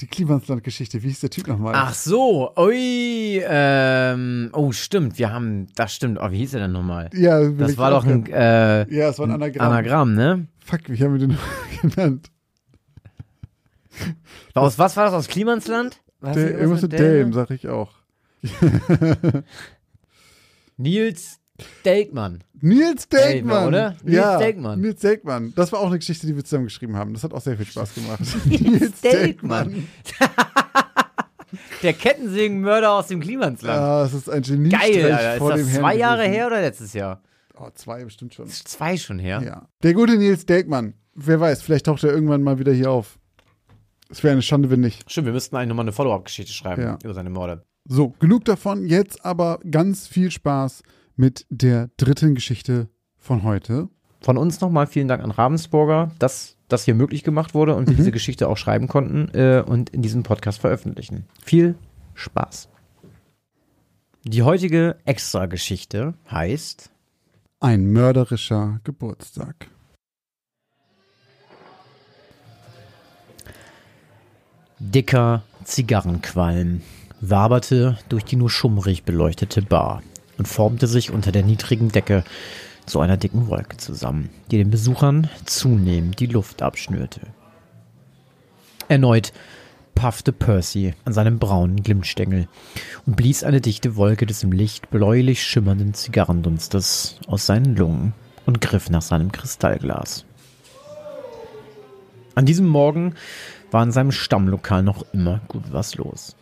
Die 0.00 0.06
Klimansland-Geschichte, 0.06 1.02
wie 1.02 1.08
hieß 1.08 1.20
der 1.20 1.30
Typ 1.30 1.46
nochmal? 1.46 1.74
Ach 1.76 1.92
so, 1.92 2.54
ui, 2.56 3.42
ähm, 3.44 4.48
oh 4.54 4.72
stimmt, 4.72 5.18
wir 5.18 5.30
haben, 5.30 5.66
das 5.74 5.94
stimmt, 5.94 6.18
oh, 6.20 6.30
wie 6.30 6.38
hieß 6.38 6.54
er 6.54 6.60
denn 6.60 6.72
nochmal? 6.72 7.10
ja, 7.12 7.46
Das 7.50 7.76
war 7.76 7.90
doch 7.90 8.06
ein, 8.06 8.24
äh, 8.26 8.90
Ja, 8.92 9.10
es 9.10 9.18
war 9.18 9.26
ein 9.26 9.32
Anagramm. 9.32 9.66
Anagramm, 9.72 10.14
ne? 10.14 10.46
Fuck, 10.64 10.80
wie 10.86 11.02
haben 11.04 11.12
wir 11.18 11.26
den 11.26 11.38
genannt? 11.82 12.30
Aus 14.54 14.78
was 14.78 14.96
war 14.96 15.04
das, 15.04 15.14
aus 15.14 15.28
Klimansland? 15.28 16.00
Was, 16.20 16.34
Der, 16.34 16.52
irgendwas 16.58 16.82
mit 16.82 16.92
Delm, 16.92 17.32
sag 17.32 17.50
ich 17.50 17.68
auch. 17.68 17.92
Nils 20.78 21.39
Delkmann. 21.84 22.42
Nils 22.60 23.08
Delkmann. 23.08 23.68
oder? 23.68 23.96
Nils 24.02 24.16
ja, 24.16 24.38
Delkmann. 24.38 24.80
Nils 24.80 25.00
Delkmann. 25.00 25.52
Das 25.56 25.72
war 25.72 25.80
auch 25.80 25.86
eine 25.86 25.98
Geschichte, 25.98 26.26
die 26.26 26.36
wir 26.36 26.44
zusammen 26.44 26.64
geschrieben 26.64 26.96
haben. 26.96 27.14
Das 27.14 27.24
hat 27.24 27.32
auch 27.32 27.40
sehr 27.40 27.56
viel 27.56 27.66
Spaß 27.66 27.94
gemacht. 27.94 28.20
Nils 28.46 29.00
Delkmann. 29.00 29.88
Der 31.82 31.94
Kettensägenmörder 31.94 32.92
aus 32.92 33.08
dem 33.08 33.20
Klimansland. 33.20 33.76
Ja, 33.80 34.04
es 34.04 34.12
ist 34.14 34.28
ein 34.30 34.42
Genie. 34.42 34.68
Geil, 34.68 35.12
Alter. 35.12 35.32
Ist 35.32 35.38
vor 35.38 35.50
dem 35.52 35.58
das 35.60 35.68
Herrn 35.72 35.80
zwei 35.82 35.96
Jahre 35.96 36.18
gewesen. 36.22 36.32
her 36.34 36.46
oder 36.46 36.60
letztes 36.60 36.92
Jahr? 36.92 37.22
Oh, 37.58 37.68
zwei 37.74 38.04
bestimmt 38.04 38.34
schon. 38.34 38.46
Ist 38.46 38.68
Zwei 38.68 38.96
schon 38.96 39.18
her. 39.18 39.42
Ja. 39.44 39.68
Der 39.82 39.94
gute 39.94 40.16
Nils 40.16 40.46
Delkmann. 40.46 40.94
Wer 41.14 41.40
weiß, 41.40 41.62
vielleicht 41.62 41.86
taucht 41.86 42.04
er 42.04 42.10
irgendwann 42.12 42.42
mal 42.42 42.58
wieder 42.58 42.72
hier 42.72 42.90
auf. 42.90 43.18
Es 44.10 44.22
wäre 44.22 44.32
eine 44.32 44.42
Schande, 44.42 44.70
wenn 44.70 44.80
nicht. 44.80 45.10
Stimmt, 45.10 45.26
wir 45.26 45.32
müssten 45.32 45.56
eigentlich 45.56 45.68
nochmal 45.68 45.84
eine 45.84 45.92
Follow-up-Geschichte 45.92 46.52
schreiben 46.52 46.82
Ja. 46.82 46.98
über 47.02 47.14
seine 47.14 47.30
Morde. 47.30 47.64
So, 47.88 48.10
genug 48.20 48.44
davon. 48.44 48.86
Jetzt 48.86 49.24
aber 49.24 49.58
ganz 49.68 50.06
viel 50.06 50.30
Spaß 50.30 50.82
mit 51.20 51.46
der 51.50 51.90
dritten 51.98 52.34
Geschichte 52.34 52.88
von 53.18 53.42
heute. 53.42 53.88
Von 54.22 54.38
uns 54.38 54.62
nochmal 54.62 54.86
vielen 54.86 55.06
Dank 55.06 55.22
an 55.22 55.30
Ravensburger, 55.30 56.12
dass 56.18 56.56
das 56.68 56.84
hier 56.84 56.94
möglich 56.94 57.24
gemacht 57.24 57.52
wurde 57.52 57.74
und 57.74 57.88
wir 57.88 57.96
diese 57.96 58.10
Geschichte 58.10 58.48
auch 58.48 58.56
schreiben 58.56 58.88
konnten 58.88 59.28
äh, 59.34 59.62
und 59.64 59.90
in 59.90 60.00
diesem 60.00 60.22
Podcast 60.22 60.60
veröffentlichen. 60.60 61.26
Viel 61.44 61.74
Spaß. 62.14 62.70
Die 64.24 64.42
heutige 64.42 64.96
Extra-Geschichte 65.04 66.14
heißt 66.30 66.90
Ein 67.60 67.92
mörderischer 67.92 68.80
Geburtstag. 68.84 69.68
Dicker 74.78 75.42
Zigarrenqualm 75.64 76.80
waberte 77.20 77.98
durch 78.08 78.24
die 78.24 78.36
nur 78.36 78.48
schummrig 78.48 79.04
beleuchtete 79.04 79.60
Bar 79.60 80.02
und 80.40 80.46
formte 80.46 80.86
sich 80.86 81.10
unter 81.10 81.32
der 81.32 81.42
niedrigen 81.42 81.90
Decke 81.90 82.24
zu 82.86 83.00
einer 83.00 83.18
dicken 83.18 83.48
Wolke 83.48 83.76
zusammen, 83.76 84.30
die 84.50 84.56
den 84.56 84.70
Besuchern 84.70 85.28
zunehmend 85.44 86.18
die 86.18 86.28
Luft 86.28 86.62
abschnürte. 86.62 87.20
Erneut 88.88 89.34
paffte 89.94 90.32
Percy 90.32 90.94
an 91.04 91.12
seinem 91.12 91.38
braunen 91.38 91.82
Glimmstängel 91.82 92.48
und 93.04 93.16
blies 93.16 93.44
eine 93.44 93.60
dichte 93.60 93.96
Wolke 93.96 94.24
des 94.24 94.42
im 94.42 94.50
Licht 94.50 94.88
bläulich 94.88 95.42
schimmernden 95.44 95.92
Zigarrendunstes 95.92 97.20
aus 97.26 97.44
seinen 97.44 97.76
Lungen 97.76 98.14
und 98.46 98.62
griff 98.62 98.88
nach 98.88 99.02
seinem 99.02 99.32
Kristallglas. 99.32 100.24
An 102.34 102.46
diesem 102.46 102.66
Morgen 102.66 103.14
war 103.70 103.82
in 103.82 103.92
seinem 103.92 104.10
Stammlokal 104.10 104.82
noch 104.82 105.04
immer 105.12 105.42
gut 105.48 105.64
was 105.70 105.96
los. 105.96 106.34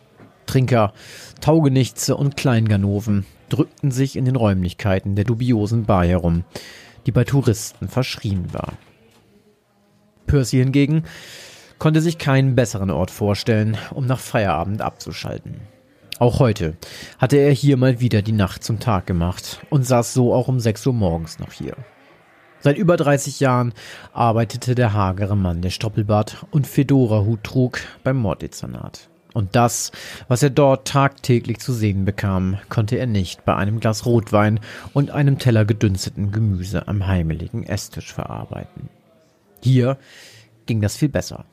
Trinker, 0.49 0.93
Taugenichtse 1.41 2.15
und 2.15 2.35
Kleinganoven 2.35 3.27
drückten 3.49 3.91
sich 3.91 4.15
in 4.15 4.25
den 4.25 4.35
Räumlichkeiten 4.35 5.15
der 5.15 5.23
dubiosen 5.23 5.85
Bar 5.85 6.05
herum, 6.05 6.43
die 7.05 7.11
bei 7.11 7.23
Touristen 7.23 7.87
verschrien 7.87 8.51
war. 8.51 8.73
Percy 10.25 10.57
hingegen 10.57 11.03
konnte 11.77 12.01
sich 12.01 12.17
keinen 12.17 12.55
besseren 12.55 12.89
Ort 12.89 13.11
vorstellen, 13.11 13.77
um 13.93 14.07
nach 14.07 14.17
Feierabend 14.17 14.81
abzuschalten. 14.81 15.61
Auch 16.17 16.39
heute 16.39 16.77
hatte 17.19 17.37
er 17.37 17.51
hier 17.51 17.77
mal 17.77 17.99
wieder 17.99 18.23
die 18.23 18.31
Nacht 18.31 18.63
zum 18.63 18.79
Tag 18.79 19.05
gemacht 19.05 19.59
und 19.69 19.85
saß 19.85 20.15
so 20.15 20.33
auch 20.33 20.47
um 20.47 20.59
6 20.59 20.87
Uhr 20.87 20.93
morgens 20.93 21.37
noch 21.37 21.51
hier. 21.51 21.75
Seit 22.59 22.77
über 22.79 22.97
30 22.97 23.39
Jahren 23.39 23.71
arbeitete 24.13 24.73
der 24.73 24.93
hagere 24.93 25.37
Mann, 25.37 25.61
der 25.61 25.69
Stoppelbart 25.69 26.47
und 26.49 26.65
Fedora-Hut 26.65 27.43
trug, 27.43 27.81
beim 28.03 28.17
Morddezernat. 28.17 29.08
Und 29.33 29.55
das, 29.55 29.91
was 30.27 30.41
er 30.41 30.49
dort 30.49 30.87
tagtäglich 30.87 31.59
zu 31.59 31.71
sehen 31.71 32.03
bekam, 32.05 32.57
konnte 32.69 32.97
er 32.97 33.05
nicht 33.05 33.45
bei 33.45 33.55
einem 33.55 33.79
Glas 33.79 34.05
Rotwein 34.05 34.59
und 34.93 35.11
einem 35.11 35.37
Teller 35.37 35.65
gedünsteten 35.65 36.31
Gemüse 36.31 36.87
am 36.87 37.05
heimeligen 37.05 37.63
Esstisch 37.63 38.11
verarbeiten. 38.11 38.89
Hier 39.61 39.97
ging 40.65 40.81
das 40.81 40.97
viel 40.97 41.09
besser. 41.09 41.45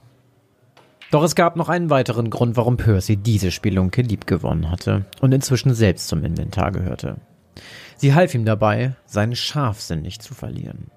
Doch 1.10 1.22
es 1.22 1.34
gab 1.34 1.56
noch 1.56 1.68
einen 1.68 1.90
weiteren 1.90 2.30
Grund, 2.30 2.56
warum 2.56 2.76
Percy 2.76 3.16
diese 3.16 3.50
Spielunke 3.50 4.02
liebgewonnen 4.02 4.70
hatte 4.70 5.04
und 5.20 5.32
inzwischen 5.32 5.74
selbst 5.74 6.08
zum 6.08 6.24
Inventar 6.24 6.72
gehörte. 6.72 7.16
Sie 7.96 8.14
half 8.14 8.34
ihm 8.34 8.44
dabei, 8.44 8.96
seinen 9.06 9.36
Scharfsinn 9.36 10.02
nicht 10.02 10.22
zu 10.22 10.34
verlieren. 10.34 10.90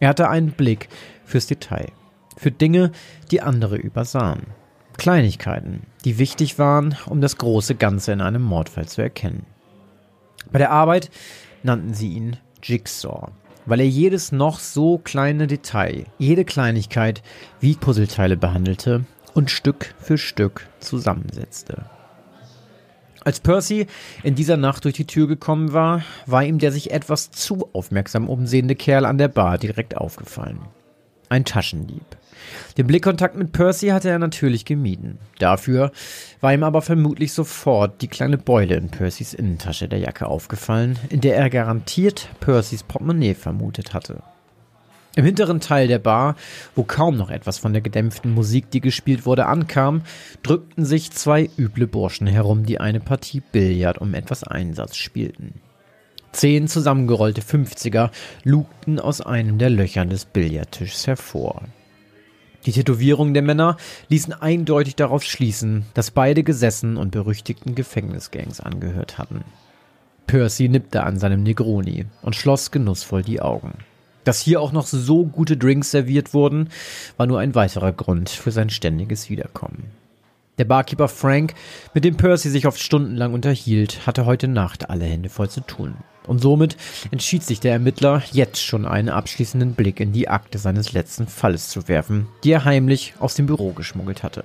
Er 0.00 0.08
hatte 0.08 0.28
einen 0.28 0.52
Blick 0.52 0.88
fürs 1.24 1.46
Detail, 1.46 1.92
für 2.36 2.50
Dinge, 2.50 2.92
die 3.30 3.40
andere 3.40 3.76
übersahen. 3.76 4.46
Kleinigkeiten, 4.98 5.82
die 6.04 6.18
wichtig 6.18 6.58
waren, 6.58 6.96
um 7.06 7.20
das 7.20 7.38
große 7.38 7.74
Ganze 7.74 8.12
in 8.12 8.20
einem 8.20 8.42
Mordfall 8.42 8.86
zu 8.86 9.02
erkennen. 9.02 9.46
Bei 10.50 10.58
der 10.58 10.70
Arbeit 10.70 11.10
nannten 11.62 11.94
sie 11.94 12.12
ihn 12.12 12.36
Jigsaw, 12.62 13.28
weil 13.66 13.80
er 13.80 13.88
jedes 13.88 14.32
noch 14.32 14.58
so 14.58 14.98
kleine 14.98 15.46
Detail, 15.46 16.04
jede 16.18 16.44
Kleinigkeit 16.44 17.22
wie 17.60 17.74
Puzzleteile 17.74 18.36
behandelte 18.36 19.04
und 19.34 19.50
Stück 19.50 19.94
für 19.98 20.18
Stück 20.18 20.68
zusammensetzte. 20.80 21.86
Als 23.24 23.38
Percy 23.38 23.86
in 24.24 24.34
dieser 24.34 24.56
Nacht 24.56 24.84
durch 24.84 24.94
die 24.94 25.06
Tür 25.06 25.28
gekommen 25.28 25.72
war, 25.72 26.02
war 26.26 26.42
ihm 26.42 26.58
der 26.58 26.72
sich 26.72 26.90
etwas 26.90 27.30
zu 27.30 27.68
aufmerksam 27.72 28.28
umsehende 28.28 28.74
Kerl 28.74 29.04
an 29.04 29.18
der 29.18 29.28
Bar 29.28 29.58
direkt 29.58 29.96
aufgefallen. 29.96 30.58
Ein 31.32 31.46
Taschendieb. 31.46 32.04
Den 32.76 32.86
Blickkontakt 32.86 33.36
mit 33.36 33.52
Percy 33.52 33.86
hatte 33.86 34.10
er 34.10 34.18
natürlich 34.18 34.66
gemieden. 34.66 35.16
Dafür 35.38 35.90
war 36.42 36.52
ihm 36.52 36.62
aber 36.62 36.82
vermutlich 36.82 37.32
sofort 37.32 38.02
die 38.02 38.08
kleine 38.08 38.36
Beule 38.36 38.74
in 38.74 38.90
Percys 38.90 39.32
Innentasche 39.32 39.88
der 39.88 39.98
Jacke 39.98 40.26
aufgefallen, 40.26 40.98
in 41.08 41.22
der 41.22 41.38
er 41.38 41.48
garantiert 41.48 42.28
Percys 42.40 42.82
Portemonnaie 42.82 43.32
vermutet 43.32 43.94
hatte. 43.94 44.22
Im 45.16 45.24
hinteren 45.24 45.60
Teil 45.60 45.88
der 45.88 46.00
Bar, 46.00 46.36
wo 46.74 46.82
kaum 46.82 47.16
noch 47.16 47.30
etwas 47.30 47.56
von 47.56 47.72
der 47.72 47.80
gedämpften 47.80 48.34
Musik, 48.34 48.70
die 48.70 48.82
gespielt 48.82 49.24
wurde, 49.24 49.46
ankam, 49.46 50.02
drückten 50.42 50.84
sich 50.84 51.12
zwei 51.12 51.48
üble 51.56 51.86
Burschen 51.86 52.26
herum, 52.26 52.66
die 52.66 52.78
eine 52.78 53.00
Partie 53.00 53.40
Billard 53.40 53.96
um 53.96 54.12
etwas 54.12 54.44
Einsatz 54.44 54.96
spielten. 54.96 55.62
Zehn 56.32 56.66
zusammengerollte 56.66 57.42
Fünfziger 57.42 58.10
lugten 58.42 58.98
aus 58.98 59.20
einem 59.20 59.58
der 59.58 59.70
Löchern 59.70 60.08
des 60.08 60.24
Billardtischs 60.24 61.06
hervor. 61.06 61.62
Die 62.64 62.72
Tätowierungen 62.72 63.34
der 63.34 63.42
Männer 63.42 63.76
ließen 64.08 64.32
eindeutig 64.32 64.96
darauf 64.96 65.24
schließen, 65.24 65.84
dass 65.94 66.10
beide 66.10 66.42
gesessen 66.42 66.96
und 66.96 67.10
berüchtigten 67.10 67.74
Gefängnisgangs 67.74 68.60
angehört 68.60 69.18
hatten. 69.18 69.44
Percy 70.26 70.68
nippte 70.68 71.02
an 71.02 71.18
seinem 71.18 71.42
Negroni 71.42 72.06
und 72.22 72.36
schloss 72.36 72.70
genussvoll 72.70 73.22
die 73.22 73.42
Augen. 73.42 73.74
Dass 74.24 74.40
hier 74.40 74.60
auch 74.60 74.72
noch 74.72 74.86
so 74.86 75.26
gute 75.26 75.56
Drinks 75.56 75.90
serviert 75.90 76.32
wurden, 76.32 76.68
war 77.16 77.26
nur 77.26 77.40
ein 77.40 77.56
weiterer 77.56 77.92
Grund 77.92 78.30
für 78.30 78.52
sein 78.52 78.70
ständiges 78.70 79.28
Wiederkommen. 79.28 79.90
Der 80.62 80.68
Barkeeper 80.68 81.08
Frank, 81.08 81.54
mit 81.92 82.04
dem 82.04 82.16
Percy 82.16 82.48
sich 82.48 82.68
oft 82.68 82.78
stundenlang 82.78 83.34
unterhielt, 83.34 84.06
hatte 84.06 84.26
heute 84.26 84.46
Nacht 84.46 84.90
alle 84.90 85.06
Hände 85.06 85.28
voll 85.28 85.50
zu 85.50 85.60
tun. 85.60 85.96
Und 86.24 86.40
somit 86.40 86.76
entschied 87.10 87.42
sich 87.42 87.58
der 87.58 87.72
Ermittler, 87.72 88.22
jetzt 88.30 88.62
schon 88.62 88.86
einen 88.86 89.08
abschließenden 89.08 89.74
Blick 89.74 89.98
in 89.98 90.12
die 90.12 90.28
Akte 90.28 90.58
seines 90.58 90.92
letzten 90.92 91.26
Falles 91.26 91.68
zu 91.68 91.88
werfen, 91.88 92.28
die 92.44 92.52
er 92.52 92.64
heimlich 92.64 93.14
aus 93.18 93.34
dem 93.34 93.46
Büro 93.46 93.72
geschmuggelt 93.72 94.22
hatte. 94.22 94.44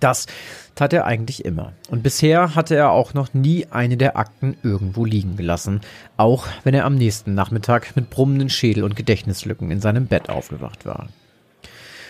Das 0.00 0.26
tat 0.74 0.92
er 0.92 1.04
eigentlich 1.04 1.44
immer. 1.44 1.74
Und 1.90 2.02
bisher 2.02 2.56
hatte 2.56 2.74
er 2.74 2.90
auch 2.90 3.14
noch 3.14 3.34
nie 3.34 3.66
eine 3.70 3.96
der 3.96 4.16
Akten 4.16 4.56
irgendwo 4.64 5.04
liegen 5.04 5.36
gelassen, 5.36 5.80
auch 6.16 6.48
wenn 6.64 6.74
er 6.74 6.86
am 6.86 6.96
nächsten 6.96 7.34
Nachmittag 7.34 7.94
mit 7.94 8.10
brummenden 8.10 8.50
Schädel 8.50 8.82
und 8.82 8.96
Gedächtnislücken 8.96 9.70
in 9.70 9.80
seinem 9.80 10.08
Bett 10.08 10.28
aufgewacht 10.28 10.86
war. 10.86 11.06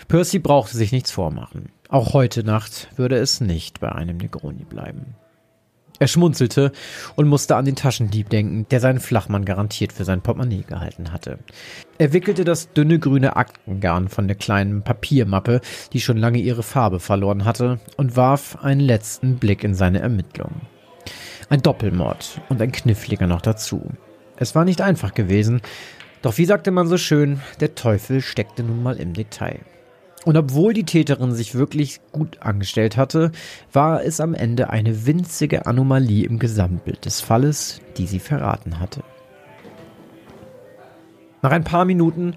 Percy 0.09 0.39
brauchte 0.39 0.75
sich 0.75 0.91
nichts 0.91 1.11
vormachen. 1.11 1.69
Auch 1.87 2.13
heute 2.13 2.43
Nacht 2.43 2.89
würde 2.95 3.17
es 3.17 3.41
nicht 3.41 3.79
bei 3.79 3.91
einem 3.91 4.17
Negroni 4.17 4.63
bleiben. 4.63 5.13
Er 5.99 6.07
schmunzelte 6.07 6.71
und 7.15 7.27
musste 7.27 7.55
an 7.55 7.65
den 7.65 7.75
Taschendieb 7.75 8.27
denken, 8.29 8.65
der 8.71 8.79
seinen 8.79 9.01
Flachmann 9.01 9.45
garantiert 9.45 9.93
für 9.93 10.05
sein 10.05 10.21
Portemonnaie 10.21 10.63
gehalten 10.63 11.11
hatte. 11.11 11.37
Er 11.99 12.11
wickelte 12.11 12.43
das 12.43 12.73
dünne 12.73 12.97
grüne 12.97 13.35
Aktengarn 13.35 14.07
von 14.07 14.27
der 14.27 14.35
kleinen 14.35 14.81
Papiermappe, 14.81 15.61
die 15.93 16.01
schon 16.01 16.17
lange 16.17 16.39
ihre 16.39 16.63
Farbe 16.63 16.99
verloren 16.99 17.45
hatte, 17.45 17.79
und 17.95 18.15
warf 18.15 18.57
einen 18.63 18.81
letzten 18.81 19.35
Blick 19.35 19.63
in 19.63 19.75
seine 19.75 19.99
Ermittlungen. 19.99 20.61
Ein 21.49 21.61
Doppelmord 21.61 22.41
und 22.49 22.59
ein 22.63 22.71
Kniffliger 22.71 23.27
noch 23.27 23.41
dazu. 23.41 23.91
Es 24.37 24.55
war 24.55 24.65
nicht 24.65 24.81
einfach 24.81 25.13
gewesen, 25.13 25.61
doch 26.23 26.39
wie 26.39 26.45
sagte 26.45 26.71
man 26.71 26.87
so 26.87 26.97
schön, 26.97 27.41
der 27.59 27.75
Teufel 27.75 28.21
steckte 28.21 28.63
nun 28.63 28.81
mal 28.81 28.97
im 28.97 29.13
Detail. 29.13 29.59
Und 30.25 30.35
obwohl 30.35 30.73
die 30.73 30.83
Täterin 30.83 31.33
sich 31.33 31.55
wirklich 31.55 32.01
gut 32.11 32.41
angestellt 32.41 32.97
hatte, 32.97 33.31
war 33.71 34.03
es 34.03 34.19
am 34.19 34.33
Ende 34.33 34.69
eine 34.69 35.05
winzige 35.05 35.65
Anomalie 35.65 36.25
im 36.25 36.39
Gesamtbild 36.39 37.05
des 37.05 37.21
Falles, 37.21 37.79
die 37.97 38.05
sie 38.05 38.19
verraten 38.19 38.79
hatte. 38.79 39.01
Nach 41.41 41.51
ein 41.51 41.63
paar 41.63 41.85
Minuten 41.85 42.35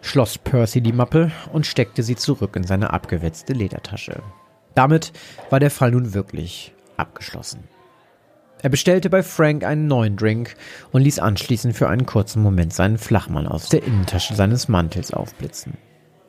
schloss 0.00 0.38
Percy 0.38 0.80
die 0.80 0.92
Mappe 0.92 1.32
und 1.52 1.66
steckte 1.66 2.04
sie 2.04 2.14
zurück 2.14 2.54
in 2.54 2.64
seine 2.64 2.92
abgewetzte 2.92 3.52
Ledertasche. 3.52 4.22
Damit 4.74 5.12
war 5.50 5.58
der 5.58 5.70
Fall 5.70 5.90
nun 5.90 6.14
wirklich 6.14 6.72
abgeschlossen. 6.96 7.64
Er 8.62 8.70
bestellte 8.70 9.10
bei 9.10 9.22
Frank 9.22 9.64
einen 9.64 9.88
neuen 9.88 10.16
Drink 10.16 10.54
und 10.92 11.02
ließ 11.02 11.18
anschließend 11.18 11.76
für 11.76 11.88
einen 11.88 12.06
kurzen 12.06 12.42
Moment 12.42 12.72
seinen 12.72 12.96
Flachmann 12.96 13.46
aus 13.46 13.68
der 13.68 13.82
Innentasche 13.82 14.34
seines 14.34 14.68
Mantels 14.68 15.12
aufblitzen. 15.12 15.76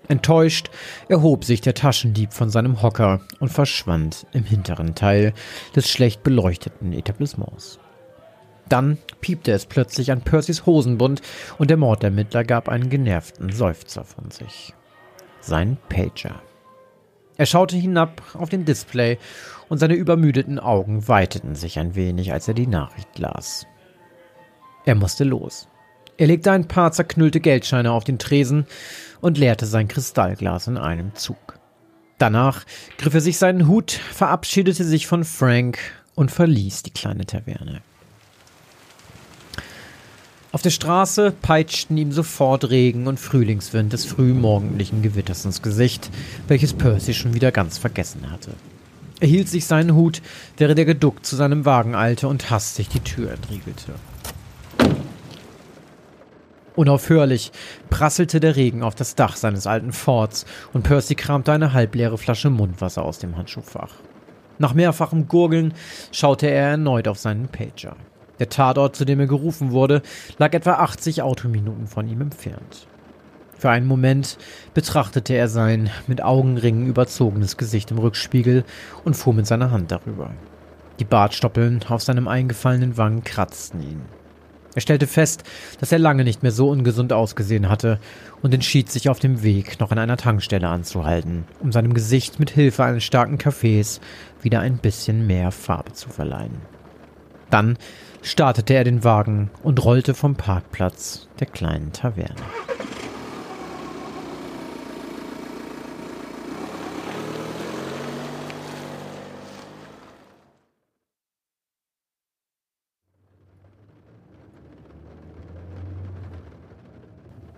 Enttäuscht 0.08 0.70
erhob 1.10 1.44
sich 1.46 1.62
der 1.62 1.74
Taschendieb 1.74 2.34
von 2.34 2.50
seinem 2.50 2.82
Hocker 2.82 3.22
und 3.40 3.50
verschwand 3.50 4.28
im 4.34 4.44
hinteren 4.44 4.96
Teil 4.96 5.34
des 5.76 5.90
schlecht 5.90 6.24
beleuchteten 6.24 6.94
Etablissements. 6.94 7.80
Dann 8.70 8.98
piepte 9.22 9.52
es 9.52 9.66
plötzlich 9.66 10.12
an 10.12 10.22
Percys 10.22 10.66
Hosenbund 10.66 11.22
und 11.58 11.70
der 11.70 11.78
Mordermittler 11.78 12.44
gab 12.44 12.70
einen 12.70 12.90
genervten 12.90 13.52
Seufzer 13.52 14.04
von 14.04 14.32
sich. 14.32 14.74
Sein 15.40 15.78
Pager. 15.90 16.42
Er 17.38 17.46
schaute 17.46 17.76
hinab 17.76 18.22
auf 18.34 18.50
den 18.50 18.66
Display 18.66 19.18
und 19.70 19.78
seine 19.78 19.96
übermüdeten 19.96 20.58
Augen 20.58 21.08
weiteten 21.08 21.56
sich 21.56 21.78
ein 21.78 21.96
wenig, 21.96 22.32
als 22.32 22.48
er 22.48 22.54
die 22.54 22.68
Nachricht 22.68 23.20
las. 23.20 23.68
Er 24.86 24.96
musste 24.96 25.24
los. 25.24 25.68
Er 26.18 26.28
legte 26.28 26.52
ein 26.52 26.68
paar 26.68 26.92
zerknüllte 26.92 27.42
Geldscheine 27.42 27.92
auf 27.92 28.06
den 28.06 28.20
Tresen 28.20 28.66
und 29.20 29.38
leerte 29.38 29.66
sein 29.66 29.88
Kristallglas 29.88 30.68
in 30.68 30.78
einem 30.78 31.14
Zug. 31.16 31.60
Danach 32.18 32.64
griff 32.98 33.14
er 33.14 33.22
sich 33.22 33.38
seinen 33.38 33.68
Hut, 33.68 33.92
verabschiedete 33.92 34.86
sich 34.86 35.08
von 35.08 35.26
Frank 35.26 35.78
und 36.16 36.32
verließ 36.32 36.84
die 36.84 36.92
kleine 36.92 37.26
Taverne. 37.26 37.82
Auf 40.54 40.62
der 40.62 40.70
Straße 40.70 41.34
peitschten 41.42 41.98
ihm 41.98 42.14
sofort 42.14 42.70
Regen 42.70 43.08
und 43.08 43.20
Frühlingswind 43.20 43.92
des 43.92 44.06
frühmorgendlichen 44.06 45.02
Gewitters 45.02 45.44
ins 45.44 45.62
Gesicht, 45.62 46.10
welches 46.48 46.72
Percy 46.72 47.14
schon 47.14 47.34
wieder 47.34 47.52
ganz 47.52 47.78
vergessen 47.78 48.32
hatte. 48.32 48.52
Er 49.20 49.28
hielt 49.28 49.50
sich 49.50 49.66
seinen 49.66 49.96
Hut, 49.96 50.22
während 50.56 50.80
er 50.80 50.86
geduckt 50.86 51.26
zu 51.26 51.36
seinem 51.36 51.66
Wagen 51.66 51.94
eilte 51.94 52.30
und 52.30 52.50
hastig 52.52 52.88
die 52.88 53.02
Tür 53.02 53.34
entriegelte. 53.34 53.96
Unaufhörlich 56.76 57.52
prasselte 57.90 58.40
der 58.40 58.56
Regen 58.56 58.84
auf 58.84 58.96
das 58.96 59.16
Dach 59.16 59.38
seines 59.38 59.66
alten 59.66 59.94
Forts 59.94 60.46
und 60.74 60.84
Percy 60.84 61.16
kramte 61.16 61.54
eine 61.54 61.74
halbleere 61.74 62.18
Flasche 62.18 62.50
Mundwasser 62.50 63.04
aus 63.04 63.20
dem 63.20 63.38
Handschuhfach. 63.38 63.94
Nach 64.58 64.74
mehrfachem 64.74 65.28
Gurgeln 65.28 65.74
schaute 66.12 66.48
er 66.48 66.72
erneut 66.72 67.08
auf 67.08 67.18
seinen 67.18 67.48
Pager. 67.48 67.96
Der 68.40 68.50
Tatort, 68.50 68.96
zu 68.96 69.06
dem 69.06 69.20
er 69.20 69.28
gerufen 69.28 69.72
wurde, 69.72 70.02
lag 70.38 70.54
etwa 70.54 70.74
80 70.74 71.22
Autominuten 71.22 71.88
von 71.88 72.08
ihm 72.08 72.22
entfernt. 72.22 72.88
Für 73.58 73.70
einen 73.70 73.88
Moment 73.88 74.38
betrachtete 74.74 75.34
er 75.34 75.48
sein 75.48 75.90
mit 76.08 76.22
Augenringen 76.22 76.88
überzogenes 76.88 77.56
Gesicht 77.56 77.92
im 77.92 78.00
Rückspiegel 78.00 78.66
und 79.06 79.16
fuhr 79.16 79.34
mit 79.34 79.48
seiner 79.48 79.72
Hand 79.72 79.92
darüber. 79.92 80.32
Die 81.00 81.06
Bartstoppeln 81.06 81.82
auf 81.88 82.02
seinem 82.02 82.28
eingefallenen 82.28 82.98
Wangen 82.98 83.24
kratzten 83.24 83.82
ihn. 83.82 84.02
Er 84.76 84.82
stellte 84.82 85.08
fest, 85.08 85.44
dass 85.80 85.92
er 85.92 86.00
lange 86.00 86.26
nicht 86.26 86.44
mehr 86.44 86.52
so 86.52 86.70
ungesund 86.70 87.14
ausgesehen 87.14 87.70
hatte 87.70 88.00
und 88.42 88.54
entschied 88.54 88.92
sich 88.92 89.10
auf 89.10 89.20
dem 89.20 89.42
Weg, 89.42 89.80
noch 89.80 89.92
an 89.92 89.98
einer 89.98 90.18
Tankstelle 90.18 90.68
anzuhalten, 90.68 91.46
um 91.62 91.72
seinem 91.72 91.94
Gesicht 91.94 92.40
mit 92.40 92.52
Hilfe 92.52 92.84
eines 92.84 93.06
starken 93.06 93.38
Kaffees 93.38 94.02
wieder 94.42 94.60
ein 94.60 94.78
bisschen 94.78 95.26
mehr 95.26 95.52
Farbe 95.52 95.94
zu 95.94 96.10
verleihen. 96.10 96.58
Dann 97.50 97.78
startete 98.22 98.74
er 98.74 98.84
den 98.84 99.04
Wagen 99.04 99.50
und 99.64 99.84
rollte 99.84 100.14
vom 100.14 100.36
Parkplatz 100.36 101.28
der 101.40 101.48
kleinen 101.48 101.94
Taverne. 101.94 102.36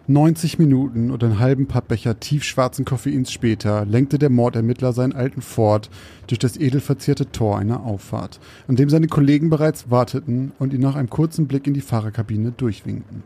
90 0.10 0.58
Minuten 0.58 1.12
und 1.12 1.22
einen 1.22 1.40
halben 1.40 1.68
Pappbecher 1.68 2.18
tiefschwarzen 2.18 2.86
Koffeins 2.86 3.30
später 3.30 3.86
lenkte 3.86 4.18
der 4.18 4.30
Mordermittler 4.30 4.94
seinen 4.94 5.12
alten 5.12 5.42
Ford 5.42 5.90
durch 6.28 6.40
das 6.40 6.56
edelverzierte 6.56 7.30
Tor 7.34 7.58
einer 7.58 7.84
Auffahrt, 7.84 8.40
an 8.70 8.78
dem 8.78 8.90
seine 8.90 9.08
Kollegen 9.08 9.50
bereits 9.50 9.92
warteten 9.92 10.54
und 10.60 10.74
ihn 10.74 10.80
nach 10.80 10.96
einem 10.96 11.10
kurzen 11.10 11.48
Blick 11.48 11.68
in 11.68 11.74
die 11.74 11.82
Fahrerkabine 11.82 12.54
durchwinkten. 12.54 13.24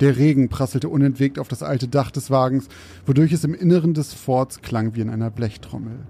Der 0.00 0.18
Regen 0.18 0.50
prasselte 0.50 0.90
unentwegt 0.90 1.38
auf 1.38 1.48
das 1.48 1.62
alte 1.62 1.88
Dach 1.88 2.10
des 2.10 2.30
Wagens, 2.30 2.68
wodurch 3.06 3.32
es 3.32 3.44
im 3.44 3.54
Inneren 3.54 3.94
des 3.94 4.12
Forts 4.12 4.60
klang 4.60 4.94
wie 4.94 5.00
in 5.00 5.08
einer 5.08 5.30
Blechtrommel. 5.30 6.00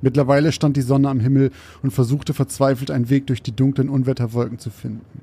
Mittlerweile 0.00 0.50
stand 0.50 0.76
die 0.76 0.82
Sonne 0.82 1.10
am 1.10 1.20
Himmel 1.20 1.52
und 1.84 1.92
versuchte 1.92 2.34
verzweifelt 2.34 2.90
einen 2.90 3.08
Weg 3.08 3.28
durch 3.28 3.40
die 3.40 3.54
dunklen 3.54 3.88
Unwetterwolken 3.88 4.58
zu 4.58 4.70
finden. 4.70 5.20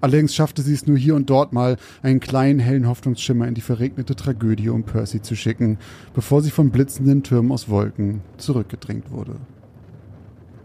Allerdings 0.00 0.34
schaffte 0.34 0.62
sie 0.62 0.72
es 0.72 0.86
nur 0.86 0.96
hier 0.96 1.14
und 1.14 1.28
dort 1.28 1.52
mal, 1.52 1.76
einen 2.02 2.20
kleinen 2.20 2.58
hellen 2.58 2.88
Hoffnungsschimmer 2.88 3.46
in 3.46 3.54
die 3.54 3.60
verregnete 3.60 4.16
Tragödie 4.16 4.70
um 4.70 4.82
Percy 4.82 5.20
zu 5.20 5.36
schicken, 5.36 5.78
bevor 6.14 6.40
sie 6.42 6.50
von 6.50 6.70
blitzenden 6.70 7.22
Türmen 7.22 7.52
aus 7.52 7.68
Wolken 7.68 8.22
zurückgedrängt 8.38 9.10
wurde. 9.10 9.36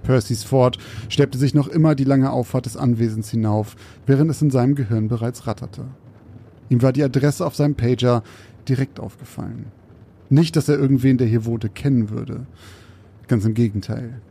Percys 0.03 0.43
Ford 0.43 0.77
schleppte 1.09 1.37
sich 1.37 1.53
noch 1.53 1.67
immer 1.67 1.95
die 1.95 2.03
lange 2.03 2.31
Auffahrt 2.31 2.67
des 2.67 2.77
Anwesens 2.77 3.31
hinauf, 3.31 3.75
während 4.05 4.29
es 4.31 4.41
in 4.41 4.51
seinem 4.51 4.75
Gehirn 4.75 5.07
bereits 5.07 5.47
ratterte. 5.47 5.85
Ihm 6.69 6.81
war 6.81 6.93
die 6.93 7.03
Adresse 7.03 7.45
auf 7.45 7.55
seinem 7.55 7.75
Pager 7.75 8.23
direkt 8.69 8.99
aufgefallen. 8.99 9.65
Nicht, 10.29 10.55
dass 10.55 10.69
er 10.69 10.79
irgendwen, 10.79 11.17
der 11.17 11.27
hier 11.27 11.45
wohnte, 11.45 11.69
kennen 11.69 12.09
würde. 12.09 12.45
Ganz 13.27 13.45
im 13.45 13.53
Gegenteil. 13.53 14.21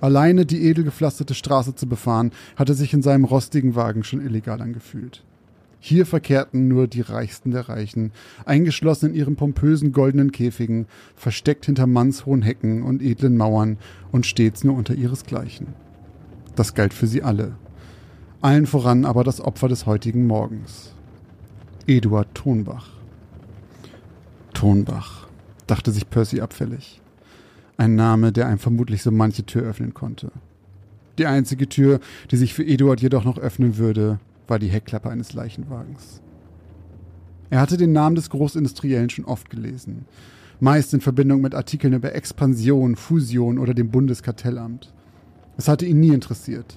Alleine 0.00 0.46
die 0.46 0.66
edel 0.66 0.84
gepflasterte 0.84 1.34
Straße 1.34 1.74
zu 1.74 1.86
befahren, 1.86 2.32
hatte 2.56 2.74
sich 2.74 2.94
in 2.94 3.02
seinem 3.02 3.24
rostigen 3.24 3.74
Wagen 3.74 4.04
schon 4.04 4.24
illegal 4.24 4.60
angefühlt. 4.62 5.22
Hier 5.82 6.04
verkehrten 6.04 6.68
nur 6.68 6.88
die 6.88 7.00
Reichsten 7.00 7.52
der 7.52 7.70
Reichen, 7.70 8.12
eingeschlossen 8.44 9.10
in 9.10 9.14
ihren 9.14 9.36
pompösen 9.36 9.92
goldenen 9.92 10.30
Käfigen, 10.30 10.86
versteckt 11.16 11.66
hinter 11.66 11.86
mannshohen 11.86 12.42
Hecken 12.42 12.82
und 12.82 13.00
edlen 13.02 13.36
Mauern 13.36 13.78
und 14.12 14.26
stets 14.26 14.62
nur 14.62 14.76
unter 14.76 14.94
ihresgleichen. 14.94 15.68
Das 16.54 16.74
galt 16.74 16.92
für 16.92 17.06
sie 17.06 17.22
alle. 17.22 17.52
Allen 18.42 18.66
voran 18.66 19.06
aber 19.06 19.24
das 19.24 19.40
Opfer 19.40 19.68
des 19.68 19.86
heutigen 19.86 20.26
Morgens. 20.26 20.92
Eduard 21.86 22.28
Thonbach. 22.34 22.90
Thonbach, 24.52 25.28
dachte 25.66 25.92
sich 25.92 26.10
Percy 26.10 26.42
abfällig. 26.42 27.00
Ein 27.80 27.94
Name, 27.94 28.30
der 28.30 28.46
einem 28.46 28.58
vermutlich 28.58 29.00
so 29.00 29.10
manche 29.10 29.46
Tür 29.46 29.62
öffnen 29.62 29.94
konnte. 29.94 30.30
Die 31.16 31.24
einzige 31.24 31.66
Tür, 31.66 32.00
die 32.30 32.36
sich 32.36 32.52
für 32.52 32.62
Eduard 32.62 33.00
jedoch 33.00 33.24
noch 33.24 33.38
öffnen 33.38 33.78
würde, 33.78 34.20
war 34.48 34.58
die 34.58 34.68
Heckklappe 34.68 35.08
eines 35.08 35.32
Leichenwagens. 35.32 36.20
Er 37.48 37.58
hatte 37.58 37.78
den 37.78 37.92
Namen 37.92 38.16
des 38.16 38.28
Großindustriellen 38.28 39.08
schon 39.08 39.24
oft 39.24 39.48
gelesen, 39.48 40.04
meist 40.60 40.92
in 40.92 41.00
Verbindung 41.00 41.40
mit 41.40 41.54
Artikeln 41.54 41.94
über 41.94 42.14
Expansion, 42.14 42.96
Fusion 42.96 43.58
oder 43.58 43.72
dem 43.72 43.90
Bundeskartellamt. 43.90 44.92
Es 45.56 45.66
hatte 45.66 45.86
ihn 45.86 46.00
nie 46.00 46.12
interessiert. 46.12 46.76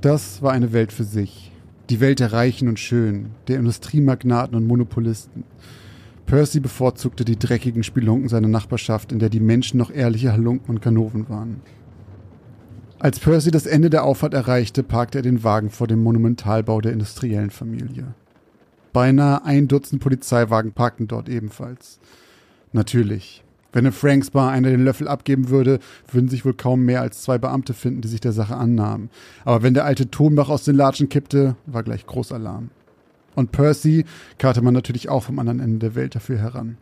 Das 0.00 0.40
war 0.40 0.52
eine 0.52 0.72
Welt 0.72 0.94
für 0.94 1.04
sich. 1.04 1.52
Die 1.90 2.00
Welt 2.00 2.18
der 2.18 2.32
Reichen 2.32 2.66
und 2.68 2.80
Schönen, 2.80 3.32
der 3.46 3.58
Industriemagnaten 3.58 4.56
und 4.56 4.66
Monopolisten. 4.66 5.44
Percy 6.30 6.60
bevorzugte 6.60 7.24
die 7.24 7.36
dreckigen 7.36 7.82
Spelunken 7.82 8.28
seiner 8.28 8.46
Nachbarschaft, 8.46 9.10
in 9.10 9.18
der 9.18 9.30
die 9.30 9.40
Menschen 9.40 9.78
noch 9.78 9.90
ehrliche 9.90 10.30
Halunken 10.30 10.70
und 10.70 10.80
Ganoven 10.80 11.28
waren. 11.28 11.60
Als 13.00 13.18
Percy 13.18 13.50
das 13.50 13.66
Ende 13.66 13.90
der 13.90 14.04
Auffahrt 14.04 14.32
erreichte, 14.32 14.84
parkte 14.84 15.18
er 15.18 15.22
den 15.22 15.42
Wagen 15.42 15.70
vor 15.70 15.88
dem 15.88 16.00
Monumentalbau 16.04 16.80
der 16.80 16.92
industriellen 16.92 17.50
Familie. 17.50 18.14
Beinahe 18.92 19.44
ein 19.44 19.66
Dutzend 19.66 20.00
Polizeiwagen 20.00 20.70
parkten 20.70 21.08
dort 21.08 21.28
ebenfalls. 21.28 21.98
Natürlich. 22.70 23.42
Wenn 23.72 23.86
in 23.86 23.90
Franks 23.90 24.30
Bar 24.30 24.52
einer 24.52 24.70
den 24.70 24.84
Löffel 24.84 25.08
abgeben 25.08 25.48
würde, 25.48 25.80
würden 26.12 26.28
sich 26.28 26.44
wohl 26.44 26.54
kaum 26.54 26.84
mehr 26.84 27.02
als 27.02 27.22
zwei 27.22 27.38
Beamte 27.38 27.74
finden, 27.74 28.02
die 28.02 28.08
sich 28.08 28.20
der 28.20 28.32
Sache 28.32 28.56
annahmen. 28.56 29.10
Aber 29.44 29.64
wenn 29.64 29.74
der 29.74 29.84
alte 29.84 30.12
Tonbach 30.12 30.48
aus 30.48 30.62
den 30.62 30.76
Latschen 30.76 31.08
kippte, 31.08 31.56
war 31.66 31.82
gleich 31.82 32.06
Großalarm. 32.06 32.70
Und 33.34 33.52
Percy 33.52 34.04
karrte 34.38 34.62
man 34.62 34.74
natürlich 34.74 35.08
auch 35.08 35.24
vom 35.24 35.38
anderen 35.38 35.60
Ende 35.60 35.78
der 35.78 35.94
Welt 35.94 36.14
dafür 36.14 36.38
heran. 36.38 36.76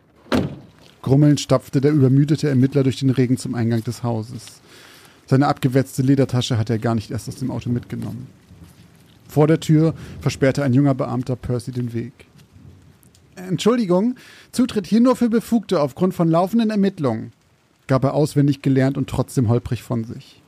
Grummelnd 1.03 1.41
stapfte 1.41 1.81
der 1.81 1.93
übermüdete 1.93 2.49
Ermittler 2.49 2.83
durch 2.83 2.97
den 2.97 3.11
Regen 3.11 3.37
zum 3.37 3.55
Eingang 3.55 3.85
des 3.85 4.03
Hauses. 4.03 4.61
Seine 5.27 5.47
abgewetzte 5.47 6.03
Ledertasche 6.03 6.59
hatte 6.59 6.75
er 6.75 6.79
gar 6.79 6.95
nicht 6.95 7.11
erst 7.11 7.29
aus 7.29 7.37
dem 7.37 7.51
Auto 7.51 7.71
mitgenommen. 7.71 8.27
Vor 9.29 9.47
der 9.47 9.61
Tür 9.61 9.95
versperrte 10.21 10.65
ein 10.65 10.73
junger 10.73 10.95
Beamter 10.95 11.37
Percy 11.37 11.71
den 11.71 11.93
Weg. 11.93 12.13
Entschuldigung, 13.37 14.17
Zutritt 14.53 14.87
hier 14.87 15.01
nur 15.01 15.17
für 15.17 15.29
Befugte 15.29 15.81
aufgrund 15.81 16.15
von 16.15 16.29
laufenden 16.29 16.71
Ermittlungen, 16.71 17.33
gab 17.87 18.05
er 18.05 18.15
auswendig 18.15 18.63
gelernt 18.63 18.97
und 18.99 19.09
trotzdem 19.09 19.49
holprig 19.49 19.83
von 19.83 20.05
sich. 20.05 20.43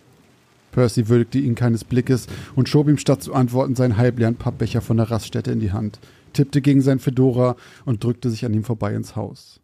Percy 0.73 1.09
würdigte 1.09 1.39
ihn 1.39 1.55
keines 1.55 1.85
Blickes 1.85 2.27
und 2.55 2.69
schob 2.69 2.89
ihm 2.89 2.99
statt 2.99 3.23
zu 3.23 3.35
antworten 3.35 3.75
seinen 3.75 3.97
halbleeren 3.97 4.37
Pappbecher 4.37 4.81
von 4.81 4.97
der 4.97 5.11
Raststätte 5.11 5.51
in 5.51 5.61
die 5.61 5.73
Hand, 5.73 5.99
tippte 6.33 6.61
gegen 6.61 6.81
sein 6.81 6.99
Fedora 6.99 7.57
und 7.85 8.03
drückte 8.05 8.31
sich 8.31 8.45
an 8.45 8.55
ihm 8.55 8.65
vorbei 8.65 8.95
ins 8.95 9.17
Haus. 9.17 9.61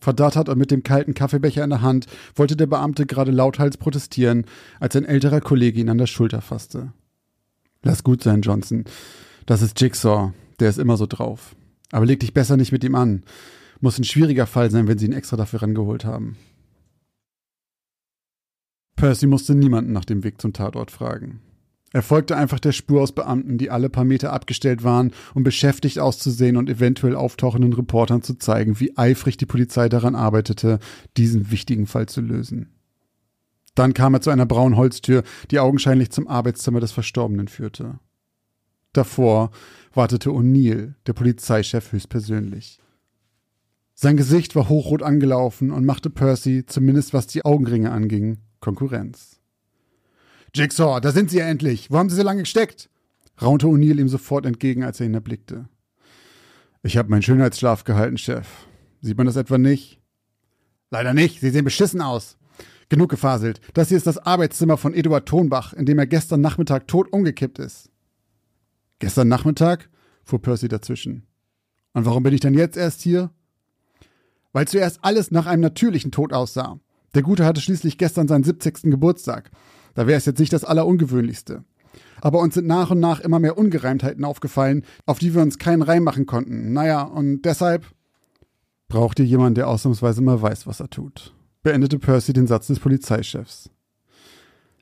Verdattert 0.00 0.48
und 0.48 0.58
mit 0.58 0.70
dem 0.70 0.82
kalten 0.82 1.14
Kaffeebecher 1.14 1.64
in 1.64 1.70
der 1.70 1.82
Hand 1.82 2.06
wollte 2.36 2.56
der 2.56 2.66
Beamte 2.66 3.04
gerade 3.04 3.32
lauthals 3.32 3.76
protestieren, 3.76 4.44
als 4.78 4.94
ein 4.94 5.04
älterer 5.04 5.40
Kollege 5.40 5.80
ihn 5.80 5.88
an 5.88 5.98
der 5.98 6.06
Schulter 6.06 6.40
fasste. 6.40 6.92
Lass 7.82 8.04
gut 8.04 8.22
sein, 8.22 8.42
Johnson. 8.42 8.84
Das 9.46 9.62
ist 9.62 9.80
Jigsaw. 9.80 10.32
Der 10.60 10.68
ist 10.68 10.78
immer 10.78 10.96
so 10.96 11.06
drauf. 11.06 11.54
Aber 11.92 12.06
leg 12.06 12.20
dich 12.20 12.34
besser 12.34 12.56
nicht 12.56 12.72
mit 12.72 12.84
ihm 12.84 12.94
an. 12.94 13.22
Muss 13.80 13.98
ein 13.98 14.04
schwieriger 14.04 14.46
Fall 14.46 14.70
sein, 14.70 14.88
wenn 14.88 14.98
sie 14.98 15.06
ihn 15.06 15.12
extra 15.12 15.36
dafür 15.36 15.62
rangeholt 15.62 16.04
haben. 16.04 16.36
Percy 18.98 19.28
musste 19.28 19.54
niemanden 19.54 19.92
nach 19.92 20.04
dem 20.04 20.24
Weg 20.24 20.40
zum 20.40 20.52
Tatort 20.52 20.90
fragen. 20.90 21.38
Er 21.92 22.02
folgte 22.02 22.36
einfach 22.36 22.58
der 22.58 22.72
Spur 22.72 23.00
aus 23.00 23.12
Beamten, 23.12 23.56
die 23.56 23.70
alle 23.70 23.88
paar 23.88 24.04
Meter 24.04 24.32
abgestellt 24.32 24.82
waren, 24.82 25.12
um 25.34 25.44
beschäftigt 25.44 26.00
auszusehen 26.00 26.56
und 26.56 26.68
eventuell 26.68 27.14
auftauchenden 27.14 27.72
Reportern 27.72 28.22
zu 28.22 28.34
zeigen, 28.34 28.80
wie 28.80 28.98
eifrig 28.98 29.36
die 29.36 29.46
Polizei 29.46 29.88
daran 29.88 30.16
arbeitete, 30.16 30.80
diesen 31.16 31.52
wichtigen 31.52 31.86
Fall 31.86 32.06
zu 32.06 32.20
lösen. 32.20 32.74
Dann 33.76 33.94
kam 33.94 34.14
er 34.14 34.20
zu 34.20 34.30
einer 34.30 34.46
braunen 34.46 34.76
Holztür, 34.76 35.22
die 35.52 35.60
augenscheinlich 35.60 36.10
zum 36.10 36.26
Arbeitszimmer 36.26 36.80
des 36.80 36.90
Verstorbenen 36.90 37.46
führte. 37.46 38.00
Davor 38.92 39.52
wartete 39.94 40.30
O'Neill, 40.30 40.94
der 41.06 41.12
Polizeichef, 41.12 41.92
höchstpersönlich. 41.92 42.80
Sein 43.94 44.16
Gesicht 44.16 44.56
war 44.56 44.68
hochrot 44.68 45.04
angelaufen 45.04 45.70
und 45.70 45.86
machte 45.86 46.10
Percy, 46.10 46.66
zumindest 46.66 47.14
was 47.14 47.28
die 47.28 47.44
Augenringe 47.44 47.92
anging, 47.92 48.38
Konkurrenz. 48.60 49.40
Jigsaw, 50.54 51.00
da 51.00 51.12
sind 51.12 51.30
Sie 51.30 51.38
ja 51.38 51.46
endlich. 51.46 51.90
Wo 51.90 51.98
haben 51.98 52.10
Sie 52.10 52.16
so 52.16 52.22
lange 52.22 52.42
gesteckt? 52.42 52.88
raunte 53.40 53.66
O'Neill 53.66 54.00
ihm 54.00 54.08
sofort 54.08 54.46
entgegen, 54.46 54.82
als 54.82 55.00
er 55.00 55.06
ihn 55.06 55.14
erblickte. 55.14 55.68
Ich 56.82 56.96
habe 56.96 57.10
meinen 57.10 57.22
Schönheitsschlaf 57.22 57.84
gehalten, 57.84 58.18
Chef. 58.18 58.48
Sieht 59.00 59.16
man 59.16 59.26
das 59.26 59.36
etwa 59.36 59.58
nicht? 59.58 60.00
Leider 60.90 61.14
nicht. 61.14 61.40
Sie 61.40 61.50
sehen 61.50 61.64
beschissen 61.64 62.00
aus. 62.00 62.36
Genug 62.88 63.10
gefaselt. 63.10 63.60
Das 63.74 63.88
hier 63.88 63.96
ist 63.96 64.06
das 64.06 64.18
Arbeitszimmer 64.18 64.76
von 64.76 64.94
Eduard 64.94 65.28
Thonbach, 65.28 65.72
in 65.74 65.86
dem 65.86 65.98
er 65.98 66.06
gestern 66.06 66.40
Nachmittag 66.40 66.88
tot 66.88 67.12
umgekippt 67.12 67.58
ist. 67.58 67.90
Gestern 68.98 69.28
Nachmittag? 69.28 69.88
fuhr 70.24 70.40
Percy 70.40 70.68
dazwischen. 70.68 71.26
Und 71.92 72.06
warum 72.06 72.22
bin 72.22 72.34
ich 72.34 72.40
denn 72.40 72.54
jetzt 72.54 72.76
erst 72.76 73.02
hier? 73.02 73.30
Weil 74.52 74.66
zuerst 74.66 75.00
alles 75.02 75.30
nach 75.30 75.46
einem 75.46 75.62
natürlichen 75.62 76.10
Tod 76.10 76.32
aussah. 76.32 76.80
Der 77.14 77.22
Gute 77.22 77.44
hatte 77.44 77.60
schließlich 77.60 77.98
gestern 77.98 78.28
seinen 78.28 78.44
70. 78.44 78.82
Geburtstag. 78.84 79.50
Da 79.94 80.06
wäre 80.06 80.18
es 80.18 80.26
jetzt 80.26 80.38
nicht 80.38 80.52
das 80.52 80.64
Allerungewöhnlichste. 80.64 81.64
Aber 82.20 82.40
uns 82.40 82.54
sind 82.54 82.66
nach 82.66 82.90
und 82.90 83.00
nach 83.00 83.20
immer 83.20 83.38
mehr 83.38 83.58
Ungereimtheiten 83.58 84.24
aufgefallen, 84.24 84.84
auf 85.06 85.18
die 85.18 85.34
wir 85.34 85.42
uns 85.42 85.58
keinen 85.58 85.82
Reim 85.82 86.04
machen 86.04 86.26
konnten. 86.26 86.72
Naja, 86.72 87.02
und 87.02 87.42
deshalb 87.42 87.86
braucht 88.88 89.18
ihr 89.18 89.24
jemanden, 89.24 89.56
der 89.56 89.68
ausnahmsweise 89.68 90.20
mal 90.20 90.40
weiß, 90.40 90.66
was 90.66 90.80
er 90.80 90.90
tut. 90.90 91.34
Beendete 91.62 91.98
Percy 91.98 92.32
den 92.32 92.46
Satz 92.46 92.68
des 92.68 92.80
Polizeichefs. 92.80 93.70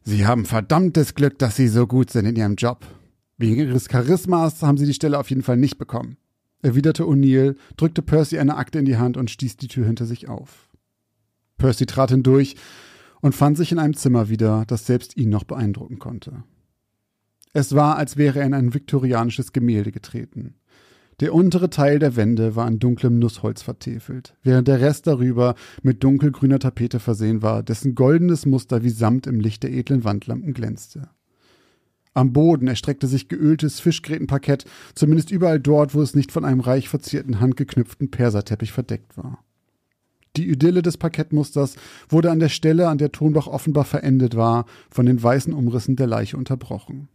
Sie 0.03 0.27
haben 0.27 0.45
verdammtes 0.45 1.15
Glück, 1.15 1.39
dass 1.39 1.57
Sie 1.57 1.69
so 1.69 1.87
gut 1.87 2.11
sind 2.11 2.27
in 2.27 2.37
Ihrem 2.37 2.55
Job. 2.55 2.87
Wegen 3.39 3.57
Ihres 3.57 3.89
Charismas 3.89 4.63
haben 4.63 4.79
Sie 4.79 4.87
die 4.87 4.95
Stelle 4.95 5.19
auf 5.19 5.31
jeden 5.31 5.43
Fall 5.43 5.57
nicht 5.57 5.79
bekommen. 5.79 6.17
Erwiderte 6.63 7.05
O'Neill, 7.05 7.57
drückte 7.77 8.03
Percy 8.03 8.39
eine 8.39 8.57
Akte 8.57 8.79
in 8.79 8.85
die 8.85 8.97
Hand 8.97 9.17
und 9.17 9.31
stieß 9.31 9.57
die 9.57 9.69
Tür 9.69 9.85
hinter 9.85 10.07
sich 10.07 10.29
auf. 10.29 10.66
Percy 11.59 11.87
trat 11.87 12.11
hindurch 12.11 12.57
und 13.21 13.35
fand 13.35 13.57
sich 13.57 13.73
in 13.73 13.79
einem 13.79 13.95
Zimmer 13.95 14.29
wieder, 14.29 14.65
das 14.67 14.87
selbst 14.87 15.17
ihn 15.17 15.31
noch 15.31 15.45
beeindrucken 15.45 15.99
konnte. 15.99 16.45
Es 17.53 17.75
war, 17.75 17.97
als 17.97 18.17
wäre 18.17 18.41
er 18.41 18.47
in 18.47 18.55
ein 18.55 18.75
viktorianisches 18.75 19.53
Gemälde 19.53 19.91
getreten. 19.91 20.57
Der 21.21 21.33
untere 21.33 21.71
Teil 21.71 21.99
der 21.99 22.15
Wände 22.15 22.57
war 22.57 22.69
in 22.69 22.79
dunklem 22.79 23.19
Nussholz 23.19 23.63
vertefelt, 23.63 24.37
während 24.43 24.69
der 24.69 24.83
Rest 24.83 25.07
darüber 25.07 25.55
mit 25.83 26.05
dunkelgrüner 26.05 26.59
Tapete 26.59 27.01
versehen 27.01 27.41
war, 27.41 27.63
dessen 27.63 27.95
goldenes 27.95 28.45
Muster 28.45 28.83
wie 28.85 28.91
Samt 28.91 29.27
im 29.27 29.41
Licht 29.41 29.63
der 29.63 29.73
edlen 29.73 30.05
Wandlampen 30.05 30.53
glänzte. 30.53 31.09
Am 32.13 32.35
Boden 32.35 32.69
erstreckte 32.69 33.07
sich 33.07 33.29
geöltes 33.29 33.81
Fischgrätenparkett, 33.81 34.67
zumindest 34.95 35.31
überall 35.31 35.61
dort, 35.61 35.95
wo 35.95 36.03
es 36.03 36.15
nicht 36.15 36.33
von 36.33 36.45
einem 36.45 36.61
reich 36.61 36.91
verzierten 36.91 37.41
handgeknüpften 37.41 38.11
Perserteppich 38.11 38.73
verdeckt 38.73 39.17
war. 39.17 39.43
Die 40.37 40.49
Idylle 40.49 40.83
des 40.83 40.99
Parkettmusters 40.99 41.77
wurde 42.09 42.31
an 42.31 42.39
der 42.39 42.49
Stelle, 42.49 42.89
an 42.89 42.99
der 42.99 43.13
Tonbach 43.13 43.47
offenbar 43.47 43.85
verendet 43.85 44.37
war, 44.37 44.67
von 44.91 45.07
den 45.07 45.23
weißen 45.23 45.53
Umrissen 45.53 45.97
der 45.97 46.07
Leiche 46.07 46.37
unterbrochen. 46.37 47.09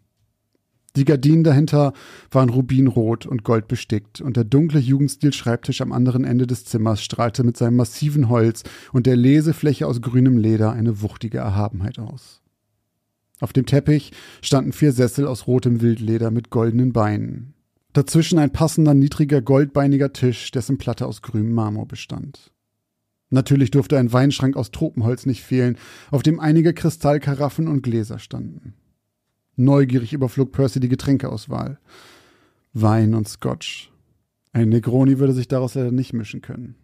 Die 0.98 1.06
Gardinen 1.06 1.46
dahinter 1.46 1.94
waren 2.32 2.50
rubinrot 2.50 3.26
und 3.26 3.44
gold 3.44 3.68
bestickt, 3.70 4.20
und 4.20 4.36
der 4.36 4.44
dunkle 4.44 4.80
Jugendstil-Schreibtisch 4.80 5.80
am 5.82 5.94
anderen 5.94 6.26
Ende 6.26 6.48
des 6.48 6.66
Zimmers 6.66 7.02
strahlte 7.02 7.44
mit 7.44 7.56
seinem 7.56 7.78
massiven 7.78 8.28
Holz 8.28 8.64
und 8.92 9.06
der 9.06 9.16
Lesefläche 9.16 9.88
aus 9.88 10.02
grünem 10.02 10.38
Leder 10.38 10.74
eine 10.74 11.02
wuchtige 11.02 11.38
Erhabenheit 11.38 11.98
aus. 11.98 12.42
Auf 13.40 13.54
dem 13.54 13.66
Teppich 13.66 14.12
standen 14.42 14.74
vier 14.74 14.92
Sessel 14.92 15.28
aus 15.28 15.48
rotem 15.48 15.82
Wildleder 15.82 16.30
mit 16.30 16.50
goldenen 16.50 16.92
Beinen. 16.92 17.54
Dazwischen 17.94 18.40
ein 18.40 18.52
passender 18.52 18.94
niedriger 18.94 19.42
goldbeiniger 19.42 20.12
Tisch, 20.14 20.52
dessen 20.52 20.78
Platte 20.78 21.08
aus 21.08 21.22
grünem 21.22 21.54
Marmor 21.54 21.88
bestand. 21.88 22.52
Natürlich 23.32 23.72
durfte 23.72 23.98
ein 23.98 24.12
Weinschrank 24.12 24.58
aus 24.58 24.72
Tropenholz 24.72 25.26
nicht 25.26 25.42
fehlen, 25.42 25.78
auf 26.12 26.22
dem 26.22 26.40
einige 26.40 26.74
Kristallkaraffen 26.74 27.68
und 27.68 27.82
Gläser 27.82 28.20
standen. 28.20 28.74
Neugierig 29.56 30.14
überflog 30.14 30.52
Percy 30.52 30.80
die 30.82 30.90
Getränkeauswahl. 30.90 31.80
Wein 32.74 33.14
und 33.16 33.28
Scotch. 33.28 33.92
Ein 34.52 34.70
Negroni 34.70 35.18
würde 35.18 35.34
sich 35.34 35.48
daraus 35.48 35.76
leider 35.76 35.92
nicht 35.92 36.14
mischen 36.14 36.42
können. 36.42 36.76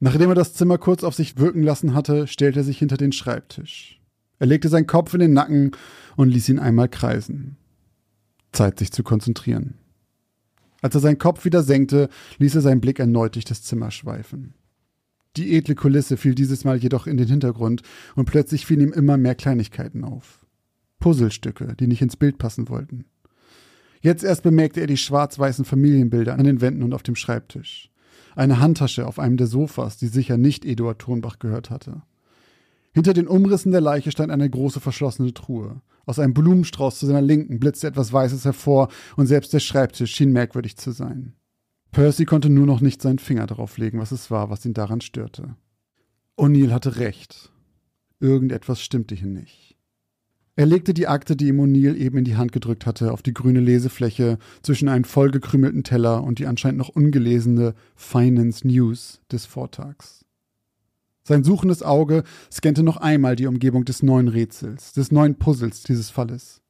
Nachdem 0.00 0.30
er 0.30 0.34
das 0.34 0.52
Zimmer 0.54 0.78
kurz 0.78 1.04
auf 1.04 1.14
sich 1.14 1.38
wirken 1.38 1.62
lassen 1.62 1.94
hatte, 1.94 2.26
stellte 2.26 2.60
er 2.60 2.64
sich 2.64 2.78
hinter 2.78 2.96
den 2.96 3.12
Schreibtisch. 3.12 4.00
Er 4.40 4.48
legte 4.48 4.68
seinen 4.68 4.88
Kopf 4.88 5.14
in 5.14 5.20
den 5.20 5.32
Nacken 5.32 5.70
und 6.16 6.28
ließ 6.28 6.48
ihn 6.48 6.58
einmal 6.58 6.88
kreisen. 6.88 7.56
Zeit, 8.50 8.80
sich 8.80 8.90
zu 8.90 9.04
konzentrieren. 9.04 9.74
Als 10.80 10.96
er 10.96 11.00
seinen 11.00 11.18
Kopf 11.18 11.44
wieder 11.44 11.62
senkte, 11.62 12.08
ließ 12.38 12.56
er 12.56 12.60
seinen 12.62 12.80
Blick 12.80 12.98
erneut 12.98 13.36
durch 13.36 13.44
das 13.44 13.62
Zimmer 13.62 13.92
schweifen. 13.92 14.54
Die 15.36 15.56
edle 15.56 15.74
Kulisse 15.74 16.16
fiel 16.16 16.34
dieses 16.34 16.64
Mal 16.64 16.76
jedoch 16.76 17.06
in 17.06 17.16
den 17.16 17.28
Hintergrund 17.28 17.82
und 18.16 18.26
plötzlich 18.26 18.66
fielen 18.66 18.88
ihm 18.88 18.92
immer 18.92 19.16
mehr 19.16 19.34
Kleinigkeiten 19.34 20.04
auf. 20.04 20.44
Puzzlestücke, 21.00 21.74
die 21.78 21.86
nicht 21.86 22.02
ins 22.02 22.16
Bild 22.16 22.38
passen 22.38 22.68
wollten. 22.68 23.06
Jetzt 24.00 24.24
erst 24.24 24.42
bemerkte 24.42 24.80
er 24.80 24.86
die 24.86 24.96
schwarz-weißen 24.96 25.64
Familienbilder 25.64 26.34
an 26.34 26.44
den 26.44 26.60
Wänden 26.60 26.82
und 26.82 26.92
auf 26.92 27.02
dem 27.02 27.16
Schreibtisch. 27.16 27.90
Eine 28.34 28.60
Handtasche 28.60 29.06
auf 29.06 29.18
einem 29.18 29.36
der 29.36 29.46
Sofas, 29.46 29.96
die 29.96 30.08
sicher 30.08 30.36
nicht 30.36 30.64
Eduard 30.64 30.98
Thurnbach 30.98 31.38
gehört 31.38 31.70
hatte. 31.70 32.02
Hinter 32.92 33.14
den 33.14 33.26
Umrissen 33.26 33.72
der 33.72 33.80
Leiche 33.80 34.10
stand 34.10 34.30
eine 34.30 34.48
große 34.48 34.80
verschlossene 34.80 35.32
Truhe. 35.32 35.80
Aus 36.04 36.18
einem 36.18 36.34
Blumenstrauß 36.34 36.98
zu 36.98 37.06
seiner 37.06 37.22
Linken 37.22 37.58
blitzte 37.58 37.86
etwas 37.86 38.12
Weißes 38.12 38.44
hervor 38.44 38.88
und 39.16 39.26
selbst 39.26 39.52
der 39.52 39.60
Schreibtisch 39.60 40.14
schien 40.14 40.32
merkwürdig 40.32 40.76
zu 40.76 40.90
sein. 40.90 41.34
Percy 41.92 42.24
konnte 42.24 42.48
nur 42.48 42.66
noch 42.66 42.80
nicht 42.80 43.02
seinen 43.02 43.18
Finger 43.18 43.46
darauf 43.46 43.76
legen, 43.76 43.98
was 43.98 44.12
es 44.12 44.30
war, 44.30 44.48
was 44.48 44.64
ihn 44.64 44.72
daran 44.72 45.02
störte. 45.02 45.56
O'Neill 46.38 46.72
hatte 46.72 46.96
recht. 46.96 47.52
Irgendetwas 48.18 48.80
stimmte 48.80 49.14
hier 49.14 49.28
nicht. 49.28 49.76
Er 50.56 50.64
legte 50.66 50.94
die 50.94 51.06
Akte, 51.06 51.36
die 51.36 51.48
ihm 51.48 51.60
O'Neill 51.60 51.96
eben 51.96 52.18
in 52.18 52.24
die 52.24 52.36
Hand 52.36 52.52
gedrückt 52.52 52.86
hatte, 52.86 53.12
auf 53.12 53.22
die 53.22 53.34
grüne 53.34 53.60
Lesefläche 53.60 54.38
zwischen 54.62 54.88
einen 54.88 55.04
vollgekrümelten 55.04 55.84
Teller 55.84 56.24
und 56.24 56.38
die 56.38 56.46
anscheinend 56.46 56.78
noch 56.78 56.88
ungelesene 56.88 57.74
Finance 57.94 58.66
News 58.66 59.20
des 59.30 59.44
Vortags. 59.44 60.24
Sein 61.24 61.44
suchendes 61.44 61.82
Auge 61.82 62.24
scannte 62.50 62.82
noch 62.82 62.96
einmal 62.96 63.36
die 63.36 63.46
Umgebung 63.46 63.84
des 63.84 64.02
neuen 64.02 64.28
Rätsels, 64.28 64.92
des 64.92 65.12
neuen 65.12 65.36
Puzzles 65.36 65.82
dieses 65.82 66.10
Falles. 66.10 66.62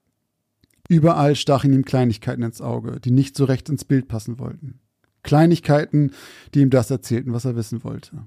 Überall 0.88 1.36
stachen 1.36 1.72
ihm 1.72 1.84
Kleinigkeiten 1.84 2.42
ins 2.42 2.60
Auge, 2.60 3.00
die 3.00 3.12
nicht 3.12 3.36
so 3.36 3.44
recht 3.44 3.68
ins 3.68 3.84
Bild 3.84 4.08
passen 4.08 4.38
wollten. 4.38 4.81
Kleinigkeiten, 5.22 6.12
die 6.54 6.60
ihm 6.60 6.70
das 6.70 6.90
erzählten, 6.90 7.32
was 7.32 7.44
er 7.44 7.56
wissen 7.56 7.84
wollte. 7.84 8.26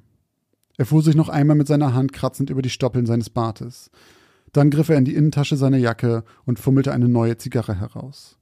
Er 0.77 0.85
fuhr 0.85 1.01
sich 1.01 1.15
noch 1.15 1.29
einmal 1.29 1.55
mit 1.55 1.67
seiner 1.67 1.93
Hand 1.93 2.13
kratzend 2.13 2.49
über 2.49 2.61
die 2.61 2.69
Stoppeln 2.69 3.05
seines 3.05 3.29
Bartes. 3.29 3.89
Dann 4.51 4.69
griff 4.69 4.89
er 4.89 4.97
in 4.97 5.05
die 5.05 5.15
Innentasche 5.15 5.57
seiner 5.57 5.77
Jacke 5.77 6.23
und 6.45 6.59
fummelte 6.59 6.93
eine 6.93 7.09
neue 7.09 7.37
Zigarre 7.37 7.79
heraus. 7.79 8.37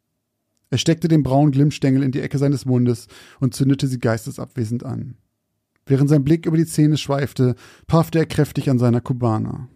Er 0.70 0.78
steckte 0.78 1.08
den 1.08 1.24
braunen 1.24 1.52
Glimmstängel 1.52 2.02
in 2.02 2.12
die 2.12 2.22
Ecke 2.22 2.40
seines 2.40 2.66
Mundes 2.66 3.08
und 3.40 3.54
zündete 3.54 3.88
sie 3.88 4.00
geistesabwesend 4.00 4.84
an. 4.84 5.18
Während 5.86 6.10
sein 6.10 6.24
Blick 6.24 6.46
über 6.46 6.58
die 6.58 6.66
Zähne 6.66 6.98
schweifte, 6.98 7.56
paffte 7.88 8.20
er 8.20 8.26
kräftig 8.26 8.70
an 8.70 8.80
seiner 8.80 9.02
Kubana. 9.02 9.68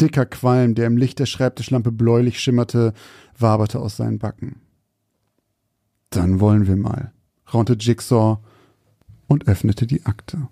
Dicker 0.00 0.26
Qualm, 0.26 0.74
der 0.74 0.86
im 0.86 0.96
Licht 0.96 1.18
der 1.18 1.26
Schreibtischlampe 1.26 1.92
bläulich 1.92 2.40
schimmerte, 2.40 2.92
waberte 3.38 3.78
aus 3.78 3.96
seinen 3.96 4.18
Backen. 4.18 4.60
Dann 6.10 6.40
wollen 6.40 6.66
wir 6.66 6.76
mal, 6.76 7.12
raunte 7.52 7.74
Jigsaw 7.74 8.38
und 9.26 9.48
öffnete 9.48 9.86
die 9.86 10.04
Akte. 10.06 10.48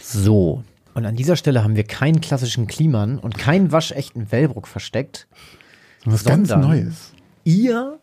So, 0.00 0.64
und 0.94 1.06
an 1.06 1.16
dieser 1.16 1.36
Stelle 1.36 1.64
haben 1.64 1.76
wir 1.76 1.84
keinen 1.84 2.20
klassischen 2.20 2.68
Kliman 2.68 3.18
und 3.18 3.36
keinen 3.36 3.72
waschechten 3.72 4.30
Wellbrook 4.30 4.68
versteckt. 4.68 5.26
Was 6.04 6.24
ganz 6.24 6.50
Neues. 6.50 7.12
Ihr, 7.42 7.98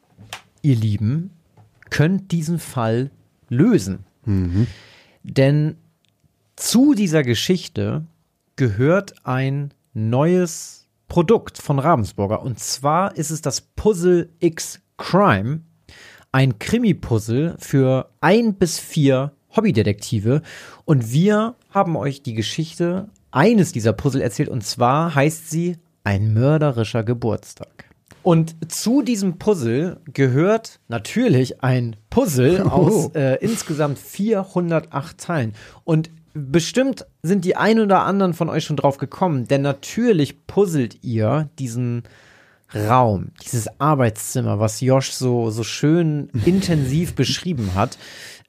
ihr 0.62 0.76
Lieben, 0.76 1.32
könnt 1.90 2.32
diesen 2.32 2.60
Fall 2.60 3.12
lösen. 3.48 4.06
Mhm. 4.26 4.68
Denn 5.24 5.78
zu 6.58 6.94
dieser 6.94 7.24
Geschichte 7.24 8.06
gehört 8.58 9.26
ein 9.26 9.74
neues 9.94 10.88
Produkt 11.08 11.58
von 11.58 11.80
Ravensburger. 11.80 12.42
Und 12.42 12.60
zwar 12.60 13.16
ist 13.16 13.30
es 13.30 13.42
das 13.42 13.62
Puzzle 13.62 14.30
X 14.40 14.82
Crime. 14.98 15.62
Ein 16.32 16.60
Krimi-Puzzle 16.60 17.56
für 17.60 18.10
ein 18.22 18.54
bis 18.54 18.80
vier 18.80 19.34
Hobbydetektive. 19.56 20.42
Und 20.86 21.12
wir 21.12 21.56
haben 21.72 21.96
euch 21.98 22.22
die 22.24 22.34
Geschichte 22.34 23.10
eines 23.32 23.72
dieser 23.74 23.94
Puzzle 23.94 24.22
erzählt. 24.22 24.50
Und 24.50 24.64
zwar 24.64 25.14
heißt 25.14 25.50
sie 25.50 25.78
Ein 26.04 26.34
mörderischer 26.34 27.04
Geburtstag. 27.04 27.86
Und 28.24 28.56
zu 28.72 29.02
diesem 29.02 29.40
Puzzle 29.40 30.00
gehört 30.14 30.80
natürlich 30.88 31.64
ein 31.64 31.96
Puzzle 32.10 32.62
aus 32.70 33.08
Oh. 33.08 33.12
äh, 33.18 33.36
insgesamt 33.44 34.00
408 34.00 35.18
Teilen. 35.18 35.54
Und 35.84 36.12
bestimmt 36.34 37.06
sind 37.24 37.44
die 37.46 37.56
ein 37.58 37.80
oder 37.80 38.04
anderen 38.04 38.34
von 38.34 38.48
euch 38.50 38.64
schon 38.64 38.78
drauf 38.78 38.98
gekommen, 38.98 39.48
denn 39.48 39.62
natürlich 39.64 40.46
puzzelt 40.48 41.04
ihr 41.04 41.50
diesen 41.60 42.04
Raum, 42.74 43.32
dieses 43.44 43.68
Arbeitszimmer, 43.80 44.60
was 44.60 44.82
Josh 44.82 45.12
so, 45.12 45.50
so 45.50 45.64
schön 45.64 46.30
intensiv 46.46 47.16
beschrieben 47.16 47.76
hat. 47.76 47.98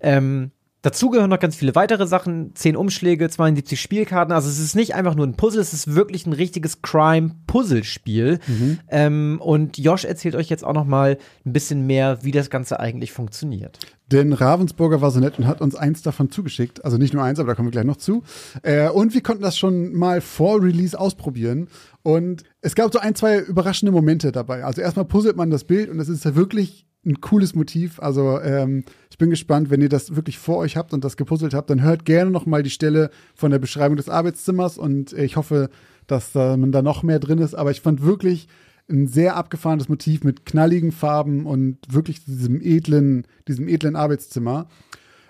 Ähm, 0.00 0.52
dazu 0.82 1.10
gehören 1.10 1.30
noch 1.30 1.38
ganz 1.38 1.56
viele 1.56 1.74
weitere 1.74 2.06
Sachen, 2.06 2.54
10 2.54 2.76
Umschläge, 2.76 3.30
72 3.30 3.80
Spielkarten. 3.80 4.34
Also 4.34 4.48
es 4.48 4.58
ist 4.58 4.76
nicht 4.76 4.94
einfach 4.94 5.14
nur 5.14 5.26
ein 5.26 5.36
Puzzle, 5.36 5.60
es 5.60 5.72
ist 5.72 5.94
wirklich 5.94 6.26
ein 6.26 6.32
richtiges 6.32 6.82
Crime-Puzzlespiel. 6.82 8.40
Ähm, 8.88 9.38
und 9.40 9.78
Josh 9.78 10.04
erzählt 10.04 10.34
euch 10.34 10.48
jetzt 10.48 10.64
auch 10.64 10.74
noch 10.74 10.84
mal 10.84 11.18
ein 11.46 11.52
bisschen 11.52 11.86
mehr, 11.86 12.18
wie 12.22 12.32
das 12.32 12.50
Ganze 12.50 12.80
eigentlich 12.80 13.12
funktioniert. 13.12 13.78
Denn 14.10 14.32
Ravensburger 14.34 15.00
war 15.00 15.10
so 15.10 15.20
nett 15.20 15.38
und 15.38 15.46
hat 15.46 15.62
uns 15.62 15.74
eins 15.74 16.02
davon 16.02 16.30
zugeschickt. 16.30 16.84
Also 16.84 16.98
nicht 16.98 17.14
nur 17.14 17.22
eins, 17.22 17.38
aber 17.38 17.48
da 17.48 17.54
kommen 17.54 17.68
wir 17.68 17.72
gleich 17.72 17.86
noch 17.86 17.96
zu. 17.96 18.22
Äh, 18.62 18.90
und 18.90 19.14
wir 19.14 19.22
konnten 19.22 19.42
das 19.42 19.56
schon 19.56 19.94
mal 19.94 20.20
vor 20.20 20.62
Release 20.62 20.98
ausprobieren. 20.98 21.68
Und 22.02 22.42
es 22.60 22.74
gab 22.74 22.92
so 22.92 22.98
ein, 22.98 23.14
zwei 23.14 23.38
überraschende 23.38 23.92
Momente 23.92 24.32
dabei. 24.32 24.64
Also 24.64 24.82
erstmal 24.82 25.06
puzzelt 25.06 25.36
man 25.36 25.50
das 25.50 25.64
Bild 25.64 25.88
und 25.88 25.98
es 26.00 26.08
ist 26.08 26.24
ja 26.24 26.34
wirklich 26.34 26.86
ein 27.04 27.20
cooles 27.20 27.54
Motiv. 27.54 28.00
Also 28.00 28.40
ähm, 28.40 28.84
ich 29.10 29.18
bin 29.18 29.30
gespannt, 29.30 29.70
wenn 29.70 29.80
ihr 29.80 29.88
das 29.88 30.14
wirklich 30.14 30.38
vor 30.38 30.58
euch 30.58 30.76
habt 30.76 30.92
und 30.92 31.04
das 31.04 31.16
gepuzzelt 31.16 31.54
habt, 31.54 31.70
dann 31.70 31.82
hört 31.82 32.04
gerne 32.04 32.30
noch 32.30 32.46
mal 32.46 32.62
die 32.62 32.70
Stelle 32.70 33.10
von 33.34 33.50
der 33.50 33.58
Beschreibung 33.58 33.96
des 33.96 34.08
Arbeitszimmers 34.08 34.78
und 34.78 35.12
ich 35.12 35.36
hoffe, 35.36 35.70
dass 36.06 36.34
äh, 36.34 36.56
man 36.56 36.72
da 36.72 36.82
noch 36.82 37.02
mehr 37.02 37.18
drin 37.18 37.38
ist. 37.38 37.54
Aber 37.54 37.70
ich 37.70 37.80
fand 37.80 38.02
wirklich 38.02 38.48
ein 38.90 39.06
sehr 39.06 39.36
abgefahrenes 39.36 39.88
Motiv 39.88 40.24
mit 40.24 40.44
knalligen 40.46 40.92
Farben 40.92 41.46
und 41.46 41.78
wirklich 41.88 42.24
diesem 42.24 42.60
edlen, 42.60 43.26
diesem 43.48 43.68
edlen 43.68 43.96
Arbeitszimmer. 43.96 44.68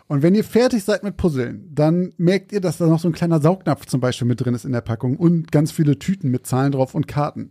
Und 0.08 0.22
wenn 0.22 0.34
ihr 0.34 0.44
fertig 0.44 0.84
seid 0.84 1.04
mit 1.04 1.16
Puzzeln, 1.16 1.70
dann 1.72 2.12
merkt 2.18 2.52
ihr, 2.52 2.60
dass 2.60 2.78
da 2.78 2.86
noch 2.86 3.00
so 3.00 3.08
ein 3.08 3.14
kleiner 3.14 3.40
Saugnapf 3.40 3.86
zum 3.86 4.00
Beispiel 4.00 4.28
mit 4.28 4.44
drin 4.44 4.54
ist 4.54 4.66
in 4.66 4.72
der 4.72 4.80
Packung 4.82 5.16
und 5.16 5.52
ganz 5.52 5.70
viele 5.72 5.98
Tüten 5.98 6.30
mit 6.30 6.46
Zahlen 6.46 6.72
drauf 6.72 6.94
und 6.94 7.08
Karten. 7.08 7.50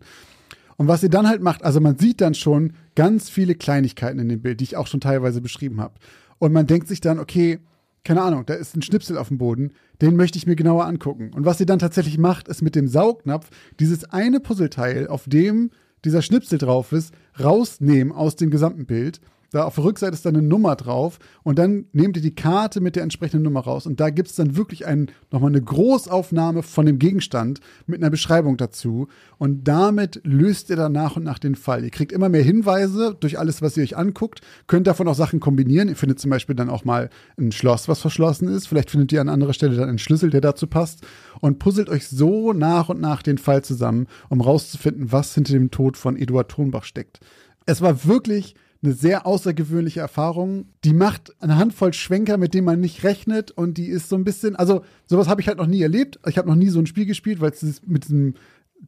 Und 0.82 0.88
was 0.88 1.04
ihr 1.04 1.10
dann 1.10 1.28
halt 1.28 1.44
macht, 1.44 1.64
also 1.64 1.80
man 1.80 2.00
sieht 2.00 2.22
dann 2.22 2.34
schon 2.34 2.74
ganz 2.96 3.30
viele 3.30 3.54
Kleinigkeiten 3.54 4.18
in 4.18 4.30
dem 4.30 4.42
Bild, 4.42 4.60
die 4.60 4.64
ich 4.64 4.78
auch 4.78 4.88
schon 4.88 5.00
teilweise 5.00 5.40
beschrieben 5.40 5.80
habe. 5.80 5.94
Und 6.40 6.54
man 6.54 6.66
denkt 6.66 6.88
sich 6.88 7.02
dann, 7.02 7.20
okay, 7.20 7.60
keine 8.04 8.24
Ahnung, 8.24 8.48
da 8.48 8.56
ist 8.56 8.76
ein 8.76 8.82
Schnipsel 8.82 9.16
auf 9.16 9.28
dem 9.28 9.38
Boden, 9.38 9.74
den 10.02 10.16
möchte 10.16 10.40
ich 10.40 10.48
mir 10.48 10.56
genauer 10.56 10.88
angucken. 10.88 11.34
Und 11.36 11.46
was 11.46 11.60
ihr 11.60 11.68
dann 11.68 11.78
tatsächlich 11.78 12.18
macht, 12.18 12.48
ist 12.48 12.64
mit 12.64 12.74
dem 12.74 12.88
Saugnapf 12.88 13.52
dieses 13.80 14.06
eine 14.06 14.40
Puzzleteil, 14.40 15.08
auf 15.08 15.26
dem 15.28 15.70
dieser 16.04 16.24
Schnipsel 16.24 16.58
drauf 16.58 16.94
ist, 16.94 17.14
rausnehmen 17.40 18.12
aus 18.12 18.36
dem 18.36 18.50
gesamten 18.50 18.88
Bild. 18.88 19.22
Da 19.52 19.66
auf 19.66 19.76
der 19.76 19.84
Rückseite 19.84 20.14
ist 20.14 20.26
dann 20.26 20.38
eine 20.38 20.48
Nummer 20.48 20.78
drauf 20.78 21.20
und 21.44 21.60
dann 21.60 21.86
nehmt 21.92 22.16
ihr 22.16 22.24
die 22.24 22.34
Karte 22.34 22.80
mit 22.80 22.96
der 22.96 23.04
entsprechenden 23.04 23.44
Nummer 23.44 23.60
raus 23.60 23.86
und 23.86 24.00
da 24.00 24.10
gibt 24.10 24.30
es 24.30 24.36
dann 24.36 24.56
wirklich 24.56 24.86
ein, 24.86 25.12
nochmal 25.30 25.50
eine 25.50 25.62
Großaufnahme 25.62 26.64
von 26.64 26.86
dem 26.86 27.00
Gegenstand 27.00 27.60
mit 27.86 28.02
einer 28.02 28.10
Beschreibung 28.10 28.56
dazu 28.56 29.10
und 29.38 29.68
damit 29.68 30.22
löst 30.24 30.70
ihr 30.70 30.78
dann 30.78 30.94
nach 30.94 31.18
und 31.18 31.24
nach 31.24 31.38
den 31.38 31.56
Fall. 31.56 31.84
Ihr 31.84 31.90
kriegt 31.90 32.14
immer 32.14 32.30
mehr 32.30 32.44
Hinweise 32.44 33.18
durch 33.20 33.40
alles, 33.40 33.62
was 33.62 33.76
ihr 33.76 33.84
euch 33.84 33.98
anguckt, 33.98 34.40
könnt 34.68 34.88
davon 34.88 35.10
auch 35.10 35.16
Sachen 35.16 35.42
kombinieren. 35.42 35.90
Ihr 35.90 35.98
findet 35.98 36.22
zum 36.22 36.32
Beispiel 36.32 36.56
dann 36.56 36.70
auch 36.70 36.86
mal 36.86 37.10
ein 37.38 37.52
Schloss, 37.52 37.90
was 37.90 38.00
verschlossen 38.00 38.48
ist. 38.48 38.68
Vielleicht 38.68 38.90
findet 38.90 39.12
ihr 39.12 39.20
an 39.20 39.28
anderer 39.28 39.54
Stelle 39.54 39.76
dann 39.76 39.90
einen 39.90 40.00
Schlüssel, 40.00 40.30
der 40.30 40.40
dazu 40.40 40.66
passt 40.66 41.02
und 41.42 41.60
puzzelt 41.60 41.90
euch 41.90 42.08
so 42.08 42.54
nach 42.54 42.88
und 42.88 43.02
nach 43.02 43.22
den 43.22 43.38
Fall 43.38 43.66
zusammen, 43.66 44.08
um 44.30 44.40
rauszufinden, 44.40 45.12
was 45.12 45.36
hinter 45.36 45.52
dem 45.52 45.72
Tod 45.72 45.98
von 45.98 46.16
Eduard 46.16 46.50
Thunbach 46.50 46.86
steckt. 46.86 47.20
Es 47.66 47.82
war 47.82 48.06
wirklich 48.06 48.56
eine 48.84 48.94
sehr 48.94 49.28
außergewöhnliche 49.28 50.00
Erfahrung. 50.00 50.66
Die 50.84 50.94
macht 50.94 51.36
eine 51.40 51.58
Handvoll 51.58 51.94
Schwenker, 51.94 52.38
mit 52.38 52.54
denen 52.54 52.66
man 52.66 52.80
nicht 52.80 53.04
rechnet 53.04 53.52
und 53.52 53.78
die 53.78 53.88
ist 53.88 54.10
so 54.10 54.16
ein 54.16 54.24
bisschen, 54.24 54.56
also 54.56 54.84
sowas 55.06 55.28
habe 55.28 55.42
ich 55.42 55.48
halt 55.48 55.60
noch 55.60 55.68
nie 55.68 55.82
erlebt. 55.82 56.20
Ich 56.28 56.38
habe 56.38 56.48
noch 56.48 56.56
nie 56.56 56.70
so 56.70 56.80
ein 56.80 56.88
Spiel 56.88 57.06
gespielt, 57.06 57.42
weil 57.42 57.52
es 57.52 57.82
mit 57.86 58.06
diesem 58.06 58.34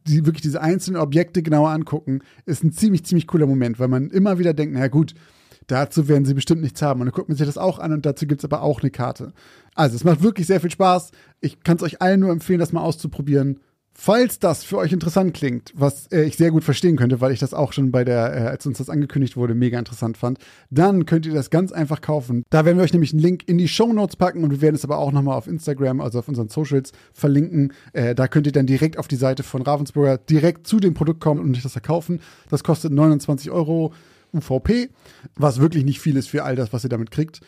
die 0.06 0.26
wirklich 0.26 0.42
diese 0.42 0.60
einzelnen 0.60 1.00
Objekte 1.00 1.42
genauer 1.42 1.70
angucken, 1.70 2.20
ist 2.46 2.64
ein 2.64 2.72
ziemlich, 2.72 3.04
ziemlich 3.04 3.26
cooler 3.26 3.46
Moment, 3.46 3.78
weil 3.78 3.88
man 3.88 4.10
immer 4.10 4.38
wieder 4.38 4.52
denkt, 4.52 4.74
na 4.76 4.88
gut, 4.88 5.14
dazu 5.66 6.08
werden 6.08 6.24
sie 6.24 6.34
bestimmt 6.34 6.62
nichts 6.62 6.82
haben. 6.82 7.00
Und 7.00 7.06
dann 7.06 7.14
guckt 7.14 7.28
man 7.28 7.38
sich 7.38 7.46
das 7.46 7.58
auch 7.58 7.78
an 7.78 7.92
und 7.92 8.04
dazu 8.04 8.26
gibt 8.26 8.40
es 8.40 8.44
aber 8.44 8.62
auch 8.62 8.80
eine 8.80 8.90
Karte. 8.90 9.32
Also 9.74 9.96
es 9.96 10.04
macht 10.04 10.22
wirklich 10.22 10.46
sehr 10.46 10.60
viel 10.60 10.70
Spaß. 10.70 11.12
Ich 11.40 11.62
kann 11.62 11.76
es 11.76 11.82
euch 11.82 12.02
allen 12.02 12.20
nur 12.20 12.32
empfehlen, 12.32 12.58
das 12.58 12.72
mal 12.72 12.82
auszuprobieren. 12.82 13.60
Falls 13.96 14.40
das 14.40 14.64
für 14.64 14.78
euch 14.78 14.92
interessant 14.92 15.34
klingt, 15.34 15.72
was 15.76 16.08
äh, 16.08 16.24
ich 16.24 16.36
sehr 16.36 16.50
gut 16.50 16.64
verstehen 16.64 16.96
könnte, 16.96 17.20
weil 17.20 17.30
ich 17.30 17.38
das 17.38 17.54
auch 17.54 17.72
schon 17.72 17.92
bei 17.92 18.04
der, 18.04 18.34
äh, 18.34 18.40
als 18.48 18.66
uns 18.66 18.78
das 18.78 18.90
angekündigt 18.90 19.36
wurde, 19.36 19.54
mega 19.54 19.78
interessant 19.78 20.16
fand, 20.16 20.38
dann 20.68 21.06
könnt 21.06 21.26
ihr 21.26 21.32
das 21.32 21.48
ganz 21.48 21.70
einfach 21.70 22.00
kaufen. 22.00 22.42
Da 22.50 22.64
werden 22.64 22.76
wir 22.76 22.82
euch 22.82 22.92
nämlich 22.92 23.12
einen 23.12 23.22
Link 23.22 23.44
in 23.46 23.56
die 23.56 23.68
Show 23.68 23.92
Notes 23.92 24.16
packen 24.16 24.42
und 24.42 24.50
wir 24.50 24.60
werden 24.60 24.74
es 24.74 24.84
aber 24.84 24.98
auch 24.98 25.12
nochmal 25.12 25.36
auf 25.36 25.46
Instagram, 25.46 26.00
also 26.00 26.18
auf 26.18 26.28
unseren 26.28 26.48
Socials 26.48 26.90
verlinken. 27.12 27.72
Äh, 27.92 28.16
da 28.16 28.26
könnt 28.26 28.46
ihr 28.48 28.52
dann 28.52 28.66
direkt 28.66 28.98
auf 28.98 29.06
die 29.06 29.14
Seite 29.14 29.44
von 29.44 29.62
Ravensburger 29.62 30.18
direkt 30.18 30.66
zu 30.66 30.80
dem 30.80 30.94
Produkt 30.94 31.20
kommen 31.20 31.40
und 31.40 31.54
euch 31.54 31.62
das 31.62 31.72
verkaufen. 31.72 32.20
Das 32.50 32.64
kostet 32.64 32.92
29 32.92 33.52
Euro 33.52 33.92
UVP, 34.32 34.90
was 35.36 35.60
wirklich 35.60 35.84
nicht 35.84 36.00
viel 36.00 36.16
ist 36.16 36.28
für 36.28 36.42
all 36.42 36.56
das, 36.56 36.72
was 36.72 36.82
ihr 36.82 36.90
damit 36.90 37.12
kriegt. 37.12 37.42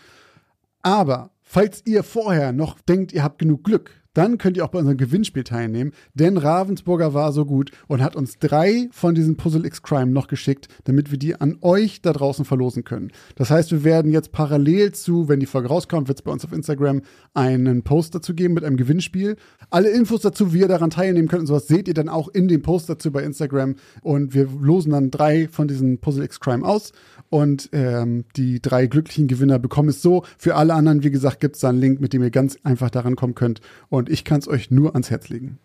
Aber 0.83 1.33
falls 1.43 1.83
ihr 1.87 2.05
vorher 2.05 2.53
noch 2.53 2.81
denkt, 2.81 3.13
ihr 3.13 3.25
habt 3.25 3.41
genug 3.41 3.65
Glück, 3.65 3.91
dann 4.17 4.39
könnt 4.39 4.57
ihr 4.57 4.65
auch 4.65 4.71
bei 4.71 4.79
unserem 4.79 4.97
Gewinnspiel 4.97 5.45
teilnehmen, 5.45 5.93
denn 6.15 6.39
Ravensburger 6.39 7.13
war 7.13 7.33
so 7.33 7.45
gut 7.45 7.71
und 7.87 8.03
hat 8.03 8.17
uns 8.17 8.39
drei 8.39 8.89
von 8.91 9.15
diesen 9.15 9.37
Puzzle 9.37 9.67
X 9.67 9.83
Crime 9.83 10.11
noch 10.11 10.27
geschickt, 10.27 10.69
damit 10.85 11.11
wir 11.11 11.19
die 11.19 11.39
an 11.39 11.59
euch 11.61 12.01
da 12.01 12.13
draußen 12.13 12.45
verlosen 12.45 12.85
können. 12.85 13.13
Das 13.35 13.51
heißt, 13.51 13.73
wir 13.73 13.85
werden 13.85 14.13
jetzt 14.13 14.33
parallel 14.33 14.93
zu, 14.93 15.29
wenn 15.29 15.41
die 15.41 15.47
Folge 15.47 15.69
rauskommt, 15.69 16.09
wird 16.09 16.19
es 16.19 16.23
bei 16.23 16.33
uns 16.33 16.45
auf 16.45 16.53
Instagram 16.53 17.03
einen 17.35 17.83
Post 17.83 18.15
dazu 18.15 18.35
geben 18.35 18.55
mit 18.55 18.65
einem 18.65 18.79
Gewinnspiel. 18.79 19.37
Alle 19.69 19.91
Infos 19.91 20.23
dazu, 20.23 20.55
wie 20.55 20.61
ihr 20.61 20.69
daran 20.69 20.91
teilnehmen 20.91 21.29
könnt 21.29 21.41
und 21.41 21.47
sowas, 21.47 21.69
seht 21.69 21.87
ihr 21.87 21.95
dann 21.95 22.09
auch 22.09 22.29
in 22.29 22.49
dem 22.49 22.63
Post 22.63 22.89
dazu 22.89 23.13
bei 23.13 23.23
Instagram 23.23 23.75
und 24.03 24.33
wir 24.33 24.49
losen 24.61 24.93
dann 24.93 25.11
drei 25.11 25.49
von 25.49 25.69
diesen 25.69 25.99
Puzzle 25.99 26.25
X 26.25 26.41
Crime 26.41 26.67
aus 26.67 26.93
und 27.31 27.69
ähm, 27.73 28.25
die 28.37 28.61
drei 28.61 28.87
glücklichen 28.87 29.29
Gewinner 29.29 29.59
bekommen 29.59 29.89
es 29.89 30.03
so. 30.03 30.25
Für 30.39 30.57
alle 30.57 30.75
anderen, 30.75 31.03
wie 31.03 31.11
gesagt, 31.11 31.41
gibt 31.41 31.57
es 31.57 31.61
da 31.61 31.69
einen 31.69 31.81
Link, 31.81 32.01
mit 32.01 32.13
dem 32.13 32.23
ihr 32.23 32.31
ganz 32.31 32.59
einfach 32.63 32.91
daran 32.91 33.17
kommen 33.17 33.35
könnt 33.35 33.61
und 33.89 34.09
ich 34.09 34.25
kann 34.25 34.39
es 34.39 34.49
euch 34.49 34.71
nur 34.71 34.93
ans 34.93 35.11
Herz 35.11 35.29
legen. 35.29 35.59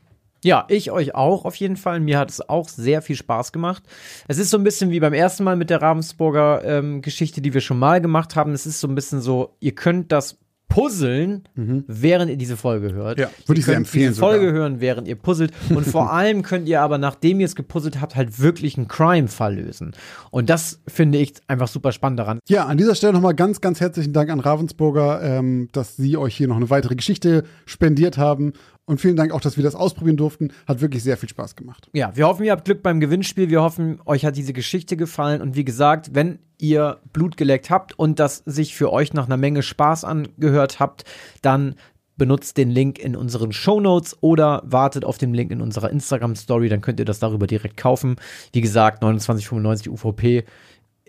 Ja, 0.44 0.66
ich 0.70 0.90
euch 0.90 1.14
auch 1.14 1.46
auf 1.46 1.56
jeden 1.56 1.78
Fall. 1.78 2.00
Mir 2.00 2.18
hat 2.18 2.32
es 2.32 2.50
auch 2.50 2.68
sehr 2.68 3.04
viel 3.04 3.16
Spaß 3.16 3.52
gemacht. 3.52 3.84
Es 4.28 4.40
ist 4.40 4.50
so 4.50 4.58
ein 4.58 4.64
bisschen 4.64 4.90
wie 4.90 5.00
beim 5.00 5.14
ersten 5.14 5.44
Mal 5.44 5.56
mit 5.56 5.70
der 5.70 5.84
Ravensburger 5.84 6.64
ähm, 6.66 7.04
Geschichte, 7.04 7.42
die 7.42 7.54
wir 7.54 7.62
schon 7.62 7.78
mal 7.78 8.02
gemacht 8.02 8.36
haben. 8.36 8.54
Es 8.54 8.66
ist 8.66 8.80
so 8.80 8.88
ein 8.88 8.96
bisschen 8.96 9.22
so, 9.22 9.56
ihr 9.60 9.76
könnt 9.76 10.12
das 10.12 10.40
puzzeln, 10.72 11.44
während 11.56 12.32
ihr 12.32 12.38
diese 12.38 12.56
Folge 12.56 12.94
hört. 12.94 13.20
Ja, 13.20 13.30
würde 13.46 13.60
ich 13.60 13.66
sehr 13.66 13.76
empfehlen 13.76 14.10
Diese 14.12 14.22
Folge 14.22 14.48
sogar. 14.48 14.62
hören, 14.62 14.80
während 14.82 15.08
ihr 15.08 15.16
puzzelt. 15.16 15.52
Und 15.70 15.86
vor 15.86 16.12
allem 16.14 16.44
könnt 16.44 16.68
ihr 16.68 16.82
aber, 16.82 16.98
nachdem 16.98 17.42
ihr 17.42 17.46
es 17.46 17.56
gepuzzelt 17.56 18.00
habt, 18.00 18.16
halt 18.16 18.40
wirklich 18.40 18.78
einen 18.78 18.88
Crime-Fall 18.88 19.56
lösen. 19.56 19.92
Und 20.32 20.50
das 20.50 20.80
finde 20.88 21.18
ich 21.18 21.34
einfach 21.48 21.68
super 21.68 21.92
spannend 21.92 22.20
daran. 22.20 22.40
Ja, 22.48 22.66
an 22.68 22.78
dieser 22.78 22.96
Stelle 22.96 23.12
nochmal 23.14 23.36
ganz, 23.36 23.60
ganz 23.60 23.82
herzlichen 23.82 24.14
Dank 24.14 24.30
an 24.30 24.40
Ravensburger, 24.40 25.22
ähm, 25.22 25.68
dass 25.74 25.98
sie 25.98 26.16
euch 26.16 26.36
hier 26.38 26.48
noch 26.48 26.56
eine 26.58 26.70
weitere 26.70 26.96
Geschichte 26.96 27.44
spendiert 27.66 28.18
haben. 28.18 28.54
Und 28.86 29.00
vielen 29.00 29.16
Dank 29.16 29.32
auch, 29.32 29.42
dass 29.42 29.58
wir 29.58 29.64
das 29.64 29.76
ausprobieren 29.76 30.18
durften. 30.18 30.52
Hat 30.68 30.82
wirklich 30.82 31.04
sehr 31.04 31.16
viel 31.16 31.30
Spaß 31.30 31.56
gemacht. 31.56 31.90
Ja, 31.94 32.16
wir 32.16 32.28
hoffen, 32.28 32.44
ihr 32.44 32.52
habt 32.52 32.66
Glück 32.66 32.82
beim 32.82 33.00
Gewinnspiel. 33.00 33.50
Wir 33.50 33.62
hoffen, 33.62 34.00
euch 34.06 34.26
hat 34.26 34.36
diese 34.36 34.54
Geschichte 34.54 34.98
gefallen. 34.98 35.42
Und 35.42 35.56
wie 35.56 35.64
gesagt, 35.64 36.12
wenn 36.14 36.40
ihr 36.58 37.00
Blut 37.14 37.38
geleckt 37.38 37.70
habt 37.70 37.98
und 37.98 38.20
das 38.20 38.38
sich 38.46 38.76
für 38.76 38.92
euch 38.92 39.14
nach 39.14 39.28
einer 39.28 39.38
Menge 39.38 39.64
Spaß 39.64 40.04
angehört 40.04 40.80
habt, 40.80 41.06
dann 41.42 41.76
benutzt 42.18 42.58
den 42.58 42.70
Link 42.70 43.00
in 43.00 43.16
unseren 43.16 43.52
Shownotes 43.52 44.18
oder 44.22 44.62
wartet 44.66 45.06
auf 45.06 45.18
den 45.18 45.34
Link 45.34 45.52
in 45.52 45.60
unserer 45.60 45.90
Instagram-Story, 45.90 46.70
dann 46.70 46.82
könnt 46.82 47.00
ihr 47.00 47.06
das 47.06 47.18
darüber 47.18 47.48
direkt 47.48 47.78
kaufen. 47.78 48.18
Wie 48.54 48.62
gesagt, 48.62 49.02
29,95 49.02 49.90
UVP 49.90 50.44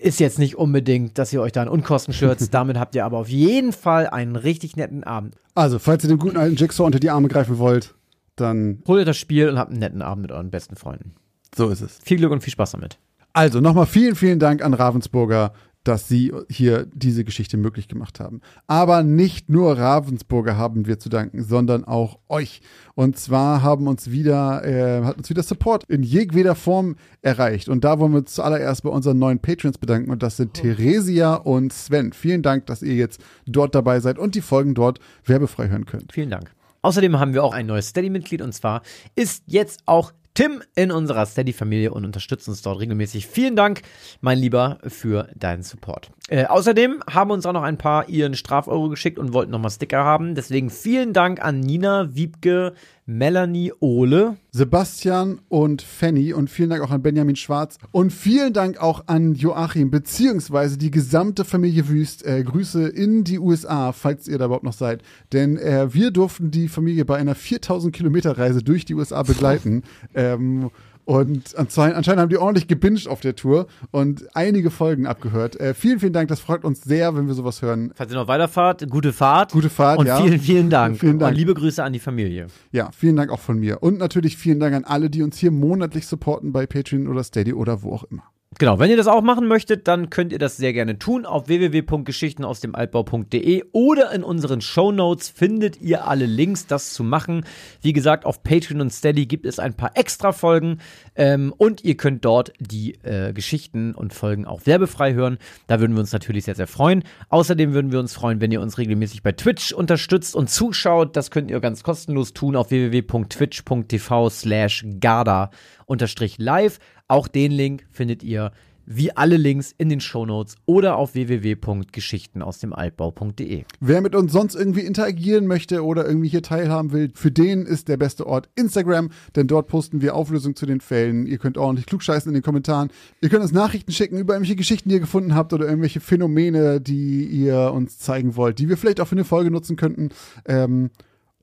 ist 0.03 0.21
jetzt 0.21 0.39
nicht 0.39 0.57
unbedingt, 0.57 1.19
dass 1.19 1.33
ihr 1.33 1.41
euch 1.41 1.53
da 1.53 1.63
an 1.63 1.69
Unkosten 1.69 2.13
schürzt. 2.13 2.53
Damit 2.55 2.79
habt 2.79 2.95
ihr 2.95 3.05
aber 3.05 3.19
auf 3.19 3.29
jeden 3.29 3.73
Fall 3.73 4.09
einen 4.09 4.37
richtig 4.37 4.77
netten 4.77 5.05
Abend. 5.05 5.37
Also, 5.55 5.79
falls 5.79 6.05
ihr 6.05 6.09
den 6.09 6.19
guten 6.19 6.37
alten 6.37 6.57
Jigsaw 6.57 6.85
unter 6.85 7.01
die 7.01 7.11
Arme 7.11 7.29
greifen 7.29 7.59
wollt, 7.59 7.95
dann 8.37 8.83
Holt 8.87 9.01
euch 9.01 9.07
das 9.07 9.19
Spiel 9.19 9.49
und 9.49 9.59
habt 9.59 9.71
einen 9.71 9.81
netten 9.81 10.03
Abend 10.03 10.23
mit 10.23 10.33
euren 10.33 10.51
besten 10.51 10.77
Freunden. 10.77 11.15
so 11.55 11.69
ist 11.69 11.83
es. 11.83 11.99
Viel 12.03 12.17
Glück 12.17 12.33
und 12.33 12.43
viel 12.43 12.53
Spaß 12.53 12.73
damit. 12.73 12.99
Also 13.35 13.61
nochmal 13.61 13.87
vielen, 13.87 14.15
vielen 14.15 14.39
Dank 14.39 14.63
an 14.63 14.75
Ravensburger, 14.75 15.53
dass 15.85 16.09
sie 16.09 16.33
hier 16.49 16.87
diese 16.95 17.25
Geschichte 17.25 17.57
möglich 17.57 17.89
gemacht 17.89 18.21
haben. 18.21 18.41
Aber 18.67 19.03
nicht 19.03 19.49
nur 19.49 19.79
Ravensburger 19.79 20.57
haben 20.57 20.87
wir 20.87 20.99
zu 20.99 21.09
danken, 21.09 21.43
sondern 21.43 21.85
auch 21.85 22.19
euch. 22.29 22.61
Und 22.95 23.19
zwar 23.19 23.63
haben 23.63 23.89
uns 23.89 24.11
wieder, 24.11 24.65
äh, 24.65 25.05
hat 25.05 25.19
uns 25.19 25.31
wieder 25.31 25.43
Support 25.43 25.85
in 25.89 26.03
jedweder 26.03 26.55
Form 26.55 26.97
erreicht. 27.21 27.69
Und 27.69 27.85
da 27.85 27.99
wollen 27.99 28.13
wir 28.13 28.19
uns 28.19 28.35
zuallererst 28.35 28.85
bei 28.85 28.91
unseren 28.91 29.19
neuen 29.19 29.41
Patrons 29.41 29.79
bedanken. 29.79 30.11
Und 30.11 30.23
das 30.23 30.37
sind 30.37 30.55
Theresia 30.55 31.35
und 31.35 31.73
Sven. 31.73 32.13
Vielen 32.13 32.43
Dank, 32.43 32.67
dass 32.67 32.83
ihr 32.83 32.95
jetzt 32.95 33.21
dort 33.47 33.75
dabei 33.75 34.01
seid 34.01 34.19
und 34.19 34.35
die 34.35 34.41
Folgen 34.41 34.75
dort 34.75 35.01
werbefrei 35.25 35.69
hören 35.69 35.87
könnt. 35.87 36.13
Vielen 36.13 36.31
Dank. 36.31 36.53
Außerdem 36.83 37.19
haben 37.19 37.33
wir 37.33 37.45
auch 37.45 37.55
ein 37.55 37.67
neues 37.67 37.89
Steady-Mitglied 37.89 38.43
und 38.43 38.53
zwar 38.53 38.83
ist 39.15 39.45
jetzt 39.47 39.83
auch 39.87 40.13
Tim 40.35 40.63
in 40.75 40.91
unserer 40.91 41.27
Steady-Familie 41.27 41.93
und 41.93 42.05
unterstützt 42.05 42.49
uns 42.49 42.63
dort 42.63 42.81
regelmäßig. 42.81 43.27
Vielen 43.27 43.57
Dank, 43.57 43.83
mein 44.21 44.39
Lieber, 44.39 44.79
für 44.87 45.29
deinen 45.35 45.63
Support. 45.63 46.11
Äh, 46.33 46.47
außerdem 46.47 47.03
haben 47.11 47.31
uns 47.31 47.45
auch 47.45 47.53
noch 47.53 47.63
ein 47.63 47.77
paar 47.77 48.09
ihren 48.09 48.35
Strafeuro 48.35 48.89
geschickt 48.89 49.19
und 49.19 49.35
wollten 49.35 49.51
nochmal 49.51 49.71
Sticker 49.71 50.03
haben. 50.03 50.35
Deswegen 50.35 50.71
vielen 50.71 51.13
Dank 51.13 51.45
an 51.45 51.61
Nina, 51.61 52.15
Wiebke, 52.15 52.73
Melanie, 53.05 53.71
Ole. 53.81 54.39
Sebastian 54.51 55.41
und 55.51 55.83
Fanny 55.83 56.33
und 56.33 56.49
vielen 56.49 56.71
Dank 56.71 56.83
auch 56.83 56.91
an 56.91 57.03
Benjamin 57.03 57.37
Schwarz 57.37 57.77
und 57.91 58.15
vielen 58.15 58.55
Dank 58.55 58.81
auch 58.81 59.09
an 59.09 59.35
Joachim 59.35 59.91
beziehungsweise 59.91 60.79
die 60.79 60.91
gesamte 60.91 61.45
Familie 61.45 61.91
Wüst. 61.91 62.25
Äh, 62.25 62.43
Grüße 62.45 62.89
in 62.89 63.25
die 63.25 63.39
USA, 63.39 63.93
falls 63.93 64.27
ihr 64.27 64.39
da 64.39 64.47
überhaupt 64.47 64.65
noch 64.65 64.73
seid. 64.73 65.03
Denn 65.35 65.59
äh, 65.59 65.93
wir 65.93 66.13
durften 66.13 66.51
die 66.51 66.69
Familie 66.69 67.05
bei 67.05 67.19
einer 67.19 67.35
4000 67.35 67.95
Kilometer 67.95 68.39
Reise 68.39 68.63
durch 68.63 68.87
die 68.87 68.95
USA 68.95 69.23
begleiten. 69.23 69.83
ähm, 70.15 70.71
und 71.05 71.57
anscheinend, 71.57 72.07
haben 72.07 72.29
die 72.29 72.39
ordentlich 72.39 72.69
gebinged 72.69 73.09
auf 73.09 73.21
der 73.21 73.35
Tour 73.35 73.67
und 73.91 74.25
einige 74.35 74.71
Folgen 74.71 75.07
abgehört. 75.07 75.59
Äh, 75.59 75.75
vielen, 75.75 76.01
vielen 76.01 76.13
Dank, 76.13 76.29
das 76.29 76.41
freut 76.41 76.65
uns 76.65 76.83
sehr, 76.83 77.17
wenn 77.17 77.27
wir 77.27 77.35
sowas 77.35 77.63
hören. 77.63 77.93
Falls 77.95 78.13
ihr 78.13 78.17
noch 78.17 78.29
weiterfahrt, 78.29 78.89
gute 78.89 79.13
Fahrt. 79.13 79.53
Gute 79.53 79.71
Fahrt, 79.71 79.99
und 79.99 80.07
ja. 80.07 80.21
vielen, 80.21 80.41
vielen 80.41 80.71
Dank. 80.71 80.99
Vielen 80.99 81.19
Dank. 81.19 81.33
Und 81.33 81.39
liebe 81.39 81.55
Grüße 81.55 81.83
an 81.83 81.93
die 81.93 81.99
Familie. 81.99 82.47
Ja, 82.71 82.91
vielen 82.97 83.17
Dank 83.17 83.31
auch 83.31 83.41
von 83.41 83.59
mir. 83.59 83.83
Und 83.83 83.99
natürlich 83.99 84.37
vielen 84.37 84.61
Dank 84.61 84.75
an 84.75 84.85
alle, 84.85 85.11
die 85.11 85.23
uns 85.23 85.39
hier 85.39 85.51
monatlich 85.51 86.07
supporten 86.07 86.53
bei 86.53 86.67
Patreon 86.67 87.09
oder 87.09 87.25
Steady 87.25 87.53
oder 87.53 87.83
wo 87.83 87.93
auch 87.93 88.05
immer. 88.05 88.32
Genau, 88.59 88.79
wenn 88.79 88.91
ihr 88.91 88.99
das 88.99 89.07
auch 89.07 89.23
machen 89.23 89.49
möchtet, 89.49 89.89
dann 89.89 90.11
könnt 90.11 90.31
ihr 90.31 90.39
das 90.39 90.59
sehr 90.59 90.75
gerne 90.75 90.99
tun. 90.99 91.25
Auf 91.25 91.49
www.geschichtenausdemaltbau.de 91.49 93.65
oder 93.73 94.13
in 94.13 94.23
unseren 94.23 94.61
Shownotes 94.61 95.31
findet 95.31 95.81
ihr 95.81 96.07
alle 96.07 96.27
Links, 96.27 96.67
das 96.67 96.93
zu 96.93 97.03
machen. 97.03 97.47
Wie 97.81 97.95
gesagt, 97.95 98.27
auf 98.27 98.43
Patreon 98.43 98.83
und 98.83 98.91
Steady 98.91 99.25
gibt 99.25 99.47
es 99.47 99.59
ein 99.59 99.73
paar 99.75 99.93
extra 99.95 100.33
Folgen 100.33 100.81
ähm, 101.17 101.55
und 101.57 101.83
ihr 101.83 101.97
könnt 101.97 102.27
dort 102.27 102.53
die 102.59 102.97
äh, 103.03 103.33
Geschichten 103.33 103.95
und 103.95 104.13
Folgen 104.13 104.45
auch 104.45 104.67
werbefrei 104.67 105.15
hören. 105.15 105.39
Da 105.67 105.81
würden 105.81 105.95
wir 105.95 106.01
uns 106.01 106.13
natürlich 106.13 106.45
sehr, 106.45 106.55
sehr 106.55 106.67
freuen. 106.67 107.05
Außerdem 107.31 107.73
würden 107.73 107.91
wir 107.91 108.01
uns 108.01 108.13
freuen, 108.13 108.43
wenn 108.43 108.53
ihr 108.53 108.61
uns 108.61 108.77
regelmäßig 108.77 109.23
bei 109.23 109.33
Twitch 109.33 109.73
unterstützt 109.73 110.37
und 110.37 110.51
zuschaut. 110.51 111.17
Das 111.17 111.31
könnt 111.31 111.51
ihr 111.51 111.59
ganz 111.61 111.83
kostenlos 111.83 112.35
tun 112.35 112.57
auf 112.57 112.71
www.twitch.tv 112.71 114.29
slash 114.29 114.85
garda 115.01 115.51
unterstrich 115.87 116.37
live. 116.39 116.79
Auch 117.13 117.29
den 117.29 117.53
Link 117.53 117.85
findet 117.91 118.23
ihr 118.23 118.53
wie 118.87 119.15
alle 119.15 119.37
Links 119.37 119.75
in 119.77 119.91
den 119.91 120.01
Shownotes 120.01 120.57
oder 120.65 120.97
auf 120.97 121.13
www.geschichtenausdemaltbau.de. 121.13 123.65
Wer 123.81 124.01
mit 124.01 124.15
uns 124.15 124.33
sonst 124.33 124.55
irgendwie 124.55 124.81
interagieren 124.81 125.47
möchte 125.47 125.85
oder 125.85 126.07
irgendwie 126.07 126.29
hier 126.29 126.43
teilhaben 126.43 126.93
will, 126.93 127.11
für 127.13 127.31
den 127.31 127.67
ist 127.67 127.89
der 127.89 127.99
beste 127.99 128.27
Ort 128.27 128.49
Instagram, 128.55 129.11
denn 129.37 129.47
dort 129.47 129.69
posten 129.69 130.01
wir 130.01 130.17
Auflösungen 130.17 130.57
zu 130.57 130.65
den 130.65 130.81
Fällen. 130.81 131.27
Ihr 131.27 131.37
könnt 131.37 131.59
ordentlich 131.59 131.85
klugscheißen 131.85 132.31
in 132.31 132.35
den 132.35 132.43
Kommentaren. 132.43 132.89
Ihr 133.21 133.29
könnt 133.29 133.43
uns 133.43 133.53
Nachrichten 133.53 133.93
schicken 133.93 134.17
über 134.17 134.33
irgendwelche 134.33 134.57
Geschichten, 134.57 134.89
die 134.89 134.95
ihr 134.95 135.03
gefunden 135.03 135.35
habt 135.35 135.53
oder 135.53 135.67
irgendwelche 135.67 136.01
Phänomene, 136.01 136.81
die 136.81 137.27
ihr 137.27 137.73
uns 137.75 137.99
zeigen 137.99 138.37
wollt, 138.37 138.59
die 138.59 138.71
wir 138.71 138.79
vielleicht 138.79 139.03
auch 139.03 139.09
für 139.09 139.17
eine 139.17 139.25
Folge 139.25 139.51
nutzen 139.51 139.77
könnten. 139.77 140.09
Ähm, 140.47 140.89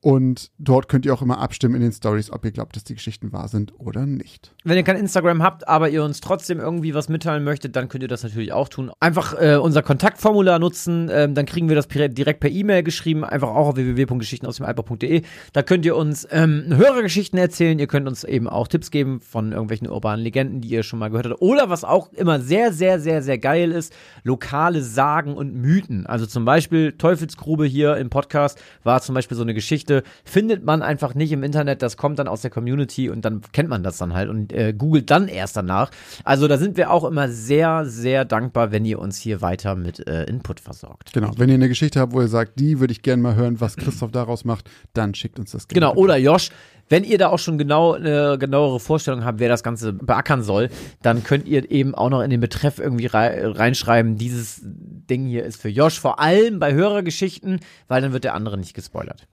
und 0.02 0.52
dort 0.58 0.88
könnt 0.88 1.06
ihr 1.06 1.14
auch 1.14 1.22
immer 1.22 1.40
abstimmen 1.40 1.76
in 1.76 1.82
den 1.82 1.92
Stories, 1.92 2.32
ob 2.32 2.46
ihr 2.46 2.52
glaubt, 2.52 2.76
dass 2.76 2.86
die 2.86 2.96
Geschichten 2.96 3.34
wahr 3.34 3.50
sind 3.50 3.74
oder 3.78 4.06
nicht. 4.06 4.56
Wenn 4.64 4.78
ihr 4.78 4.84
kein 4.84 4.96
Instagram 4.96 5.44
habt, 5.44 5.68
aber 5.68 5.90
ihr 5.90 6.04
uns 6.06 6.22
trotzdem 6.22 6.60
irgendwie 6.60 6.94
was 6.94 7.10
mitteilen 7.10 7.44
möchtet, 7.44 7.76
dann 7.76 7.90
könnt 7.90 8.04
ihr 8.04 8.08
das 8.08 8.24
natürlich 8.24 8.54
auch 8.54 8.70
tun. 8.70 8.92
Einfach 9.02 9.34
äh, 9.40 9.58
unser 9.58 9.82
Kontaktformular 9.82 10.58
nutzen, 10.58 11.10
ähm, 11.12 11.34
dann 11.34 11.46
kriegen 11.46 11.68
wir 11.68 11.76
das 11.76 11.88
direkt 11.90 12.40
per 12.40 12.50
E-Mail 12.50 12.84
geschrieben, 12.84 13.26
einfach 13.26 13.50
auch 13.50 13.68
auf 13.68 13.76
www.geschichtenausdemaltbau.de. 13.76 15.24
Da 15.52 15.64
könnt 15.64 15.86
ihr 15.86 15.98
uns 15.98 16.26
ähm, 16.32 16.66
Hörergeschichten 16.70 17.38
erzählen, 17.38 17.78
ihr 17.78 17.88
könnt 17.88 18.08
uns 18.08 18.24
eben 18.24 18.48
auch 18.48 18.70
Tipps 18.70 18.92
geben 18.92 19.20
von 19.20 19.52
irgendwelchen 19.52 19.90
urbanen 19.90 20.24
Legenden, 20.24 20.62
die 20.62 20.70
ihr 20.70 20.84
schon 20.84 21.00
mal 21.00 21.10
gehört 21.10 21.28
habt. 21.28 21.42
Oder 21.42 21.70
was 21.70 21.84
auch 21.84 22.14
immer 22.14 22.40
sehr, 22.40 22.72
sehr, 22.72 23.02
sehr, 23.02 23.22
sehr 23.22 23.38
geil 23.38 23.74
ist, 23.74 23.94
lokale 24.24 24.82
Sagen 24.82 25.36
und 25.36 25.54
Mythen. 25.56 26.06
Also 26.06 26.26
zum 26.26 26.46
Beispiel 26.46 26.94
Teufelsgrube 26.94 27.66
hier 27.66 27.98
im 27.98 28.10
Podcast 28.10 28.62
war 28.84 29.02
zum 29.02 29.14
Beispiel 29.16 29.36
so 29.36 29.44
eine 29.44 29.54
Geschichte, 29.54 29.89
Geschichte 29.90 30.04
findet 30.24 30.64
man 30.64 30.82
einfach 30.82 31.16
nicht 31.16 31.32
im 31.32 31.44
Internet. 31.44 31.82
Das 31.82 31.98
kommt 31.98 32.20
dann 32.20 32.28
aus 32.28 32.42
der 32.42 32.52
Community 32.52 33.10
und 33.10 33.26
dann 33.26 33.42
kennt 33.52 33.70
man 33.70 33.84
das 33.84 33.98
dann 33.98 34.14
halt 34.14 34.30
und 34.30 34.54
äh, 34.54 34.74
googelt 34.74 35.10
dann 35.10 35.28
erst 35.28 35.58
danach. 35.58 35.92
Also 36.24 36.48
da 36.48 36.58
sind 36.58 36.78
wir 36.78 36.92
auch 36.92 37.04
immer 37.04 37.30
sehr, 37.30 37.86
sehr 37.86 38.26
dankbar, 38.26 38.72
wenn 38.72 38.86
ihr 38.86 39.00
uns 39.00 39.18
hier 39.18 39.42
weiter 39.42 39.76
mit 39.76 40.08
äh, 40.08 40.24
Input 40.24 40.60
versorgt. 40.60 41.14
Genau, 41.14 41.32
wenn 41.38 41.50
ihr 41.50 41.56
eine 41.56 41.70
Geschichte 41.70 42.00
habt, 42.00 42.14
wo 42.14 42.22
ihr 42.22 42.28
sagt, 42.28 42.60
die 42.60 42.80
würde 42.80 42.92
ich 42.92 43.02
gerne 43.02 43.22
mal 43.22 43.36
hören, 43.36 43.60
was 43.60 43.76
Christoph 43.76 44.12
daraus 44.12 44.46
macht, 44.46 44.70
dann 44.94 45.14
schickt 45.14 45.40
uns 45.40 45.52
das 45.52 45.68
gerne. 45.68 45.80
Genau, 45.80 45.96
oder 45.96 46.18
Josh, 46.18 46.50
wenn 46.90 47.04
ihr 47.04 47.18
da 47.18 47.30
auch 47.30 47.40
schon 47.40 47.58
genau 47.58 47.94
eine 47.94 48.38
genauere 48.40 48.80
Vorstellung 48.80 49.24
habt, 49.24 49.40
wer 49.40 49.48
das 49.48 49.64
Ganze 49.64 49.94
beackern 49.94 50.42
soll, 50.42 50.70
dann 51.02 51.24
könnt 51.24 51.48
ihr 51.48 51.70
eben 51.72 51.94
auch 51.94 52.10
noch 52.10 52.22
in 52.22 52.32
den 52.32 52.40
Betreff 52.40 52.80
irgendwie 52.80 53.06
rei 53.06 53.46
reinschreiben, 53.46 54.18
dieses 54.18 54.62
Ding 54.64 55.28
hier 55.28 55.46
ist 55.46 55.62
für 55.62 55.70
Josh, 55.70 56.00
vor 56.00 56.20
allem 56.20 56.60
bei 56.60 56.74
Hörergeschichten, 56.74 57.60
weil 57.88 58.02
dann 58.02 58.12
wird 58.12 58.24
der 58.24 58.34
andere 58.34 58.58
nicht 58.58 58.74
gespoilert. 58.74 59.28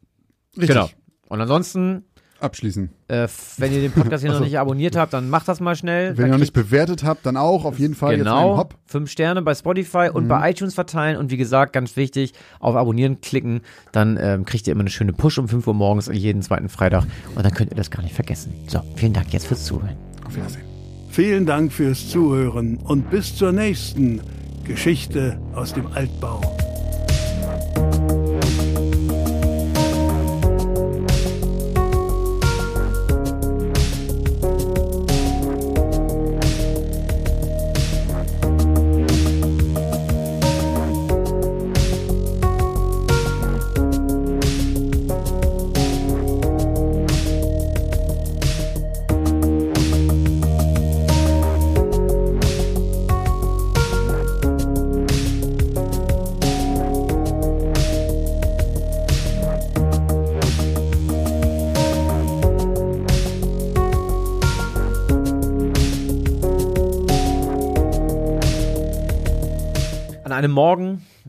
Richtig. 0.57 0.69
Genau. 0.69 0.89
Und 1.29 1.41
ansonsten, 1.41 2.05
Abschließen. 2.39 2.91
äh, 3.09 3.27
wenn 3.57 3.73
ihr 3.73 3.81
den 3.81 3.93
Podcast 3.93 4.23
hier 4.23 4.33
noch 4.33 4.41
nicht 4.45 4.59
abonniert 4.59 4.95
habt, 4.95 5.13
dann 5.15 5.29
macht 5.31 5.49
das 5.49 5.59
mal 5.61 5.75
schnell. 5.75 6.17
Wenn 6.17 6.27
ihr 6.27 6.33
noch 6.33 6.39
nicht 6.39 6.53
bewertet 6.53 7.03
habt, 7.03 7.25
dann 7.27 7.37
auch 7.37 7.65
auf 7.65 7.79
jeden 7.79 7.95
Fall 7.95 8.13
jetzt 8.13 8.21
Genau, 8.21 8.59
Hopp. 8.59 8.75
fünf 8.87 9.11
Sterne 9.11 9.43
bei 9.43 9.55
Spotify 9.55 10.11
und 10.13 10.29
bei 10.29 10.51
iTunes 10.51 10.75
verteilen 10.75 11.17
und 11.17 11.31
wie 11.31 11.37
gesagt, 11.37 11.73
ganz 11.73 11.97
wichtig, 11.97 12.35
auf 12.61 12.77
Abonnieren 12.77 13.21
klicken, 13.21 13.63
dann 13.93 14.19
ähm, 14.21 14.45
kriegt 14.45 14.67
ihr 14.67 14.73
immer 14.73 14.83
eine 14.83 14.91
schöne 14.91 15.13
Push 15.15 15.39
um 15.39 15.49
5 15.49 15.67
Uhr 15.67 15.75
morgens 15.75 16.09
jeden 16.13 16.43
zweiten 16.43 16.69
Freitag 16.69 17.05
und 17.35 17.45
dann 17.45 17.53
könnt 17.55 17.71
ihr 17.73 17.77
das 17.77 17.91
gar 17.91 18.03
nicht 18.03 18.15
vergessen. 18.15 18.53
So, 18.69 18.81
vielen 18.97 19.15
Dank 19.15 19.33
jetzt 19.33 19.47
fürs 19.47 19.65
Zuhören. 19.65 19.97
Auf 20.27 20.37
Wiedersehen. 20.37 20.65
Vielen 21.09 21.47
Dank 21.47 21.73
fürs 21.73 22.09
Zuhören 22.11 22.77
und 22.77 23.11
bis 23.11 23.35
zur 23.35 23.51
nächsten 23.53 24.21
Geschichte 24.65 25.41
aus 25.55 25.73
dem 25.73 25.87
Altbau. 25.95 26.41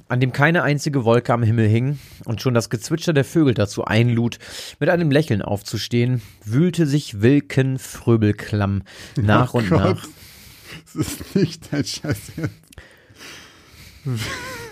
An 0.09 0.19
dem 0.19 0.31
keine 0.31 0.63
einzige 0.63 1.03
Wolke 1.05 1.33
am 1.33 1.43
Himmel 1.43 1.67
hing 1.67 1.99
und 2.25 2.41
schon 2.41 2.53
das 2.53 2.69
Gezwitscher 2.69 3.13
der 3.13 3.25
Vögel 3.25 3.53
dazu 3.53 3.85
einlud, 3.85 4.39
mit 4.79 4.89
einem 4.89 5.11
Lächeln 5.11 5.41
aufzustehen, 5.41 6.21
wühlte 6.45 6.85
sich 6.87 7.21
Wilken 7.21 7.77
Fröbelklamm 7.79 8.83
nach 9.15 9.53
und 9.53 9.71
Oh 9.71 9.77
Gott. 9.77 9.79
nach. 9.95 10.07
Das 10.93 10.95
ist 10.95 11.35
nicht 11.35 11.71
dein 11.71 11.83
Scheiß. 11.83 12.17